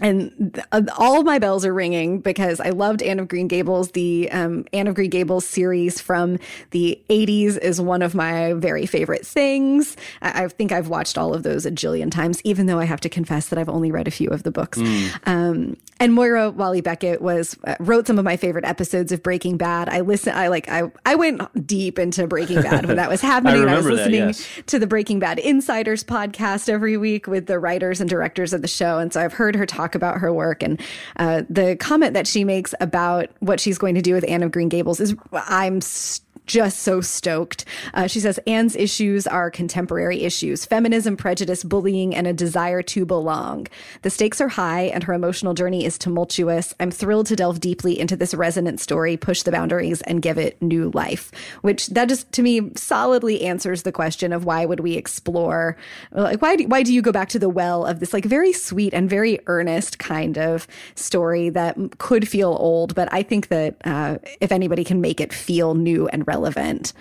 And 0.00 0.54
th- 0.54 0.66
uh, 0.72 0.82
all 0.96 1.20
of 1.20 1.26
my 1.26 1.38
bells 1.38 1.64
are 1.64 1.74
ringing 1.74 2.20
because 2.20 2.60
I 2.60 2.70
loved 2.70 3.02
Anne 3.02 3.20
of 3.20 3.28
Green 3.28 3.48
Gables. 3.48 3.92
The 3.92 4.30
um, 4.30 4.64
Anne 4.72 4.86
of 4.86 4.94
Green 4.94 5.10
Gables 5.10 5.46
series 5.46 6.00
from 6.00 6.38
the 6.70 7.00
80s 7.08 7.58
is 7.58 7.80
one 7.80 8.02
of 8.02 8.14
my 8.14 8.54
very 8.54 8.86
favorite 8.86 9.26
things. 9.26 9.96
I, 10.22 10.44
I 10.44 10.48
think 10.48 10.72
I've 10.72 10.88
watched 10.88 11.18
all 11.18 11.34
of 11.34 11.42
those 11.42 11.66
a 11.66 11.70
jillion 11.70 12.10
times, 12.10 12.40
even 12.44 12.66
though 12.66 12.78
I 12.78 12.84
have 12.84 13.00
to 13.02 13.08
confess 13.08 13.48
that 13.48 13.58
I've 13.58 13.68
only 13.68 13.90
read 13.90 14.08
a 14.08 14.12
few 14.12 14.30
of 14.30 14.42
the 14.42 14.50
books. 14.50 14.78
Um, 15.24 15.76
and 16.00 16.14
Moira 16.14 16.50
Walley-Beckett 16.50 17.20
was 17.20 17.56
uh, 17.64 17.74
wrote 17.80 18.06
some 18.06 18.18
of 18.18 18.24
my 18.24 18.36
favorite 18.36 18.64
episodes 18.64 19.10
of 19.10 19.22
Breaking 19.22 19.56
Bad. 19.56 19.88
I 19.88 20.00
listen, 20.00 20.32
I 20.34 20.48
like, 20.48 20.68
I 20.68 20.90
I 21.04 21.16
went 21.16 21.66
deep 21.66 21.98
into 21.98 22.26
Breaking 22.26 22.62
Bad 22.62 22.86
when 22.86 22.96
that 22.96 23.08
was 23.08 23.20
happening. 23.28 23.68
I, 23.68 23.72
I 23.72 23.76
was 23.76 23.86
listening 23.86 24.20
that, 24.20 24.38
yes. 24.38 24.62
to 24.66 24.78
the 24.78 24.86
Breaking 24.86 25.18
Bad 25.18 25.38
Insiders 25.38 26.04
podcast 26.04 26.68
every 26.68 26.96
week 26.96 27.26
with 27.26 27.46
the 27.46 27.58
writers 27.58 28.00
and 28.00 28.08
directors 28.08 28.52
of 28.52 28.62
the 28.62 28.68
show, 28.68 28.98
and 28.98 29.12
so 29.12 29.20
I've 29.20 29.32
heard 29.32 29.56
her 29.58 29.66
talk 29.66 29.94
about 29.94 30.18
her 30.18 30.32
work 30.32 30.62
and 30.62 30.80
uh, 31.16 31.42
the 31.50 31.76
comment 31.76 32.14
that 32.14 32.26
she 32.26 32.44
makes 32.44 32.74
about 32.80 33.28
what 33.40 33.60
she's 33.60 33.76
going 33.76 33.94
to 33.94 34.02
do 34.02 34.14
with 34.14 34.24
Anne 34.28 34.42
of 34.42 34.50
Green 34.50 34.68
Gables 34.68 35.00
is 35.00 35.14
I'm. 35.32 35.80
St- 35.80 36.24
just 36.48 36.80
so 36.80 37.00
stoked. 37.00 37.64
Uh, 37.94 38.08
she 38.08 38.18
says 38.18 38.40
Anne's 38.46 38.74
issues 38.74 39.26
are 39.26 39.50
contemporary 39.50 40.22
issues 40.22 40.64
feminism, 40.64 41.16
prejudice, 41.16 41.62
bullying, 41.62 42.14
and 42.14 42.26
a 42.26 42.32
desire 42.32 42.82
to 42.82 43.04
belong. 43.04 43.68
The 44.02 44.10
stakes 44.10 44.40
are 44.40 44.48
high, 44.48 44.84
and 44.84 45.04
her 45.04 45.12
emotional 45.12 45.54
journey 45.54 45.84
is 45.84 45.98
tumultuous. 45.98 46.74
I'm 46.80 46.90
thrilled 46.90 47.26
to 47.26 47.36
delve 47.36 47.60
deeply 47.60 47.98
into 47.98 48.16
this 48.16 48.34
resonant 48.34 48.80
story, 48.80 49.16
push 49.16 49.42
the 49.42 49.52
boundaries, 49.52 50.00
and 50.02 50.22
give 50.22 50.38
it 50.38 50.60
new 50.62 50.90
life. 50.90 51.30
Which 51.60 51.88
that 51.88 52.08
just 52.08 52.32
to 52.32 52.42
me 52.42 52.72
solidly 52.74 53.42
answers 53.42 53.82
the 53.82 53.92
question 53.92 54.32
of 54.32 54.44
why 54.44 54.64
would 54.64 54.80
we 54.80 54.94
explore, 54.94 55.76
like 56.12 56.40
why 56.40 56.56
do, 56.56 56.66
why 56.66 56.82
do 56.82 56.92
you 56.92 57.02
go 57.02 57.12
back 57.12 57.28
to 57.30 57.38
the 57.38 57.48
well 57.48 57.84
of 57.84 58.00
this 58.00 58.14
like 58.14 58.24
very 58.24 58.52
sweet 58.52 58.94
and 58.94 59.10
very 59.10 59.38
earnest 59.46 59.98
kind 59.98 60.38
of 60.38 60.66
story 60.94 61.50
that 61.50 61.76
could 61.98 62.26
feel 62.26 62.56
old, 62.58 62.94
but 62.94 63.12
I 63.12 63.22
think 63.22 63.48
that 63.48 63.76
uh, 63.84 64.16
if 64.40 64.50
anybody 64.50 64.82
can 64.82 65.02
make 65.02 65.20
it 65.20 65.32
feel 65.32 65.74
new 65.74 66.08
and 66.08 66.26
relevant 66.26 66.37
relevant. 66.38 66.92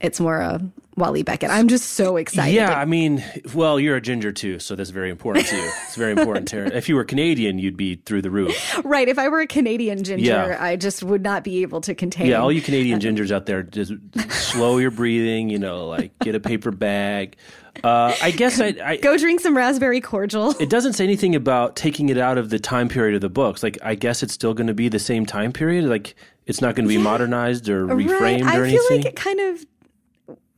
It's 0.00 0.18
more 0.18 0.40
a 0.40 0.60
Walley 0.96 1.22
Beckett. 1.22 1.50
I'm 1.50 1.68
just 1.68 1.90
so 1.90 2.16
excited. 2.16 2.54
Yeah, 2.54 2.74
I 2.74 2.84
mean, 2.84 3.24
well, 3.54 3.80
you're 3.80 3.96
a 3.96 4.00
ginger 4.00 4.30
too, 4.30 4.58
so 4.58 4.74
that's 4.74 4.90
very 4.90 5.10
important 5.10 5.46
to 5.46 5.56
you. 5.56 5.70
It's 5.84 5.96
very 5.96 6.12
important 6.12 6.48
to 6.48 6.76
If 6.76 6.88
you 6.88 6.96
were 6.96 7.04
Canadian, 7.04 7.58
you'd 7.58 7.76
be 7.76 7.96
through 7.96 8.22
the 8.22 8.30
roof. 8.30 8.52
Right. 8.84 9.08
If 9.08 9.18
I 9.18 9.28
were 9.28 9.40
a 9.40 9.46
Canadian 9.46 10.02
ginger, 10.02 10.24
yeah. 10.24 10.56
I 10.58 10.76
just 10.76 11.02
would 11.02 11.22
not 11.22 11.44
be 11.44 11.62
able 11.62 11.80
to 11.82 11.94
contain. 11.94 12.26
Yeah, 12.26 12.40
all 12.40 12.52
you 12.52 12.60
Canadian 12.60 13.00
gingers 13.00 13.30
out 13.30 13.46
there, 13.46 13.62
just 13.62 13.92
slow 14.28 14.78
your 14.78 14.90
breathing. 14.90 15.48
You 15.48 15.58
know, 15.58 15.86
like 15.86 16.18
get 16.18 16.34
a 16.34 16.40
paper 16.40 16.70
bag. 16.70 17.36
Uh, 17.82 18.14
I 18.22 18.30
guess 18.32 18.60
I, 18.60 18.74
I, 18.84 18.96
go 18.96 19.16
drink 19.16 19.40
some 19.40 19.56
raspberry 19.56 20.00
cordial. 20.00 20.50
It 20.60 20.68
doesn't 20.68 20.92
say 20.92 21.04
anything 21.04 21.34
about 21.34 21.74
taking 21.74 22.10
it 22.10 22.18
out 22.18 22.38
of 22.38 22.50
the 22.50 22.58
time 22.58 22.88
period 22.88 23.14
of 23.14 23.22
the 23.22 23.30
books. 23.30 23.62
Like, 23.62 23.78
I 23.82 23.94
guess 23.94 24.22
it's 24.22 24.34
still 24.34 24.52
going 24.52 24.66
to 24.66 24.74
be 24.74 24.88
the 24.88 24.98
same 24.98 25.24
time 25.24 25.52
period. 25.52 25.84
Like, 25.86 26.14
it's 26.46 26.60
not 26.60 26.74
going 26.74 26.84
to 26.84 26.88
be 26.88 26.96
yeah. 26.96 27.02
modernized 27.02 27.68
or 27.68 27.86
reframed 27.86 28.44
right. 28.44 28.58
or 28.58 28.64
anything. 28.64 28.80
I 28.80 28.88
feel 28.88 28.96
like 28.96 29.06
it 29.06 29.16
kind 29.16 29.40
of. 29.40 29.64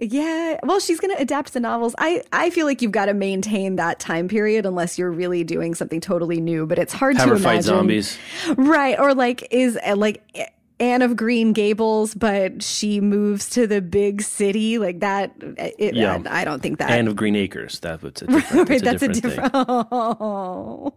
Yeah, 0.00 0.58
well, 0.64 0.80
she's 0.80 0.98
going 0.98 1.14
to 1.14 1.22
adapt 1.22 1.52
the 1.52 1.60
novels. 1.60 1.94
I, 1.98 2.22
I 2.32 2.50
feel 2.50 2.66
like 2.66 2.82
you've 2.82 2.92
got 2.92 3.06
to 3.06 3.14
maintain 3.14 3.76
that 3.76 4.00
time 4.00 4.26
period 4.26 4.66
unless 4.66 4.98
you're 4.98 5.12
really 5.12 5.44
doing 5.44 5.74
something 5.74 6.00
totally 6.00 6.40
new. 6.40 6.66
But 6.66 6.78
it's 6.78 6.92
hard 6.92 7.16
Have 7.16 7.26
to 7.26 7.30
imagine, 7.34 7.44
fight 7.44 7.64
zombies, 7.64 8.18
right? 8.56 8.98
Or 8.98 9.14
like 9.14 9.46
is 9.52 9.78
like 9.94 10.50
Anne 10.80 11.02
of 11.02 11.16
Green 11.16 11.52
Gables, 11.52 12.14
but 12.14 12.62
she 12.62 13.00
moves 13.00 13.48
to 13.50 13.66
the 13.66 13.80
big 13.80 14.22
city 14.22 14.78
like 14.78 15.00
that. 15.00 15.32
It, 15.38 15.94
yeah. 15.94 16.20
I, 16.26 16.44
don't 16.44 16.60
think 16.60 16.78
that 16.78 16.90
Anne 16.90 17.06
of 17.06 17.14
Green 17.14 17.36
Acres. 17.36 17.78
That 17.80 18.02
was 18.02 18.22
a 18.22 18.26
different. 18.26 18.68
right, 18.68 18.82
that's 18.82 19.02
a 19.02 19.08
different. 19.08 19.50
A 19.54 19.60
different 19.60 19.88
oh, 19.92 20.92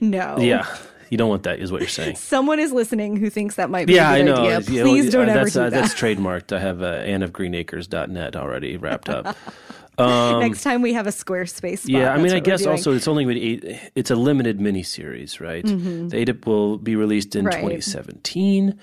no. 0.00 0.38
Yeah. 0.38 0.66
You 1.10 1.18
don't 1.18 1.28
want 1.28 1.42
that, 1.42 1.58
is 1.58 1.70
what 1.70 1.80
you're 1.80 1.88
saying. 1.88 2.16
Someone 2.16 2.60
is 2.60 2.72
listening 2.72 3.16
who 3.16 3.28
thinks 3.28 3.56
that 3.56 3.68
might 3.68 3.88
be 3.88 3.94
yeah, 3.94 4.12
a 4.12 4.22
good 4.22 4.32
I 4.32 4.34
know. 4.34 4.56
idea. 4.56 4.82
Please 4.84 5.06
yeah, 5.06 5.10
don't 5.10 5.28
uh, 5.28 5.32
ever 5.32 5.40
that's, 5.40 5.52
do 5.52 5.60
uh, 5.60 5.70
that. 5.70 5.70
That's 5.70 5.94
trademarked. 5.94 6.56
I 6.56 6.60
have 6.60 6.82
uh, 6.82 7.02
anneofgreenacres.net 7.02 8.36
already 8.36 8.76
wrapped 8.76 9.08
up. 9.08 9.36
Um, 9.98 10.40
Next 10.40 10.62
time 10.62 10.80
we 10.80 10.94
have 10.94 11.06
a 11.06 11.10
Squarespace. 11.10 11.80
Spot, 11.80 11.90
yeah, 11.90 12.14
I 12.14 12.16
mean, 12.16 12.32
I 12.32 12.40
guess 12.40 12.64
also 12.64 12.94
it's 12.94 13.06
only 13.06 13.38
eight, 13.38 13.90
it's 13.94 14.10
a 14.10 14.16
limited 14.16 14.58
miniseries, 14.58 15.40
right? 15.40 15.62
Mm-hmm. 15.62 16.08
The 16.08 16.24
ADIP 16.24 16.46
will 16.46 16.78
be 16.78 16.96
released 16.96 17.36
in 17.36 17.44
right. 17.44 17.56
2017. 17.56 18.78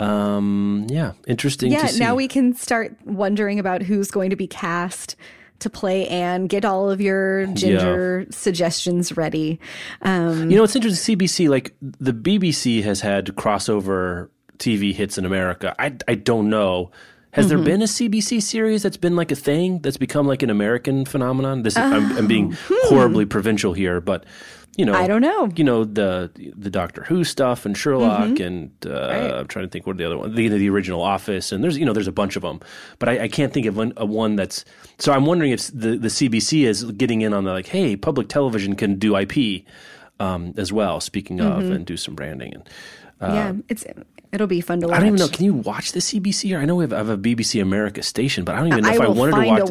Um, 0.00 0.86
yeah, 0.88 1.12
interesting. 1.26 1.72
Yeah, 1.72 1.90
now 1.98 2.14
we 2.14 2.26
can 2.26 2.54
start 2.54 2.96
wondering 3.04 3.58
about 3.58 3.82
who's 3.82 4.10
going 4.10 4.30
to 4.30 4.36
be 4.36 4.46
cast 4.46 5.14
to 5.62 5.70
play 5.70 6.06
Anne. 6.08 6.46
Get 6.46 6.64
all 6.64 6.90
of 6.90 7.00
your 7.00 7.46
ginger 7.46 8.20
yeah. 8.20 8.26
suggestions 8.30 9.16
ready. 9.16 9.58
Um, 10.02 10.50
you 10.50 10.56
know, 10.56 10.64
it's 10.64 10.76
interesting. 10.76 11.18
CBC, 11.18 11.48
like 11.48 11.74
the 11.80 12.12
BBC, 12.12 12.82
has 12.82 13.00
had 13.00 13.26
crossover 13.28 14.28
TV 14.58 14.94
hits 14.94 15.18
in 15.18 15.24
America. 15.24 15.74
I 15.78 15.96
I 16.06 16.14
don't 16.14 16.48
know. 16.50 16.90
Has 17.32 17.46
mm-hmm. 17.46 17.56
there 17.56 17.64
been 17.64 17.82
a 17.82 17.86
CBC 17.86 18.42
series 18.42 18.82
that's 18.82 18.98
been 18.98 19.16
like 19.16 19.32
a 19.32 19.36
thing 19.36 19.78
that's 19.78 19.96
become 19.96 20.26
like 20.26 20.42
an 20.42 20.50
American 20.50 21.06
phenomenon? 21.06 21.62
This 21.62 21.78
oh. 21.78 21.82
I'm, 21.82 22.16
I'm, 22.18 22.26
being 22.26 22.52
hmm. 22.52 22.88
horribly 22.88 23.24
provincial 23.24 23.72
here, 23.72 24.02
but 24.02 24.26
you 24.76 24.86
know, 24.86 24.94
I 24.94 25.06
don't 25.06 25.20
know. 25.20 25.50
You 25.54 25.64
know 25.64 25.84
the 25.84 26.30
the 26.56 26.70
Doctor 26.70 27.02
Who 27.04 27.24
stuff 27.24 27.66
and 27.66 27.76
Sherlock 27.76 28.30
mm-hmm. 28.30 28.42
and 28.42 28.70
uh, 28.86 28.90
right. 28.90 29.34
I'm 29.34 29.46
trying 29.46 29.66
to 29.66 29.70
think 29.70 29.86
what 29.86 29.98
the 29.98 30.04
other 30.04 30.16
one, 30.16 30.34
the, 30.34 30.48
the 30.48 30.70
original 30.70 31.02
Office, 31.02 31.52
and 31.52 31.62
there's 31.62 31.76
you 31.76 31.84
know 31.84 31.92
there's 31.92 32.08
a 32.08 32.12
bunch 32.12 32.36
of 32.36 32.42
them, 32.42 32.60
but 32.98 33.08
I, 33.10 33.24
I 33.24 33.28
can't 33.28 33.52
think 33.52 33.66
of 33.66 33.76
one, 33.76 33.92
a 33.98 34.06
one 34.06 34.36
that's. 34.36 34.64
So 34.98 35.12
I'm 35.12 35.26
wondering 35.26 35.52
if 35.52 35.66
the 35.66 35.98
the 35.98 36.08
CBC 36.08 36.64
is 36.64 36.84
getting 36.84 37.20
in 37.20 37.34
on 37.34 37.44
the 37.44 37.52
like, 37.52 37.66
hey, 37.66 37.96
public 37.96 38.28
television 38.28 38.74
can 38.74 38.98
do 38.98 39.14
IP 39.14 39.64
um, 40.18 40.54
as 40.56 40.72
well. 40.72 41.00
Speaking 41.00 41.40
of, 41.40 41.64
mm-hmm. 41.64 41.72
and 41.72 41.86
do 41.86 41.96
some 41.96 42.14
branding 42.14 42.54
and. 42.54 42.68
Uh, 43.20 43.34
yeah, 43.34 43.52
it's 43.68 43.84
it'll 44.32 44.48
be 44.48 44.60
fun 44.60 44.80
to 44.80 44.88
watch. 44.88 44.96
I 44.96 44.98
don't 44.98 45.08
even 45.08 45.18
know. 45.20 45.28
Can 45.28 45.44
you 45.44 45.54
watch 45.54 45.92
the 45.92 46.00
CBC? 46.00 46.56
Or 46.56 46.60
I 46.60 46.64
know 46.64 46.74
we 46.74 46.82
have, 46.82 46.92
I 46.92 46.96
have 46.96 47.08
a 47.08 47.16
BBC 47.16 47.62
America 47.62 48.02
station, 48.02 48.42
but 48.44 48.56
I 48.56 48.58
don't 48.58 48.66
even 48.68 48.82
know 48.82 48.90
I 48.90 48.94
if 48.94 49.00
I 49.00 49.08
wanted 49.08 49.36
to 49.36 49.64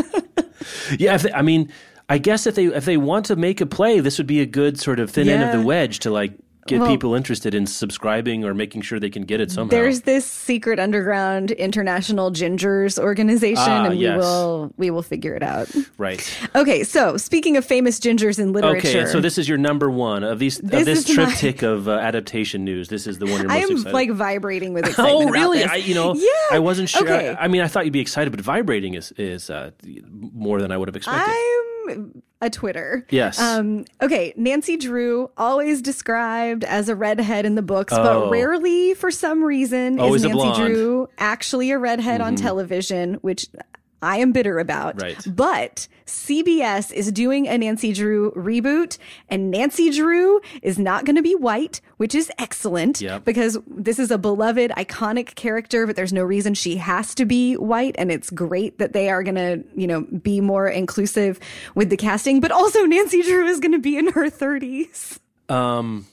A 0.00 0.96
yeah, 0.98 1.16
they, 1.16 1.32
I 1.32 1.42
mean, 1.42 1.72
I 2.08 2.18
guess 2.18 2.46
if 2.46 2.54
they 2.54 2.66
if 2.66 2.84
they 2.84 2.96
want 2.96 3.26
to 3.26 3.36
make 3.36 3.60
a 3.60 3.66
play, 3.66 4.00
this 4.00 4.18
would 4.18 4.26
be 4.26 4.40
a 4.40 4.46
good 4.46 4.78
sort 4.78 5.00
of 5.00 5.10
thin 5.10 5.26
yeah. 5.26 5.34
end 5.34 5.42
of 5.44 5.60
the 5.60 5.66
wedge 5.66 6.00
to 6.00 6.10
like 6.10 6.32
get 6.66 6.80
well, 6.80 6.88
people 6.88 7.14
interested 7.14 7.54
in 7.54 7.66
subscribing 7.66 8.44
or 8.44 8.54
making 8.54 8.82
sure 8.82 8.98
they 8.98 9.10
can 9.10 9.22
get 9.22 9.40
it 9.40 9.50
somehow. 9.50 9.70
There's 9.70 10.02
this 10.02 10.26
secret 10.26 10.78
underground 10.78 11.52
international 11.52 12.30
gingers 12.32 12.98
organization, 12.98 13.62
ah, 13.68 13.86
and 13.86 13.98
yes. 13.98 14.14
we 14.14 14.18
will 14.18 14.72
we 14.76 14.90
will 14.90 15.02
figure 15.02 15.34
it 15.34 15.42
out. 15.42 15.68
Right. 15.98 16.38
Okay. 16.54 16.84
So 16.84 17.16
speaking 17.16 17.56
of 17.56 17.64
famous 17.64 17.98
gingers 17.98 18.38
in 18.38 18.52
literature, 18.52 18.88
okay. 18.88 19.06
So 19.06 19.20
this 19.20 19.38
is 19.38 19.48
your 19.48 19.58
number 19.58 19.90
one 19.90 20.22
of 20.22 20.38
these 20.38 20.58
this 20.58 20.80
of 20.80 20.86
this 20.86 21.04
triptych 21.04 21.62
my... 21.62 21.68
of 21.68 21.88
uh, 21.88 21.92
adaptation 21.92 22.64
news. 22.64 22.88
This 22.88 23.06
is 23.06 23.18
the 23.18 23.26
one 23.26 23.40
you're 23.40 23.48
most 23.48 23.56
I 23.56 23.60
am 23.60 23.70
excited. 23.70 23.94
like 23.94 24.10
vibrating 24.10 24.72
with 24.72 24.86
excitement. 24.88 25.28
oh, 25.28 25.30
really? 25.30 25.64
I, 25.64 25.76
you 25.76 25.94
know, 25.94 26.14
yeah. 26.14 26.28
I 26.50 26.58
wasn't 26.58 26.88
sure. 26.88 27.02
Okay. 27.02 27.30
I, 27.30 27.44
I, 27.44 27.48
mean, 27.48 27.62
I 27.62 27.68
thought 27.68 27.84
you'd 27.84 27.92
be 27.92 28.00
excited, 28.00 28.30
but 28.30 28.40
vibrating 28.40 28.94
is 28.94 29.12
is 29.12 29.50
uh, 29.50 29.70
more 30.12 30.60
than 30.60 30.72
I 30.72 30.76
would 30.76 30.88
have 30.88 30.96
expected. 30.96 31.32
I'm 31.32 31.75
a 32.40 32.50
Twitter. 32.50 33.06
Yes. 33.10 33.38
Um, 33.40 33.84
okay. 34.02 34.32
Nancy 34.36 34.76
Drew, 34.76 35.30
always 35.36 35.80
described 35.80 36.64
as 36.64 36.88
a 36.88 36.94
redhead 36.94 37.46
in 37.46 37.54
the 37.54 37.62
books, 37.62 37.92
oh. 37.92 38.02
but 38.02 38.30
rarely, 38.30 38.94
for 38.94 39.10
some 39.10 39.42
reason, 39.42 39.98
always 39.98 40.24
is 40.24 40.30
Nancy 40.32 40.60
Drew 40.60 41.08
actually 41.18 41.70
a 41.70 41.78
redhead 41.78 42.20
mm-hmm. 42.20 42.28
on 42.28 42.36
television, 42.36 43.14
which 43.14 43.48
I 44.02 44.18
am 44.18 44.32
bitter 44.32 44.58
about. 44.58 45.00
Right. 45.00 45.24
But 45.26 45.88
CBS 46.06 46.92
is 46.92 47.10
doing 47.10 47.48
a 47.48 47.58
Nancy 47.58 47.92
Drew 47.92 48.30
reboot, 48.32 48.98
and 49.28 49.50
Nancy 49.50 49.90
Drew 49.90 50.40
is 50.62 50.78
not 50.78 51.04
going 51.04 51.16
to 51.16 51.22
be 51.22 51.34
white, 51.34 51.80
which 51.96 52.14
is 52.14 52.30
excellent 52.38 53.00
yep. 53.00 53.24
because 53.24 53.58
this 53.66 53.98
is 53.98 54.10
a 54.10 54.18
beloved, 54.18 54.70
iconic 54.72 55.34
character, 55.34 55.86
but 55.86 55.96
there's 55.96 56.12
no 56.12 56.22
reason 56.22 56.54
she 56.54 56.76
has 56.76 57.14
to 57.16 57.24
be 57.24 57.54
white. 57.54 57.94
And 57.98 58.12
it's 58.12 58.30
great 58.30 58.78
that 58.78 58.92
they 58.92 59.08
are 59.10 59.22
going 59.22 59.34
to, 59.34 59.64
you 59.74 59.86
know, 59.86 60.02
be 60.02 60.40
more 60.40 60.68
inclusive 60.68 61.40
with 61.74 61.90
the 61.90 61.96
casting. 61.96 62.40
But 62.40 62.52
also, 62.52 62.84
Nancy 62.84 63.22
Drew 63.22 63.46
is 63.46 63.60
going 63.60 63.72
to 63.72 63.78
be 63.78 63.96
in 63.96 64.12
her 64.12 64.30
30s. 64.30 65.18
Um, 65.48 66.06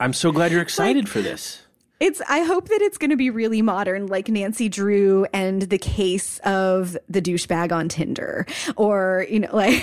I'm 0.00 0.12
so 0.12 0.32
glad 0.32 0.52
you're 0.52 0.62
excited 0.62 1.04
like, 1.04 1.12
for 1.12 1.22
this. 1.22 1.62
It's 1.98 2.20
I 2.28 2.40
hope 2.40 2.68
that 2.68 2.82
it's 2.82 2.98
going 2.98 3.10
to 3.10 3.16
be 3.16 3.30
really 3.30 3.62
modern 3.62 4.06
like 4.06 4.28
Nancy 4.28 4.68
Drew 4.68 5.26
and 5.32 5.62
the 5.62 5.78
case 5.78 6.38
of 6.40 6.96
the 7.08 7.22
douchebag 7.22 7.72
on 7.72 7.88
Tinder 7.88 8.46
or 8.76 9.26
you 9.30 9.40
know 9.40 9.48
like 9.52 9.82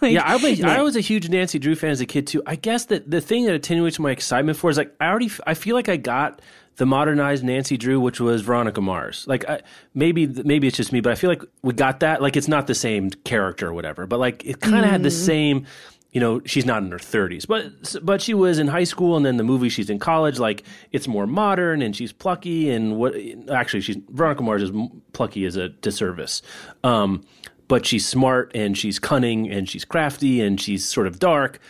Like, 0.00 0.12
yeah, 0.12 0.22
I 0.24 0.36
was, 0.36 0.58
yeah. 0.58 0.70
I 0.70 0.82
was 0.82 0.96
a 0.96 1.00
huge 1.00 1.28
Nancy 1.28 1.58
Drew 1.58 1.74
fan 1.74 1.90
as 1.90 2.00
a 2.00 2.06
kid 2.06 2.26
too. 2.26 2.42
I 2.46 2.56
guess 2.56 2.86
that 2.86 3.10
the 3.10 3.20
thing 3.20 3.44
that 3.44 3.54
attenuates 3.54 3.98
my 3.98 4.10
excitement 4.10 4.56
for 4.56 4.70
is 4.70 4.78
like 4.78 4.94
I 5.00 5.08
already 5.08 5.30
I 5.46 5.54
feel 5.54 5.76
like 5.76 5.88
I 5.88 5.96
got 5.96 6.40
the 6.76 6.86
modernized 6.86 7.44
Nancy 7.44 7.76
Drew, 7.76 8.00
which 8.00 8.20
was 8.20 8.40
Veronica 8.42 8.80
Mars. 8.80 9.26
Like 9.28 9.48
I, 9.48 9.60
maybe 9.92 10.26
maybe 10.26 10.66
it's 10.66 10.76
just 10.76 10.92
me, 10.92 11.00
but 11.00 11.12
I 11.12 11.16
feel 11.16 11.28
like 11.28 11.42
we 11.62 11.74
got 11.74 12.00
that. 12.00 12.22
Like 12.22 12.36
it's 12.36 12.48
not 12.48 12.66
the 12.66 12.74
same 12.74 13.10
character 13.10 13.68
or 13.68 13.74
whatever, 13.74 14.06
but 14.06 14.18
like 14.18 14.44
it 14.46 14.60
kind 14.60 14.76
of 14.76 14.84
mm. 14.84 14.90
had 14.90 15.02
the 15.02 15.10
mm. 15.10 15.24
same 15.24 15.66
you 16.12 16.20
know 16.20 16.40
she's 16.44 16.66
not 16.66 16.82
in 16.82 16.90
her 16.90 16.98
30s 16.98 17.46
but 17.46 17.96
but 18.04 18.20
she 18.20 18.34
was 18.34 18.58
in 18.58 18.66
high 18.66 18.84
school 18.84 19.16
and 19.16 19.24
then 19.24 19.36
the 19.36 19.44
movie 19.44 19.68
she's 19.68 19.88
in 19.88 19.98
college 19.98 20.38
like 20.38 20.64
it's 20.90 21.06
more 21.06 21.26
modern 21.26 21.82
and 21.82 21.94
she's 21.94 22.12
plucky 22.12 22.68
and 22.70 22.96
what 22.96 23.14
actually 23.52 23.80
she's 23.80 23.96
Veronica 24.08 24.42
Mars 24.42 24.62
is 24.62 24.70
plucky 25.12 25.44
as 25.44 25.56
a 25.56 25.68
disservice. 25.68 26.42
Um, 26.84 27.22
but 27.68 27.86
she's 27.86 28.06
smart 28.06 28.50
and 28.54 28.76
she's 28.76 28.98
cunning 28.98 29.48
and 29.50 29.68
she's 29.68 29.84
crafty 29.84 30.40
and 30.40 30.60
she's 30.60 30.86
sort 30.88 31.06
of 31.06 31.18
dark. 31.18 31.60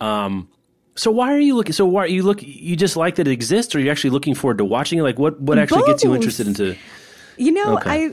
Um, 0.00 0.48
so 0.94 1.10
why 1.10 1.32
are 1.32 1.40
you 1.40 1.54
looking 1.54 1.72
so 1.72 1.86
why 1.86 2.04
are 2.04 2.08
you 2.08 2.22
look 2.22 2.42
you 2.42 2.76
just 2.76 2.96
like 2.96 3.16
that 3.16 3.26
it 3.26 3.30
exists 3.30 3.74
or 3.74 3.78
are 3.78 3.80
you 3.80 3.90
actually 3.90 4.10
looking 4.10 4.34
forward 4.34 4.58
to 4.58 4.64
watching 4.64 4.98
it? 4.98 5.02
Like 5.02 5.18
what 5.18 5.40
what 5.40 5.58
actually 5.58 5.82
Both. 5.82 5.88
gets 5.88 6.04
you 6.04 6.14
interested 6.14 6.46
into 6.46 6.76
You 7.36 7.52
know, 7.52 7.76
Okay. 7.78 7.90
I 7.90 8.10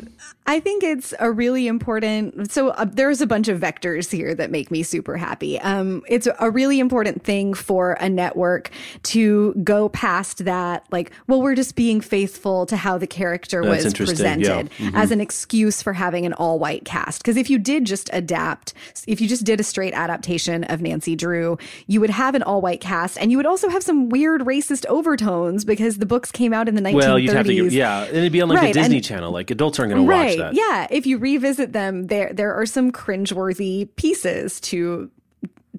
I 0.47 0.59
think 0.59 0.83
it's 0.83 1.13
a 1.19 1.31
really 1.31 1.67
important. 1.67 2.51
So 2.51 2.69
uh, 2.69 2.85
there's 2.85 3.21
a 3.21 3.27
bunch 3.27 3.47
of 3.49 3.59
vectors 3.59 4.11
here 4.11 4.33
that 4.33 4.49
make 4.49 4.71
me 4.71 4.81
super 4.81 5.15
happy. 5.15 5.59
Um, 5.59 6.01
it's 6.07 6.27
a 6.39 6.49
really 6.49 6.79
important 6.79 7.23
thing 7.23 7.53
for 7.53 7.93
a 7.99 8.09
network 8.09 8.71
to 9.03 9.53
go 9.63 9.89
past 9.89 10.45
that, 10.45 10.85
like, 10.91 11.11
well, 11.27 11.39
we're 11.41 11.53
just 11.53 11.75
being 11.75 12.01
faithful 12.01 12.65
to 12.65 12.77
how 12.77 12.97
the 12.97 13.05
character 13.05 13.63
That's 13.63 13.83
was 13.83 13.93
interesting, 13.93 14.41
yeah. 14.41 14.63
presented 14.63 14.95
as 14.95 15.11
an 15.11 15.21
excuse 15.21 15.83
for 15.83 15.93
having 15.93 16.25
an 16.25 16.33
all 16.33 16.57
white 16.57 16.83
cast. 16.83 17.21
Because 17.21 17.37
if 17.37 17.47
you 17.51 17.59
did 17.59 17.85
just 17.85 18.09
adapt, 18.11 18.73
if 19.05 19.21
you 19.21 19.27
just 19.27 19.43
did 19.43 19.59
a 19.59 19.63
straight 19.63 19.93
adaptation 19.93 20.63
of 20.63 20.81
Nancy 20.81 21.15
Drew, 21.15 21.59
you 21.85 22.01
would 22.01 22.09
have 22.09 22.33
an 22.33 22.41
all 22.41 22.59
white 22.59 22.81
cast, 22.81 23.19
and 23.19 23.29
you 23.29 23.37
would 23.37 23.45
also 23.45 23.69
have 23.69 23.83
some 23.83 24.09
weird 24.09 24.41
racist 24.41 24.85
overtones 24.87 25.63
because 25.63 25.97
the 25.97 26.07
books 26.07 26.31
came 26.31 26.53
out 26.53 26.67
in 26.67 26.73
the 26.73 26.81
1930s. 26.81 26.95
Well, 26.95 27.19
you'd 27.19 27.33
have 27.33 27.45
to 27.45 27.53
yeah, 27.53 28.05
and 28.05 28.17
it'd 28.17 28.31
be 28.31 28.41
on 28.41 28.49
like 28.49 28.57
Right, 28.57 28.71
a 28.75 28.79
Disney 28.79 28.95
and- 28.97 29.05
Channel. 29.09 29.31
Like 29.31 29.51
adults 29.51 29.79
aren't 29.79 29.91
going 29.91 30.05
to 30.05 30.11
watch 30.11 30.15
right 30.15 30.37
that. 30.37 30.53
yeah 30.53 30.87
if 30.89 31.05
you 31.05 31.17
revisit 31.17 31.73
them 31.73 32.07
there 32.07 32.31
there 32.33 32.53
are 32.53 32.65
some 32.65 32.91
cringeworthy 32.91 33.89
pieces 33.95 34.59
to 34.61 35.11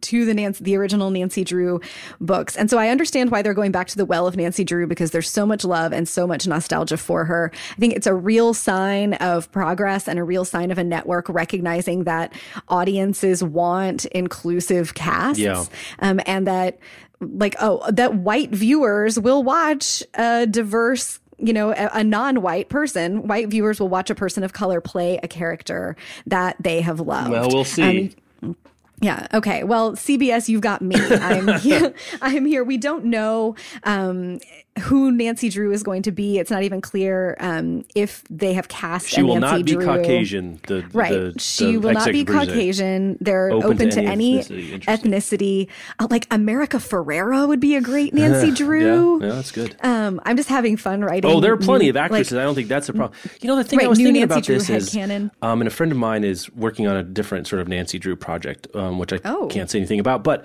to 0.03 0.25
the 0.25 0.35
Nancy, 0.35 0.65
the 0.65 0.77
original 0.77 1.11
Nancy 1.11 1.45
Drew 1.45 1.81
books. 2.21 2.57
And 2.57 2.71
so 2.71 2.79
I 2.79 2.89
understand 2.89 3.31
why 3.31 3.43
they're 3.43 3.55
going 3.55 3.73
back 3.73 3.89
to 3.89 3.97
the 3.97 4.05
well 4.05 4.27
of 4.27 4.37
Nancy 4.37 4.65
Drew 4.65 4.87
because 4.87 5.11
there's 5.11 5.29
so 5.29 5.47
much 5.47 5.65
love 5.65 5.93
and 5.93 6.09
so 6.09 6.27
much 6.27 6.47
nostalgia 6.47 6.97
for 6.97 7.25
her. 7.25 7.51
I 7.73 7.75
think 7.77 7.95
it's 7.95 8.07
a 8.07 8.15
real 8.15 8.55
sign 8.55 9.15
of 9.15 9.51
progress 9.53 10.09
and 10.09 10.19
a 10.19 10.25
real 10.25 10.45
sign 10.45 10.71
of 10.71 10.79
a 10.79 10.85
network 10.85 11.29
recognizing 11.29 12.05
that 12.05 12.33
audiences 12.69 13.43
want 13.43 14.07
inclusive 14.07 14.95
casts. 14.95 15.41
Yeah. 15.41 15.65
Um, 15.99 16.21
and 16.27 16.47
that 16.47 16.79
like, 17.21 17.55
oh, 17.61 17.91
that 17.91 18.15
white 18.15 18.51
viewers 18.51 19.19
will 19.19 19.43
watch 19.43 20.03
a 20.15 20.47
diverse 20.47 21.21
you 21.41 21.53
know, 21.53 21.71
a, 21.71 21.91
a 21.95 22.05
non-white 22.05 22.69
person, 22.69 23.27
white 23.27 23.49
viewers 23.49 23.81
will 23.81 23.89
watch 23.89 24.11
a 24.11 24.15
person 24.15 24.43
of 24.45 24.53
color 24.53 24.81
play 24.81 25.19
a 25.23 25.29
character 25.29 25.97
that 26.27 26.57
they 26.61 26.81
have 26.81 27.01
loved. 27.01 27.31
Well, 27.31 27.49
we'll 27.49 27.65
see. 27.65 28.15
Um, 28.43 28.57
yeah. 29.01 29.27
Okay. 29.33 29.65
Well, 29.65 29.93
CBS, 29.93 30.49
you've 30.49 30.61
got 30.61 30.83
me. 30.83 30.97
I'm 31.11 31.59
here. 31.61 31.95
I'm 32.23 32.45
here. 32.45 32.63
We 32.63 32.77
don't 32.77 33.07
know 33.07 33.57
um, 33.85 34.41
who 34.79 35.11
Nancy 35.13 35.49
Drew 35.51 35.73
is 35.73 35.83
going 35.83 36.03
to 36.03 36.13
be. 36.13 36.39
It's 36.39 36.51
not 36.51 36.63
even 36.63 36.81
clear 36.81 37.37
um, 37.41 37.85
if 37.95 38.23
they 38.31 38.55
have 38.55 38.69
cast. 38.69 39.09
She 39.09 39.23
will 39.23 39.35
Nancy 39.41 39.57
not 39.59 39.65
be 39.67 39.73
Drew. 39.75 39.85
Caucasian. 39.85 40.61
The, 40.69 40.85
Right. 40.93 41.11
the- 41.13 41.35
she 41.39 41.73
the 41.73 41.79
will 41.79 41.93
not 41.93 42.11
be. 42.13 42.25
Caucasian. 42.25 43.19
They're 43.21 43.51
Open 43.51 43.73
open, 43.73 43.91
to 43.91 43.97
to, 43.97 44.03
any 44.03 44.39
ethnicity. 44.39 44.85
Ethnicity. 44.85 45.69
Uh, 45.99 46.07
like 46.11 46.27
America 46.31 46.77
Ferrera 46.79 47.47
would 47.49 47.61
be 47.61 47.75
a 47.77 47.81
great 47.81 48.15
Nancy 48.15 48.51
Drew. 48.55 49.21
Yeah, 49.21 49.27
yeah, 49.29 49.35
that's 49.35 49.51
good. 49.51 49.77
Um, 49.83 50.21
I'm 50.25 50.37
just 50.37 50.49
having 50.49 50.77
fun 50.77 51.03
writing. 51.03 51.31
Oh, 51.31 51.41
there 51.41 51.53
are 51.53 51.57
plenty 51.59 51.85
new- 51.87 51.91
of 51.91 51.97
actresses. 51.97 52.33
like- 52.33 52.41
I 52.41 52.45
don't 52.45 52.55
think 52.55 52.69
that's 52.69 52.89
a 52.89 52.93
problem. 52.93 53.19
You 53.41 53.49
know, 53.49 53.57
the 53.57 53.65
thing 53.65 53.83
I 53.83 53.87
was 53.89 53.99
thinking 53.99 54.15
Nancy 54.15 54.25
about 54.25 54.45
Drew 54.45 54.55
this 54.59 54.71
is, 54.71 54.91
headcanon. 54.95 55.31
um, 55.43 55.61
and 55.61 55.69
a 55.69 55.71
friend 55.71 55.91
of 55.93 55.99
mine 55.99 56.25
is 56.25 56.51
working 56.55 56.87
on 56.87 56.97
a 56.97 57.03
different 57.03 57.47
sort 57.49 57.61
of 57.61 57.69
Nancy 57.69 57.99
Drew 57.99 58.17
project, 58.17 58.69
um, 58.75 58.99
which 58.99 59.13
I 59.13 59.19
Oh. 59.25 59.49
can't 59.49 59.69
say 59.69 59.79
anything 59.79 60.01
about. 60.01 60.23
But 60.25 60.45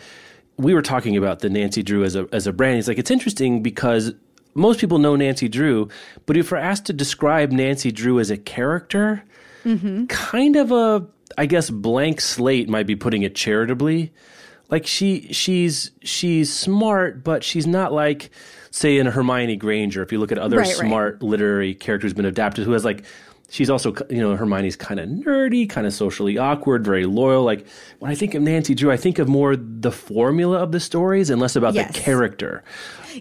we 0.57 0.73
were 0.73 0.81
talking 0.81 1.17
about 1.17 1.39
the 1.39 1.49
Nancy 1.49 1.83
Drew 1.83 2.03
as 2.03 2.15
a 2.15 2.27
as 2.31 2.47
a 2.47 2.53
brand. 2.53 2.75
He's 2.75 2.87
like, 2.87 2.97
it's 2.97 3.11
interesting 3.11 3.61
because 3.63 4.13
most 4.53 4.79
people 4.79 4.99
know 4.99 5.15
Nancy 5.15 5.49
Drew, 5.49 5.89
but 6.25 6.37
if 6.37 6.51
we're 6.51 6.57
asked 6.57 6.85
to 6.85 6.93
describe 6.93 7.51
Nancy 7.51 7.91
Drew 7.91 8.19
as 8.19 8.29
a 8.31 8.37
character, 8.37 9.23
Mm-hmm. 9.65 10.05
kind 10.05 10.55
of 10.57 10.71
a, 10.71 11.07
I 11.39 11.47
guess, 11.47 11.71
blank 11.71 12.21
slate 12.21 12.69
might 12.69 12.85
be 12.85 12.95
putting 12.95 13.23
it 13.23 13.33
charitably. 13.33 14.13
Like 14.69 14.85
she, 14.85 15.33
she's 15.33 15.89
she's 16.03 16.53
smart, 16.53 17.23
but 17.23 17.43
she's 17.43 17.65
not 17.65 17.91
like, 17.91 18.29
say, 18.69 18.99
in 18.99 19.07
Hermione 19.07 19.55
Granger. 19.55 20.03
If 20.03 20.11
you 20.11 20.19
look 20.19 20.31
at 20.31 20.37
other 20.37 20.57
Right, 20.57 20.67
right. 20.67 20.75
smart 20.75 21.23
literary 21.23 21.73
characters 21.73 22.09
who's 22.11 22.15
been 22.15 22.25
adapted, 22.25 22.65
who 22.65 22.73
has 22.73 22.85
like, 22.85 23.05
she's 23.49 23.69
also, 23.69 23.93
you 24.09 24.19
know, 24.21 24.35
Hermione's 24.35 24.75
kind 24.75 24.99
of 24.99 25.07
nerdy, 25.09 25.69
kind 25.69 25.85
of 25.87 25.93
socially 25.93 26.37
awkward, 26.37 26.83
very 26.85 27.05
loyal. 27.05 27.43
Like 27.43 27.65
when 27.99 28.11
I 28.11 28.15
think 28.15 28.33
of 28.33 28.41
Nancy 28.41 28.75
Drew, 28.75 28.91
I 28.91 28.97
think 28.97 29.19
of 29.19 29.27
more 29.27 29.55
the 29.55 29.91
formula 29.91 30.57
of 30.59 30.71
the 30.71 30.79
stories 30.79 31.29
and 31.29 31.41
less 31.41 31.55
about 31.55 31.73
Yes. 31.73 31.93
the 31.95 31.99
character. 32.01 32.63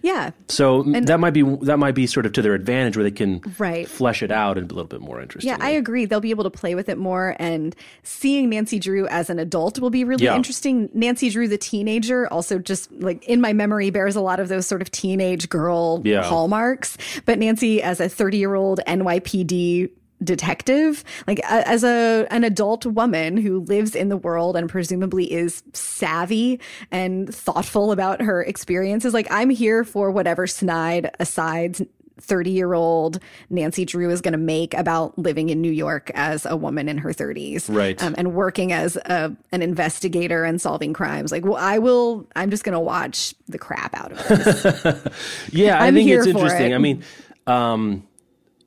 Yeah. 0.03 0.31
So 0.49 0.83
that 0.83 1.21
might 1.21 1.31
be 1.35 1.43
that 1.63 1.79
might 1.79 1.95
be 1.95 2.09
sort 2.09 2.27
of 2.27 2.33
to 2.33 2.43
their 2.43 2.55
advantage, 2.55 2.97
where 2.97 3.05
they 3.05 3.13
can 3.13 3.41
Right. 3.59 3.89
flesh 3.89 4.25
it 4.25 4.33
out 4.33 4.59
and 4.59 4.67
be 4.67 4.73
a 4.73 4.77
little 4.77 4.89
bit 4.89 5.01
more 5.01 5.21
interesting. 5.21 5.49
Yeah, 5.51 5.57
I 5.61 5.71
agree. 5.71 6.05
They'll 6.05 6.19
be 6.21 6.31
able 6.31 6.43
to 6.45 6.51
play 6.51 6.75
with 6.75 6.89
it 6.89 6.99
more, 6.99 7.37
and 7.39 7.77
seeing 8.03 8.49
Nancy 8.51 8.81
Drew 8.81 9.07
as 9.07 9.31
an 9.31 9.39
adult 9.39 9.79
will 9.79 9.91
be 9.91 10.03
really 10.03 10.25
Yeah. 10.25 10.35
interesting. 10.35 10.89
Nancy 10.95 11.31
Drew, 11.31 11.47
the 11.47 11.59
teenager, 11.59 12.27
also 12.33 12.59
just 12.59 12.91
like 12.93 13.23
in 13.29 13.41
my 13.41 13.53
memory, 13.53 13.91
bears 13.91 14.17
a 14.17 14.21
lot 14.21 14.41
of 14.41 14.49
those 14.49 14.67
sort 14.67 14.83
of 14.83 14.91
teenage 14.91 15.49
girl 15.49 16.03
Yeah. 16.05 16.25
hallmarks. 16.25 16.99
But 17.25 17.39
Nancy, 17.39 17.81
as 17.81 18.01
a 18.01 18.09
30 18.09 18.39
year 18.39 18.55
old 18.57 18.81
NYPD 18.89 19.91
detective 20.25 21.05
like 21.27 21.39
a, 21.41 21.69
as 21.69 21.85
a 21.85 22.27
an 22.31 22.45
adult 22.45 22.87
woman 22.87 23.37
who 23.37 23.61
lives 23.61 23.95
in 23.95 24.09
the 24.09 24.17
world 24.17 24.57
and 24.57 24.69
presumably 24.69 25.31
is 25.31 25.63
savvy 25.73 26.61
and 26.91 27.35
thoughtful 27.35 27.93
about 27.93 28.21
her 28.21 28.43
experiences 28.43 29.15
like 29.15 29.27
i'm 29.31 29.51
here 29.51 29.85
for 29.85 30.11
whatever 30.11 30.47
snide 30.47 31.11
asides 31.21 31.83
30 32.21 32.51
year 32.51 32.75
old 32.75 33.19
Nancy 33.51 33.85
Drew 33.85 34.11
is 34.11 34.21
going 34.21 34.33
to 34.33 34.39
make 34.39 34.75
about 34.75 35.19
living 35.19 35.49
in 35.49 35.61
New 35.61 35.73
York 35.73 36.11
as 36.15 36.47
a 36.47 36.57
woman 36.57 36.89
in 36.89 36.99
her 36.99 37.11
30s. 37.11 37.67
Right. 37.69 38.01
Um, 38.03 38.15
and 38.17 38.35
working 38.35 38.73
as 38.73 38.97
a, 38.97 39.37
an 39.53 39.63
investigator 39.63 40.45
and 40.45 40.61
solving 40.61 40.93
crimes. 40.93 41.33
Like, 41.33 41.45
well, 41.45 41.57
I 41.57 41.79
will, 41.79 42.27
I'm 42.37 42.51
just 42.51 42.65
going 42.65 42.75
to 42.75 42.81
watch 42.81 43.35
the 43.49 43.59
crap 43.59 43.95
out 43.95 44.13
of 44.13 44.19
it. 44.31 45.13
Yeah, 45.51 45.83
I 45.83 45.91
think 45.91 46.09
it's 46.09 46.27
interesting. 46.27 46.73
it. 46.73 46.75
I 46.75 46.79
mean, 46.79 47.05
um, 47.47 48.07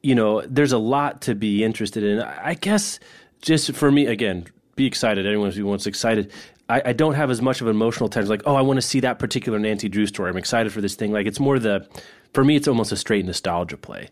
you 0.08 0.16
know, 0.16 0.39
there's 0.47 0.72
a 0.72 0.78
lot 0.78 1.20
to 1.24 1.36
be 1.36 1.66
interested 1.66 2.01
in. 2.01 2.22
I 2.22 2.53
guess 2.53 2.97
just 3.41 3.74
for 3.74 3.91
me, 3.91 4.05
again, 4.05 4.45
be 4.78 4.86
excited. 4.86 5.26
Anyone 5.26 5.51
who 5.51 5.66
wants 5.66 5.86
excited. 5.86 6.32
I, 6.70 6.82
I 6.86 6.93
don't 6.93 7.16
have 7.16 7.30
as 7.30 7.41
much 7.41 7.60
of 7.60 7.68
an 7.68 7.76
emotional 7.76 8.08
attachment. 8.08 8.30
Like, 8.30 8.43
oh, 8.45 8.55
I 8.55 8.62
want 8.62 8.78
to 8.78 8.82
see 8.82 9.01
that 9.01 9.20
particular 9.20 9.60
Nancy 9.60 9.89
Drew 9.89 10.05
story. 10.05 10.30
I'm 10.30 10.38
excited 10.38 10.72
for 10.72 10.80
this 10.80 10.95
thing. 10.95 11.12
Like, 11.12 11.28
it's 11.28 11.41
more 11.41 11.60
the, 11.60 11.86
for 12.34 12.45
me, 12.45 12.55
it's 12.55 12.70
almost 12.70 12.93
a 12.93 12.95
straight 12.95 13.26
nostalgia 13.26 13.76
play. 13.76 14.08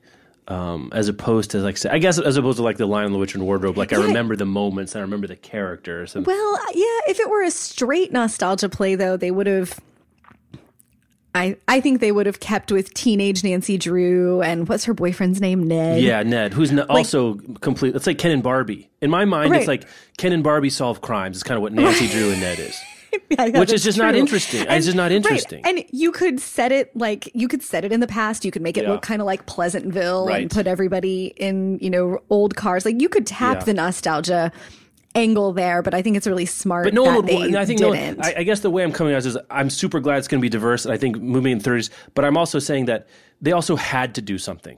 Um, 0.50 0.90
as 0.94 1.08
opposed 1.08 1.52
to 1.52 1.60
like, 1.60 1.84
I 1.86 1.98
guess, 1.98 2.20
as 2.20 2.36
opposed 2.36 2.58
to 2.58 2.64
like 2.64 2.76
the 2.76 2.86
Lion, 2.86 3.14
the 3.14 3.18
Witch, 3.18 3.34
and 3.34 3.46
Wardrobe. 3.46 3.78
Like, 3.78 3.94
I 3.94 3.98
remember 3.98 4.36
the 4.36 4.46
moments 4.46 4.96
and 4.96 5.00
I 5.00 5.04
remember 5.04 5.28
the 5.28 5.38
characters. 5.38 6.14
And 6.14 6.26
well, 6.26 6.60
yeah, 6.74 7.00
if 7.08 7.22
it 7.22 7.30
were 7.30 7.42
a 7.42 7.52
straight 7.52 8.12
nostalgia 8.12 8.68
play, 8.68 8.96
though, 8.96 9.16
they 9.16 9.32
would 9.32 9.48
have. 9.48 9.80
I, 11.36 11.58
I 11.68 11.82
think 11.82 12.00
they 12.00 12.12
would 12.12 12.26
have 12.26 12.40
kept 12.40 12.72
with 12.72 12.94
teenage 12.94 13.44
Nancy 13.44 13.78
Drew 13.78 14.42
and 14.42 14.68
what's 14.70 14.86
her 14.86 14.94
boyfriend's 14.94 15.42
name? 15.42 15.68
Ned. 15.68 16.02
Yeah, 16.02 16.24
Ned, 16.24 16.54
who's 16.54 16.72
n- 16.72 16.80
also 16.80 17.36
complete. 17.62 17.96
It's 17.96 18.08
like 18.08 18.18
Ken 18.18 18.32
and 18.32 18.42
Barbie. 18.42 18.90
In 19.02 19.10
my 19.12 19.26
mind, 19.26 19.52
Right. 19.52 19.60
it's 19.60 19.68
like 19.68 19.86
Ken 20.18 20.32
and 20.32 20.44
Barbie 20.44 20.70
solve 20.70 21.02
crimes. 21.02 21.36
It's 21.38 21.44
kind 21.44 21.58
of 21.58 21.62
what 21.62 21.74
Nancy 21.74 22.08
Drew 22.08 22.32
and 22.32 22.40
Ned 22.42 22.60
is. 22.60 22.80
Yeah, 23.30 23.60
Which 23.62 23.72
is 23.72 23.82
just 23.82 23.98
not 23.98 24.10
true. 24.12 24.20
interesting. 24.20 24.66
It's 24.70 24.86
just 24.86 24.98
not 24.98 25.04
right, 25.04 25.14
interesting. 25.14 25.62
And 25.66 25.86
you 25.94 26.12
could 26.12 26.38
set 26.42 26.74
it 26.74 26.94
like 26.98 27.32
you 27.34 27.48
could 27.48 27.64
set 27.64 27.86
it 27.86 27.94
in 27.94 28.02
the 28.02 28.08
past. 28.08 28.44
You 28.44 28.52
could 28.52 28.62
make 28.62 28.78
it 28.78 28.84
Yeah. 28.84 28.92
look 28.92 29.04
kind 29.04 29.22
of 29.22 29.26
like 29.26 29.46
Pleasantville 29.46 30.28
Right. 30.28 30.42
and 30.42 30.52
put 30.52 30.68
everybody 30.68 31.28
in, 31.38 31.80
you 31.80 31.90
know, 31.90 32.20
old 32.30 32.58
cars. 32.58 32.84
Like 32.84 33.00
you 33.02 33.08
could 33.08 33.26
tap 33.26 33.60
Yeah. 33.60 33.64
the 33.64 33.74
nostalgia 33.74 34.52
angle 35.16 35.54
there, 35.54 35.82
but 35.82 35.94
I 35.94 36.02
think 36.02 36.18
it's 36.18 36.28
really 36.28 36.46
smart 36.46 36.86
But 36.86 36.94
no 36.94 37.04
one 37.04 37.16
would. 37.16 37.28
they 37.28 37.56
I 37.58 37.66
think 37.66 37.80
no 37.80 37.90
one. 37.90 38.18
I, 38.22 38.36
I 38.38 38.44
guess 38.44 38.60
the 38.60 38.70
way 38.70 38.84
I'm 38.84 38.92
coming 38.92 39.14
at 39.14 39.26
it 39.26 39.30
is 39.30 39.38
I'm 39.50 39.70
super 39.70 40.00
glad 40.00 40.18
it's 40.18 40.28
going 40.28 40.40
to 40.40 40.46
be 40.46 40.50
diverse, 40.50 40.86
and 40.86 40.94
I 40.94 40.98
think 40.98 41.18
moving 41.22 41.52
in 41.54 41.60
30s. 41.60 41.90
But 42.14 42.26
I'm 42.26 42.38
also 42.38 42.60
saying 42.60 42.86
that 42.86 43.08
they 43.42 43.52
also 43.54 43.76
had 43.76 44.16
to 44.16 44.22
do 44.22 44.38
something 44.38 44.78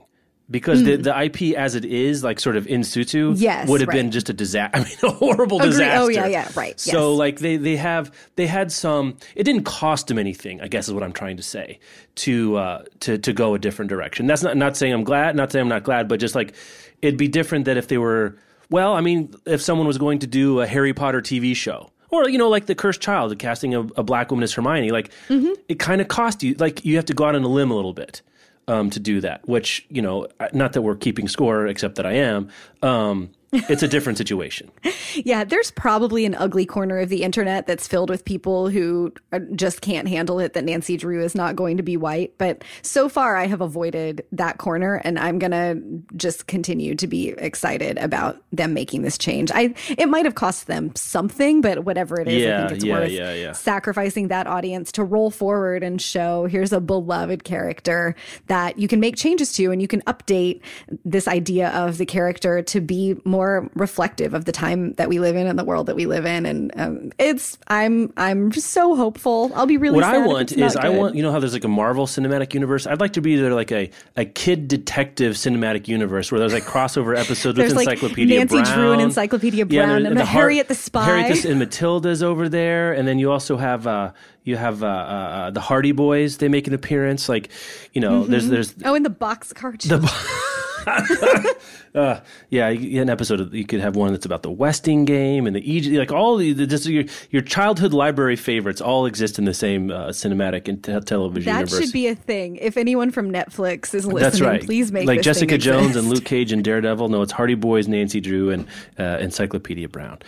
because 0.50 0.82
the, 0.82 0.96
the 0.96 1.22
IP 1.24 1.54
as 1.58 1.74
it 1.74 1.84
is, 1.84 2.24
like 2.24 2.40
sort 2.40 2.56
of 2.56 2.66
in 2.66 2.82
situ, 2.82 3.32
Mm. 3.34 3.40
Yes, 3.40 3.68
would 3.68 3.82
have 3.82 3.90
been 3.90 4.10
just 4.10 4.30
a 4.30 4.32
disaster. 4.32 4.78
I 4.80 4.84
mean, 4.84 4.96
a 5.02 5.10
horrible 5.10 5.58
Agree. 5.58 5.70
disaster. 5.70 6.00
Oh, 6.04 6.08
yeah, 6.08 6.26
yeah, 6.26 6.48
right, 6.54 6.78
So 6.80 7.10
yes. 7.10 7.18
like 7.18 7.38
they 7.40 7.56
they 7.58 7.76
have 7.76 8.10
they 8.36 8.46
had 8.46 8.72
some. 8.72 9.16
It 9.36 9.44
didn't 9.44 9.64
cost 9.64 10.06
them 10.06 10.18
anything. 10.18 10.60
I 10.62 10.68
guess 10.68 10.88
is 10.88 10.94
what 10.94 11.02
I'm 11.02 11.12
trying 11.12 11.36
to 11.36 11.42
say 11.42 11.80
to 12.16 12.56
uh, 12.56 12.84
to 13.00 13.18
to 13.18 13.32
go 13.34 13.54
a 13.54 13.58
different 13.58 13.90
direction. 13.90 14.26
That's 14.26 14.42
not 14.42 14.56
not 14.56 14.76
saying 14.76 14.92
I'm 14.94 15.04
glad, 15.04 15.36
not 15.36 15.52
saying 15.52 15.62
I'm 15.62 15.68
not 15.68 15.82
glad, 15.84 16.08
but 16.08 16.18
just 16.20 16.34
like 16.34 16.54
it'd 17.02 17.18
be 17.18 17.28
different 17.28 17.66
that 17.66 17.76
if 17.76 17.88
they 17.88 17.98
were. 17.98 18.36
Well, 18.70 18.92
I 18.94 19.00
mean, 19.00 19.34
if 19.46 19.60
someone 19.62 19.86
was 19.86 19.98
going 19.98 20.18
to 20.20 20.26
do 20.26 20.60
a 20.60 20.66
Harry 20.66 20.92
Potter 20.92 21.20
TV 21.22 21.54
show, 21.56 21.90
or 22.10 22.28
you 22.28 22.38
know, 22.38 22.48
like 22.48 22.66
the 22.66 22.74
Cursed 22.74 23.00
Child, 23.00 23.30
the 23.30 23.36
casting 23.36 23.74
of 23.74 23.92
a 23.96 24.02
black 24.02 24.30
woman 24.30 24.42
as 24.42 24.52
Hermione, 24.54 24.90
like 24.90 25.10
Mm-hmm. 25.28 25.52
it 25.68 25.78
kind 25.78 26.00
of 26.00 26.08
cost 26.08 26.42
you. 26.42 26.54
Like 26.54 26.84
you 26.84 26.96
have 26.96 27.04
to 27.06 27.14
go 27.14 27.24
out 27.24 27.34
on 27.34 27.42
a 27.44 27.48
limb 27.48 27.70
a 27.70 27.74
little 27.76 27.92
bit 27.94 28.22
um, 28.66 28.90
to 28.90 29.00
do 29.00 29.20
that. 29.22 29.46
Which 29.48 29.86
you 29.88 30.02
know, 30.02 30.26
not 30.52 30.72
that 30.74 30.82
we're 30.82 30.96
keeping 30.96 31.28
score, 31.28 31.66
except 31.66 31.96
that 31.96 32.06
I 32.06 32.12
am. 32.12 32.48
Um, 32.82 33.30
it's 33.52 33.82
a 33.82 33.88
different 33.88 34.18
situation. 34.18 34.70
Yeah, 35.24 35.42
there's 35.42 35.70
probably 35.70 36.26
an 36.26 36.34
ugly 36.34 36.66
corner 36.66 36.98
of 36.98 37.08
the 37.08 37.22
internet 37.22 37.66
that's 37.66 37.88
filled 37.88 38.10
with 38.10 38.24
people 38.24 38.68
who 38.68 39.12
uh, 39.32 39.40
just 39.54 39.80
can't 39.80 40.06
handle 40.06 40.38
it 40.38 40.52
that 40.52 40.64
Nancy 40.64 40.96
Drew 40.96 41.24
is 41.24 41.34
not 41.34 41.56
going 41.56 41.78
to 41.78 41.82
be 41.82 41.96
white. 41.96 42.34
But 42.36 42.62
so 42.82 43.08
far, 43.08 43.34
I 43.34 43.46
have 43.46 43.60
avoided 43.60 44.24
that 44.32 44.58
corner, 44.58 44.96
and 44.96 45.18
I'm 45.18 45.38
gonna 45.38 45.76
just 46.14 46.46
continue 46.46 46.94
to 46.96 47.06
be 47.06 47.30
excited 47.30 47.96
about 47.98 48.40
them 48.52 48.74
making 48.74 49.02
this 49.02 49.16
change. 49.16 49.50
I 49.52 49.74
it 49.96 50.08
might 50.08 50.24
have 50.26 50.34
cost 50.34 50.66
them 50.66 50.94
something, 50.94 51.62
but 51.62 51.84
whatever 51.84 52.20
it 52.20 52.28
is, 52.28 52.42
Yeah, 52.42 52.56
I 52.56 52.68
think 52.68 52.76
it's 52.76 52.84
yeah, 52.84 52.94
worth 52.94 53.10
yeah, 53.10 53.34
yeah. 53.34 53.52
sacrificing 53.52 54.28
that 54.28 54.46
audience 54.46 54.92
to 54.92 55.04
roll 55.04 55.30
forward 55.30 55.82
and 55.82 56.00
show 56.00 56.44
here's 56.46 56.72
a 56.72 56.80
beloved 56.80 57.44
character 57.44 58.14
that 58.46 58.78
you 58.78 58.86
can 58.88 59.00
make 59.00 59.16
changes 59.16 59.52
to, 59.54 59.72
and 59.72 59.80
you 59.82 59.88
can 59.88 60.02
update 60.02 60.60
this 61.04 61.26
idea 61.26 61.70
of 61.70 61.98
the 61.98 62.06
character 62.06 62.62
to 62.62 62.80
be 62.80 63.16
more 63.24 63.37
reflective 63.74 64.34
of 64.34 64.44
the 64.44 64.52
time 64.52 64.92
that 64.94 65.08
we 65.08 65.18
live 65.20 65.36
in 65.36 65.46
and 65.46 65.58
the 65.58 65.64
world 65.64 65.86
that 65.86 65.96
we 65.96 66.06
live 66.06 66.24
in. 66.24 66.46
And 66.46 66.72
um, 66.76 67.12
it's 67.18 67.58
I'm 67.68 68.12
I'm 68.16 68.50
just 68.50 68.68
so 68.68 68.96
hopeful. 68.96 69.50
I'll 69.54 69.66
be 69.66 69.76
really. 69.76 69.96
what 69.96 70.04
I 70.04 70.18
want 70.18 70.52
is 70.52 70.74
not 70.74 70.84
I 70.84 70.88
want 70.90 71.14
you 71.14 71.22
know 71.22 71.32
how 71.32 71.40
there's 71.40 71.52
like 71.52 71.64
a 71.64 71.68
Marvel 71.68 72.06
cinematic 72.06 72.54
universe. 72.54 72.86
I'd 72.86 73.00
like 73.00 73.12
to 73.14 73.20
be 73.20 73.36
there 73.36 73.54
like 73.54 73.72
a, 73.72 73.90
a 74.16 74.24
kid 74.24 74.68
detective 74.68 75.34
cinematic 75.34 75.88
universe 75.88 76.30
where 76.30 76.38
there's 76.38 76.52
like 76.52 76.64
crossover 76.64 77.16
episodes 77.16 77.58
with 77.58 77.72
like, 77.74 77.88
Encyclopedia 77.88 78.38
Nancy 78.38 78.62
Brown, 78.62 78.78
Drew 78.78 78.92
and 78.92 79.02
Encyclopedia 79.02 79.66
Brown, 79.66 80.06
and 80.06 80.16
the 80.16 80.24
Har- 80.24 80.42
Harriet 80.42 80.68
the 80.68 80.74
Spy. 80.74 81.04
Harriet 81.04 81.42
the, 81.42 81.50
and 81.50 81.58
Matilda's 81.58 82.22
over 82.22 82.48
there, 82.48 82.92
and 82.92 83.06
then 83.06 83.18
you 83.18 83.30
also 83.30 83.56
have 83.56 83.86
uh, 83.86 84.12
you 84.44 84.56
have 84.56 84.82
uh, 84.82 84.86
uh, 84.86 84.90
uh, 84.90 85.50
the 85.50 85.60
Hardy 85.60 85.92
Boys. 85.92 86.38
They 86.38 86.48
make 86.48 86.66
an 86.66 86.74
appearance. 86.74 87.28
Like 87.28 87.50
you 87.92 88.00
know, 88.00 88.24
there's 88.24 88.48
there's 88.48 88.74
Oh, 88.84 88.94
in 88.94 89.02
the 89.02 89.10
boxcar. 89.10 89.78
uh, 91.94 92.20
yeah, 92.50 92.68
an 92.68 93.10
episode. 93.10 93.40
Of, 93.40 93.54
you 93.54 93.64
could 93.64 93.80
have 93.80 93.96
one 93.96 94.12
that's 94.12 94.26
about 94.26 94.42
the 94.42 94.50
Westing 94.50 95.04
game 95.04 95.46
and 95.46 95.54
the 95.54 95.70
Egypt, 95.72 95.96
like 95.96 96.12
all 96.12 96.36
the, 96.36 96.52
the 96.52 96.66
just 96.66 96.86
your, 96.86 97.04
your 97.30 97.42
childhood 97.42 97.92
library 97.92 98.36
favorites 98.36 98.80
all 98.80 99.06
exist 99.06 99.38
in 99.38 99.44
the 99.44 99.54
same 99.54 99.90
uh, 99.90 100.08
cinematic 100.08 100.68
and 100.68 100.82
te- 100.82 101.00
television 101.00 101.52
that 101.52 101.60
universe. 101.60 101.80
should 101.80 101.92
be 101.92 102.08
a 102.08 102.14
thing. 102.14 102.56
If 102.56 102.76
anyone 102.76 103.10
from 103.10 103.30
Netflix 103.32 103.94
is 103.94 104.06
listening, 104.06 104.22
That's 104.22 104.40
right. 104.40 104.62
please 104.62 104.92
make 104.92 105.06
like 105.06 105.22
Jessica 105.22 105.58
Jones 105.58 105.96
and 105.96 106.08
Luke 106.08 106.24
Cage 106.24 106.52
and 106.52 106.62
Daredevil. 106.64 107.08
No, 107.08 107.22
it's 107.22 107.32
Hardy 107.32 107.54
Boys, 107.54 107.88
Nancy 107.88 108.20
Drew, 108.20 108.50
and 108.50 108.66
uh, 108.98 109.18
Encyclopedia 109.20 109.88
Brown. 109.88 110.18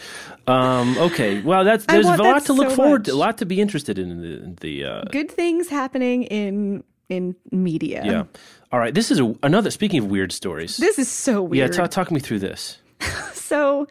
Um, 0.46 0.96
okay, 0.98 1.40
well, 1.42 1.64
that's 1.64 1.86
there's 1.86 2.06
a 2.06 2.16
lot 2.16 2.44
to 2.46 2.52
look 2.52 2.70
so 2.70 2.76
forward 2.76 3.04
to, 3.04 3.12
a 3.12 3.14
lot 3.14 3.38
to 3.38 3.46
be 3.46 3.60
interested 3.60 3.98
in. 3.98 4.10
in 4.10 4.20
the, 4.20 4.42
in 4.42 4.54
the 4.60 4.84
uh, 4.84 5.02
Good 5.10 5.30
things 5.30 5.68
happening 5.68 6.24
in 6.24 6.82
in 7.08 7.34
media. 7.50 8.02
yeah. 8.04 8.24
All 8.72 8.78
right, 8.78 8.94
this 8.94 9.10
is 9.10 9.18
a, 9.18 9.34
another. 9.42 9.70
Speaking 9.70 9.98
of 10.00 10.06
weird 10.10 10.32
stories, 10.32 10.76
This 10.76 10.98
is 10.98 11.08
so 11.08 11.42
yeah, 11.52 11.64
weird. 11.64 11.72
talk, 11.72 11.90
talk 11.90 12.10
me 12.10 12.20
through 12.20 12.40
this. 12.40 12.78
So 13.50 13.88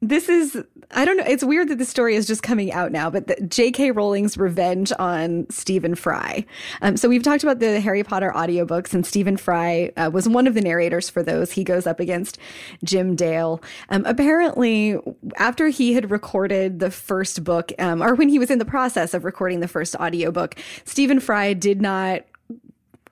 this 0.00 0.28
is 0.28 0.60
I 0.90 1.04
don't 1.04 1.18
know. 1.18 1.24
It's 1.26 1.44
weird 1.44 1.68
that 1.68 1.76
the 1.78 1.84
story 1.84 2.16
is 2.16 2.26
just 2.26 2.42
coming 2.42 2.72
out 2.72 2.92
now, 2.92 3.10
but 3.10 3.26
the, 3.26 3.36
J.K. 3.46 3.90
Rowling's 3.90 4.38
revenge 4.38 4.90
on 4.98 5.46
Stephen 5.50 5.94
Fry. 5.94 6.46
Um, 6.80 6.96
so 6.96 7.08
we've 7.08 7.22
talked 7.22 7.42
about 7.42 7.58
the 7.58 7.78
Harry 7.80 8.02
Potter 8.02 8.32
audiobooks, 8.34 8.94
and 8.94 9.04
Stephen 9.04 9.36
Fry 9.36 9.92
uh, 9.98 10.10
was 10.12 10.28
one 10.28 10.46
of 10.46 10.54
the 10.54 10.62
narrators 10.62 11.10
for 11.10 11.22
those. 11.22 11.52
He 11.52 11.62
goes 11.62 11.86
up 11.86 12.00
against 12.00 12.38
Jim 12.82 13.16
Dale. 13.16 13.62
Um, 13.90 14.04
apparently, 14.06 14.96
after 15.36 15.68
he 15.68 15.92
had 15.92 16.10
recorded 16.10 16.80
the 16.80 16.90
first 16.90 17.44
book, 17.44 17.70
um, 17.78 18.02
or 18.02 18.14
when 18.14 18.30
he 18.30 18.38
was 18.38 18.50
in 18.50 18.58
the 18.58 18.64
process 18.64 19.12
of 19.12 19.24
recording 19.24 19.60
the 19.60 19.68
first 19.68 19.94
audiobook, 19.96 20.54
Stephen 20.84 21.20
Fry 21.20 21.52
did 21.52 21.82
not 21.82 22.22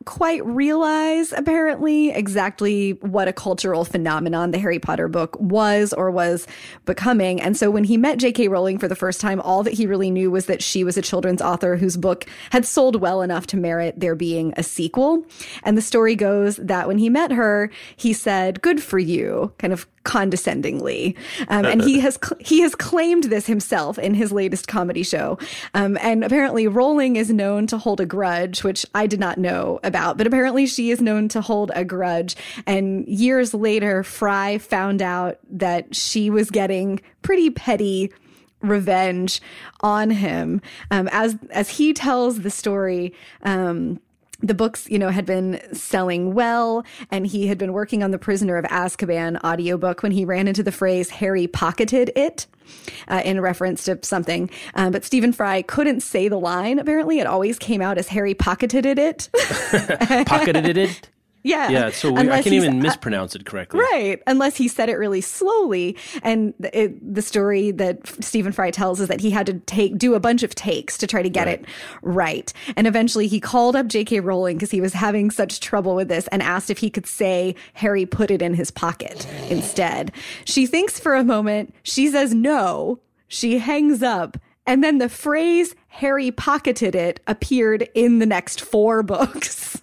quite 0.06 0.44
realize 0.46 1.32
apparently 1.32 2.10
exactly 2.10 2.92
what 3.02 3.28
a 3.28 3.32
cultural 3.32 3.84
phenomenon 3.84 4.52
the 4.52 4.58
Harry 4.58 4.78
Potter 4.78 5.08
book 5.08 5.36
was 5.38 5.92
or 5.92 6.10
was 6.10 6.46
becoming. 6.86 7.40
And 7.40 7.56
so 7.56 7.70
when 7.70 7.84
he 7.84 7.96
met 7.96 8.18
J.K. 8.18 8.48
Rowling 8.48 8.78
for 8.78 8.88
the 8.88 8.94
first 8.94 9.20
time, 9.20 9.40
all 9.40 9.62
that 9.64 9.74
he 9.74 9.86
really 9.86 10.10
knew 10.10 10.30
was 10.30 10.46
that 10.46 10.62
she 10.62 10.84
was 10.84 10.96
a 10.96 11.02
children's 11.02 11.42
author 11.42 11.76
whose 11.76 11.96
book 11.96 12.24
had 12.50 12.64
sold 12.64 13.00
well 13.00 13.20
enough 13.20 13.46
to 13.48 13.56
merit 13.56 13.98
there 13.98 14.14
being 14.14 14.54
a 14.56 14.62
sequel. 14.62 15.26
And 15.64 15.76
the 15.76 15.82
story 15.82 16.14
goes 16.14 16.56
that 16.56 16.86
when 16.88 16.98
he 16.98 17.10
met 17.10 17.32
her, 17.32 17.70
he 17.96 18.12
said, 18.12 18.62
"Good 18.62 18.82
for 18.82 18.98
you," 18.98 19.52
kind 19.58 19.72
of 19.72 19.86
condescendingly. 20.06 21.16
Um, 21.48 21.66
and 21.66 21.82
he 21.82 22.00
has 22.00 22.18
cl- 22.22 22.38
he 22.40 22.60
has 22.60 22.74
claimed 22.74 23.24
this 23.24 23.46
himself 23.46 23.98
in 23.98 24.14
his 24.14 24.32
latest 24.32 24.68
comedy 24.68 25.02
show. 25.02 25.38
Um, 25.74 25.98
and 26.00 26.24
apparently, 26.24 26.66
Rowling 26.68 27.16
is 27.16 27.30
known 27.30 27.66
to 27.66 27.76
hold 27.76 28.00
a 28.00 28.06
grudge, 28.06 28.64
which 28.64 28.86
I 28.94 29.06
did 29.06 29.20
not 29.20 29.36
know 29.36 29.80
about. 29.82 30.16
But 30.16 30.26
apparently, 30.26 30.66
she 30.66 30.90
is 30.90 31.02
known 31.02 31.28
to 31.30 31.40
hold 31.40 31.72
a 31.74 31.84
grudge. 31.84 32.36
And 32.66 33.06
years 33.06 33.52
later, 33.52 34.02
Fry 34.02 34.58
found 34.58 35.02
out 35.02 35.38
that 35.50 35.94
she 35.94 36.30
was 36.30 36.50
getting 36.50 37.00
pretty 37.22 37.50
petty 37.50 38.12
revenge 38.60 39.42
on 39.80 40.10
him. 40.10 40.62
Um, 40.90 41.08
as 41.10 41.36
as 41.50 41.68
he 41.68 41.92
tells 41.92 42.40
the 42.40 42.50
story. 42.50 43.12
Um, 43.42 44.00
the 44.40 44.54
books, 44.54 44.88
you 44.88 44.98
know, 44.98 45.08
had 45.08 45.26
been 45.26 45.60
selling 45.72 46.34
well, 46.34 46.84
and 47.10 47.26
he 47.26 47.46
had 47.46 47.58
been 47.58 47.72
working 47.72 48.02
on 48.02 48.10
the 48.10 48.18
Prisoner 48.18 48.56
of 48.56 48.64
Azkaban 48.66 49.42
audiobook 49.44 50.02
when 50.02 50.12
he 50.12 50.24
ran 50.24 50.48
into 50.48 50.62
the 50.62 50.72
phrase 50.72 51.10
Harry 51.10 51.46
pocketed 51.46 52.12
it. 52.16 52.46
Uh, 53.06 53.22
in 53.24 53.40
reference 53.40 53.84
to 53.84 53.96
something, 54.02 54.50
um, 54.74 54.90
but 54.90 55.04
Stephen 55.04 55.32
Fry 55.32 55.62
couldn't 55.62 56.00
say 56.00 56.26
the 56.26 56.36
line. 56.36 56.80
Apparently, 56.80 57.20
it 57.20 57.26
always 57.28 57.60
came 57.60 57.80
out 57.80 57.96
as 57.96 58.08
Harry 58.08 58.34
pocketed 58.34 58.98
it. 58.98 59.28
Pocketed 60.26 60.76
it. 60.76 61.08
yeah, 61.46 61.68
Yeah, 61.70 61.90
so 61.90 62.12
weird. 62.12 62.28
I 62.28 62.42
can't 62.42 62.54
even 62.54 62.80
uh, 62.80 62.82
mispronounce 62.82 63.34
it 63.34 63.46
correctly. 63.46 63.80
Right, 63.80 64.20
unless 64.26 64.56
he 64.56 64.68
said 64.68 64.88
it 64.88 64.96
really 64.96 65.20
slowly. 65.20 65.96
And 66.22 66.52
it, 66.72 67.14
the 67.14 67.22
story 67.22 67.70
that 67.72 68.06
Stephen 68.24 68.52
Fry 68.52 68.70
tells 68.70 69.00
is 69.00 69.08
that 69.08 69.20
he 69.20 69.30
had 69.30 69.46
to 69.46 69.54
take 69.54 69.96
do 69.96 70.14
a 70.14 70.20
bunch 70.20 70.42
of 70.42 70.54
takes 70.54 70.98
to 70.98 71.06
try 71.06 71.22
to 71.22 71.28
get 71.30 71.46
Right. 71.46 71.60
it 71.60 71.66
right. 72.02 72.52
And 72.76 72.86
eventually, 72.86 73.26
he 73.28 73.40
called 73.40 73.76
up 73.76 73.86
J.K. 73.86 74.20
Rowling 74.20 74.56
because 74.56 74.70
he 74.70 74.80
was 74.80 74.92
having 74.92 75.30
such 75.30 75.60
trouble 75.60 75.94
with 75.94 76.08
this, 76.08 76.26
and 76.28 76.42
asked 76.42 76.70
if 76.70 76.78
he 76.78 76.90
could 76.90 77.06
say 77.06 77.54
Harry 77.74 78.04
put 78.06 78.30
it 78.30 78.42
in 78.42 78.54
his 78.54 78.70
pocket 78.70 79.26
instead. 79.48 80.12
She 80.44 80.66
thinks 80.66 80.98
for 80.98 81.14
a 81.14 81.24
moment. 81.24 81.74
She 81.82 82.08
says 82.10 82.34
no. 82.34 82.98
She 83.28 83.58
hangs 83.58 84.02
up. 84.02 84.36
And 84.66 84.82
then 84.82 84.98
the 84.98 85.08
phrase 85.08 85.76
Harry 85.88 86.32
pocketed 86.32 86.96
it 86.96 87.20
appeared 87.28 87.88
in 87.94 88.18
the 88.18 88.26
next 88.26 88.60
four 88.60 89.02
books. 89.14 89.80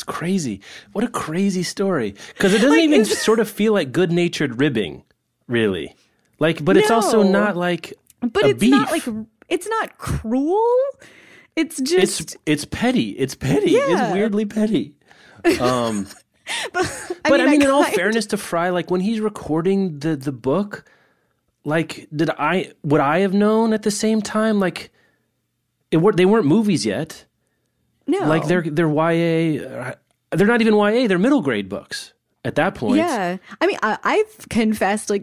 It's 0.00 0.04
crazy. 0.04 0.62
What 0.92 1.04
a 1.04 1.08
crazy 1.08 1.62
story. 1.62 2.14
Because 2.32 2.54
it 2.54 2.62
doesn't 2.62 2.78
even 2.78 3.02
it's- 3.02 3.22
sort 3.22 3.38
of 3.38 3.50
feel 3.50 3.74
like 3.74 3.92
good 3.92 4.10
natured 4.10 4.58
ribbing, 4.58 5.02
really. 5.46 5.94
Like, 6.38 6.64
but 6.64 6.78
it's 6.78 6.90
also 6.90 7.22
not 7.22 7.54
like. 7.54 7.92
but 8.20 8.44
a 8.44 8.48
it's 8.48 8.60
beef. 8.60 8.70
not 8.70 8.90
like 8.90 9.02
it's 9.50 9.68
not 9.68 9.98
cruel. 9.98 10.64
It's 11.54 11.78
just 11.82 12.20
It's 12.22 12.36
it's 12.46 12.64
petty. 12.64 13.10
It's 13.10 13.34
petty. 13.34 13.72
It's 13.72 14.14
weirdly 14.14 14.46
petty. 14.46 14.96
Um, 15.60 16.06
but, 16.72 17.12
but 17.24 17.40
I 17.42 17.46
mean, 17.50 17.60
in 17.60 17.68
all 17.68 17.84
fairness 17.84 18.24
to 18.28 18.38
Fry, 18.38 18.70
like 18.70 18.90
when 18.90 19.02
he's 19.02 19.20
recording 19.20 19.98
the 19.98 20.16
the 20.16 20.32
book, 20.32 20.86
like 21.64 22.08
did 22.16 22.30
I 22.30 22.72
would 22.82 23.02
I 23.02 23.18
have 23.18 23.34
known 23.34 23.74
at 23.74 23.82
the 23.82 23.90
same 23.90 24.22
time? 24.22 24.60
Like, 24.60 24.92
it 25.90 25.98
were 25.98 26.12
they 26.12 26.24
weren't 26.24 26.46
movies 26.46 26.86
yet. 26.86 27.26
No, 28.10 28.26
Like 28.26 28.46
they're 28.46 28.62
they're 28.62 28.88
YA. 28.88 29.62
uh, 29.64 29.94
They're 30.32 30.46
not 30.46 30.60
even 30.60 30.74
YA. 30.74 31.06
They're 31.08 31.18
middle 31.18 31.40
grade 31.42 31.68
books 31.68 32.12
at 32.44 32.54
that 32.56 32.74
point. 32.74 32.96
yeah. 32.98 33.36
I 33.60 33.66
mean, 33.66 33.78
I, 33.82 33.98
I've 34.02 34.48
confessed 34.48 35.10
like 35.10 35.22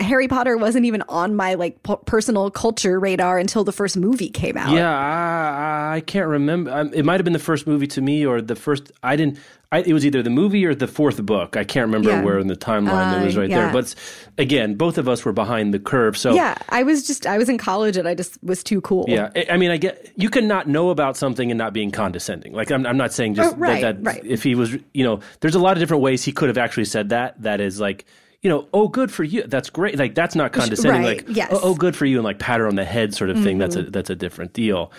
Harry 0.00 0.26
Potter 0.26 0.56
wasn't 0.56 0.86
even 0.86 1.02
on 1.08 1.36
my 1.36 1.54
like 1.54 1.82
p- 1.84 1.94
personal 2.04 2.50
culture 2.50 2.98
radar 2.98 3.38
until 3.38 3.62
the 3.64 3.70
first 3.72 3.96
movie 3.96 4.28
came 4.28 4.56
out. 4.56 4.72
Yeah, 4.72 4.90
I, 4.90 5.96
I 5.96 6.00
can't 6.00 6.26
remember. 6.26 6.70
Um, 6.72 6.92
it 6.92 7.04
might 7.04 7.20
have 7.20 7.24
been 7.24 7.32
the 7.32 7.38
first 7.38 7.66
movie 7.66 7.86
to 7.88 8.00
me, 8.00 8.26
or 8.26 8.40
the 8.42 8.56
first. 8.56 8.90
I 9.02 9.14
didn't. 9.16 9.38
I, 9.70 9.80
it 9.80 9.92
was 9.92 10.06
either 10.06 10.22
the 10.22 10.30
movie 10.30 10.64
or 10.64 10.74
the 10.74 10.86
fourth 10.86 11.20
book. 11.26 11.54
I 11.54 11.62
can't 11.62 11.86
remember 11.88 12.08
Yeah. 12.08 12.22
where 12.22 12.38
in 12.38 12.46
the 12.46 12.56
timeline 12.56 13.20
it 13.20 13.26
was 13.26 13.36
Uh, 13.36 13.40
right 13.42 13.50
yeah. 13.50 13.64
there. 13.64 13.72
But 13.72 13.94
again, 14.38 14.76
both 14.76 14.96
of 14.96 15.08
us 15.10 15.26
were 15.26 15.32
behind 15.34 15.74
the 15.74 15.78
curve. 15.78 16.16
So 16.16 16.32
Yeah, 16.34 16.54
I 16.70 16.82
was 16.84 17.06
just 17.06 17.26
I 17.26 17.36
was 17.36 17.50
in 17.50 17.58
college 17.58 17.98
and 17.98 18.08
I 18.08 18.14
just 18.14 18.42
was 18.42 18.64
too 18.64 18.80
cool. 18.80 19.04
yeah, 19.08 19.28
I- 19.36 19.46
I 19.50 19.56
mean, 19.58 19.70
I 19.70 19.76
get 19.76 20.10
you 20.16 20.30
can 20.30 20.48
not 20.48 20.68
know 20.68 20.88
about 20.88 21.18
something 21.18 21.50
and 21.50 21.58
not 21.58 21.74
being 21.74 21.90
condescending. 21.90 22.54
Like 22.54 22.70
I'm, 22.70 22.86
I'm 22.86 22.96
not 22.96 23.12
saying 23.12 23.34
just 23.34 23.54
Oh, 23.56 23.58
right, 23.58 23.82
that, 23.82 24.02
that 24.04 24.10
right. 24.14 24.24
if 24.24 24.42
he 24.42 24.54
was, 24.54 24.72
you 24.94 25.04
know, 25.04 25.20
there's 25.40 25.54
a 25.54 25.58
lot 25.60 25.72
of 25.76 25.80
different 25.80 26.02
ways 26.02 26.24
he 26.24 26.32
could 26.32 26.48
have 26.48 26.58
actually 26.58 26.86
said 26.86 27.10
that. 27.10 27.40
That 27.42 27.60
is 27.60 27.78
like, 27.78 28.06
you 28.40 28.48
know, 28.48 28.68
oh, 28.72 28.88
good 28.88 29.10
for 29.10 29.22
you. 29.24 29.42
That's 29.42 29.68
great. 29.68 29.98
Like 29.98 30.14
that's 30.14 30.34
not 30.34 30.52
condescending. 30.54 31.02
right, 31.02 31.26
Like, 31.26 31.36
yes. 31.36 31.48
Mm-hmm. 31.48 31.56
oh, 31.56 31.72
oh, 31.72 31.74
good 31.74 31.94
for 31.94 32.06
you, 32.06 32.16
and 32.16 32.24
like 32.24 32.38
pat 32.38 32.58
her 32.60 32.66
on 32.68 32.76
the 32.76 32.86
head, 32.86 33.12
sort 33.14 33.28
of 33.28 33.42
thing. 33.42 33.58
That's 33.58 33.76
a 33.76 33.82
that's 33.82 34.08
a 34.08 34.14
different 34.16 34.54
deal. 34.54 34.92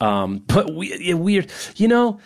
Um, 0.00 0.42
but 0.48 0.74
we, 0.74 1.14
weird. 1.14 1.50
You 1.76 1.86
know, 1.88 2.18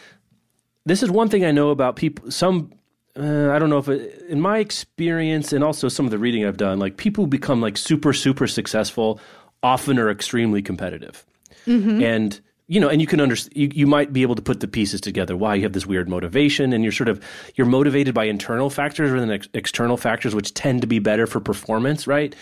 this 0.86 1.02
is 1.02 1.10
one 1.10 1.28
thing 1.28 1.44
I 1.44 1.50
know 1.50 1.70
about 1.70 1.96
people. 1.96 2.30
Some, 2.30 2.72
uh, 3.16 3.50
I 3.50 3.58
don't 3.58 3.70
know 3.70 3.78
if 3.78 3.88
it, 3.88 4.24
in 4.28 4.40
my 4.40 4.58
experience 4.58 5.52
and 5.52 5.62
also 5.62 5.88
some 5.88 6.06
of 6.06 6.10
the 6.10 6.18
reading 6.18 6.44
I've 6.44 6.56
done, 6.56 6.78
like 6.78 6.96
people 6.96 7.24
who 7.24 7.28
become 7.28 7.60
like 7.60 7.76
super, 7.76 8.12
super 8.12 8.46
successful 8.46 9.20
often 9.62 9.98
are 9.98 10.10
extremely 10.10 10.62
competitive. 10.62 11.26
Mm-hmm. 11.66 12.02
And 12.02 12.40
you 12.70 12.78
know, 12.78 12.88
and 12.88 13.00
you 13.00 13.06
can 13.08 13.20
understand, 13.20 13.56
you, 13.56 13.68
you 13.74 13.86
might 13.88 14.12
be 14.12 14.22
able 14.22 14.36
to 14.36 14.42
put 14.42 14.60
the 14.60 14.68
pieces 14.68 15.00
together. 15.00 15.36
Why 15.36 15.56
you 15.56 15.64
have 15.64 15.72
this 15.72 15.86
weird 15.86 16.08
motivation, 16.08 16.72
and 16.72 16.84
you're 16.84 16.92
sort 16.92 17.08
of 17.08 17.20
you're 17.56 17.66
motivated 17.66 18.14
by 18.14 18.26
internal 18.26 18.70
factors 18.70 19.10
rather 19.10 19.26
than 19.26 19.34
ex- 19.34 19.48
external 19.54 19.96
factors, 19.96 20.36
which 20.36 20.54
tend 20.54 20.80
to 20.82 20.86
be 20.86 21.00
better 21.00 21.26
for 21.26 21.40
performance, 21.40 22.06
right? 22.06 22.32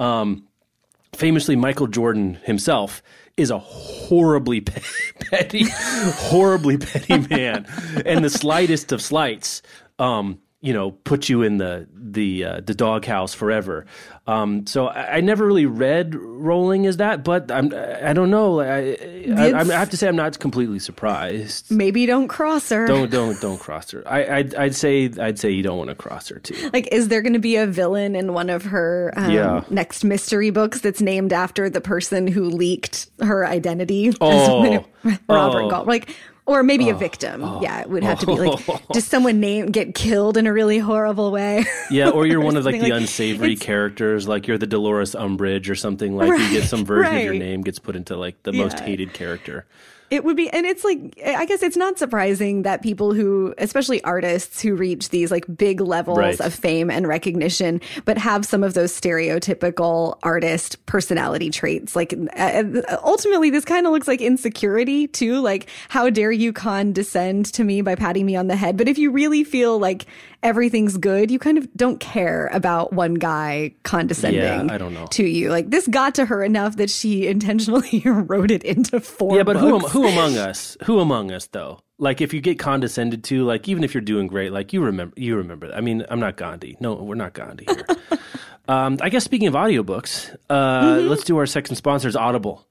Um, 0.00 0.42
famously, 1.14 1.54
Michael 1.54 1.86
Jordan 1.86 2.34
himself 2.42 3.00
is 3.36 3.50
a 3.50 3.58
horribly 3.58 4.60
petty, 5.30 5.66
horribly 5.68 6.78
petty 6.78 7.18
man, 7.28 7.66
and 8.04 8.24
the 8.24 8.30
slightest 8.30 8.92
of 8.92 9.02
slights. 9.02 9.62
Um, 9.98 10.40
you 10.60 10.72
know, 10.72 10.90
put 10.90 11.28
you 11.28 11.42
in 11.42 11.58
the 11.58 11.86
the 11.92 12.44
uh, 12.44 12.60
the 12.64 12.74
doghouse 12.74 13.34
forever. 13.34 13.84
Um, 14.26 14.66
so 14.66 14.88
I, 14.88 15.16
I, 15.16 15.20
never 15.20 15.46
really 15.46 15.66
read 15.66 16.14
Rowling 16.14 16.86
as 16.86 16.96
that, 16.96 17.22
but 17.22 17.52
I'm 17.52 17.72
I 17.74 18.12
don't 18.12 18.30
know. 18.30 18.60
I, 18.60 18.96
I, 19.36 19.52
I, 19.52 19.64
have 19.64 19.90
to 19.90 19.96
say 19.96 20.08
I'm 20.08 20.16
not 20.16 20.38
completely 20.38 20.78
surprised. 20.78 21.70
Maybe 21.70 22.06
don't 22.06 22.26
cross 22.26 22.70
her. 22.70 22.86
Don't 22.86 23.10
don't 23.10 23.40
don't 23.40 23.58
cross 23.58 23.90
her. 23.90 24.02
I 24.06 24.38
I'd, 24.38 24.54
I'd 24.54 24.74
say 24.74 25.10
I'd 25.20 25.38
say 25.38 25.50
you 25.50 25.62
don't 25.62 25.78
want 25.78 25.90
to 25.90 25.94
cross 25.94 26.28
her 26.30 26.38
too. 26.38 26.70
Like, 26.72 26.88
is 26.90 27.08
there 27.08 27.22
going 27.22 27.34
to 27.34 27.38
be 27.38 27.56
a 27.56 27.66
villain 27.66 28.16
in 28.16 28.32
one 28.32 28.48
of 28.48 28.64
her 28.64 29.12
um, 29.16 29.30
yeah. 29.30 29.62
next 29.68 30.04
mystery 30.04 30.50
books 30.50 30.80
that's 30.80 31.02
named 31.02 31.32
after 31.32 31.68
the 31.68 31.82
person 31.82 32.26
who 32.26 32.44
leaked 32.44 33.10
her 33.20 33.46
identity? 33.46 34.12
Oh, 34.20 34.84
Robert 35.28 35.72
oh. 35.72 35.84
Like 35.86 36.16
or 36.46 36.62
maybe 36.62 36.90
oh, 36.90 36.94
a 36.94 36.98
victim. 36.98 37.42
Oh, 37.44 37.60
yeah, 37.60 37.80
it 37.80 37.90
would 37.90 38.04
have 38.04 38.20
to 38.20 38.26
be 38.26 38.32
like, 38.32 38.88
does 38.92 39.04
someone 39.04 39.40
name 39.40 39.66
get 39.66 39.94
killed 39.94 40.36
in 40.36 40.46
a 40.46 40.52
really 40.52 40.78
horrible 40.78 41.32
way? 41.32 41.64
Yeah, 41.90 42.10
or 42.10 42.26
you're 42.26 42.40
one 42.44 42.56
of 42.56 42.64
like 42.64 42.76
the 42.76 42.82
like, 42.82 42.92
unsavory 42.92 43.56
characters, 43.56 44.28
like 44.28 44.46
you're 44.46 44.58
the 44.58 44.66
Dolores 44.66 45.14
Umbridge 45.14 45.68
or 45.68 45.74
something. 45.74 46.16
Like 46.16 46.30
right, 46.30 46.40
you 46.40 46.60
get 46.60 46.68
some 46.68 46.84
version 46.84 47.12
right. 47.12 47.18
of 47.18 47.24
your 47.24 47.34
name 47.34 47.62
gets 47.62 47.78
put 47.78 47.96
into 47.96 48.16
like 48.16 48.42
the 48.44 48.52
yeah. 48.52 48.62
most 48.62 48.80
hated 48.80 49.12
character. 49.12 49.66
It 50.08 50.24
would 50.24 50.36
be, 50.36 50.48
and 50.50 50.64
it's 50.64 50.84
like, 50.84 51.20
I 51.24 51.46
guess 51.46 51.62
it's 51.62 51.76
not 51.76 51.98
surprising 51.98 52.62
that 52.62 52.82
people 52.82 53.12
who, 53.12 53.54
especially 53.58 54.02
artists 54.04 54.60
who 54.60 54.76
reach 54.76 55.08
these 55.08 55.30
like 55.30 55.44
big 55.56 55.80
levels 55.80 56.18
right. 56.18 56.40
of 56.40 56.54
fame 56.54 56.90
and 56.90 57.08
recognition, 57.08 57.80
but 58.04 58.16
have 58.16 58.46
some 58.46 58.62
of 58.62 58.74
those 58.74 58.92
stereotypical 58.92 60.18
artist 60.22 60.84
personality 60.86 61.50
traits. 61.50 61.96
Like, 61.96 62.14
uh, 62.36 62.82
ultimately, 63.02 63.50
this 63.50 63.64
kind 63.64 63.84
of 63.84 63.92
looks 63.92 64.06
like 64.06 64.20
insecurity 64.20 65.08
too. 65.08 65.40
Like, 65.40 65.68
how 65.88 66.08
dare 66.08 66.32
you 66.32 66.52
condescend 66.52 67.46
to 67.54 67.64
me 67.64 67.80
by 67.80 67.96
patting 67.96 68.26
me 68.26 68.36
on 68.36 68.46
the 68.46 68.56
head? 68.56 68.76
But 68.76 68.88
if 68.88 68.98
you 68.98 69.10
really 69.10 69.42
feel 69.42 69.78
like 69.78 70.06
everything's 70.42 70.96
good, 70.96 71.30
you 71.30 71.38
kind 71.38 71.58
of 71.58 71.72
don't 71.74 72.00
care 72.00 72.48
about 72.52 72.92
one 72.92 73.14
guy 73.14 73.74
condescending 73.82 74.42
yeah, 74.42 74.66
I 74.68 74.78
don't 74.78 74.94
know. 74.94 75.06
to 75.06 75.24
you. 75.24 75.50
Like 75.50 75.70
this 75.70 75.86
got 75.86 76.14
to 76.16 76.26
her 76.26 76.42
enough 76.42 76.76
that 76.76 76.90
she 76.90 77.26
intentionally 77.28 78.02
wrote 78.04 78.50
it 78.50 78.62
into 78.64 79.00
four. 79.00 79.36
Yeah, 79.36 79.42
but 79.42 79.56
who 79.56 79.78
who 79.78 80.06
among 80.06 80.36
us? 80.36 80.76
Who 80.84 81.00
among 81.00 81.32
us 81.32 81.46
though? 81.46 81.80
Like 81.98 82.20
if 82.20 82.34
you 82.34 82.40
get 82.40 82.58
condescended 82.58 83.24
to, 83.24 83.44
like 83.44 83.68
even 83.68 83.82
if 83.82 83.94
you're 83.94 84.02
doing 84.02 84.26
great, 84.26 84.52
like 84.52 84.72
you 84.72 84.82
remember 84.82 85.14
you 85.16 85.36
remember 85.36 85.68
that. 85.68 85.76
I 85.76 85.80
mean, 85.80 86.04
I'm 86.08 86.20
not 86.20 86.36
Gandhi. 86.36 86.76
No, 86.80 86.94
we're 86.94 87.14
not 87.14 87.32
Gandhi 87.32 87.66
here. 87.66 87.86
um, 88.68 88.98
I 89.00 89.08
guess 89.08 89.24
speaking 89.24 89.48
of 89.48 89.54
audiobooks, 89.54 90.34
uh, 90.50 90.82
mm-hmm. 90.82 91.08
let's 91.08 91.24
do 91.24 91.38
our 91.38 91.46
second 91.46 91.76
sponsors, 91.76 92.14
Audible. 92.14 92.66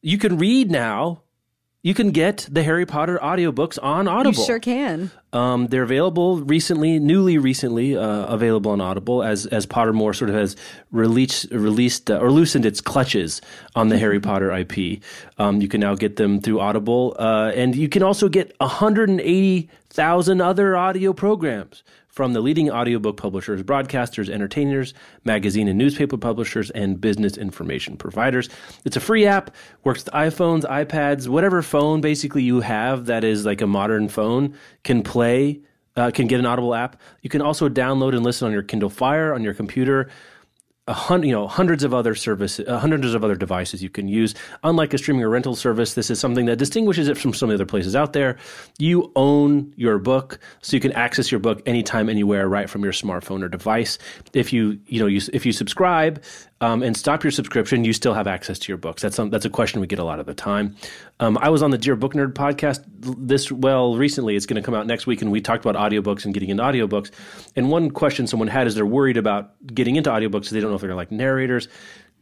You 0.00 0.18
can 0.18 0.38
read 0.38 0.70
now 0.70 1.22
you 1.82 1.94
can 1.94 2.10
get 2.10 2.48
the 2.50 2.64
Harry 2.64 2.84
Potter 2.86 3.20
audiobooks 3.22 3.78
on 3.80 4.08
Audible. 4.08 4.40
You 4.40 4.46
sure 4.46 4.58
can. 4.58 5.12
Um, 5.32 5.68
they're 5.68 5.84
available 5.84 6.40
recently, 6.40 6.98
newly 6.98 7.38
recently 7.38 7.96
uh, 7.96 8.26
available 8.26 8.72
on 8.72 8.80
Audible 8.80 9.22
as 9.22 9.46
as 9.46 9.64
Pottermore 9.64 10.14
sort 10.14 10.30
of 10.30 10.36
has 10.36 10.56
released 10.90 11.46
released 11.52 12.10
uh, 12.10 12.18
or 12.18 12.32
loosened 12.32 12.66
its 12.66 12.80
clutches 12.80 13.40
on 13.76 13.90
the 13.90 13.98
Harry 13.98 14.18
Potter 14.28 14.50
IP. 14.50 15.00
Um, 15.38 15.60
you 15.60 15.68
can 15.68 15.80
now 15.80 15.94
get 15.94 16.16
them 16.16 16.40
through 16.40 16.58
Audible, 16.60 17.14
uh, 17.18 17.52
and 17.54 17.76
you 17.76 17.88
can 17.88 18.02
also 18.02 18.28
get 18.28 18.54
180,000 18.58 20.40
other 20.40 20.76
audio 20.76 21.12
programs 21.12 21.84
from 22.18 22.32
the 22.32 22.40
leading 22.40 22.68
audiobook 22.68 23.16
publishers, 23.16 23.62
broadcasters, 23.62 24.28
entertainers, 24.28 24.92
magazine 25.24 25.68
and 25.68 25.78
newspaper 25.78 26.16
publishers, 26.16 26.68
and 26.72 27.00
business 27.00 27.36
information 27.36 27.96
providers. 27.96 28.48
It's 28.84 28.96
a 28.96 29.00
free 29.00 29.24
app, 29.24 29.54
works 29.84 30.04
with 30.04 30.12
iPhones, 30.12 30.64
iPads, 30.64 31.28
whatever 31.28 31.62
phone 31.62 32.00
basically 32.00 32.42
you 32.42 32.60
have 32.60 33.06
that 33.06 33.22
is 33.22 33.46
like 33.46 33.60
a 33.60 33.68
modern 33.68 34.08
phone 34.08 34.56
can 34.82 35.04
play, 35.04 35.60
uh, 35.94 36.10
can 36.10 36.26
get 36.26 36.40
an 36.40 36.46
Audible 36.46 36.74
app. 36.74 37.00
You 37.22 37.30
can 37.30 37.40
also 37.40 37.68
download 37.68 38.16
and 38.16 38.24
listen 38.24 38.48
on 38.48 38.52
your 38.52 38.64
Kindle 38.64 38.90
Fire, 38.90 39.32
on 39.32 39.44
your 39.44 39.54
computer 39.54 40.10
hundred, 40.88 41.26
you 41.26 41.32
know, 41.32 41.46
hundreds 41.46 41.84
of 41.84 41.92
other 41.94 42.14
services, 42.14 42.66
uh, 42.68 42.78
hundreds 42.78 43.14
of 43.14 43.22
other 43.24 43.36
devices 43.36 43.82
you 43.82 43.90
can 43.90 44.08
use. 44.08 44.34
Unlike 44.62 44.94
a 44.94 44.98
streaming 44.98 45.22
or 45.22 45.28
rental 45.28 45.54
service, 45.54 45.94
this 45.94 46.10
is 46.10 46.18
something 46.18 46.46
that 46.46 46.56
distinguishes 46.56 47.08
it 47.08 47.18
from 47.18 47.34
some 47.34 47.48
of 47.48 47.58
the 47.58 47.62
other 47.62 47.68
places 47.68 47.94
out 47.94 48.12
there. 48.12 48.36
You 48.78 49.12
own 49.16 49.72
your 49.76 49.98
book, 49.98 50.38
so 50.62 50.76
you 50.76 50.80
can 50.80 50.92
access 50.92 51.30
your 51.30 51.40
book 51.40 51.62
anytime, 51.66 52.08
anywhere, 52.08 52.48
right 52.48 52.68
from 52.68 52.82
your 52.82 52.92
smartphone 52.92 53.42
or 53.42 53.48
device. 53.48 53.98
If 54.32 54.52
you, 54.52 54.78
you 54.86 55.00
know, 55.00 55.06
you, 55.06 55.20
if 55.32 55.44
you 55.44 55.52
subscribe, 55.52 56.22
um, 56.60 56.82
and 56.82 56.96
stop 56.96 57.22
your 57.22 57.30
subscription, 57.30 57.84
you 57.84 57.92
still 57.92 58.14
have 58.14 58.26
access 58.26 58.58
to 58.58 58.68
your 58.68 58.78
books. 58.78 59.02
That's 59.02 59.16
some, 59.16 59.30
that's 59.30 59.44
a 59.44 59.50
question 59.50 59.80
we 59.80 59.86
get 59.86 59.98
a 59.98 60.04
lot 60.04 60.18
of 60.18 60.26
the 60.26 60.34
time. 60.34 60.76
Um, 61.20 61.38
I 61.40 61.50
was 61.50 61.62
on 61.62 61.70
the 61.70 61.78
Dear 61.78 61.94
Book 61.96 62.14
Nerd 62.14 62.32
podcast 62.32 62.84
this 63.00 63.52
well 63.52 63.96
recently. 63.96 64.34
It's 64.34 64.46
going 64.46 64.60
to 64.60 64.62
come 64.62 64.74
out 64.74 64.86
next 64.86 65.06
week, 65.06 65.22
and 65.22 65.30
we 65.30 65.40
talked 65.40 65.64
about 65.64 65.76
audiobooks 65.76 66.24
and 66.24 66.34
getting 66.34 66.48
into 66.50 66.62
audiobooks. 66.62 67.10
And 67.54 67.70
one 67.70 67.90
question 67.90 68.26
someone 68.26 68.48
had 68.48 68.66
is 68.66 68.74
they're 68.74 68.86
worried 68.86 69.16
about 69.16 69.52
getting 69.66 69.96
into 69.96 70.10
audiobooks 70.10 70.32
because 70.32 70.50
they 70.50 70.60
don't 70.60 70.70
know 70.70 70.76
if 70.76 70.82
they're 70.82 70.94
like 70.94 71.12
narrators. 71.12 71.68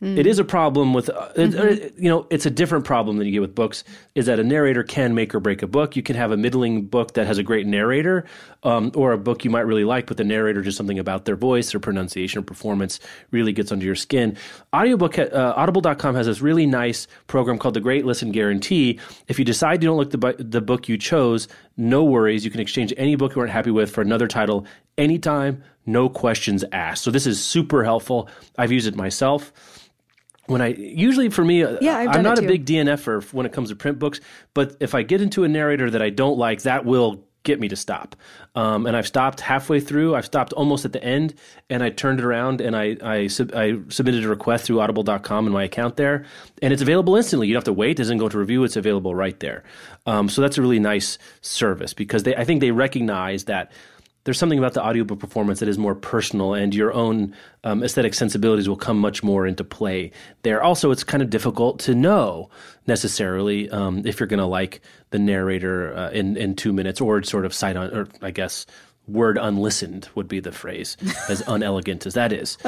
Mm. 0.03 0.18
It 0.18 0.26
is 0.26 0.38
a 0.38 0.44
problem 0.44 0.92
with, 0.92 1.09
uh, 1.09 1.28
mm-hmm. 1.36 2.03
you 2.03 2.11
know, 2.11 2.26
it's 2.28 2.44
a 2.44 2.51
different 2.51 2.84
problem 2.84 3.16
than 3.16 3.26
you 3.26 3.32
get 3.32 3.40
with 3.40 3.55
books. 3.55 3.82
Is 4.14 4.26
that 4.26 4.38
a 4.38 4.44
narrator 4.44 4.82
can 4.82 5.14
make 5.14 5.34
or 5.34 5.40
break 5.40 5.62
a 5.62 5.66
book. 5.66 5.97
You 5.97 6.03
can 6.03 6.16
have 6.16 6.32
a 6.32 6.36
middling 6.36 6.86
book 6.86 7.14
that 7.14 7.26
has 7.26 7.38
a 7.38 7.42
great 7.42 7.66
narrator, 7.66 8.26
um, 8.62 8.92
or 8.94 9.12
a 9.12 9.18
book 9.18 9.44
you 9.44 9.51
might 9.51 9.61
really 9.61 9.84
like, 9.84 10.07
but 10.07 10.18
the 10.18 10.24
narrator 10.24 10.61
just 10.61 10.76
something 10.76 10.99
about 10.99 11.24
their 11.24 11.36
voice 11.36 11.74
or 11.74 11.80
pronunciation 11.80 12.38
or 12.38 12.42
performance 12.42 13.01
really 13.30 13.53
gets 13.53 13.72
under 13.72 13.86
your 13.86 13.94
skin. 13.94 14.36
Audiobook, 14.74 15.18
uh, 15.18 15.55
Audible.com 15.57 16.14
has 16.14 16.26
this 16.26 16.42
really 16.42 16.66
nice 16.66 17.07
program 17.26 17.59
called 17.59 17.74
the 17.74 17.80
Great 17.80 18.05
Listen 18.05 18.32
Guarantee. 18.32 19.01
If 19.28 19.38
you 19.38 19.47
decide 19.47 19.82
you 19.82 19.88
don't 19.88 19.99
like 19.99 20.11
the 20.11 20.36
the 20.38 20.61
book 20.61 20.90
you 20.90 20.99
chose, 20.99 21.49
no 21.78 22.05
worries. 22.05 22.44
You 22.44 22.51
can 22.51 22.61
exchange 22.61 22.92
any 22.99 23.16
book 23.16 23.34
you 23.34 23.40
weren't 23.40 23.53
happy 23.53 23.70
with 23.70 23.90
for 23.90 24.03
another 24.03 24.28
title 24.28 24.66
anytime, 24.99 25.62
no 25.86 26.09
questions 26.09 26.64
asked. 26.72 27.03
So 27.05 27.11
this 27.11 27.26
is 27.26 27.42
super 27.42 27.84
helpful. 27.84 28.28
I've 28.59 28.72
used 28.72 28.86
it 28.86 28.97
myself 28.97 29.53
when 30.47 30.62
I 30.62 30.68
usually 30.68 31.28
for 31.28 31.44
me, 31.44 31.62
uh, 31.62 31.78
yeah, 31.80 31.97
I'm 31.97 32.22
not 32.22 32.38
a 32.38 32.42
big 32.42 32.64
DNFer 32.64 33.32
when 33.32 33.47
it 33.47 33.53
comes 33.53 33.70
to 33.70 33.76
print 33.76 33.99
books. 33.99 34.20
But 34.55 34.76
if 34.80 34.94
I 34.94 35.03
get 35.03 35.20
into 35.20 35.44
a 35.44 35.49
narrator 35.49 35.90
that 35.90 36.03
I 36.03 36.11
don't 36.11 36.38
like, 36.38 36.62
that 36.62 36.84
will 36.84 37.24
get 37.47 37.61
me 37.61 37.68
to 37.68 37.76
stop. 37.76 38.16
Um, 38.57 38.86
and 38.86 38.97
I've 38.97 39.07
stopped 39.07 39.40
halfway 39.40 39.78
through. 39.80 40.16
I've 40.16 40.26
stopped 40.26 40.53
almost 40.53 40.84
at 40.84 40.92
the 40.92 41.03
end, 41.03 41.34
and 41.70 41.82
I 41.82 41.90
turned 41.90 42.18
it 42.18 42.24
around 42.24 42.61
and 42.61 42.76
I 42.76 42.97
I, 43.03 43.28
sub, 43.28 43.53
I 43.55 43.78
submitted 43.88 44.24
a 44.24 44.28
request 44.28 44.66
through 44.66 44.80
Audible.com 44.80 45.47
in 45.47 45.53
my 45.53 45.64
account 45.64 45.97
there, 45.97 46.24
and 46.61 46.72
it's 46.72 46.82
available 46.82 47.16
instantly. 47.16 47.47
You 47.47 47.55
don't 47.55 47.61
have 47.61 47.64
to 47.64 47.72
wait. 47.72 47.92
It 47.92 47.99
doesn't 47.99 48.18
go 48.18 48.28
to 48.28 48.38
review. 48.38 48.64
It's 48.64 48.76
available 48.76 49.14
right 49.14 49.38
there. 49.40 49.62
Um, 50.07 50.28
so 50.28 50.42
that's 50.42 50.59
a 50.59 50.61
really 50.61 50.80
nice 50.80 51.18
service 51.40 51.94
because 51.94 52.24
they 52.24 52.36
I 52.36 52.44
think 52.44 52.61
they 52.61 52.72
recognize 52.72 53.44
that 53.44 53.72
there's 54.27 54.39
something 54.39 54.59
about 54.59 54.74
the 54.74 54.85
audiobook 54.85 55.20
performance 55.20 55.61
that 55.61 55.68
is 55.68 55.79
more 55.79 55.95
personal 55.95 56.53
and 56.53 56.74
your 56.74 56.93
own 56.93 57.33
um, 57.62 57.83
aesthetic 57.85 58.12
sensibilities 58.12 58.68
will 58.68 58.77
come 58.77 58.99
much 58.99 59.22
more 59.22 59.47
into 59.47 59.62
play 59.62 60.11
there. 60.43 60.61
Also 60.61 60.91
it's 60.91 61.05
kind 61.05 61.22
of 61.22 61.31
difficult 61.31 61.79
to 61.79 61.95
know 61.95 62.51
necessarily 62.89 63.70
um, 63.70 64.05
if 64.05 64.18
you're 64.18 64.27
going 64.27 64.39
to 64.39 64.47
like 64.47 64.81
the 65.11 65.18
narrator 65.18 65.97
uh, 65.97 66.11
in, 66.11 66.37
in 66.37 66.57
two 66.57 66.72
minutes 66.72 67.01
or 67.01 67.22
sort 67.22 67.47
of 67.47 67.55
sight 67.55 67.77
on 67.77 67.95
or 67.95 68.09
i 68.22 68.31
guess 68.31 68.66
word 69.07 69.38
unlistened 69.38 70.09
would 70.14 70.28
be 70.28 70.40
the 70.40 70.52
phrase, 70.52 70.96
as 71.28 71.42
unelegant 71.46 72.07
as 72.07 72.14
that 72.14 72.32
is. 72.32 72.59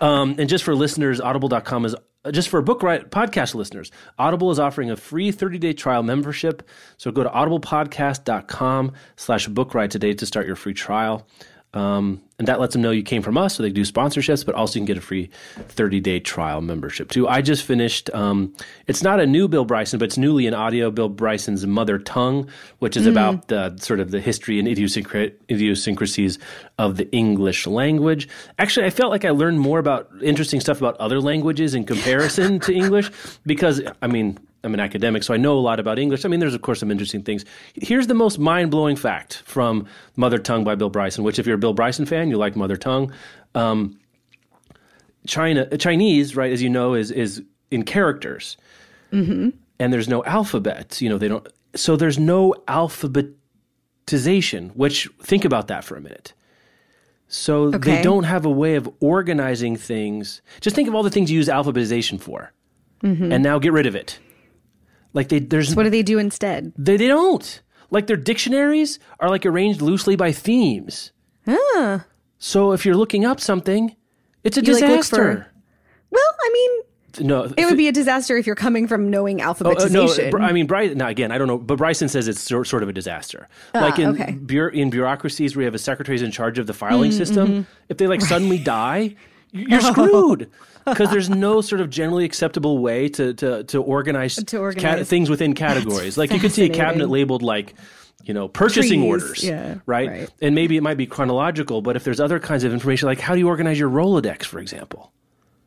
Um, 0.00 0.36
and 0.38 0.48
just 0.48 0.64
for 0.64 0.74
listeners, 0.74 1.20
audible.com 1.20 1.84
is 1.84 1.94
just 2.32 2.48
for 2.48 2.60
book 2.62 2.82
right 2.82 3.08
podcast 3.10 3.54
listeners, 3.54 3.90
Audible 4.18 4.50
is 4.50 4.58
offering 4.58 4.90
a 4.90 4.96
free 4.96 5.32
30-day 5.32 5.72
trial 5.72 6.02
membership. 6.02 6.68
So 6.96 7.10
go 7.10 7.22
to 7.22 7.30
audiblepodcast.com 7.30 8.92
slash 9.16 9.46
book 9.48 9.72
today 9.90 10.14
to 10.14 10.26
start 10.26 10.46
your 10.46 10.56
free 10.56 10.74
trial. 10.74 11.26
Um, 11.74 12.22
and 12.38 12.48
that 12.48 12.60
lets 12.60 12.72
them 12.72 12.82
know 12.82 12.92
you 12.92 13.02
came 13.02 13.20
from 13.20 13.36
us, 13.36 13.56
so 13.56 13.62
they 13.62 13.70
do 13.70 13.82
sponsorships, 13.82 14.46
but 14.46 14.54
also 14.54 14.78
you 14.78 14.80
can 14.80 14.86
get 14.86 14.96
a 14.96 15.00
free 15.02 15.28
30 15.56 16.00
day 16.00 16.18
trial 16.18 16.60
membership 16.60 17.10
too. 17.10 17.28
I 17.28 17.42
just 17.42 17.64
finished, 17.64 18.08
um, 18.14 18.54
it's 18.86 19.02
not 19.02 19.20
a 19.20 19.26
new 19.26 19.48
Bill 19.48 19.64
Bryson, 19.64 19.98
but 19.98 20.06
it's 20.06 20.16
newly 20.16 20.46
an 20.46 20.54
audio 20.54 20.90
Bill 20.90 21.08
Bryson's 21.08 21.66
Mother 21.66 21.98
Tongue, 21.98 22.48
which 22.78 22.96
is 22.96 23.06
mm. 23.06 23.10
about 23.10 23.48
the 23.48 23.76
sort 23.78 24.00
of 24.00 24.12
the 24.12 24.20
history 24.20 24.58
and 24.58 24.68
idiosyncrasies 24.68 26.38
of 26.78 26.96
the 26.96 27.10
English 27.10 27.66
language. 27.66 28.28
Actually, 28.58 28.86
I 28.86 28.90
felt 28.90 29.10
like 29.10 29.24
I 29.24 29.30
learned 29.30 29.60
more 29.60 29.78
about 29.78 30.08
interesting 30.22 30.60
stuff 30.60 30.78
about 30.78 30.96
other 30.96 31.20
languages 31.20 31.74
in 31.74 31.84
comparison 31.84 32.60
to 32.60 32.72
English 32.72 33.10
because, 33.44 33.82
I 34.00 34.06
mean, 34.06 34.38
I'm 34.64 34.74
an 34.74 34.80
academic, 34.80 35.22
so 35.22 35.32
I 35.32 35.36
know 35.36 35.56
a 35.56 35.60
lot 35.60 35.78
about 35.78 36.00
English. 36.00 36.24
I 36.24 36.28
mean, 36.28 36.40
there's 36.40 36.54
of 36.54 36.62
course 36.62 36.80
some 36.80 36.90
interesting 36.90 37.22
things. 37.22 37.44
Here's 37.74 38.08
the 38.08 38.14
most 38.14 38.38
mind 38.38 38.70
blowing 38.70 38.96
fact 38.96 39.42
from 39.44 39.86
Mother 40.16 40.38
Tongue 40.38 40.64
by 40.64 40.74
Bill 40.74 40.90
Bryson. 40.90 41.22
Which, 41.22 41.38
if 41.38 41.46
you're 41.46 41.56
a 41.56 41.58
Bill 41.58 41.74
Bryson 41.74 42.06
fan, 42.06 42.28
you 42.28 42.36
like 42.36 42.56
Mother 42.56 42.76
Tongue. 42.76 43.12
Um, 43.54 43.98
China 45.26 45.76
Chinese, 45.76 46.34
right? 46.34 46.52
As 46.52 46.62
you 46.62 46.68
know, 46.68 46.94
is 46.94 47.10
is 47.10 47.42
in 47.70 47.84
characters. 47.84 48.56
Mm-hmm. 49.12 49.50
and 49.80 49.92
there's 49.92 50.08
no 50.08 50.24
alphabet. 50.24 51.00
You 51.00 51.08
know, 51.08 51.18
they 51.18 51.28
don't. 51.28 51.46
So 51.74 51.96
there's 51.96 52.18
no 52.18 52.54
alphabetization. 52.66 54.74
Which 54.74 55.08
think 55.22 55.44
about 55.44 55.68
that 55.68 55.84
for 55.84 55.96
a 55.96 56.00
minute. 56.00 56.32
So 57.28 57.70
they 57.70 58.02
don't 58.02 58.24
have 58.24 58.46
a 58.46 58.50
way 58.50 58.76
of 58.76 58.88
organizing 59.00 59.76
things. 59.76 60.40
Just 60.60 60.74
think 60.74 60.88
of 60.88 60.94
all 60.94 61.02
the 61.02 61.10
things 61.10 61.30
you 61.30 61.36
use 61.36 61.48
alphabetization 61.48 62.20
for, 62.20 62.52
and 63.32 63.42
now 63.42 63.58
get 63.58 63.72
rid 63.72 63.86
of 63.86 63.94
it. 63.94 64.18
Like 65.14 65.28
they, 65.28 65.38
there's 65.40 65.74
What 65.74 65.84
do 65.84 65.90
they 65.90 66.02
do 66.02 66.18
instead? 66.18 66.72
they, 66.76 66.96
they 66.96 67.08
don't. 67.08 67.62
Like 67.90 68.06
their 68.06 68.16
dictionaries 68.16 68.98
are 69.20 69.28
like 69.30 69.46
arranged 69.46 69.80
loosely 69.80 70.16
by 70.16 70.32
themes. 70.32 71.12
Ah. 71.46 72.04
So 72.38 72.72
if 72.72 72.84
you're 72.84 72.96
looking 72.96 73.24
up 73.24 73.40
something, 73.40 73.96
it's 74.44 74.56
a 74.56 74.64
You, 74.64 74.74
like, 74.74 74.82
disaster. 74.82 75.16
for- 75.16 75.46
Well, 76.10 76.22
I 76.40 76.50
mean, 76.52 77.26
no, 77.26 77.44
it 77.56 77.64
would 77.64 77.76
be 77.78 77.88
a 77.88 77.92
disaster 77.92 78.36
if 78.36 78.46
you're 78.46 78.54
coming 78.54 78.86
from 78.86 79.10
knowing 79.10 79.40
Uh, 79.40 79.46
no, 79.46 79.54
alphabetization. 79.54 80.40
I 80.40 80.52
mean, 80.52 80.66
Bryson. 80.66 80.98
Now, 80.98 81.08
again, 81.08 81.32
I 81.32 81.38
don't 81.38 81.48
know, 81.48 81.58
but 81.58 81.78
Bryson 81.78 82.08
says 82.08 82.28
it's 82.28 82.40
sort 82.40 82.66
sort 82.68 82.82
of 82.84 82.88
a 82.88 82.92
disaster. 82.92 83.48
like 83.74 83.98
in 83.98 84.08
Ah, 84.08 84.10
okay. 84.12 84.32
bureau- 84.32 84.72
in 84.72 84.90
bureaucracies 84.90 85.56
where 85.56 85.62
you 85.62 85.66
have 85.66 85.74
a 85.74 85.78
secretaries 85.78 86.22
in 86.22 86.30
charge 86.30 86.58
of 86.58 86.66
the 86.66 86.74
filing 86.74 87.10
Mm, 87.10 87.16
system, 87.16 87.48
mm-hmm. 87.48 87.60
if 87.88 87.96
they 87.96 88.06
like 88.06 88.20
suddenly 88.20 88.58
die, 88.58 89.16
you're 89.52 89.80
screwed 89.80 90.48
because 90.90 91.10
there's 91.10 91.30
no 91.30 91.60
sort 91.60 91.80
of 91.80 91.90
generally 91.90 92.24
acceptable 92.24 92.78
way 92.78 93.08
to 93.10 93.34
to 93.34 93.64
to 93.64 93.82
organize, 93.82 94.36
To 94.36 94.58
organize. 94.58 95.08
things 95.08 95.30
within 95.30 95.54
categories. 95.54 96.16
Like 96.18 96.32
you 96.32 96.40
could 96.40 96.52
see 96.52 96.64
a 96.64 96.68
cabinet 96.70 97.08
labeled 97.08 97.42
like. 97.42 97.74
You 98.24 98.34
know, 98.34 98.46
purchasing 98.46 99.00
Trees, 99.00 99.08
orders, 99.22 99.44
yeah, 99.44 99.76
right? 99.86 100.08
right. 100.10 100.28
And 100.42 100.54
maybe 100.54 100.76
it 100.76 100.82
might 100.82 100.98
be 100.98 101.06
chronological, 101.06 101.80
but 101.80 101.96
if 101.96 102.04
there's 102.04 102.20
other 102.20 102.38
kinds 102.38 102.62
of 102.62 102.74
information, 102.74 103.06
like 103.06 103.20
how 103.20 103.32
do 103.32 103.38
you 103.38 103.48
organize 103.48 103.78
your 103.78 103.88
Rolodex, 103.88 104.44
for 104.44 104.58
example? 104.58 105.12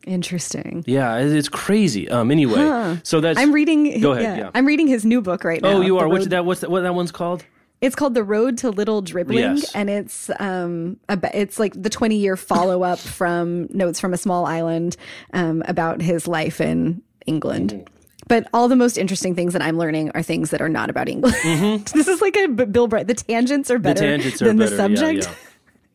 Interesting. 0.06 0.84
Yeah, 0.86 1.18
it's 1.18 1.50
crazy. 1.50 2.10
Um, 2.10 2.30
anyway, 2.30 3.00
so 3.04 3.20
that's 3.22 3.40
I'm 3.40 3.52
reading. 3.52 4.00
Go 4.02 4.12
ahead. 4.12 4.38
Yeah. 4.38 4.52
I'm 4.54 4.66
reading 4.68 4.86
his 4.88 5.06
new 5.06 5.22
book 5.22 5.44
right 5.44 5.62
now. 5.62 5.70
Oh, 5.70 5.82
you 5.82 5.98
are. 5.98 6.08
What's 6.08 6.28
that? 6.28 6.46
What's 6.46 6.62
that? 6.62 6.70
What 6.70 6.82
that 6.82 6.94
one's 6.94 7.12
called? 7.12 7.46
It's 7.82 7.96
called 7.96 8.14
The 8.14 8.24
Road 8.24 8.60
to 8.60 8.70
Little 8.70 9.02
Dribbling, 9.02 9.40
Yes. 9.58 9.74
and 9.76 9.90
it's 9.90 10.30
um 10.40 10.98
ab- 11.10 11.26
it's 11.34 11.58
like 11.60 11.74
the 11.82 11.90
20 11.90 12.16
year 12.16 12.38
follow 12.38 12.84
up 12.84 13.00
from 13.20 13.68
Notes 13.72 14.00
from 14.00 14.14
a 14.14 14.18
Small 14.18 14.46
Island 14.46 14.96
um, 15.34 15.64
about 15.68 16.02
his 16.02 16.28
life 16.28 16.62
in 16.62 17.02
England. 17.26 17.72
Mm-hmm. 17.74 17.84
But 18.28 18.48
all 18.54 18.68
the 18.70 18.76
most 18.76 18.98
interesting 18.98 19.36
things 19.36 19.52
that 19.54 19.62
I'm 19.62 19.78
learning 19.78 20.12
are 20.14 20.22
things 20.24 20.52
that 20.52 20.62
are 20.62 20.70
not 20.70 20.90
about 20.90 21.10
England. 21.10 21.86
this 21.94 22.08
is 22.08 22.22
like 22.22 22.38
a 22.38 22.48
Bill 22.48 22.88
Bright. 22.88 23.08
The 23.08 23.16
tangents 23.16 23.70
are 23.72 23.78
Mm-hmm. 23.80 23.84
The 23.88 23.94
tangents 23.96 24.42
are 24.42 24.46
than 24.46 24.58
better. 24.58 24.70
the 24.70 24.78
subject. 24.78 25.24
Yeah, 25.26 25.30
yeah. 25.32 25.36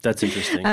That's 0.03 0.23
interesting. 0.23 0.67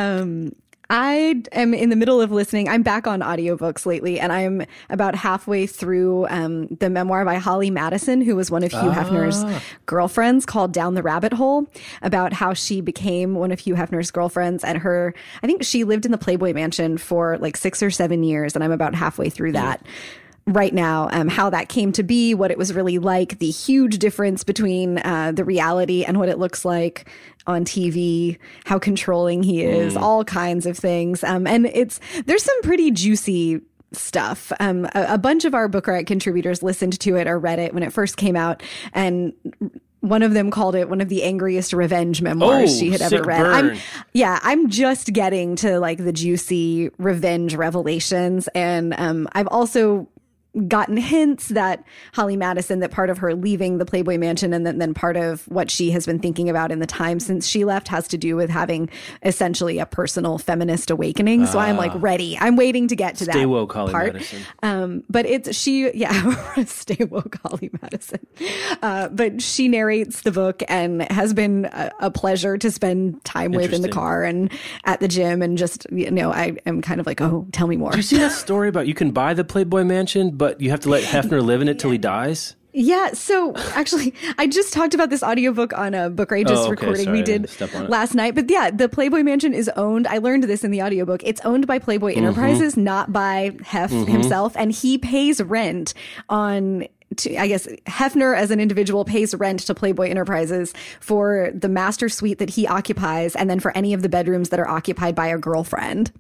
I 0.95 1.41
am 1.53 1.73
in 1.73 1.89
the 1.89 1.95
middle 1.95 2.21
of 2.21 2.31
listening. 2.31 2.69
I'm 2.69 2.83
back 2.83 3.07
on 3.07 3.21
audiobooks 3.21 3.87
lately, 3.87 4.19
and 4.19 4.31
I'm 4.31 4.63
about 4.91 5.15
halfway 5.15 5.65
through 5.65 6.27
um, 6.27 6.67
the 6.67 6.87
memoir 6.87 7.25
by 7.25 7.37
Holly 7.37 7.71
Madison, 7.71 8.21
who 8.21 8.35
was 8.35 8.51
one 8.51 8.61
of 8.61 8.71
Hugh 8.71 8.91
Hefner's 8.91 9.43
girlfriends, 9.87 10.45
called 10.45 10.71
Down 10.71 10.93
the 10.93 11.01
Rabbit 11.01 11.33
Hole, 11.33 11.65
about 12.03 12.31
how 12.31 12.53
she 12.53 12.79
became 12.79 13.33
one 13.33 13.51
of 13.51 13.57
Hugh 13.57 13.73
Hefner's 13.73 14.11
girlfriends. 14.11 14.63
And 14.63 14.77
her, 14.77 15.15
I 15.41 15.47
think 15.47 15.63
she 15.63 15.83
lived 15.83 16.05
in 16.05 16.11
the 16.11 16.17
Playboy 16.19 16.53
Mansion 16.53 16.99
for 16.99 17.39
like 17.39 17.57
six 17.57 17.81
or 17.81 17.89
seven 17.89 18.21
years, 18.21 18.53
and 18.53 18.63
I'm 18.63 18.71
about 18.71 18.93
halfway 18.93 19.31
through 19.31 19.53
that 19.53 19.83
right 20.45 20.73
now 20.73 21.07
um, 21.11 21.27
how 21.29 21.49
that 21.49 21.69
came 21.69 21.91
to 21.93 22.03
be 22.03 22.33
what 22.33 22.51
it 22.51 22.57
was 22.57 22.73
really 22.73 22.97
like 22.97 23.39
the 23.39 23.49
huge 23.49 23.97
difference 23.97 24.43
between 24.43 24.97
uh, 24.99 25.31
the 25.31 25.45
reality 25.45 26.03
and 26.03 26.19
what 26.19 26.27
it 26.27 26.37
looks 26.37 26.65
like 26.65 27.09
on 27.47 27.63
tv 27.63 28.37
how 28.65 28.77
controlling 28.77 29.41
he 29.41 29.63
is 29.63 29.95
all 29.95 30.23
kinds 30.25 30.65
of 30.65 30.77
things 30.77 31.23
um, 31.23 31.47
and 31.47 31.65
it's 31.67 31.99
there's 32.25 32.43
some 32.43 32.61
pretty 32.61 32.91
juicy 32.91 33.61
stuff 33.93 34.51
um, 34.59 34.85
a, 34.95 35.05
a 35.13 35.17
bunch 35.17 35.45
of 35.45 35.53
our 35.53 35.67
book 35.69 35.87
riot 35.87 36.07
contributors 36.07 36.61
listened 36.61 36.99
to 36.99 37.15
it 37.15 37.25
or 37.27 37.39
read 37.39 37.59
it 37.59 37.73
when 37.73 37.83
it 37.83 37.93
first 37.93 38.17
came 38.17 38.35
out 38.35 38.61
and 38.93 39.31
one 40.01 40.21
of 40.21 40.33
them 40.33 40.51
called 40.51 40.75
it 40.75 40.89
one 40.89 40.99
of 40.99 41.07
the 41.07 41.23
angriest 41.23 41.71
revenge 41.71 42.21
memoirs 42.21 42.73
Oh, 42.75 42.79
she 42.79 42.89
had 42.89 43.01
ever 43.01 43.17
sick 43.17 43.25
read. 43.25 43.45
I'm, 43.45 43.77
yeah, 44.13 44.37
I'm 44.43 44.67
just 44.69 45.13
getting 45.13 45.55
to 45.57 45.79
like 45.79 45.97
the 45.99 46.11
juicy 46.11 46.89
revenge 46.97 47.55
revelations. 47.55 48.49
And 48.53 48.93
um, 48.97 49.29
I've 49.31 49.47
also 49.47 50.09
gotten 50.67 50.97
hints 50.97 51.47
that 51.49 51.83
Holly 52.13 52.37
Madison, 52.37 52.79
that 52.79 52.91
part 52.91 53.09
of 53.09 53.17
her 53.17 53.33
leaving 53.33 53.79
the 53.79 53.85
Playboy 53.85 54.17
Mansion 54.17 54.53
and 54.53 54.65
then, 54.65 54.77
then 54.77 54.93
part 54.93 55.17
of 55.17 55.47
what 55.47 55.71
she 55.71 55.91
has 55.91 56.05
been 56.05 56.19
thinking 56.19 56.49
about 56.49 56.71
in 56.71 56.79
the 56.79 56.85
time 56.85 57.19
since 57.19 57.47
she 57.47 57.65
left 57.65 57.87
has 57.87 58.07
to 58.09 58.17
do 58.17 58.35
with 58.35 58.49
having 58.49 58.89
essentially 59.23 59.79
a 59.79 59.85
personal 59.85 60.37
feminist 60.37 60.91
awakening. 60.91 61.45
So 61.47 61.57
I'm 61.59 61.77
like 61.77 61.91
ready. 61.95 62.37
I'm 62.39 62.55
waiting 62.55 62.87
to 62.89 62.95
get 62.95 63.15
to 63.17 63.23
Ah. 63.23 63.31
Stay 63.31 63.41
that 63.41 63.47
woke, 63.47 63.73
Holly 63.73 63.91
part. 63.91 64.13
Madison. 64.13 64.41
Um, 64.61 65.03
but 65.09 65.25
it's 65.25 65.55
she, 65.57 65.91
yeah, 65.97 66.63
stay 66.65 67.03
woke, 67.05 67.37
Holly 67.43 67.71
Madison. 67.81 68.19
Uh, 68.81 69.09
but 69.09 69.41
she 69.41 69.67
narrates 69.67 70.21
the 70.21 70.31
book 70.31 70.61
and 70.67 71.01
has 71.11 71.33
been 71.33 71.65
a, 71.65 71.91
a 71.99 72.11
pleasure 72.11 72.57
to 72.57 72.69
spend 72.69 73.23
time 73.23 73.53
with 73.53 73.73
in 73.73 73.81
the 73.81 73.89
car 73.89 74.23
and 74.23 74.51
at 74.85 74.99
the 74.99 75.07
gym 75.07 75.41
and 75.41 75.57
just 75.57 75.87
you 75.91 76.11
know 76.11 76.31
I 76.31 76.57
am 76.65 76.81
kind 76.81 76.99
of 76.99 77.07
like, 77.07 77.21
oh, 77.21 77.47
tell 77.51 77.67
me 77.67 77.75
more. 77.77 77.91
Do 77.91 77.97
you 77.97 78.03
see 78.03 78.17
that 78.17 78.31
story 78.33 78.67
about 78.69 78.87
you 78.87 78.93
can 78.93 79.11
buy 79.11 79.33
the 79.33 79.43
Playboy 79.43 79.83
Mansion, 79.83 80.31
but 80.43 80.59
you 80.59 80.69
have 80.71 80.81
to 80.81 80.89
let 80.89 81.03
Hefner 81.03 81.41
live 81.41 81.61
in 81.61 81.69
it 81.69 81.79
till 81.79 81.89
he 81.91 81.97
dies? 81.97 82.55
Yeah, 82.75 83.13
so 83.13 83.53
actually, 83.75 84.13
I 84.37 84.47
just 84.47 84.73
talked 84.73 84.93
about 84.93 85.09
this 85.09 85.21
audiobook 85.23 85.71
on 85.77 85.93
a 85.93 86.09
Book 86.09 86.31
Riot 86.31 86.47
just 86.47 86.61
Oh, 86.61 86.63
okay, 86.63 86.71
recording 86.71 87.05
sorry, 87.05 87.17
we 87.19 87.23
did 87.23 87.43
didn't 87.43 87.49
step 87.51 87.73
on 87.75 87.83
it. 87.85 87.89
last 87.89 88.13
night. 88.15 88.33
But 88.35 88.49
yeah, 88.49 88.71
the 88.71 88.89
Playboy 88.89 89.21
Mansion 89.23 89.53
is 89.53 89.69
owned. 89.77 90.05
I 90.07 90.17
learned 90.17 90.43
this 90.45 90.63
in 90.63 90.71
the 90.71 90.81
audiobook. 90.81 91.21
It's 91.23 91.39
owned 91.45 91.65
by 91.67 91.77
Playboy 91.79 92.13
Mm-hmm. 92.15 92.25
Enterprises, 92.25 92.75
not 92.75 93.13
by 93.13 93.55
Hef 93.63 93.91
himself, 93.91 94.53
and 94.57 94.71
he 94.71 94.97
pays 94.97 95.41
rent 95.41 95.93
on. 96.29 96.87
To, 97.17 97.37
I 97.37 97.47
guess 97.47 97.67
Hefner 97.87 98.35
as 98.37 98.51
an 98.51 98.59
individual 98.59 99.05
pays 99.05 99.33
rent 99.35 99.61
to 99.61 99.73
Playboy 99.75 100.09
Enterprises 100.09 100.73
for 100.99 101.51
the 101.53 101.69
master 101.69 102.09
suite 102.09 102.39
that 102.39 102.49
he 102.49 102.67
occupies 102.67 103.35
and 103.35 103.49
then 103.49 103.59
for 103.59 103.75
any 103.77 103.93
of 103.93 104.01
the 104.01 104.09
bedrooms 104.09 104.49
that 104.49 104.59
are 104.59 104.67
occupied 104.67 105.15
by 105.15 105.27
a 105.27 105.37
girlfriend. 105.37 106.11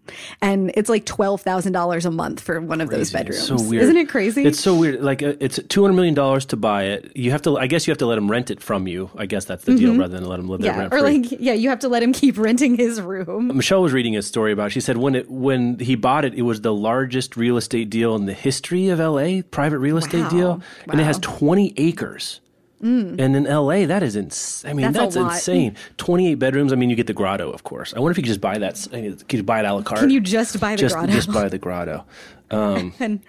And 0.41 0.71
it's 0.75 0.89
like 0.89 1.05
$12,000 1.05 2.05
a 2.05 2.11
month 2.11 2.41
for 2.41 2.59
one 2.61 2.81
of 2.81 2.89
those 2.89 3.11
bedrooms. 3.11 3.47
So 3.47 3.55
weird. 3.61 3.83
Isn't 3.83 3.97
it 3.97 4.09
crazy? 4.09 4.43
It's 4.45 4.59
so 4.59 4.75
weird. 4.77 5.01
Like 5.01 5.21
uh, 5.23 5.33
it's 5.39 5.59
two 5.69 5.81
hundred 5.83 5.95
million 5.95 6.13
dollars 6.13 6.45
to 6.47 6.57
buy 6.57 6.83
it. 6.85 7.15
You 7.15 7.31
have 7.31 7.41
to. 7.43 7.57
I 7.57 7.67
guess 7.67 7.87
you 7.87 7.91
have 7.91 7.97
to 7.99 8.05
let 8.05 8.17
him 8.17 8.29
rent 8.29 8.51
it 8.51 8.61
from 8.61 8.87
you. 8.87 9.09
I 9.17 9.25
guess 9.25 9.45
that's 9.45 9.63
the 9.65 9.75
deal, 9.75 9.95
rather 9.97 10.17
than 10.19 10.25
let 10.27 10.39
him 10.39 10.47
live 10.47 10.61
there 10.61 10.71
Mm-hmm. 10.71 10.79
yeah, 10.79 10.81
rent 10.89 10.93
or 10.93 11.01
like 11.01 11.39
yeah, 11.39 11.53
you 11.53 11.69
have 11.69 11.79
to 11.79 11.87
let 11.89 12.01
him 12.03 12.13
keep 12.13 12.37
renting 12.37 12.75
his 12.77 13.01
room. 13.01 13.47
Michelle 13.55 13.81
was 13.81 13.93
reading 13.93 14.15
a 14.17 14.21
story 14.21 14.51
about. 14.51 14.67
It. 14.67 14.69
She 14.71 14.81
said 14.81 14.97
when 14.97 15.15
it 15.15 15.29
when 15.29 15.77
he 15.79 15.95
bought 15.95 16.25
it, 16.25 16.33
it 16.35 16.41
was 16.43 16.61
the 16.61 16.73
largest 16.73 17.35
real 17.37 17.57
estate 17.57 17.89
deal 17.89 18.15
in 18.15 18.25
the 18.25 18.33
history 18.33 18.89
of 18.89 18.99
L.A. 18.99 19.41
Private 19.41 19.79
real 19.79 19.97
estate 19.97 20.23
Wow. 20.23 20.29
deal, 20.29 20.61
and 20.87 20.99
it 20.99 21.03
has 21.03 21.19
twenty 21.19 21.73
acres. 21.77 22.39
And 22.81 23.21
in 23.21 23.45
LA, 23.45 23.85
that 23.85 24.03
is 24.03 24.17
ins- 24.17 24.65
I 24.67 24.73
mean, 24.73 24.87
Mm. 24.89 24.93
That's 24.93 25.15
that's, 25.15 25.35
insane. 25.37 25.77
Twenty-eight 25.97 26.35
bedrooms. 26.35 26.73
I 26.73 26.75
mean, 26.75 26.89
you 26.89 26.97
get 26.97 27.07
the 27.07 27.13
grotto, 27.13 27.49
of 27.49 27.63
course. 27.63 27.93
I 27.93 27.99
wonder 28.01 28.11
if 28.11 28.17
you 28.17 28.23
could 28.23 28.27
just 28.27 28.41
buy 28.41 28.57
that. 28.57 28.75
Could 28.91 29.37
you 29.37 29.43
buy 29.43 29.59
it 29.59 29.65
a 29.65 29.73
la 29.73 29.83
carte? 29.83 30.01
Can 30.01 30.09
you 30.09 30.19
just 30.19 30.59
buy 30.59 30.75
the 30.75 30.81
just 30.81 30.93
grotto? 30.95 31.11
just 31.13 31.31
buy 31.31 31.47
the 31.47 31.57
grotto? 31.57 32.03
Um, 32.51 32.93
and 32.99 33.19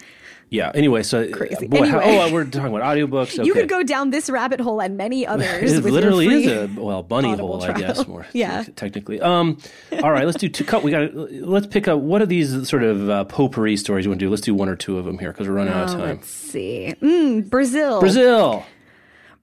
yeah. 0.54 0.70
Anyway, 0.74 1.02
so 1.02 1.28
Crazy. 1.30 1.66
Boy, 1.66 1.86
how- 1.88 2.00
oh, 2.02 2.32
we're 2.32 2.44
talking 2.44 2.74
about 2.74 2.82
audiobooks. 2.96 3.38
Okay. 3.38 3.44
You 3.46 3.52
could 3.54 3.68
go 3.68 3.82
down 3.82 4.10
this 4.10 4.30
rabbit 4.30 4.60
hole 4.60 4.80
and 4.80 4.96
many 4.96 5.26
others. 5.32 5.72
It 5.72 5.84
literally 5.84 6.28
is 6.44 6.46
a 6.46 6.80
well 6.80 7.02
bunny 7.02 7.34
hole, 7.34 7.62
I 7.62 7.72
guess. 7.72 8.06
More 8.06 8.26
Yeah. 8.32 8.64
technically. 8.76 9.20
Um, 9.20 9.58
all 10.02 10.12
right, 10.12 10.24
let's 10.26 10.38
do 10.38 10.48
two. 10.48 10.64
Cut. 10.64 10.82
We 10.82 10.90
got. 10.90 11.14
Let's 11.14 11.66
pick 11.66 11.88
up. 11.88 11.98
What 12.00 12.22
are 12.22 12.26
these 12.26 12.68
sort 12.68 12.82
of 12.84 13.10
uh, 13.10 13.24
potpourri 13.24 13.76
stories 13.76 14.04
you 14.04 14.10
want 14.10 14.20
to 14.20 14.26
do? 14.26 14.30
Let's 14.30 14.42
do 14.42 14.54
one 14.54 14.68
or 14.68 14.76
two 14.76 14.98
of 14.98 15.04
them 15.04 15.18
here 15.18 15.32
because 15.32 15.48
we're 15.48 15.54
running 15.54 15.72
out 15.74 15.88
of 15.88 15.94
Oh, 15.96 15.98
time. 15.98 16.08
let's 16.16 16.28
see. 16.30 16.94
Mm, 17.02 17.50
Brazil. 17.50 18.00
Brazil. 18.00 18.64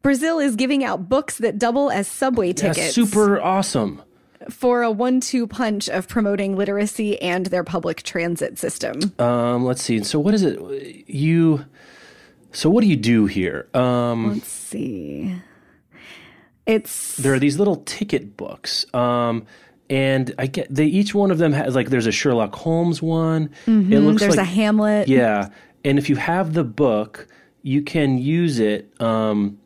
Brazil 0.02 0.40
is 0.40 0.56
giving 0.56 0.84
out 0.84 1.08
books 1.10 1.38
that 1.38 1.60
double 1.60 1.92
as 1.92 2.08
subway 2.08 2.54
That's 2.54 2.76
tickets 2.78 2.96
super 2.96 3.40
awesome. 3.40 4.02
For 4.50 4.82
a 4.84 4.92
one-two 4.92 5.48
punch 5.48 5.90
of 5.90 6.08
promoting 6.08 6.56
literacy 6.56 7.22
and 7.22 7.46
their 7.48 7.64
public 7.64 8.04
transit 8.04 8.58
system. 8.58 9.14
Um, 9.20 9.66
let's 9.66 9.82
see. 9.84 10.04
So 10.04 10.20
what 10.20 10.34
is 10.34 10.44
it? 10.44 10.60
You. 11.08 11.66
So 12.54 12.70
what 12.70 12.82
do 12.82 12.88
you 12.88 12.98
do 12.98 13.28
here? 13.28 13.68
Um, 13.74 14.34
Let's 14.34 14.48
see. 14.48 15.36
It's 16.66 17.18
there 17.18 17.34
are 17.34 17.40
these 17.40 17.58
little 17.58 17.78
ticket 17.78 18.38
books. 18.38 18.86
Um, 18.94 19.46
and 19.90 20.34
I 20.38 20.48
get 20.48 20.74
they 20.74 20.86
each 20.86 21.14
one 21.16 21.32
of 21.32 21.38
them 21.38 21.54
has 21.54 21.76
like 21.76 21.90
there's 21.90 22.08
a 22.08 22.12
Sherlock 22.12 22.54
Holmes 22.56 23.02
one. 23.02 23.50
It 23.66 23.72
looks 23.72 23.86
Mm-hmm. 23.88 24.16
there's 24.18 24.38
like 24.38 24.40
a 24.40 24.44
Hamlet. 24.50 25.08
Yeah, 25.08 25.50
and 25.84 25.98
if 25.98 26.10
you 26.10 26.16
have 26.18 26.54
the 26.54 26.64
book, 26.64 27.28
you 27.64 27.82
can 27.82 28.18
use 28.18 28.60
it. 28.60 28.94
Um, 29.02 29.58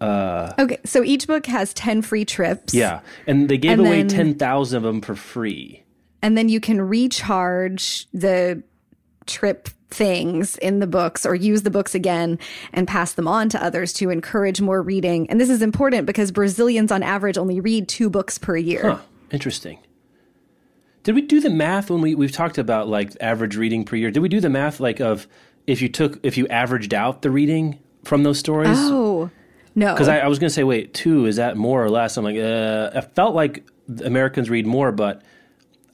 Uh, 0.00 0.52
okay, 0.58 0.78
so 0.84 1.02
each 1.02 1.26
book 1.26 1.46
has 1.46 1.72
10 1.74 2.02
free 2.02 2.24
trips. 2.24 2.74
yeah, 2.74 3.00
and 3.26 3.48
they 3.48 3.56
gave 3.56 3.72
And 3.78 3.80
away 3.82 4.04
ten 4.04 4.34
thousand 4.34 4.78
of 4.78 4.82
them 4.82 5.00
for 5.00 5.14
free. 5.14 5.82
and 6.22 6.36
then 6.36 6.48
you 6.48 6.60
can 6.60 6.80
recharge 6.80 8.06
the 8.12 8.62
trip 9.26 9.68
things 9.90 10.56
in 10.58 10.80
the 10.80 10.86
books 10.86 11.24
or 11.24 11.34
use 11.34 11.62
the 11.62 11.70
books 11.70 11.94
again 11.94 12.38
and 12.72 12.88
pass 12.88 13.12
them 13.12 13.28
on 13.28 13.48
to 13.48 13.62
others 13.64 13.92
to 13.94 14.10
encourage 14.10 14.60
more 14.60 14.82
reading. 14.82 15.30
And 15.30 15.40
this 15.40 15.48
is 15.48 15.62
important 15.62 16.04
because 16.06 16.32
Brazilians 16.32 16.90
on 16.90 17.02
average 17.04 17.38
only 17.38 17.60
read 17.60 17.88
two 17.88 18.10
books 18.10 18.36
per 18.36 18.56
year. 18.56 18.82
Huh, 18.90 18.98
interesting. 19.30 19.78
Did 21.04 21.14
we 21.14 21.20
do 21.22 21.40
the 21.40 21.50
math 21.50 21.90
when 21.90 22.00
we 22.00 22.14
we've 22.14 22.32
talked 22.32 22.58
about 22.58 22.88
like 22.88 23.12
average 23.20 23.56
reading 23.56 23.84
per 23.84 23.94
year? 23.96 24.10
Did 24.10 24.20
we 24.20 24.28
do 24.28 24.40
the 24.40 24.50
math 24.50 24.80
like 24.80 25.00
of 25.00 25.28
if 25.66 25.80
you 25.80 25.88
took 25.88 26.18
if 26.24 26.36
you 26.36 26.48
averaged 26.48 26.92
out 26.94 27.22
the 27.22 27.30
reading 27.30 27.78
from 28.04 28.22
those 28.24 28.38
stories? 28.38 28.76
Oh, 28.80 29.30
no. 29.74 29.92
Because 29.92 30.08
I, 30.08 30.18
I, 30.20 30.28
was 30.28 30.38
going 30.38 30.48
to 30.48 30.54
say, 30.54 30.64
wait, 30.64 30.94
two 30.94 31.26
is 31.26 31.36
that 31.36 31.56
more 31.56 31.82
or 31.84 31.90
less? 31.90 32.16
I'm 32.16 32.24
like, 32.24 32.36
uh, 32.36 32.90
I 32.94 33.00
felt 33.00 33.34
like 33.34 33.64
Americans 34.04 34.50
read 34.50 34.66
more, 34.66 34.92
but 34.92 35.22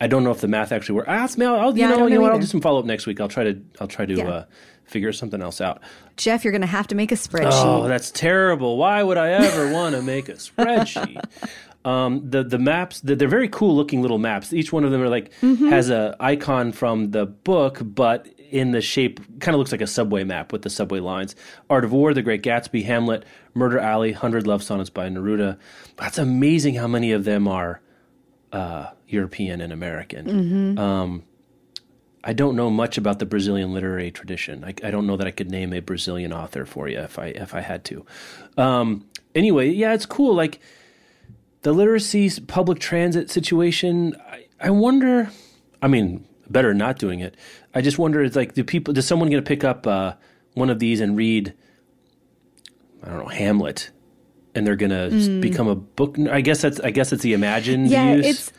I 0.01 0.07
don't 0.07 0.25
know 0.25 0.31
if 0.31 0.41
the 0.41 0.49
math 0.49 0.73
actually 0.73 0.97
works. 0.97 1.09
Ask 1.09 1.39
me. 1.39 1.47
I'll, 1.47 1.77
yeah, 1.77 1.85
you 1.85 1.91
know, 1.91 1.99
know 2.01 2.07
you 2.07 2.15
know 2.17 2.21
what? 2.23 2.33
I'll 2.33 2.39
do 2.39 2.47
some 2.47 2.61
follow 2.61 2.79
up 2.79 2.87
next 2.87 3.07
week. 3.07 3.21
I'll 3.21 3.29
try 3.29 3.45
to. 3.45 3.61
I'll 3.81 3.89
try 3.89 4.07
to 4.07 4.15
Yeah. 4.15 4.29
uh, 4.29 4.45
figure 4.85 5.13
something 5.13 5.41
else 5.41 5.61
out. 5.61 5.81
Jeff, 6.17 6.45
you're 6.45 6.53
going 6.53 6.63
to 6.63 6.67
have 6.67 6.89
to 6.89 6.95
make 6.95 7.13
a 7.13 7.15
spreadsheet. 7.15 7.51
Oh, 7.65 7.87
that's 7.87 8.11
terrible. 8.11 8.77
Why 8.77 9.03
would 9.03 9.17
I 9.19 9.31
ever 9.31 9.73
want 9.73 9.95
to 9.95 10.03
make 10.03 10.29
a 10.29 10.35
spreadsheet? 10.35 11.23
Um, 11.85 12.29
the 12.29 12.45
the 12.45 12.59
maps 12.59 13.01
the, 13.01 13.17
they're 13.17 13.29
very 13.29 13.49
cool 13.49 13.75
looking 13.75 14.03
little 14.03 14.19
maps. 14.19 14.53
Each 14.53 14.73
one 14.73 14.85
of 14.85 14.91
them 14.91 15.01
are 15.01 15.09
like 15.09 15.33
has 15.41 15.89
a 15.89 16.15
icon 16.21 16.73
from 16.73 17.11
the 17.13 17.25
book, 17.25 17.79
but 17.83 18.27
in 18.51 18.73
the 18.73 18.81
shape 18.81 19.21
kind 19.41 19.55
of 19.55 19.59
looks 19.59 19.73
like 19.73 19.81
a 19.81 19.87
subway 19.87 20.25
map 20.25 20.53
with 20.53 20.63
the 20.63 20.71
subway 20.71 21.01
lines. 21.01 21.35
Art 21.69 21.85
of 21.85 21.93
War, 21.93 22.13
The 22.15 22.23
Great 22.23 22.43
Gatsby, 22.43 22.85
Hamlet, 22.85 23.25
Murder 23.55 23.79
Alley, 23.79 24.13
Hundred 24.13 24.47
Love 24.47 24.63
Sonnets 24.63 24.91
by 24.91 25.09
Neruda. 25.09 25.59
That's 25.97 26.19
amazing 26.19 26.75
how 26.75 26.87
many 26.87 27.13
of 27.13 27.25
them 27.25 27.49
are 27.49 27.81
uh, 28.53 28.91
European 29.09 29.61
and 29.61 29.73
American. 29.73 30.79
Um, 30.79 31.25
I 32.23 32.33
don't 32.33 32.55
know 32.55 32.71
much 32.71 32.99
about 32.99 33.19
the 33.19 33.27
Brazilian 33.27 33.73
literary 33.73 34.11
tradition. 34.11 34.65
I, 34.65 34.75
I 34.85 34.91
don't 34.91 35.07
know 35.07 35.17
that 35.17 35.27
I 35.27 35.31
could 35.31 35.51
name 35.51 35.73
a 35.73 35.81
Brazilian 35.81 36.33
author 36.33 36.67
for 36.67 36.89
you 36.89 36.99
if 36.99 37.19
I 37.19 37.27
if 37.27 37.55
I 37.55 37.61
had 37.61 37.85
to. 37.87 38.05
Um, 38.59 39.07
anyway, 39.35 39.71
yeah, 39.71 39.95
it's 39.95 40.07
cool. 40.07 40.35
Like 40.35 40.61
the 41.63 41.73
literacy 41.73 42.41
public 42.41 42.79
transit 42.79 43.31
situation. 43.31 44.17
I, 44.29 44.47
I 44.61 44.71
wonder. 44.71 45.31
I 45.81 45.89
mean, 45.89 46.27
better 46.51 46.75
not 46.75 46.99
doing 46.99 47.21
it. 47.21 47.37
I 47.75 47.81
just 47.81 47.99
wonder. 47.99 48.23
It's 48.23 48.37
like, 48.37 48.55
do 48.55 48.65
people? 48.65 48.95
Does 48.95 49.07
someone 49.07 49.31
going 49.31 49.43
to 49.43 49.49
pick 49.49 49.65
up 49.65 49.87
uh, 49.87 50.15
one 50.55 50.71
of 50.71 50.79
these 50.79 51.01
and 51.01 51.17
read? 51.17 51.55
I 53.03 53.09
don't 53.09 53.19
know 53.19 53.27
Hamlet, 53.27 53.91
and 54.55 54.67
they're 54.67 54.77
going 54.77 54.91
to 54.91 55.41
become 55.41 55.69
a 55.69 55.77
book. 55.77 56.19
I 56.19 56.41
guess 56.41 56.63
that's. 56.63 56.81
I 56.81 56.91
guess 56.91 57.13
it's 57.13 57.23
the 57.23 57.33
imagined 57.33 57.89
yeah, 57.89 58.15
use. 58.15 58.27
it's 58.27 58.53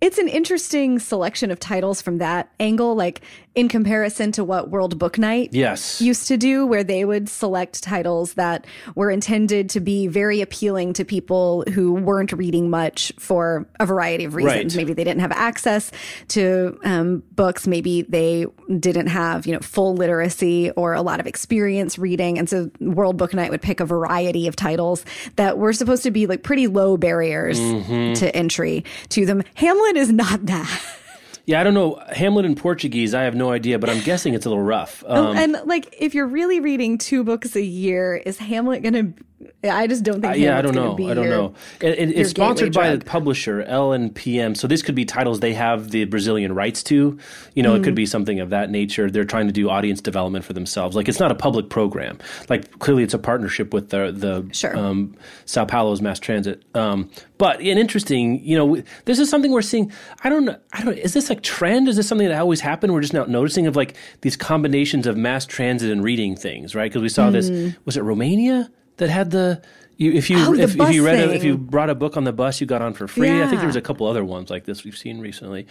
it's 0.00 0.18
an 0.18 0.28
interesting 0.28 0.98
selection 0.98 1.50
of 1.50 1.58
titles 1.58 2.02
from 2.02 2.18
that 2.18 2.52
angle, 2.60 2.94
like 2.94 3.22
in 3.56 3.68
comparison 3.68 4.30
to 4.32 4.44
what 4.44 4.70
World 4.70 4.98
Book 4.98 5.18
Night 5.18 5.48
yes. 5.52 6.00
used 6.00 6.28
to 6.28 6.36
do, 6.36 6.66
where 6.66 6.84
they 6.84 7.06
would 7.06 7.28
select 7.28 7.82
titles 7.82 8.34
that 8.34 8.66
were 8.94 9.10
intended 9.10 9.70
to 9.70 9.80
be 9.80 10.06
very 10.06 10.42
appealing 10.42 10.92
to 10.92 11.04
people 11.06 11.64
who 11.72 11.94
weren't 11.94 12.32
reading 12.32 12.68
much 12.68 13.12
for 13.18 13.66
a 13.80 13.86
variety 13.86 14.24
of 14.24 14.34
reasons. 14.34 14.76
Right. 14.76 14.82
Maybe 14.82 14.92
they 14.92 15.04
didn't 15.04 15.22
have 15.22 15.32
access 15.32 15.90
to 16.28 16.78
um, 16.84 17.22
books. 17.34 17.66
Maybe 17.66 18.02
they 18.02 18.44
didn't 18.78 19.06
have, 19.06 19.46
you 19.46 19.54
know, 19.54 19.60
full 19.60 19.94
literacy 19.94 20.70
or 20.72 20.92
a 20.92 21.00
lot 21.00 21.18
of 21.18 21.26
experience 21.26 21.98
reading. 21.98 22.38
And 22.38 22.50
so 22.50 22.70
World 22.78 23.16
Book 23.16 23.32
Night 23.32 23.50
would 23.50 23.62
pick 23.62 23.80
a 23.80 23.86
variety 23.86 24.46
of 24.48 24.54
titles 24.54 25.02
that 25.36 25.56
were 25.56 25.72
supposed 25.72 26.02
to 26.02 26.10
be 26.10 26.26
like 26.26 26.42
pretty 26.42 26.66
low 26.66 26.96
barriers 26.96 27.58
Mm-hmm. 27.58 28.14
to 28.14 28.36
entry 28.36 28.84
to 29.10 29.24
them. 29.24 29.42
Hamlet 29.54 29.96
is 29.96 30.12
not 30.12 30.44
that. 30.46 30.82
Yeah, 31.46 31.60
I 31.60 31.64
don't 31.64 31.74
know. 31.74 32.02
Hamlet 32.12 32.44
in 32.44 32.56
Portuguese, 32.56 33.14
I 33.14 33.22
have 33.22 33.36
no 33.36 33.52
idea, 33.52 33.78
but 33.78 33.88
I'm 33.88 34.00
guessing 34.00 34.34
it's 34.34 34.46
a 34.46 34.48
little 34.48 34.64
rough. 34.64 35.04
Um, 35.06 35.36
and 35.36 35.56
like, 35.64 35.94
if 35.96 36.12
you're 36.12 36.26
really 36.26 36.58
reading 36.58 36.98
two 36.98 37.22
books 37.22 37.54
a 37.54 37.62
year, 37.62 38.16
is 38.16 38.38
Hamlet 38.38 38.82
going 38.82 38.94
to? 38.94 39.24
I 39.64 39.86
just 39.86 40.02
don't 40.04 40.20
think. 40.20 40.34
Uh, 40.34 40.36
yeah, 40.36 40.58
I 40.58 40.62
don't 40.62 40.74
know. 40.74 40.92
I 40.94 41.14
don't 41.14 41.24
your- 41.24 41.36
know. 41.36 41.54
It, 41.80 41.98
it- 41.98 42.18
it's 42.18 42.30
sponsored 42.30 42.72
by 42.72 42.94
the 42.96 43.04
publisher 43.04 43.62
L 43.62 43.92
and 43.92 44.14
PM, 44.14 44.54
so 44.54 44.66
this 44.66 44.82
could 44.82 44.94
be 44.94 45.04
titles 45.04 45.40
they 45.40 45.54
have 45.54 45.90
the 45.90 46.04
Brazilian 46.04 46.54
rights 46.54 46.82
to. 46.84 47.18
You 47.54 47.62
know, 47.62 47.74
it 47.74 47.80
Mm. 47.80 47.84
could 47.84 47.94
be 47.94 48.06
something 48.06 48.40
of 48.40 48.50
that 48.50 48.70
nature. 48.70 49.10
They're 49.10 49.24
trying 49.24 49.46
to 49.46 49.52
do 49.52 49.68
audience 49.70 50.00
development 50.00 50.44
for 50.44 50.52
themselves. 50.52 50.96
Like 50.96 51.08
it's 51.08 51.20
not 51.20 51.30
a 51.30 51.34
public 51.34 51.68
program. 51.70 52.18
Like 52.48 52.78
clearly, 52.78 53.02
it's 53.02 53.14
a 53.14 53.18
partnership 53.18 53.72
with 53.74 53.90
the 53.90 54.12
the 54.12 54.46
Sure. 54.52 54.76
um, 54.76 55.14
Sao 55.44 55.64
Paulo's 55.64 56.00
mass 56.02 56.18
transit. 56.18 56.62
Um, 56.74 57.10
but 57.38 57.60
an 57.60 57.78
interesting, 57.78 58.42
you 58.44 58.56
know, 58.56 58.82
this 59.04 59.18
is 59.18 59.28
something 59.28 59.50
we're 59.52 59.62
seeing. 59.62 59.92
I 60.24 60.28
don't 60.30 60.44
know. 60.44 60.56
I 60.72 60.82
don't. 60.84 60.96
Is 60.96 61.12
this 61.12 61.28
a 61.30 61.34
trend? 61.34 61.88
Is 61.88 61.96
this 61.96 62.08
something 62.08 62.28
that 62.28 62.38
always 62.40 62.60
happened? 62.60 62.92
We're 62.94 63.00
just 63.02 63.12
now 63.12 63.24
noticing 63.24 63.66
of 63.66 63.76
like 63.76 63.94
these 64.22 64.36
combinations 64.36 65.06
of 65.06 65.16
mass 65.16 65.44
transit 65.46 65.90
and 65.90 66.02
reading 66.02 66.36
things, 66.36 66.74
right? 66.74 66.90
Because 66.90 67.02
we 67.02 67.08
saw 67.08 67.30
this. 67.30 67.50
Was 67.84 67.96
it 67.96 68.02
Romania 68.02 68.70
that 68.96 69.10
had 69.10 69.30
the? 69.30 69.62
You, 69.96 70.12
if 70.12 70.28
you. 70.28 70.36
Oh, 70.38 70.54
if, 70.54 70.78
if 70.78 70.92
you 70.92 71.04
read 71.04 71.18
a, 71.18 71.34
if 71.34 71.42
you 71.44 71.56
brought 71.56 71.90
a 71.90 71.94
book 71.94 72.16
on 72.16 72.24
the 72.24 72.32
bus, 72.32 72.60
you 72.60 72.66
got 72.66 72.82
on 72.82 72.92
for 72.94 73.08
free. 73.08 73.42
I 73.42 73.46
think 73.46 73.60
there 73.60 73.66
was 73.66 73.76
a 73.76 73.82
couple 73.82 74.06
other 74.06 74.24
ones 74.24 74.50
like 74.50 74.64
this 74.64 74.84
we've 74.84 74.96
seen 74.96 75.20
recently. 75.20 75.66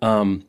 Um, 0.00 0.44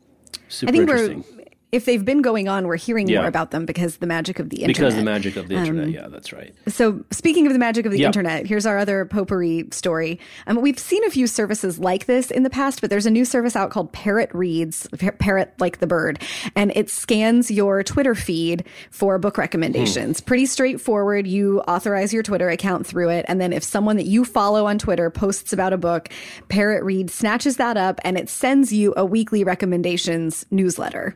super 0.47 0.69
I 0.69 0.71
think 0.71 0.89
interesting. 0.89 1.36
If 1.73 1.83
they've 1.83 2.03
been 2.03 2.21
going 2.21 2.47
on, 2.47 2.65
we're 2.65 2.77
hearing 2.77 3.09
Yeah. 3.09 3.19
more 3.19 3.27
about 3.27 3.51
them 3.51 3.65
because 3.65 3.97
the 3.97 4.07
magic 4.07 4.39
of 4.39 4.49
the 4.49 4.57
internet. 4.63 4.75
because 4.77 4.95
the 4.95 5.03
magic 5.03 5.35
of 5.35 5.49
the 5.49 5.55
Um, 5.57 5.61
internet. 5.65 5.89
yeah, 5.89 6.07
that's 6.07 6.31
right. 6.31 6.53
So, 6.69 7.03
speaking 7.11 7.45
of 7.45 7.51
the 7.51 7.59
magic 7.59 7.85
of 7.85 7.91
the 7.91 7.99
Yep. 7.99 8.07
internet, 8.07 8.45
here's 8.47 8.65
our 8.65 8.77
other 8.77 9.03
potpourri 9.03 9.67
story. 9.71 10.17
Um, 10.47 10.61
we've 10.61 10.79
seen 10.79 11.03
a 11.03 11.09
few 11.09 11.27
services 11.27 11.77
like 11.77 12.05
this 12.05 12.31
in 12.31 12.43
the 12.43 12.49
past, 12.49 12.79
but 12.79 12.89
there's 12.89 13.05
a 13.05 13.11
new 13.11 13.25
service 13.25 13.57
out 13.57 13.69
called 13.69 13.91
Parrot 13.91 14.29
Reads, 14.33 14.87
Par- 14.97 15.11
Parrot 15.19 15.51
like 15.59 15.79
the 15.79 15.87
bird, 15.87 16.19
and 16.55 16.71
it 16.73 16.89
scans 16.89 17.51
your 17.51 17.83
Twitter 17.83 18.15
feed 18.15 18.63
for 18.89 19.19
book 19.19 19.37
recommendations. 19.37 20.21
Pretty 20.21 20.45
straightforward. 20.45 21.27
You 21.27 21.59
authorize 21.67 22.13
your 22.13 22.23
Twitter 22.23 22.49
account 22.49 22.87
through 22.87 23.09
it, 23.09 23.25
and 23.27 23.41
then 23.41 23.51
if 23.51 23.63
someone 23.63 23.97
that 23.97 24.05
you 24.05 24.23
follow 24.23 24.67
on 24.67 24.77
Twitter 24.79 25.09
posts 25.09 25.51
about 25.51 25.73
a 25.73 25.77
book, 25.77 26.07
Parrot 26.47 26.83
Read 26.85 27.09
snatches 27.11 27.57
that 27.57 27.75
up 27.75 27.99
and 28.05 28.17
it 28.17 28.29
sends 28.29 28.71
you 28.71 28.93
a 28.95 29.05
weekly 29.05 29.43
recommendations 29.43 30.45
newsletter. 30.49 31.15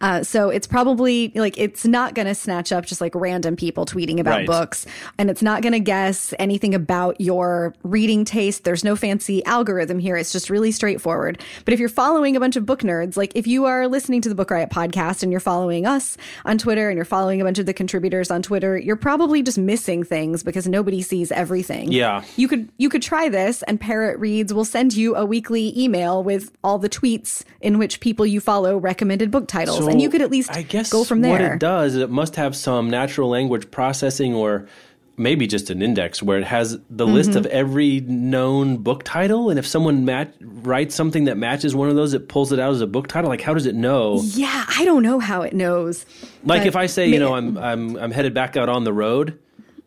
Uh, 0.00 0.22
so 0.22 0.50
it's 0.50 0.66
probably 0.66 1.32
like 1.34 1.56
it's 1.58 1.84
not 1.84 2.14
going 2.14 2.26
to 2.26 2.34
snatch 2.34 2.72
up 2.72 2.86
just 2.86 3.00
like 3.00 3.14
random 3.14 3.56
people 3.56 3.84
tweeting 3.86 4.18
about 4.20 4.38
Right. 4.38 4.46
books, 4.46 4.86
and 5.18 5.30
it's 5.30 5.42
not 5.42 5.62
going 5.62 5.72
to 5.72 5.80
guess 5.80 6.32
anything 6.38 6.74
about 6.74 7.20
your 7.20 7.74
reading 7.82 8.24
taste. 8.24 8.64
There's 8.64 8.84
no 8.84 8.94
fancy 8.96 9.44
algorithm 9.44 9.98
here. 9.98 10.16
It's 10.16 10.32
just 10.32 10.50
really 10.50 10.70
straightforward. 10.72 11.42
But 11.64 11.74
if 11.74 11.80
you're 11.80 11.88
following 11.88 12.36
a 12.36 12.40
bunch 12.40 12.56
of 12.56 12.66
book 12.66 12.80
nerds, 12.82 13.16
like 13.16 13.32
if 13.34 13.46
you 13.46 13.64
are 13.64 13.88
listening 13.88 14.20
to 14.22 14.28
the 14.28 14.34
Book 14.34 14.50
Riot 14.50 14.70
podcast 14.70 15.22
and 15.22 15.32
you're 15.32 15.40
following 15.40 15.86
us 15.86 16.16
on 16.44 16.58
Twitter 16.58 16.88
and 16.88 16.96
you're 16.96 17.04
following 17.04 17.40
a 17.40 17.44
bunch 17.44 17.58
of 17.58 17.66
the 17.66 17.74
contributors 17.74 18.30
on 18.30 18.42
Twitter, 18.42 18.76
you're 18.78 18.96
probably 18.96 19.42
just 19.42 19.58
missing 19.58 20.04
things 20.04 20.42
because 20.42 20.66
nobody 20.68 21.02
sees 21.02 21.32
everything. 21.32 21.90
Yeah. 21.92 22.24
You 22.36 22.48
could 22.48 22.68
you 22.78 22.88
could 22.88 23.02
try 23.02 23.28
this 23.28 23.62
and 23.64 23.80
Parrot 23.80 24.18
Reads 24.18 24.52
will 24.54 24.64
send 24.64 24.94
you 24.94 25.16
a 25.16 25.24
weekly 25.24 25.78
email 25.78 26.22
with 26.22 26.50
all 26.62 26.78
the 26.78 26.88
tweets 26.88 27.44
in 27.60 27.78
which 27.78 28.00
people 28.00 28.26
you 28.26 28.40
follow 28.40 28.76
recommended 28.78 29.30
book 29.30 29.46
titles 29.48 29.57
and 29.66 30.00
you 30.02 30.10
could 30.10 30.22
at 30.22 30.30
least 30.30 30.50
I 30.52 30.62
guess 30.62 30.90
go 30.90 31.04
from 31.04 31.20
there. 31.22 31.32
What 31.32 31.40
it 31.40 31.58
does, 31.58 31.94
is 31.94 32.02
it 32.02 32.10
must 32.10 32.36
have 32.36 32.54
some 32.56 32.90
natural 32.90 33.28
language 33.28 33.70
processing 33.70 34.34
or 34.34 34.68
maybe 35.16 35.48
just 35.48 35.68
an 35.70 35.82
index 35.82 36.22
where 36.22 36.38
it 36.38 36.44
has 36.44 36.78
the 36.88 37.04
list 37.06 37.30
Mm-hmm. 37.30 37.38
of 37.38 37.46
every 37.46 38.00
known 38.02 38.76
book 38.76 39.02
title, 39.02 39.50
and 39.50 39.58
if 39.58 39.66
someone 39.66 40.04
mat- 40.04 40.32
writes 40.40 40.94
something 40.94 41.24
that 41.24 41.36
matches 41.36 41.74
one 41.74 41.88
of 41.88 41.96
those, 41.96 42.14
it 42.14 42.28
pulls 42.28 42.52
it 42.52 42.60
out 42.60 42.70
as 42.72 42.80
a 42.80 42.86
book 42.86 43.08
title. 43.08 43.28
Like, 43.28 43.40
how 43.40 43.52
does 43.54 43.66
it 43.66 43.74
know? 43.74 44.20
yeah, 44.22 44.64
I 44.68 44.84
don't 44.84 45.02
know 45.02 45.18
how 45.18 45.42
it 45.42 45.54
knows. 45.54 46.06
Like, 46.44 46.66
if 46.66 46.76
I 46.76 46.86
say, 46.86 47.08
you 47.08 47.18
know, 47.18 47.34
I'm 47.34 47.58
I'm 47.58 47.96
I'm 47.96 48.10
headed 48.12 48.32
back 48.34 48.56
out 48.56 48.68
on 48.68 48.84
the 48.84 48.92
road, 48.92 49.38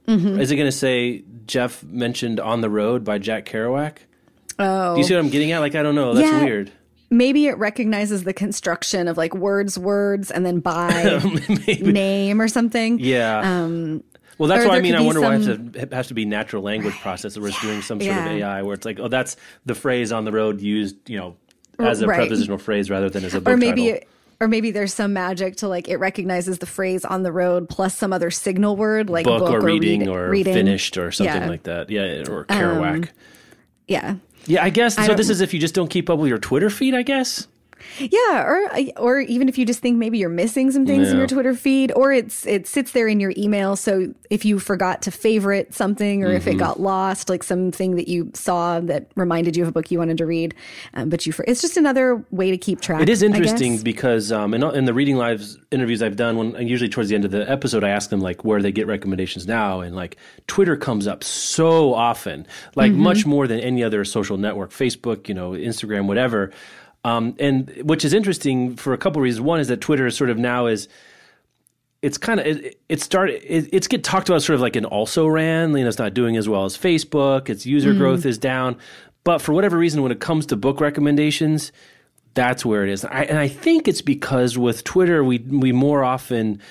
Mm-hmm. 0.07 0.41
is 0.41 0.51
it 0.51 0.55
going 0.57 0.67
to 0.67 0.71
say 0.75 1.23
Jeff 1.45 1.81
mentioned 1.83 2.39
"On 2.41 2.59
the 2.59 2.69
Road" 2.69 3.05
by 3.05 3.17
Jack 3.19 3.45
Kerouac? 3.45 3.97
Oh. 4.59 4.95
Do 4.95 4.99
you 4.99 5.07
see 5.07 5.13
what 5.15 5.23
I'm 5.23 5.29
getting 5.29 5.51
at? 5.53 5.59
Like, 5.59 5.75
I 5.75 5.83
don't 5.83 5.95
know. 5.95 6.13
That's 6.13 6.27
Yeah. 6.27 6.43
weird. 6.43 6.71
Maybe 7.11 7.45
it 7.47 7.57
recognizes 7.57 8.23
the 8.23 8.33
construction 8.33 9.07
of 9.07 9.17
like 9.17 9.35
words, 9.35 9.77
words, 9.77 10.31
and 10.31 10.45
then 10.45 10.59
by 10.61 11.19
name 11.81 12.41
or 12.41 12.47
something. 12.47 12.97
Yeah. 12.99 13.39
Um, 13.39 14.03
Well, 14.37 14.47
that's 14.49 14.65
Or 14.65 14.69
why 14.69 14.77
I 14.77 14.81
mean. 14.81 14.95
I 14.95 15.01
wonder 15.01 15.21
why 15.21 15.39
some- 15.39 15.43
it 15.43 15.47
has 15.47 15.57
to, 15.73 15.81
it 15.81 15.93
has 15.93 16.07
to 16.07 16.13
be 16.15 16.25
natural 16.25 16.63
language 16.63 16.93
processor 16.95 17.43
or 17.43 17.47
it's 17.49 17.61
doing 17.61 17.81
some 17.83 18.01
sort 18.01 18.15
of 18.17 18.25
AI 18.25 18.61
where 18.63 18.73
it's 18.73 18.85
like, 18.85 18.99
oh, 18.99 19.07
that's 19.09 19.35
the 19.65 19.75
phrase 19.75 20.11
on 20.11 20.25
the 20.25 20.31
road 20.31 20.61
used, 20.61 20.95
you 21.09 21.17
know, 21.19 21.35
as 21.79 22.01
a 22.01 22.07
Right. 22.07 22.15
prepositional 22.17 22.57
phrase 22.57 22.89
rather 22.89 23.09
than 23.09 23.23
as 23.25 23.33
a 23.35 23.41
book 23.41 23.53
or 23.53 23.57
maybe 23.57 23.91
title. 23.91 24.07
or 24.39 24.47
maybe 24.47 24.71
there's 24.71 24.93
some 24.93 25.13
magic 25.13 25.57
to 25.57 25.67
like 25.67 25.89
it 25.89 25.97
recognizes 25.97 26.59
the 26.59 26.65
phrase 26.65 27.03
on 27.05 27.23
the 27.23 27.31
road 27.31 27.67
plus 27.69 27.95
some 27.95 28.13
other 28.13 28.31
signal 28.31 28.75
word 28.77 29.09
like 29.09 29.25
book, 29.25 29.39
book, 29.39 29.51
or 29.53 29.61
reading 29.61 30.01
read- 30.01 30.09
or 30.09 30.29
reading. 30.29 30.53
finished 30.53 30.97
or 30.97 31.11
something 31.11 31.35
Yeah. 31.35 31.43
Um, 31.43 31.49
like 31.49 31.63
that. 31.63 31.89
Yeah, 31.89 32.23
or 32.29 32.45
Kerouac. 32.45 33.09
Yeah. 33.87 34.15
Yeah, 34.45 34.63
I 34.63 34.69
guess. 34.69 34.95
so 34.95 35.13
this 35.13 35.29
is 35.29 35.41
if 35.41 35.53
you 35.53 35.59
just 35.59 35.75
don't 35.75 35.89
keep 35.89 36.09
up 36.09 36.19
with 36.19 36.29
your 36.29 36.37
Twitter 36.37 36.69
feed, 36.69 36.93
I 36.93 37.01
guess. 37.03 37.47
Yeah, 37.99 38.43
or 38.43 38.69
or 38.97 39.19
even 39.19 39.49
if 39.49 39.57
you 39.57 39.65
just 39.65 39.79
think 39.81 39.97
maybe 39.97 40.17
you're 40.17 40.29
missing 40.29 40.71
some 40.71 40.85
things 40.85 41.11
in 41.11 41.17
your 41.17 41.27
Twitter 41.27 41.53
feed, 41.53 41.91
or 41.95 42.11
it's 42.11 42.45
it 42.45 42.67
sits 42.67 42.91
there 42.91 43.07
in 43.07 43.19
your 43.19 43.33
email. 43.37 43.75
So 43.75 44.13
if 44.29 44.45
you 44.45 44.59
forgot 44.59 45.01
to 45.03 45.11
favorite 45.11 45.73
something, 45.73 46.23
or 46.23 46.31
if 46.33 46.41
Mm-hmm. 46.43 46.51
it 46.51 46.57
got 46.57 46.79
lost, 46.79 47.29
like 47.29 47.43
something 47.43 47.95
that 47.95 48.07
you 48.07 48.31
saw 48.33 48.79
that 48.81 49.11
reminded 49.15 49.55
you 49.55 49.63
of 49.63 49.69
a 49.69 49.71
book 49.71 49.91
you 49.91 49.99
wanted 49.99 50.17
to 50.17 50.25
read, 50.25 50.53
um, 50.93 51.09
but 51.09 51.25
you 51.25 51.31
for 51.31 51.45
it's 51.47 51.61
just 51.61 51.77
another 51.77 52.23
way 52.31 52.51
to 52.51 52.57
keep 52.57 52.81
track. 52.81 53.01
It 53.01 53.09
is 53.09 53.21
interesting 53.21 53.77
because 53.79 54.31
um, 54.31 54.53
in, 54.53 54.63
in 54.63 54.85
the 54.85 54.93
reading 54.93 55.17
lives 55.17 55.57
interviews 55.71 56.01
I've 56.01 56.15
done, 56.15 56.37
when 56.37 56.67
usually 56.67 56.89
towards 56.89 57.09
the 57.09 57.15
end 57.15 57.25
of 57.25 57.31
the 57.31 57.49
episode, 57.49 57.83
I 57.83 57.89
ask 57.89 58.09
them 58.09 58.21
like 58.21 58.43
where 58.43 58.61
they 58.61 58.71
get 58.71 58.87
recommendations 58.87 59.47
now, 59.47 59.81
and 59.81 59.95
like 59.95 60.17
Twitter 60.47 60.75
comes 60.75 61.07
up 61.07 61.23
so 61.23 61.93
often, 61.93 62.47
like 62.75 62.91
Mm-hmm. 62.91 63.01
much 63.01 63.25
more 63.25 63.47
than 63.47 63.59
any 63.59 63.83
other 63.83 64.03
social 64.03 64.37
network, 64.37 64.71
Facebook, 64.71 65.27
you 65.29 65.33
know, 65.33 65.51
Instagram, 65.51 66.07
whatever. 66.07 66.51
Um, 67.03 67.35
and 67.39 67.69
which 67.83 68.05
is 68.05 68.13
interesting 68.13 68.75
for 68.75 68.93
a 68.93 68.97
couple 68.97 69.21
reasons. 69.21 69.41
One 69.41 69.59
is 69.59 69.69
that 69.69 69.81
Twitter 69.81 70.05
is 70.05 70.15
sort 70.15 70.29
of 70.29 70.37
now 70.37 70.67
is 70.67 70.87
it's 72.01 72.17
kind 72.17 72.39
of 72.39 72.45
it, 72.45 72.79
it 72.89 73.01
started 73.01 73.41
it, 73.43 73.69
it's 73.71 73.87
get 73.87 74.03
talked 74.03 74.29
about 74.29 74.41
sort 74.41 74.55
of 74.55 74.61
like 74.61 74.75
an 74.75 74.85
also 74.85 75.27
ran 75.27 75.75
you 75.75 75.83
know 75.83 75.87
it's 75.87 75.99
not 75.99 76.13
doing 76.13 76.37
as 76.37 76.49
well 76.49 76.65
as 76.65 76.77
facebook 76.77 77.49
its 77.49 77.65
user 77.65 77.93
mm. 77.93 77.97
growth 77.97 78.25
is 78.25 78.37
down 78.37 78.75
but 79.23 79.39
for 79.39 79.53
whatever 79.53 79.77
reason 79.77 80.01
when 80.01 80.11
it 80.11 80.19
comes 80.19 80.45
to 80.45 80.55
book 80.55 80.81
recommendations 80.81 81.71
that's 82.33 82.65
where 82.65 82.83
it 82.83 82.89
is 82.89 83.05
I, 83.05 83.23
and 83.23 83.37
i 83.37 83.47
think 83.47 83.87
it's 83.87 84.01
because 84.01 84.57
with 84.57 84.83
twitter 84.83 85.23
we 85.23 85.39
we 85.39 85.71
more 85.71 86.03
often 86.03 86.61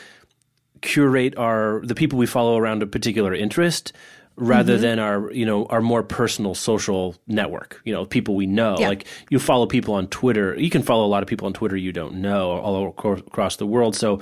curate 0.81 1.37
our 1.37 1.81
the 1.85 1.95
people 1.95 2.19
we 2.19 2.27
follow 2.27 2.57
around 2.57 2.83
a 2.83 2.87
particular 2.87 3.35
interest 3.35 3.93
rather 4.37 4.75
mm-hmm. 4.75 4.83
than 4.83 4.99
our 4.99 5.31
you 5.33 5.45
know 5.45 5.67
our 5.67 5.81
more 5.81 6.03
personal 6.03 6.55
social 6.55 7.15
network 7.27 7.81
you 7.85 7.93
know 7.93 8.05
people 8.05 8.35
we 8.35 8.47
know 8.47 8.77
yeah. 8.79 8.89
like 8.89 9.07
you 9.29 9.39
follow 9.39 9.67
people 9.67 9.95
on 9.95 10.07
twitter 10.09 10.59
you 10.59 10.71
can 10.71 10.83
follow 10.83 11.05
a 11.05 11.09
lot 11.09 11.23
of 11.23 11.29
people 11.29 11.47
on 11.47 11.53
twitter 11.53 11.77
you 11.77 11.93
don't 11.93 12.15
know 12.15 12.53
all 12.53 12.89
across 12.89 13.57
the 13.57 13.67
world 13.67 13.95
so 13.95 14.21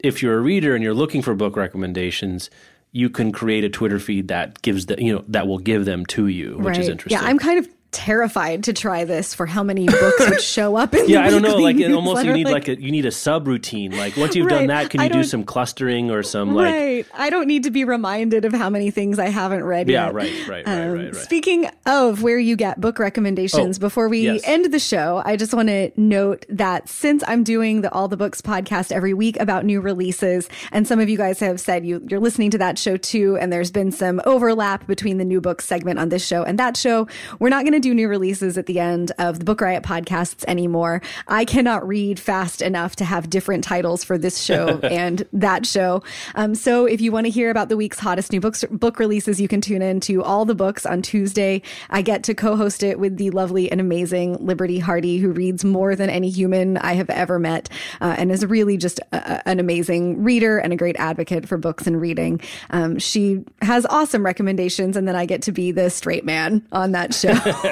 if 0.00 0.22
you're 0.22 0.38
a 0.38 0.40
reader 0.40 0.74
and 0.74 0.82
you're 0.82 0.94
looking 0.94 1.22
for 1.22 1.34
book 1.34 1.56
recommendations 1.56 2.50
you 2.92 3.08
can 3.08 3.30
create 3.30 3.62
a 3.62 3.68
twitter 3.68 3.98
feed 3.98 4.28
that 4.28 4.60
gives 4.62 4.86
the 4.86 4.96
you 5.02 5.14
know 5.14 5.24
that 5.28 5.46
will 5.46 5.58
give 5.58 5.84
them 5.84 6.04
to 6.04 6.26
you 6.26 6.56
which 6.56 6.66
right. 6.66 6.78
is 6.78 6.88
interesting 6.88 7.20
yeah 7.20 7.28
i'm 7.28 7.38
kind 7.38 7.58
of 7.58 7.68
terrified 7.92 8.64
to 8.64 8.72
try 8.72 9.04
this 9.04 9.34
for 9.34 9.46
how 9.46 9.64
many 9.64 9.86
books 9.86 10.30
would 10.30 10.40
show 10.40 10.76
up 10.76 10.94
in 10.94 11.08
yeah 11.08 11.22
i 11.22 11.30
don't 11.30 11.42
know 11.42 11.56
like 11.56 11.76
it 11.76 11.92
almost 11.92 12.24
you 12.24 12.32
need 12.32 12.44
like, 12.44 12.68
like, 12.68 12.78
a 12.78 12.80
you 12.80 12.92
need 12.92 13.04
a 13.04 13.10
subroutine 13.10 13.96
like 13.96 14.16
once 14.16 14.36
you've 14.36 14.46
right. 14.46 14.58
done 14.58 14.66
that 14.68 14.90
can 14.90 15.00
you 15.02 15.08
do 15.08 15.24
some 15.24 15.42
clustering 15.42 16.08
or 16.08 16.22
some 16.22 16.54
like 16.54 16.72
right 16.72 17.06
i 17.14 17.28
don't 17.28 17.48
need 17.48 17.64
to 17.64 17.70
be 17.70 17.84
reminded 17.84 18.44
of 18.44 18.52
how 18.52 18.70
many 18.70 18.92
things 18.92 19.18
i 19.18 19.26
haven't 19.26 19.64
read 19.64 19.88
yeah 19.88 20.06
yet. 20.06 20.14
right 20.14 20.48
right, 20.48 20.68
um, 20.68 20.78
right, 20.78 20.88
right, 20.88 21.14
right, 21.14 21.16
speaking 21.16 21.68
of 21.86 22.22
where 22.22 22.38
you 22.38 22.54
get 22.54 22.80
book 22.80 23.00
recommendations 23.00 23.78
oh, 23.78 23.80
before 23.80 24.08
we 24.08 24.20
yes. 24.20 24.40
end 24.44 24.72
the 24.72 24.78
show 24.78 25.20
i 25.24 25.34
just 25.34 25.52
want 25.52 25.68
to 25.68 25.90
note 25.96 26.46
that 26.48 26.88
since 26.88 27.24
i'm 27.26 27.42
doing 27.42 27.80
the 27.80 27.90
all 27.92 28.06
the 28.06 28.16
books 28.16 28.40
podcast 28.40 28.92
every 28.92 29.14
week 29.14 29.38
about 29.40 29.64
new 29.64 29.80
releases 29.80 30.48
and 30.70 30.86
some 30.86 31.00
of 31.00 31.08
you 31.08 31.16
guys 31.16 31.40
have 31.40 31.58
said 31.58 31.84
you 31.84 32.00
you're 32.08 32.20
listening 32.20 32.52
to 32.52 32.58
that 32.58 32.78
show 32.78 32.96
too 32.96 33.36
and 33.38 33.52
there's 33.52 33.72
been 33.72 33.90
some 33.90 34.20
overlap 34.26 34.86
between 34.86 35.18
the 35.18 35.24
new 35.24 35.40
books 35.40 35.64
segment 35.64 35.98
on 35.98 36.08
this 36.08 36.24
show 36.24 36.44
and 36.44 36.56
that 36.56 36.76
show 36.76 37.08
we're 37.40 37.48
not 37.48 37.64
going 37.64 37.72
to 37.72 37.79
do 37.80 37.94
new 37.94 38.08
releases 38.08 38.56
at 38.58 38.66
the 38.66 38.78
end 38.78 39.12
of 39.18 39.38
the 39.38 39.44
Book 39.44 39.60
Riot 39.60 39.82
podcasts 39.82 40.44
anymore. 40.46 41.02
I 41.28 41.44
cannot 41.44 41.86
read 41.86 42.18
fast 42.18 42.62
enough 42.62 42.96
to 42.96 43.04
have 43.04 43.30
different 43.30 43.64
titles 43.64 44.04
for 44.04 44.18
this 44.18 44.42
show 44.42 44.78
and 44.82 45.26
that 45.32 45.66
show. 45.66 46.02
Um, 46.34 46.54
so 46.54 46.86
if 46.86 47.00
you 47.00 47.12
want 47.12 47.26
to 47.26 47.30
hear 47.30 47.50
about 47.50 47.68
the 47.68 47.76
week's 47.76 47.98
hottest 47.98 48.32
new 48.32 48.40
books, 48.40 48.64
book 48.70 48.98
releases, 48.98 49.40
you 49.40 49.48
can 49.48 49.60
tune 49.60 49.82
in 49.82 50.00
to 50.00 50.22
all 50.22 50.44
the 50.44 50.54
books 50.54 50.86
on 50.86 51.02
Tuesday. 51.02 51.62
I 51.88 52.02
get 52.02 52.22
to 52.24 52.34
co-host 52.34 52.82
it 52.82 52.98
with 52.98 53.16
the 53.16 53.30
lovely 53.30 53.70
and 53.70 53.80
amazing 53.80 54.44
Liberty 54.44 54.78
Hardy, 54.78 55.18
who 55.18 55.32
reads 55.32 55.64
more 55.64 55.96
than 55.96 56.10
any 56.10 56.30
human 56.30 56.76
I 56.78 56.94
have 56.94 57.10
ever 57.10 57.38
met, 57.38 57.68
uh, 58.00 58.14
and 58.18 58.30
is 58.30 58.44
really 58.44 58.76
just 58.76 59.00
a, 59.12 59.48
an 59.48 59.60
amazing 59.60 60.22
reader 60.22 60.58
and 60.58 60.72
a 60.72 60.76
great 60.76 60.96
advocate 60.98 61.48
for 61.48 61.58
books 61.58 61.86
and 61.86 62.00
reading. 62.00 62.40
Um, 62.70 62.98
she 62.98 63.44
has 63.62 63.86
awesome 63.86 64.24
recommendations, 64.24 64.96
and 64.96 65.06
then 65.06 65.16
I 65.16 65.26
get 65.26 65.42
to 65.42 65.52
be 65.52 65.72
the 65.72 65.90
straight 65.90 66.24
man 66.24 66.66
on 66.72 66.92
that 66.92 67.14
show. 67.14 67.34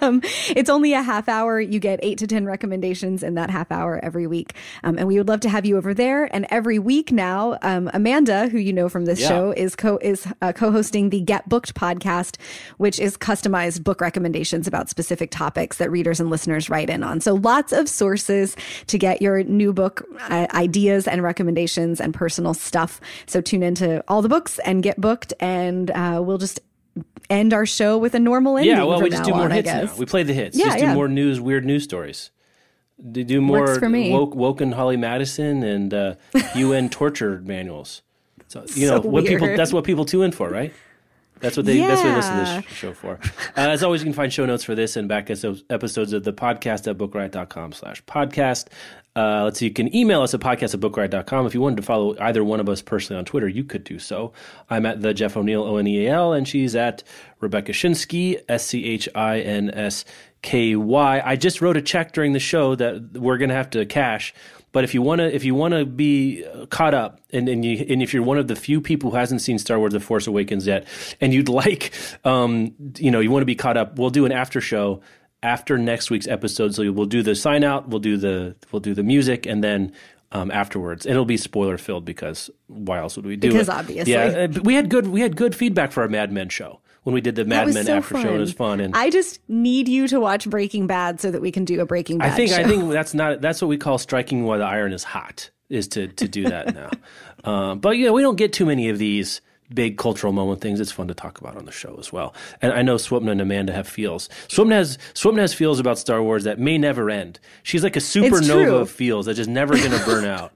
um, 0.00 0.20
it's 0.48 0.70
only 0.70 0.92
a 0.92 1.02
half 1.02 1.28
hour. 1.28 1.60
You 1.60 1.78
get 1.78 2.00
eight 2.02 2.18
to 2.18 2.26
10 2.26 2.46
recommendations 2.46 3.22
in 3.22 3.34
that 3.34 3.50
half 3.50 3.70
hour 3.70 4.00
every 4.02 4.26
week. 4.26 4.54
Um, 4.82 4.98
and 4.98 5.08
we 5.08 5.18
would 5.18 5.28
love 5.28 5.40
to 5.40 5.48
have 5.48 5.64
you 5.64 5.76
over 5.76 5.94
there. 5.94 6.34
And 6.34 6.46
every 6.50 6.78
week 6.78 7.12
now, 7.12 7.58
um, 7.62 7.90
Amanda, 7.92 8.48
who 8.48 8.58
you 8.58 8.72
know 8.72 8.88
from 8.88 9.04
this 9.04 9.20
yeah. 9.20 9.28
show, 9.28 9.52
is 9.52 9.76
co 9.76 9.98
is 9.98 10.26
uh, 10.42 10.52
co-hosting 10.52 11.10
the 11.10 11.20
Get 11.20 11.48
Booked 11.48 11.74
podcast, 11.74 12.36
which 12.76 12.98
is 12.98 13.16
customized 13.16 13.84
book 13.84 14.00
recommendations 14.00 14.66
about 14.66 14.88
specific 14.88 15.30
topics 15.30 15.78
that 15.78 15.90
readers 15.90 16.20
and 16.20 16.30
listeners 16.30 16.70
write 16.70 16.90
in 16.90 17.02
on. 17.02 17.20
So 17.20 17.34
lots 17.34 17.72
of 17.72 17.88
sources 17.88 18.56
to 18.88 18.98
get 18.98 19.22
your 19.22 19.42
new 19.44 19.72
book 19.72 20.04
uh, 20.28 20.46
ideas 20.54 21.06
and 21.06 21.22
recommendations 21.22 22.00
and 22.00 22.12
personal 22.14 22.54
stuff. 22.54 23.00
So 23.26 23.40
tune 23.40 23.62
into 23.62 24.02
all 24.08 24.22
the 24.22 24.28
books 24.28 24.58
and 24.60 24.82
get 24.82 25.00
booked, 25.00 25.32
and 25.40 25.90
uh, 25.90 26.20
we'll 26.24 26.38
just 26.38 26.60
end 27.30 27.52
our 27.52 27.66
show 27.66 27.98
with 27.98 28.14
a 28.14 28.20
normal 28.20 28.56
ending. 28.56 28.76
Yeah, 28.76 28.84
well, 28.84 29.00
we 29.00 29.10
just 29.10 29.24
do 29.24 29.32
more 29.32 29.42
on, 29.42 29.50
hits 29.50 29.66
now. 29.66 29.94
We 29.96 30.06
play 30.06 30.22
the 30.22 30.34
hits. 30.34 30.56
Yeah, 30.56 30.66
just 30.66 30.78
do 30.78 30.84
yeah. 30.84 30.94
more 30.94 31.08
news, 31.08 31.40
weird 31.40 31.64
news 31.64 31.84
stories. 31.84 32.30
Do 33.10 33.40
more 33.40 33.78
for 33.78 33.90
woke, 33.90 34.34
woken 34.34 34.72
Holly 34.72 34.96
Madison 34.96 35.62
and 35.62 35.92
uh, 35.92 36.14
UN 36.54 36.88
torture 36.88 37.40
manuals. 37.44 38.02
So 38.46 38.60
you 38.74 38.86
so 38.86 38.94
know 38.96 39.00
what 39.00 39.24
weird. 39.24 39.26
people. 39.26 39.56
That's 39.56 39.72
what 39.72 39.84
people 39.84 40.04
tune 40.04 40.24
in 40.24 40.32
for, 40.32 40.48
right? 40.48 40.72
That's 41.40 41.56
what 41.56 41.66
they. 41.66 41.78
Yeah. 41.78 41.88
That's 41.88 42.02
what 42.02 42.10
they 42.10 42.16
listen 42.16 42.38
to 42.38 42.66
this 42.68 42.76
show 42.76 42.92
for. 42.94 43.18
Uh, 43.56 43.70
as 43.70 43.82
always, 43.82 44.00
you 44.02 44.06
can 44.06 44.14
find 44.14 44.32
show 44.32 44.46
notes 44.46 44.64
for 44.64 44.74
this 44.74 44.96
and 44.96 45.08
back 45.08 45.30
episodes 45.30 46.12
of 46.12 46.24
the 46.24 46.32
podcast 46.32 46.88
at 46.88 46.96
bookriot.com 46.96 47.72
slash 47.72 48.02
podcast. 48.04 48.68
Uh, 49.16 49.44
let's 49.44 49.60
see, 49.60 49.66
you 49.66 49.72
can 49.72 49.94
email 49.94 50.22
us 50.22 50.34
at 50.34 50.40
podcast 50.40 50.74
at 50.74 50.80
bookriot.com. 50.80 51.46
If 51.46 51.54
you 51.54 51.60
wanted 51.60 51.76
to 51.76 51.82
follow 51.82 52.16
either 52.18 52.42
one 52.42 52.58
of 52.58 52.68
us 52.68 52.82
personally 52.82 53.18
on 53.18 53.24
Twitter, 53.24 53.46
you 53.46 53.62
could 53.62 53.84
do 53.84 54.00
so. 54.00 54.32
I'm 54.68 54.86
at 54.86 55.02
the 55.02 55.14
Jeff 55.14 55.36
O'Neal, 55.36 55.62
O 55.62 55.76
N 55.76 55.86
E 55.86 56.06
A 56.06 56.12
L, 56.12 56.32
and 56.32 56.48
she's 56.48 56.74
at 56.74 57.04
Rebecca 57.40 57.72
Schinsky, 57.72 58.40
S 58.48 58.66
C 58.66 58.84
H 58.84 59.08
I 59.14 59.40
N 59.40 59.70
S 59.70 60.04
K 60.42 60.74
Y. 60.74 61.22
I 61.24 61.36
just 61.36 61.60
wrote 61.60 61.76
a 61.76 61.82
check 61.82 62.12
during 62.12 62.32
the 62.32 62.40
show 62.40 62.74
that 62.74 63.12
we're 63.12 63.38
going 63.38 63.50
to 63.50 63.54
have 63.54 63.70
to 63.70 63.86
cash. 63.86 64.34
But 64.74 64.82
if 64.82 64.92
you 64.92 65.02
want 65.02 65.20
to, 65.20 65.32
if 65.32 65.44
you 65.44 65.54
want 65.54 65.72
to 65.72 65.86
be 65.86 66.44
caught 66.68 66.94
up, 66.94 67.20
and 67.32 67.48
and, 67.48 67.64
you, 67.64 67.86
and 67.88 68.02
if 68.02 68.12
you're 68.12 68.24
one 68.24 68.38
of 68.38 68.48
the 68.48 68.56
few 68.56 68.80
people 68.80 69.12
who 69.12 69.16
hasn't 69.16 69.40
seen 69.40 69.56
Star 69.56 69.78
Wars: 69.78 69.92
The 69.92 70.00
Force 70.00 70.26
Awakens 70.26 70.66
yet, 70.66 70.88
and 71.20 71.32
you'd 71.32 71.48
like, 71.62 71.92
um, 72.24 72.74
you 72.98 73.12
know, 73.12 73.20
you 73.20 73.30
want 73.30 73.42
to 73.42 73.46
be 73.46 73.54
caught 73.54 73.76
up, 73.76 74.00
we'll 74.00 74.10
do 74.10 74.26
an 74.26 74.32
after 74.32 74.60
show 74.60 75.00
after 75.44 75.78
next 75.78 76.10
week's 76.10 76.26
episode. 76.26 76.74
So 76.74 76.90
we'll 76.90 77.06
do 77.06 77.22
the 77.22 77.36
sign 77.36 77.62
out, 77.62 77.88
we'll 77.88 78.00
do 78.00 78.16
the 78.16 78.56
we'll 78.72 78.80
do 78.80 78.94
the 78.94 79.04
music, 79.04 79.46
and 79.46 79.62
then 79.62 79.92
um, 80.32 80.50
afterwards. 80.50 81.06
It'll 81.06 81.24
be 81.24 81.36
spoiler 81.36 81.78
filled 81.78 82.04
because 82.04 82.50
why 82.66 82.98
else 82.98 83.14
would 83.14 83.26
we 83.26 83.36
do 83.36 83.52
because 83.52 83.68
it? 83.68 83.70
Because 83.70 83.78
obviously, 83.80 84.12
yeah. 84.12 84.48
Uh, 84.56 84.60
we 84.64 84.74
had 84.74 84.90
good 84.90 85.06
we 85.06 85.20
had 85.20 85.36
good 85.36 85.54
feedback 85.54 85.92
for 85.92 86.02
our 86.02 86.08
Mad 86.08 86.32
Men 86.32 86.48
show 86.48 86.80
when 87.04 87.14
we 87.14 87.20
did 87.20 87.36
the 87.36 87.44
Mad 87.44 87.72
Men 87.72 87.86
so 87.86 87.96
after 87.96 88.14
fun. 88.14 88.22
show. 88.22 88.34
It 88.34 88.38
was 88.38 88.52
fun. 88.52 88.80
And 88.80 88.94
I 88.94 89.10
just 89.10 89.40
need 89.48 89.88
you 89.88 90.08
to 90.08 90.18
watch 90.20 90.48
Breaking 90.48 90.86
Bad 90.86 91.20
so 91.20 91.30
that 91.30 91.40
we 91.40 91.52
can 91.52 91.64
do 91.64 91.80
a 91.80 91.86
Breaking 91.86 92.18
Bad. 92.18 92.32
I 92.32 92.36
think 92.36 92.50
show. 92.50 92.56
I 92.56 92.64
think 92.64 92.90
that's 92.90 93.14
not 93.14 93.40
that's 93.40 93.62
what 93.62 93.68
we 93.68 93.78
call 93.78 93.98
striking 93.98 94.44
while 94.44 94.58
the 94.58 94.64
iron 94.64 94.92
is 94.92 95.04
hot. 95.04 95.50
Is 95.70 95.88
to 95.88 96.08
to 96.08 96.28
do 96.28 96.44
that 96.44 96.74
now. 96.74 96.90
Um, 97.50 97.78
but 97.80 97.96
yeah, 97.96 98.10
we 98.10 98.22
don't 98.22 98.36
get 98.36 98.52
too 98.52 98.66
many 98.66 98.88
of 98.88 98.98
these 98.98 99.40
big 99.72 99.96
cultural 99.98 100.32
moment 100.32 100.60
things, 100.60 100.80
it's 100.80 100.92
fun 100.92 101.08
to 101.08 101.14
talk 101.14 101.40
about 101.40 101.56
on 101.56 101.64
the 101.64 101.72
show 101.72 101.96
as 101.98 102.12
well. 102.12 102.34
And 102.60 102.72
I 102.72 102.82
know 102.82 102.96
Swapna 102.96 103.32
and 103.32 103.40
Amanda 103.40 103.72
have 103.72 103.88
feels. 103.88 104.28
Swapna 104.48 104.72
has 104.72 104.98
Swapna 105.14 105.38
has 105.38 105.54
feels 105.54 105.80
about 105.80 105.98
Star 105.98 106.22
Wars 106.22 106.44
that 106.44 106.58
may 106.58 106.78
never 106.78 107.10
end. 107.10 107.40
She's 107.62 107.82
like 107.82 107.96
a 107.96 108.00
supernova 108.00 108.82
of 108.82 108.90
feels 108.90 109.26
that's 109.26 109.36
just 109.36 109.50
never 109.50 109.76
going 109.76 109.90
to 109.90 110.04
burn 110.04 110.24
out. 110.26 110.52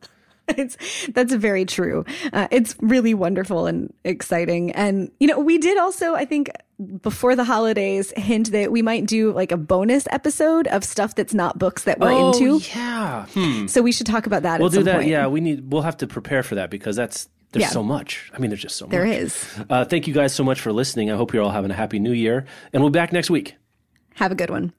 it's 0.57 0.77
that's 1.09 1.35
very 1.35 1.65
true. 1.65 2.05
Uh, 2.33 2.49
it's 2.51 2.75
really 2.81 3.15
wonderful 3.15 3.67
and 3.67 3.93
exciting. 4.05 4.73
And 4.73 5.11
you 5.21 5.27
know, 5.27 5.39
we 5.39 5.59
did 5.59 5.79
also, 5.79 6.15
I 6.15 6.25
think, 6.25 6.51
before 7.03 7.37
the 7.37 7.45
holidays, 7.45 8.13
hint 8.17 8.53
that 8.53 8.73
we 8.73 8.83
might 8.83 9.07
do 9.07 9.33
like 9.33 9.53
a 9.53 9.57
bonus 9.57 10.07
episode 10.11 10.67
of 10.69 10.85
stuff 10.85 11.15
that's 11.15 11.35
not 11.35 11.59
books 11.59 11.85
that 11.85 11.99
we're 11.99 12.13
oh, 12.13 12.33
into. 12.33 12.59
Yeah. 12.75 13.27
Hmm. 13.27 13.67
So 13.67 13.83
we 13.83 13.93
should 13.93 14.07
talk 14.07 14.27
about 14.27 14.43
that. 14.43 14.61
We'll 14.61 14.71
do 14.71 14.83
that. 14.85 14.97
Point. 14.97 15.09
Yeah, 15.09 15.27
we 15.27 15.41
need. 15.41 15.71
We'll 15.71 15.83
have 15.83 15.99
to 15.99 16.07
prepare 16.07 16.43
for 16.43 16.55
that 16.55 16.71
because 16.71 16.97
that's 16.97 17.29
there's 17.53 17.65
yeah. 17.65 17.71
so 17.71 17.83
much. 17.83 18.31
I 18.35 18.39
mean, 18.39 18.51
there's 18.51 18.63
just 18.63 18.77
so 18.77 18.87
there 18.87 19.05
much. 19.05 19.15
There 19.15 19.25
is. 19.25 19.65
Uh, 19.71 19.85
thank 19.85 20.07
you 20.07 20.15
guys 20.15 20.35
so 20.35 20.45
much 20.45 20.61
for 20.61 20.73
listening. 20.73 21.11
I 21.11 21.17
hope 21.17 21.33
you're 21.33 21.43
all 21.43 21.51
having 21.51 21.71
a 21.71 21.75
happy 21.75 21.99
new 21.99 22.13
year. 22.13 22.47
And 22.73 22.83
we'll 22.83 22.91
be 22.91 22.99
back 22.99 23.13
next 23.13 23.31
week. 23.31 23.57
Have 24.15 24.33
a 24.33 24.35
good 24.35 24.51
one. 24.51 24.73